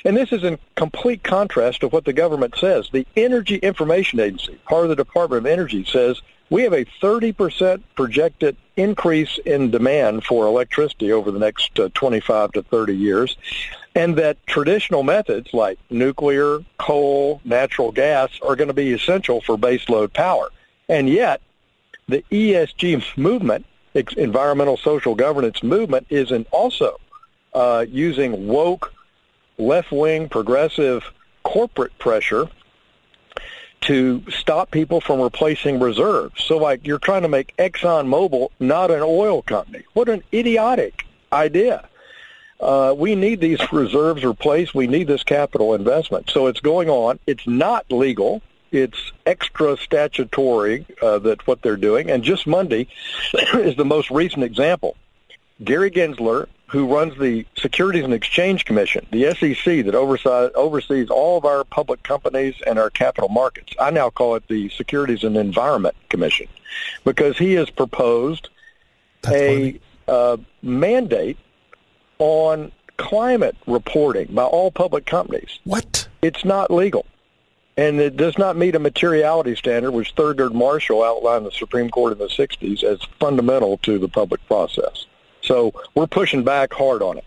And 0.03 0.15
this 0.15 0.31
is 0.31 0.43
in 0.43 0.59
complete 0.75 1.23
contrast 1.23 1.81
to 1.81 1.87
what 1.87 2.05
the 2.05 2.13
government 2.13 2.55
says. 2.57 2.89
The 2.91 3.05
Energy 3.15 3.55
Information 3.57 4.19
Agency, 4.19 4.57
part 4.65 4.83
of 4.83 4.89
the 4.89 4.95
Department 4.95 5.45
of 5.45 5.51
Energy, 5.51 5.85
says 5.85 6.21
we 6.49 6.63
have 6.63 6.73
a 6.73 6.85
30% 7.01 7.81
projected 7.95 8.55
increase 8.75 9.39
in 9.45 9.71
demand 9.71 10.23
for 10.23 10.45
electricity 10.45 11.11
over 11.11 11.31
the 11.31 11.39
next 11.39 11.79
uh, 11.79 11.89
25 11.93 12.53
to 12.53 12.63
30 12.63 12.95
years 12.95 13.37
and 13.97 14.15
that 14.15 14.37
traditional 14.45 15.01
methods 15.01 15.51
like 15.55 15.79
nuclear, 15.89 16.59
coal, 16.77 17.41
natural 17.43 17.91
gas 17.91 18.29
are 18.43 18.55
going 18.55 18.67
to 18.67 18.73
be 18.73 18.93
essential 18.93 19.41
for 19.41 19.57
baseload 19.57 20.13
power. 20.13 20.49
And 20.87 21.09
yet, 21.09 21.41
the 22.07 22.23
ESG 22.31 23.17
movement, 23.17 23.65
environmental 23.95 24.77
social 24.77 25.15
governance 25.15 25.63
movement, 25.63 26.05
is 26.11 26.31
also 26.51 26.99
uh, 27.55 27.87
using 27.89 28.47
woke, 28.47 28.93
left-wing, 29.57 30.29
progressive 30.29 31.03
corporate 31.41 31.97
pressure 31.97 32.47
to 33.81 34.23
stop 34.29 34.71
people 34.71 34.99
from 34.99 35.21
replacing 35.21 35.79
reserves. 35.79 36.43
So, 36.43 36.57
like, 36.57 36.85
you're 36.85 36.99
trying 36.99 37.21
to 37.21 37.27
make 37.27 37.55
ExxonMobil 37.57 38.49
not 38.59 38.91
an 38.91 39.01
oil 39.01 39.41
company. 39.41 39.83
What 39.93 40.09
an 40.09 40.23
idiotic 40.33 41.05
idea 41.31 41.87
uh, 42.59 42.93
we 42.97 43.15
need 43.15 43.39
these 43.39 43.59
reserves 43.71 44.23
replaced. 44.23 44.73
We 44.73 44.87
need 44.87 45.07
this 45.07 45.23
capital 45.23 45.73
investment. 45.73 46.29
So 46.29 46.47
it's 46.47 46.59
going 46.59 46.89
on. 46.89 47.19
It's 47.27 47.45
not 47.47 47.91
legal. 47.91 48.41
It's 48.71 49.11
extra 49.25 49.77
statutory 49.77 50.85
uh, 51.01 51.19
that 51.19 51.45
what 51.47 51.61
they're 51.61 51.77
doing. 51.77 52.09
And 52.09 52.23
just 52.23 52.47
Monday 52.47 52.87
is 53.53 53.75
the 53.75 53.85
most 53.85 54.09
recent 54.09 54.43
example. 54.43 54.97
Gary 55.63 55.91
Gensler, 55.91 56.47
who 56.67 56.85
runs 56.85 57.17
the 57.17 57.45
Securities 57.57 58.03
and 58.03 58.13
Exchange 58.13 58.65
Commission, 58.65 59.05
the 59.11 59.33
SEC 59.33 59.85
that 59.85 59.95
oversees, 59.95 60.51
oversees 60.55 61.09
all 61.09 61.37
of 61.37 61.45
our 61.45 61.63
public 61.63 62.03
companies 62.03 62.55
and 62.67 62.77
our 62.77 62.89
capital 62.89 63.29
markets. 63.29 63.73
I 63.79 63.89
now 63.89 64.09
call 64.09 64.35
it 64.35 64.47
the 64.47 64.69
Securities 64.69 65.23
and 65.23 65.37
Environment 65.37 65.95
Commission 66.09 66.47
because 67.05 67.37
he 67.37 67.53
has 67.53 67.69
proposed 67.69 68.49
That's 69.21 69.35
a 69.35 69.79
uh, 70.09 70.37
mandate 70.61 71.37
on 72.19 72.71
climate 72.97 73.55
reporting 73.65 74.27
by 74.33 74.43
all 74.43 74.69
public 74.71 75.05
companies. 75.05 75.59
What? 75.63 76.07
It's 76.21 76.43
not 76.43 76.69
legal. 76.69 77.05
And 77.77 77.99
it 77.99 78.17
does 78.17 78.37
not 78.39 78.57
meet 78.57 78.75
a 78.75 78.79
materiality 78.79 79.55
standard, 79.55 79.91
which 79.91 80.15
Thurgood 80.15 80.53
Marshall 80.53 81.03
outlined 81.03 81.39
in 81.39 81.43
the 81.45 81.51
Supreme 81.51 81.89
Court 81.89 82.11
in 82.11 82.17
the 82.17 82.25
60s 82.25 82.83
as 82.83 82.99
fundamental 83.19 83.77
to 83.79 83.99
the 83.99 84.07
public 84.07 84.45
process. 84.47 85.05
So 85.47 85.73
we're 85.95 86.07
pushing 86.07 86.43
back 86.43 86.73
hard 86.73 87.01
on 87.01 87.17
it. 87.17 87.23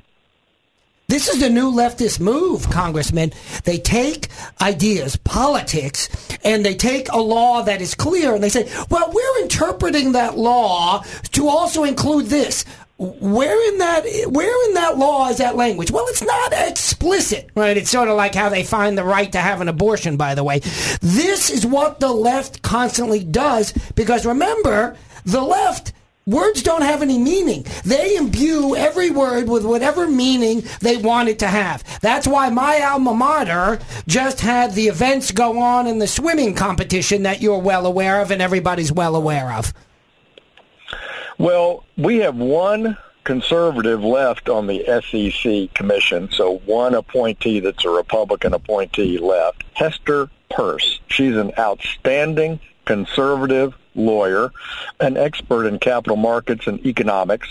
This 1.09 1.29
is 1.29 1.41
the 1.41 1.51
new 1.51 1.73
leftist 1.73 2.21
move, 2.21 2.71
Congressman. 2.71 3.33
They 3.65 3.79
take 3.79 4.29
ideas, 4.61 5.17
politics, 5.17 6.09
and 6.45 6.65
they 6.65 6.77
take 6.77 7.11
a 7.11 7.19
law 7.19 7.63
that 7.63 7.81
is 7.81 7.97
clear 7.97 8.33
and 8.33 8.45
they 8.45 8.49
say, 8.49 8.71
well, 8.91 9.11
we're 9.13 9.43
interpreting 9.43 10.13
that 10.13 10.39
law 10.39 11.03
to 11.33 11.49
also 11.49 11.83
include 11.83 12.27
this 12.27 12.65
where 13.01 13.73
in 13.73 13.79
that 13.79 14.05
where 14.27 14.69
in 14.69 14.75
that 14.75 14.99
law 14.99 15.31
is 15.31 15.39
that 15.39 15.57
language? 15.57 15.91
Well, 15.91 16.05
it's 16.09 16.23
not 16.23 16.53
explicit, 16.53 17.49
right? 17.57 17.75
It's 17.77 17.91
sort 17.91 18.09
of 18.09 18.17
like 18.17 18.35
how 18.35 18.51
they 18.51 18.63
find 18.63 18.97
the 18.97 19.05
right 19.05 19.33
to 19.33 19.39
have 19.39 19.63
an 19.63 19.69
abortion. 19.69 20.19
By 20.19 20.35
the 20.35 20.45
way, 20.45 20.59
this 21.01 21.49
is 21.49 21.65
what 21.65 21.99
the 22.01 22.13
left 22.13 22.61
constantly 22.61 23.25
does 23.25 23.73
because 23.95 24.27
remember, 24.27 24.97
the 25.25 25.41
left. 25.41 25.95
Words 26.27 26.63
don't 26.63 26.83
have 26.83 27.03
any 27.03 27.19
meaning. 27.19 27.65
They 27.85 28.17
imbue 28.17 28.77
every 28.77 29.11
word 29.11 29.49
with 29.49 29.65
whatever 29.65 30.07
meaning 30.07 30.63
they 30.81 30.97
want 30.97 31.29
it 31.29 31.39
to 31.41 31.47
have. 31.47 31.83
That's 32.01 32.27
why 32.27 32.51
my 32.51 32.83
alma 32.83 33.15
mater 33.15 33.81
just 34.07 34.41
had 34.41 34.75
the 34.75 34.89
events 34.89 35.33
go 35.33 35.59
on 35.61 35.87
in 35.87 35.99
the 35.99 36.07
swimming 36.07 36.55
competition 36.55 37.23
that 37.23 37.41
you're 37.41 37.59
well 37.59 37.87
aware 37.87 38.21
of 38.21 38.31
and 38.31 38.43
everybody's 38.43 38.93
well 38.93 39.17
aware 39.17 39.53
of. 39.53 39.73
Well, 41.39 41.85
we 41.97 42.19
have 42.19 42.37
one 42.37 42.99
conservative 43.25 44.05
left 44.05 44.51
on 44.51 44.67
the 44.67 44.85
SEC 44.85 45.73
commission, 45.75 46.31
so 46.33 46.59
one 46.67 46.95
appointee 46.95 47.61
that's 47.61 47.85
a 47.85 47.91
Republican 47.91 48.53
appointee 48.53 49.17
left. 49.17 49.65
Hester 49.73 50.29
Peirce. 50.51 51.01
She's 51.09 51.37
an 51.37 51.53
outstanding 51.59 52.61
conservative 52.85 53.75
lawyer, 53.95 54.51
an 55.01 55.17
expert 55.17 55.67
in 55.67 55.79
capital 55.79 56.17
markets 56.17 56.67
and 56.67 56.85
economics. 56.87 57.49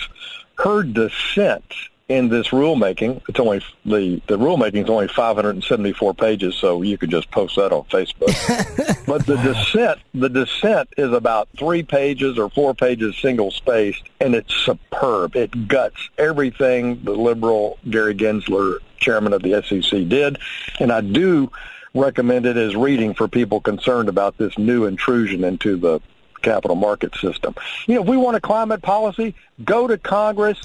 Her 0.58 0.84
dissent 0.84 1.64
in 2.10 2.28
this 2.28 2.48
rulemaking. 2.48 3.22
It's 3.30 3.40
only 3.40 3.64
the 3.86 4.22
the 4.28 4.38
rulemaking 4.38 4.84
is 4.84 4.90
only 4.90 5.08
574 5.08 6.14
pages, 6.16 6.56
so 6.56 6.82
you 6.82 6.98
could 6.98 7.12
just 7.12 7.30
post 7.32 7.56
that 7.56 7.72
on 7.72 7.84
Facebook. 7.84 9.06
but 9.06 9.26
the 9.26 9.38
dissent, 9.38 10.00
the 10.14 10.28
dissent 10.28 10.90
is 10.98 11.14
about 11.14 11.48
three 11.58 11.84
pages 11.84 12.38
or 12.38 12.50
four 12.50 12.74
pages 12.74 13.16
single 13.18 13.52
spaced, 13.52 14.04
and 14.20 14.34
it's 14.34 14.54
superb. 14.54 15.36
It 15.36 15.68
guts 15.68 16.10
everything 16.18 17.04
the 17.04 17.14
liberal 17.14 17.78
Gary 17.90 18.16
Gensler, 18.16 18.80
chairman 18.98 19.32
of 19.32 19.44
the 19.44 19.62
SEC, 19.62 20.10
did, 20.10 20.40
and 20.80 20.92
I 20.92 21.02
do 21.02 21.52
recommend 21.94 22.46
it 22.46 22.58
as 22.58 22.76
reading 22.76 23.14
for 23.14 23.28
people 23.28 23.62
concerned 23.62 24.10
about 24.10 24.38
this 24.38 24.58
new 24.58 24.86
intrusion 24.86 25.44
into 25.44 25.78
the 25.78 26.00
capital 26.42 26.76
market 26.76 27.16
system. 27.16 27.56
You 27.88 27.96
know, 27.96 28.02
if 28.02 28.08
we 28.08 28.18
want 28.18 28.38
a 28.38 28.42
climate 28.42 28.82
policy, 28.82 29.36
go 29.64 29.88
to 29.88 29.98
Congress, 29.98 30.60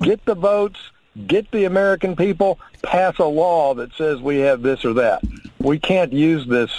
get 0.00 0.24
the 0.24 0.34
votes, 0.34 0.78
get 1.26 1.50
the 1.50 1.64
American 1.64 2.16
people, 2.16 2.58
pass 2.82 3.18
a 3.18 3.24
law 3.24 3.74
that 3.74 3.92
says 3.94 4.20
we 4.20 4.38
have 4.38 4.62
this 4.62 4.84
or 4.84 4.94
that. 4.94 5.22
We 5.58 5.78
can't 5.78 6.12
use 6.12 6.46
this 6.46 6.70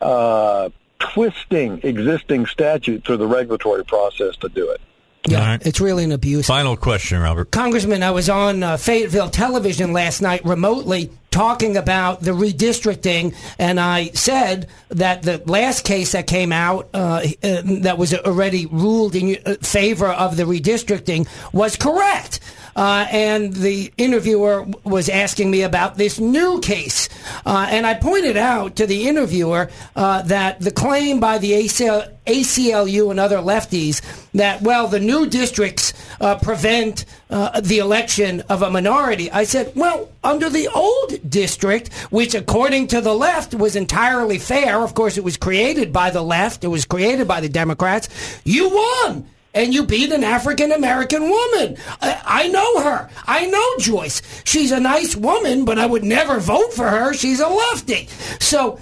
uh, 0.00 0.70
twisting 0.98 1.80
existing 1.82 2.46
statute 2.46 3.04
through 3.04 3.18
the 3.18 3.26
regulatory 3.26 3.84
process 3.84 4.36
to 4.36 4.48
do 4.48 4.70
it. 4.70 4.80
Yeah, 5.26 5.46
right. 5.46 5.66
it's 5.66 5.80
really 5.80 6.04
an 6.04 6.12
abuse. 6.12 6.46
Final 6.46 6.76
question, 6.76 7.20
Robert. 7.20 7.50
Congressman, 7.50 8.02
I 8.02 8.10
was 8.10 8.30
on 8.30 8.62
uh, 8.62 8.76
Fayetteville 8.78 9.28
television 9.28 9.92
last 9.92 10.22
night 10.22 10.42
remotely 10.44 11.10
talking 11.30 11.76
about 11.76 12.22
the 12.22 12.30
redistricting, 12.30 13.34
and 13.58 13.78
I 13.78 14.08
said 14.08 14.68
that 14.88 15.22
the 15.22 15.42
last 15.46 15.84
case 15.84 16.12
that 16.12 16.26
came 16.26 16.52
out 16.52 16.88
uh, 16.94 17.22
uh, 17.42 17.62
that 17.64 17.98
was 17.98 18.14
already 18.14 18.66
ruled 18.66 19.14
in 19.14 19.36
uh, 19.44 19.54
favor 19.62 20.08
of 20.08 20.36
the 20.36 20.44
redistricting 20.44 21.28
was 21.52 21.76
correct. 21.76 22.40
Uh, 22.80 23.06
and 23.10 23.52
the 23.52 23.92
interviewer 23.98 24.66
was 24.84 25.10
asking 25.10 25.50
me 25.50 25.60
about 25.60 25.98
this 25.98 26.18
new 26.18 26.58
case. 26.60 27.10
Uh, 27.44 27.66
and 27.68 27.86
I 27.86 27.92
pointed 27.92 28.38
out 28.38 28.76
to 28.76 28.86
the 28.86 29.06
interviewer 29.06 29.68
uh, 29.94 30.22
that 30.22 30.60
the 30.60 30.70
claim 30.70 31.20
by 31.20 31.36
the 31.36 31.52
ACL, 31.52 32.10
ACLU 32.24 33.10
and 33.10 33.20
other 33.20 33.36
lefties 33.36 34.00
that, 34.32 34.62
well, 34.62 34.88
the 34.88 34.98
new 34.98 35.26
districts 35.26 35.92
uh, 36.22 36.38
prevent 36.38 37.04
uh, 37.28 37.60
the 37.60 37.80
election 37.80 38.40
of 38.48 38.62
a 38.62 38.70
minority. 38.70 39.30
I 39.30 39.44
said, 39.44 39.72
well, 39.76 40.08
under 40.24 40.48
the 40.48 40.68
old 40.68 41.28
district, 41.28 41.92
which 42.08 42.34
according 42.34 42.86
to 42.88 43.02
the 43.02 43.12
left 43.14 43.52
was 43.52 43.76
entirely 43.76 44.38
fair, 44.38 44.82
of 44.82 44.94
course, 44.94 45.18
it 45.18 45.24
was 45.24 45.36
created 45.36 45.92
by 45.92 46.08
the 46.08 46.22
left, 46.22 46.64
it 46.64 46.68
was 46.68 46.86
created 46.86 47.28
by 47.28 47.40
the 47.40 47.48
Democrats, 47.50 48.08
you 48.42 48.70
won 48.70 49.26
and 49.54 49.74
you 49.74 49.84
beat 49.84 50.12
an 50.12 50.24
African 50.24 50.72
American 50.72 51.22
woman. 51.28 51.76
I, 52.00 52.22
I, 52.24 52.48
know 52.48 52.82
her. 52.82 53.10
I 53.26 53.46
know 53.46 53.78
Joyce. 53.78 54.22
She's 54.44 54.70
a 54.70 54.80
nice 54.80 55.16
woman, 55.16 55.64
but 55.64 55.78
I 55.78 55.86
would 55.86 56.04
never 56.04 56.38
vote 56.38 56.72
for 56.72 56.88
her. 56.88 57.12
She's 57.14 57.40
a 57.40 57.48
lefty. 57.48 58.08
So, 58.38 58.78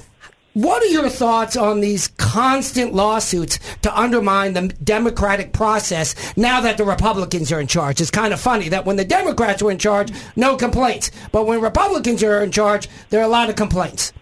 what 0.54 0.82
are 0.82 0.86
your 0.86 1.08
thoughts 1.08 1.56
on 1.56 1.80
these 1.80 2.08
constant 2.16 2.92
lawsuits 2.92 3.60
to 3.82 3.96
undermine 3.96 4.54
the 4.54 4.68
democratic 4.82 5.52
process 5.52 6.16
now 6.36 6.60
that 6.62 6.76
the 6.78 6.84
Republicans 6.84 7.52
are 7.52 7.60
in 7.60 7.68
charge? 7.68 8.00
It's 8.00 8.10
kind 8.10 8.34
of 8.34 8.40
funny 8.40 8.68
that 8.70 8.84
when 8.84 8.96
the 8.96 9.04
Democrats 9.04 9.62
were 9.62 9.70
in 9.70 9.78
charge, 9.78 10.10
no 10.34 10.56
complaints. 10.56 11.12
But 11.30 11.46
when 11.46 11.60
Republicans 11.60 12.24
are 12.24 12.42
in 12.42 12.50
charge, 12.50 12.88
there 13.10 13.20
are 13.20 13.24
a 13.24 13.28
lot 13.28 13.50
of 13.50 13.56
complaints. 13.56 14.12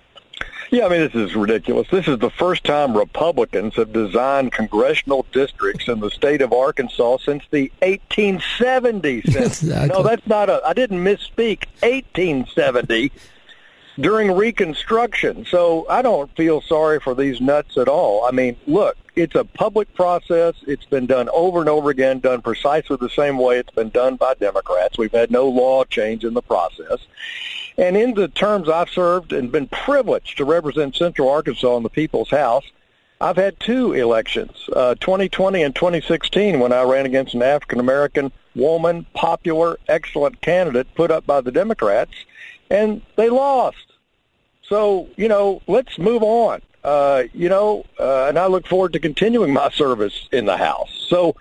Yeah, 0.71 0.87
I 0.87 0.89
mean, 0.89 1.01
this 1.01 1.15
is 1.15 1.37
ridiculous. 1.37 1.89
This 1.91 2.09
is 2.09 2.19
the 2.19 2.31
first 2.31 2.65
time 2.65 2.97
Republicans 2.97 3.75
have 3.77 3.93
designed 3.93 4.53
congressional 4.53 5.27
districts 5.33 5.89
in 5.89 6.01
the 6.01 6.11
state 6.11 6.43
of 6.43 6.53
Arkansas 6.53 7.19
since 7.25 7.45
the 7.51 7.71
1870s. 7.83 9.25
exactly. 9.37 9.89
No, 9.89 10.03
that's 10.03 10.27
not 10.27 10.51
a, 10.51 10.61
I 10.65 10.73
didn't 10.73 11.05
misspeak, 11.05 11.67
1870 11.83 13.13
during 13.99 14.33
Reconstruction. 14.33 15.47
So 15.47 15.87
I 15.89 16.03
don't 16.03 16.35
feel 16.37 16.61
sorry 16.61 17.01
for 17.01 17.15
these 17.15 17.41
nuts 17.41 17.77
at 17.77 17.89
all. 17.89 18.25
I 18.25 18.31
mean, 18.31 18.57
look, 18.67 18.97
it's 19.15 19.35
a 19.35 19.45
public 19.45 19.93
process. 19.95 20.55
It's 20.67 20.85
been 20.85 21.07
done 21.07 21.29
over 21.31 21.61
and 21.61 21.69
over 21.69 21.91
again, 21.91 22.21
done 22.21 22.43
precisely 22.43 22.97
the 23.01 23.09
same 23.09 23.39
way 23.39 23.59
it's 23.59 23.71
been 23.71 23.91
done 23.91 24.17
by 24.17 24.35
Democrats. 24.35 24.99
We've 24.99 25.13
had 25.13 25.31
no 25.31 25.49
law 25.49 25.85
change 25.85 26.25
in 26.25 26.35
the 26.35 26.43
process. 26.43 26.99
And 27.79 27.97
in 27.97 28.15
the 28.15 28.29
terms 28.29 28.69
I've 28.69 28.89
served 28.91 29.33
and 29.33 29.53
been 29.53 29.69
privileged 29.69 30.39
to 30.39 30.45
represent 30.45 30.97
Central 30.97 31.29
Arkansas 31.29 31.77
in 31.77 31.83
the 31.83 31.91
People's 31.91 32.31
House, 32.31 32.65
I've 33.21 33.37
had 33.37 33.59
two 33.61 33.93
elections, 33.93 34.69
uh, 34.75 34.95
2020 34.97 35.63
and 35.63 35.75
2016, 35.75 36.61
when 36.61 36.73
I 36.73 36.83
ran 36.83 37.07
against 37.07 37.35
an 37.35 37.43
African 37.43 37.81
American 37.81 38.31
woman, 38.55 39.07
popular, 39.15 39.79
excellent 39.89 40.41
candidate 40.43 40.87
put 40.95 41.11
up 41.11 41.27
by 41.27 41.41
the 41.41 41.51
Democrats, 41.51 42.13
and 42.71 43.01
they 43.17 43.31
lost. 43.31 43.93
So, 44.69 45.09
you 45.17 45.29
know, 45.29 45.63
let's 45.67 45.99
move 45.99 46.23
on. 46.23 46.61
Uh, 46.85 47.25
you 47.33 47.49
know, 47.49 47.85
uh, 47.99 48.27
and 48.29 48.39
I 48.39 48.47
look 48.47 48.67
forward 48.67 48.93
to 48.93 49.01
continuing 49.01 49.53
my 49.53 49.71
service 49.71 50.29
in 50.31 50.47
the 50.47 50.57
House. 50.57 51.07
So 51.09 51.35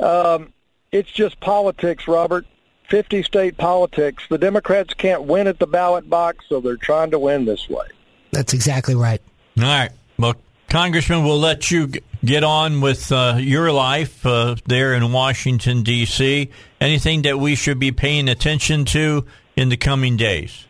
um, 0.00 0.52
it's 0.92 1.10
just 1.10 1.38
politics, 1.40 2.08
Robert. 2.08 2.46
50 2.88 3.22
state 3.22 3.56
politics. 3.56 4.24
The 4.28 4.38
Democrats 4.38 4.94
can't 4.94 5.22
win 5.24 5.46
at 5.46 5.58
the 5.58 5.66
ballot 5.66 6.08
box, 6.08 6.44
so 6.48 6.60
they're 6.60 6.76
trying 6.76 7.10
to 7.10 7.18
win 7.18 7.44
this 7.44 7.68
way. 7.68 7.86
That's 8.32 8.52
exactly 8.52 8.94
right. 8.94 9.20
All 9.58 9.64
right. 9.64 9.90
Well, 10.18 10.34
Congressman, 10.68 11.24
we'll 11.24 11.38
let 11.38 11.70
you 11.70 11.90
get 12.24 12.44
on 12.44 12.80
with 12.80 13.10
uh, 13.12 13.36
your 13.38 13.72
life 13.72 14.26
uh, 14.26 14.56
there 14.66 14.94
in 14.94 15.12
Washington, 15.12 15.82
D.C. 15.82 16.50
Anything 16.80 17.22
that 17.22 17.38
we 17.38 17.54
should 17.54 17.78
be 17.78 17.92
paying 17.92 18.28
attention 18.28 18.84
to 18.86 19.26
in 19.56 19.68
the 19.68 19.76
coming 19.76 20.16
days? 20.16 20.66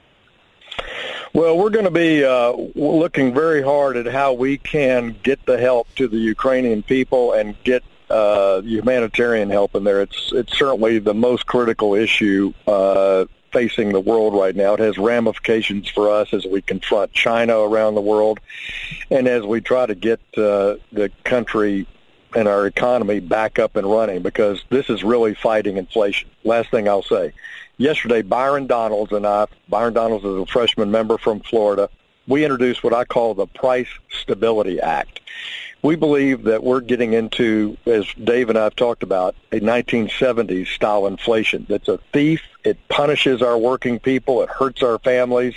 Well, 1.32 1.58
we're 1.58 1.70
going 1.70 1.84
to 1.84 1.90
be 1.90 2.24
uh, 2.24 2.52
looking 2.74 3.34
very 3.34 3.62
hard 3.62 3.96
at 3.96 4.06
how 4.06 4.32
we 4.32 4.58
can 4.58 5.16
get 5.22 5.44
the 5.44 5.58
help 5.58 5.86
to 5.96 6.08
the 6.08 6.16
Ukrainian 6.16 6.82
people 6.82 7.32
and 7.32 7.54
get 7.62 7.82
uh, 8.16 8.62
humanitarian 8.62 9.50
help 9.50 9.74
in 9.74 9.84
there. 9.84 10.02
It's 10.02 10.32
it's 10.32 10.56
certainly 10.56 10.98
the 10.98 11.14
most 11.14 11.46
critical 11.46 11.94
issue 11.94 12.52
uh, 12.66 13.26
facing 13.52 13.92
the 13.92 14.00
world 14.00 14.34
right 14.34 14.56
now. 14.56 14.74
It 14.74 14.80
has 14.80 14.96
ramifications 14.98 15.88
for 15.88 16.10
us 16.10 16.32
as 16.32 16.44
we 16.46 16.62
confront 16.62 17.12
China 17.12 17.58
around 17.58 17.94
the 17.94 18.00
world, 18.00 18.40
and 19.10 19.28
as 19.28 19.42
we 19.44 19.60
try 19.60 19.86
to 19.86 19.94
get 19.94 20.20
uh, 20.36 20.76
the 20.92 21.10
country 21.24 21.86
and 22.34 22.48
our 22.48 22.66
economy 22.66 23.20
back 23.20 23.58
up 23.58 23.76
and 23.76 23.86
running. 23.90 24.22
Because 24.22 24.62
this 24.70 24.88
is 24.88 25.04
really 25.04 25.34
fighting 25.34 25.76
inflation. 25.76 26.28
Last 26.44 26.70
thing 26.70 26.88
I'll 26.88 27.02
say. 27.02 27.32
Yesterday, 27.78 28.22
Byron 28.22 28.66
Donalds 28.66 29.12
and 29.12 29.26
I, 29.26 29.46
Byron 29.68 29.92
Donalds 29.92 30.24
is 30.24 30.40
a 30.40 30.46
freshman 30.46 30.90
member 30.90 31.18
from 31.18 31.40
Florida, 31.40 31.90
we 32.26 32.42
introduced 32.42 32.82
what 32.82 32.94
I 32.94 33.04
call 33.04 33.34
the 33.34 33.46
Price 33.46 33.88
Stability 34.10 34.80
Act 34.80 35.20
we 35.86 35.94
believe 35.94 36.42
that 36.42 36.64
we're 36.64 36.80
getting 36.80 37.12
into, 37.12 37.76
as 37.86 38.06
Dave 38.14 38.48
and 38.48 38.58
I 38.58 38.64
have 38.64 38.74
talked 38.74 39.04
about, 39.04 39.36
a 39.52 39.60
1970s 39.60 40.66
style 40.66 41.06
inflation. 41.06 41.64
That's 41.68 41.86
a 41.86 41.98
thief. 42.12 42.42
It 42.64 42.76
punishes 42.88 43.40
our 43.40 43.56
working 43.56 44.00
people. 44.00 44.42
It 44.42 44.48
hurts 44.48 44.82
our 44.82 44.98
families. 44.98 45.54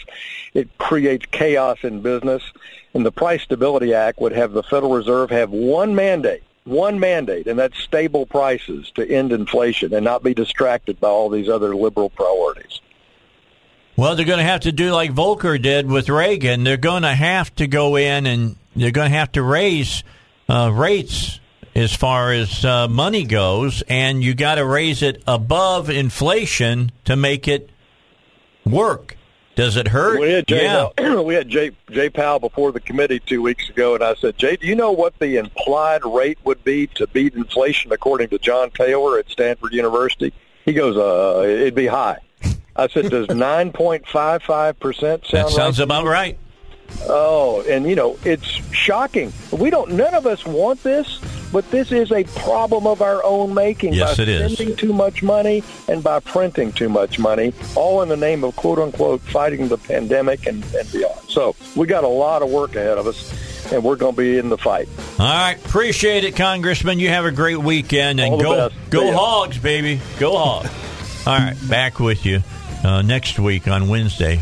It 0.54 0.78
creates 0.78 1.26
chaos 1.32 1.80
in 1.82 2.02
business. 2.04 2.44
And 2.94 3.04
the 3.04 3.12
Price 3.12 3.42
Stability 3.42 3.96
Act 3.96 4.22
would 4.22 4.32
have 4.34 4.52
the 4.52 4.62
Federal 4.62 4.94
Reserve 4.94 5.32
have 5.32 5.50
one 5.50 5.96
mandate, 5.96 6.44
one 6.64 7.00
mandate, 7.00 7.48
and 7.48 7.58
that's 7.58 7.80
stable 7.80 8.28
prices 8.28 8.92
to 8.92 9.10
end 9.10 9.32
inflation 9.32 9.96
and 9.96 10.06
not 10.06 10.22
be 10.22 10.36
distracted 10.36 11.00
by 11.00 11.10
all 11.10 11.30
these 11.30 11.50
other 11.50 11.76
liberal 11.76 12.12
priorities. 12.12 12.82
Well, 13.96 14.16
they're 14.16 14.28
going 14.28 14.38
to 14.38 14.46
have 14.46 14.62
to 14.62 14.72
do 14.72 14.92
like 14.92 15.12
Volcker 15.12 15.60
did 15.60 15.90
with 15.90 16.08
Reagan. 16.08 16.64
They're 16.64 16.78
going 16.78 17.02
to 17.02 17.16
have 17.16 17.54
to 17.56 17.66
go 17.66 17.96
in 17.96 18.28
and 18.28 18.58
they're 18.76 18.92
going 18.92 19.10
to 19.12 19.18
have 19.18 19.32
to 19.32 19.42
raise 19.42 20.04
uh, 20.50 20.72
rates 20.74 21.40
as 21.76 21.96
far 21.96 22.34
as 22.34 22.66
uh, 22.66 22.88
money 22.88 23.24
goes, 23.24 23.84
and 23.88 24.24
you 24.24 24.34
got 24.34 24.56
to 24.56 24.66
raise 24.66 25.02
it 25.02 25.24
above 25.28 25.90
inflation 25.90 26.92
to 27.06 27.16
make 27.16 27.48
it 27.48 27.70
work. 28.66 29.16
Does 29.56 29.76
it 29.76 29.90
hurt? 29.90 30.20
We 30.20 30.32
had 30.32 30.48
Jay, 30.48 30.64
yeah. 30.64 31.16
we 31.22 31.34
had 31.34 31.50
Jay, 31.50 31.72
Jay 31.92 32.10
Powell 32.10 32.40
before 32.40 32.72
the 32.72 32.80
committee 32.80 33.20
two 33.20 33.42
weeks 33.42 33.70
ago, 33.70 33.94
and 33.94 34.04
I 34.04 34.16
said, 34.16 34.38
Jay, 34.38 34.56
do 34.56 34.66
you 34.66 34.76
know 34.76 34.92
what 34.92 35.20
the 35.20 35.38
implied 35.38 36.06
rate 36.06 36.38
would 36.46 36.64
be 36.64 36.88
to 36.96 37.06
beat 37.08 37.34
inflation 37.36 37.92
according 37.92 38.30
to 38.30 38.40
John 38.40 38.72
Taylor 38.72 39.20
at 39.20 39.30
Stanford 39.30 39.74
University? 39.74 40.34
He 40.66 40.74
goes, 40.74 40.98
uh, 40.98 41.46
it'd 41.46 41.76
be 41.76 41.88
high. 41.88 42.20
I 42.76 42.88
said, 42.88 43.10
does 43.10 43.28
9.55% 43.28 44.94
sound 44.94 45.22
That 45.32 45.50
sounds 45.50 45.80
right 45.80 45.84
about 45.84 46.06
right. 46.06 46.40
Oh, 47.08 47.64
and 47.68 47.88
you 47.88 47.96
know, 47.96 48.18
it's 48.24 48.46
shocking. 48.72 49.32
We 49.52 49.70
don't 49.70 49.92
none 49.94 50.14
of 50.14 50.26
us 50.26 50.46
want 50.46 50.84
this, 50.84 51.20
but 51.52 51.70
this 51.72 51.92
is 51.92 52.12
a 52.12 52.24
problem 52.24 52.86
of 52.86 53.02
our 53.02 53.24
own 53.24 53.54
making 53.54 53.94
yes, 53.94 54.18
by 54.18 54.24
it 54.24 54.30
is. 54.30 54.54
spending 54.54 54.76
too 54.76 54.94
much 54.94 55.24
money 55.24 55.64
and 55.88 56.04
by 56.04 56.20
printing 56.20 56.72
too 56.72 56.90
much 56.90 57.20
money, 57.20 57.54
all 57.76 58.02
in 58.02 58.10
the 58.10 58.18
name 58.18 58.44
of 58.44 58.56
quote 58.56 58.80
unquote 58.80 59.22
fighting 59.22 59.68
the 59.68 59.78
pandemic 59.78 60.46
and, 60.46 60.64
and 60.76 60.92
beyond. 60.92 61.20
So 61.28 61.56
we 61.76 61.88
got 61.88 62.04
a 62.04 62.08
lot 62.08 62.42
of 62.42 62.50
work 62.50 62.76
ahead 62.76 62.98
of 62.98 63.08
us 63.08 63.34
and 63.72 63.84
we're 63.84 63.96
going 63.96 64.16
to 64.16 64.22
be 64.22 64.38
in 64.38 64.50
the 64.50 64.58
fight. 64.58 64.88
All 65.20 65.28
right, 65.28 65.58
appreciate 65.66 66.24
it, 66.24 66.36
Congressman. 66.36 67.00
You 67.00 67.10
have 67.10 67.26
a 67.26 67.32
great 67.32 67.58
weekend 67.58 68.20
and 68.20 68.40
go 68.40 68.70
go 68.90 69.12
Hogs, 69.12 69.58
baby, 69.58 70.00
go 70.20 70.38
Hogs. 70.38 70.70
All 71.28 71.38
right, 71.38 71.56
back 71.70 72.00
with 72.00 72.26
you 72.26 72.42
uh, 72.84 73.02
next 73.02 73.40
week 73.40 73.68
on 73.68 73.88
Wednesday. 73.90 74.40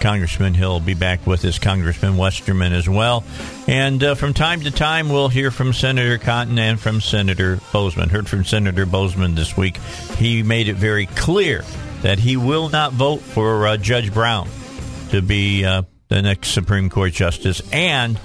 Congressman 0.00 0.54
He'll 0.54 0.80
be 0.80 0.94
back 0.94 1.26
with 1.26 1.44
us, 1.44 1.58
Congressman 1.58 2.16
Westerman 2.16 2.72
as 2.72 2.88
well. 2.88 3.24
And 3.68 4.02
uh, 4.02 4.14
from 4.14 4.34
time 4.34 4.62
to 4.62 4.70
time, 4.70 5.08
we'll 5.08 5.28
hear 5.28 5.50
from 5.50 5.72
Senator 5.72 6.18
Cotton 6.18 6.58
and 6.58 6.80
from 6.80 7.00
Senator 7.00 7.56
Boozman. 7.72 8.08
Heard 8.08 8.28
from 8.28 8.44
Senator 8.44 8.86
Boozman 8.86 9.36
this 9.36 9.56
week. 9.56 9.76
He 10.16 10.42
made 10.42 10.68
it 10.68 10.76
very 10.76 11.06
clear 11.06 11.64
that 12.02 12.18
he 12.18 12.36
will 12.36 12.68
not 12.68 12.92
vote 12.92 13.20
for 13.20 13.66
uh, 13.66 13.76
Judge 13.76 14.12
Brown 14.12 14.48
to 15.10 15.22
be 15.22 15.64
uh, 15.64 15.82
the 16.08 16.22
next 16.22 16.48
Supreme 16.48 16.90
Court 16.90 17.12
justice. 17.12 17.62
And 17.72 18.18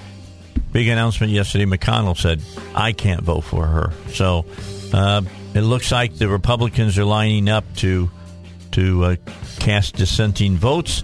big 0.72 0.88
announcement 0.88 1.32
yesterday, 1.32 1.66
McConnell 1.66 2.18
said, 2.18 2.42
I 2.74 2.94
can't 2.94 3.22
vote 3.22 3.42
for 3.42 3.66
her. 3.66 3.94
So 4.10 4.46
uh, 4.94 5.22
it 5.54 5.62
looks 5.62 5.92
like 5.92 6.16
the 6.16 6.28
Republicans 6.28 6.98
are 6.98 7.06
lining 7.06 7.50
up 7.50 7.66
to 7.78 8.10
to 8.72 9.04
uh, 9.06 9.16
cast 9.60 9.96
dissenting 9.96 10.58
votes. 10.58 11.04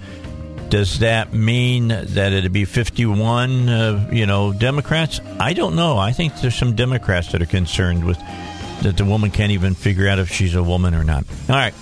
Does 0.72 1.00
that 1.00 1.34
mean 1.34 1.90
that 1.90 2.32
it'd 2.32 2.54
be 2.54 2.64
51, 2.64 3.68
uh, 3.68 4.10
you 4.12 4.26
know, 4.26 4.54
Democrats? 4.54 5.20
I 5.38 5.52
don't 5.52 5.76
know. 5.76 5.98
I 5.98 6.14
think 6.14 6.40
there's 6.40 6.56
some 6.56 6.76
Democrats 6.78 7.34
that 7.34 7.42
are 7.42 7.46
concerned 7.46 8.06
with 8.06 8.18
that 8.82 8.96
the 8.96 9.04
woman 9.04 9.32
can't 9.32 9.52
even 9.52 9.76
figure 9.76 10.08
out 10.08 10.18
if 10.18 10.32
she's 10.32 10.56
a 10.56 10.64
woman 10.64 10.96
or 10.96 11.04
not. 11.04 11.26
All 11.50 11.56
right. 11.56 11.74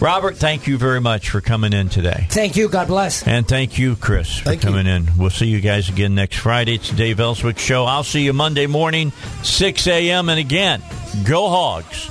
Robert, 0.00 0.36
thank 0.36 0.66
you 0.66 0.76
very 0.76 1.00
much 1.00 1.30
for 1.30 1.40
coming 1.40 1.72
in 1.72 1.88
today. 1.88 2.26
Thank 2.28 2.56
you. 2.56 2.68
God 2.68 2.88
bless. 2.88 3.24
And 3.26 3.46
thank 3.46 3.78
you, 3.78 3.94
Chris, 3.94 4.38
for 4.38 4.44
Thank 4.46 4.64
you. 4.64 4.70
coming 4.70 4.86
in. 4.88 5.06
We'll 5.16 5.30
see 5.30 5.46
you 5.46 5.60
guys 5.60 5.88
again 5.88 6.16
next 6.16 6.36
Friday. 6.38 6.74
It's 6.74 6.90
the 6.90 6.96
Dave 6.96 7.20
Elswick 7.20 7.58
Show. 7.60 7.84
I'll 7.84 8.02
see 8.04 8.22
you 8.24 8.32
Monday 8.32 8.66
morning, 8.66 9.12
6 9.44 9.86
a.m. 9.86 10.28
And 10.28 10.40
again, 10.40 10.82
go 11.24 11.48
Hogs. 11.48 12.10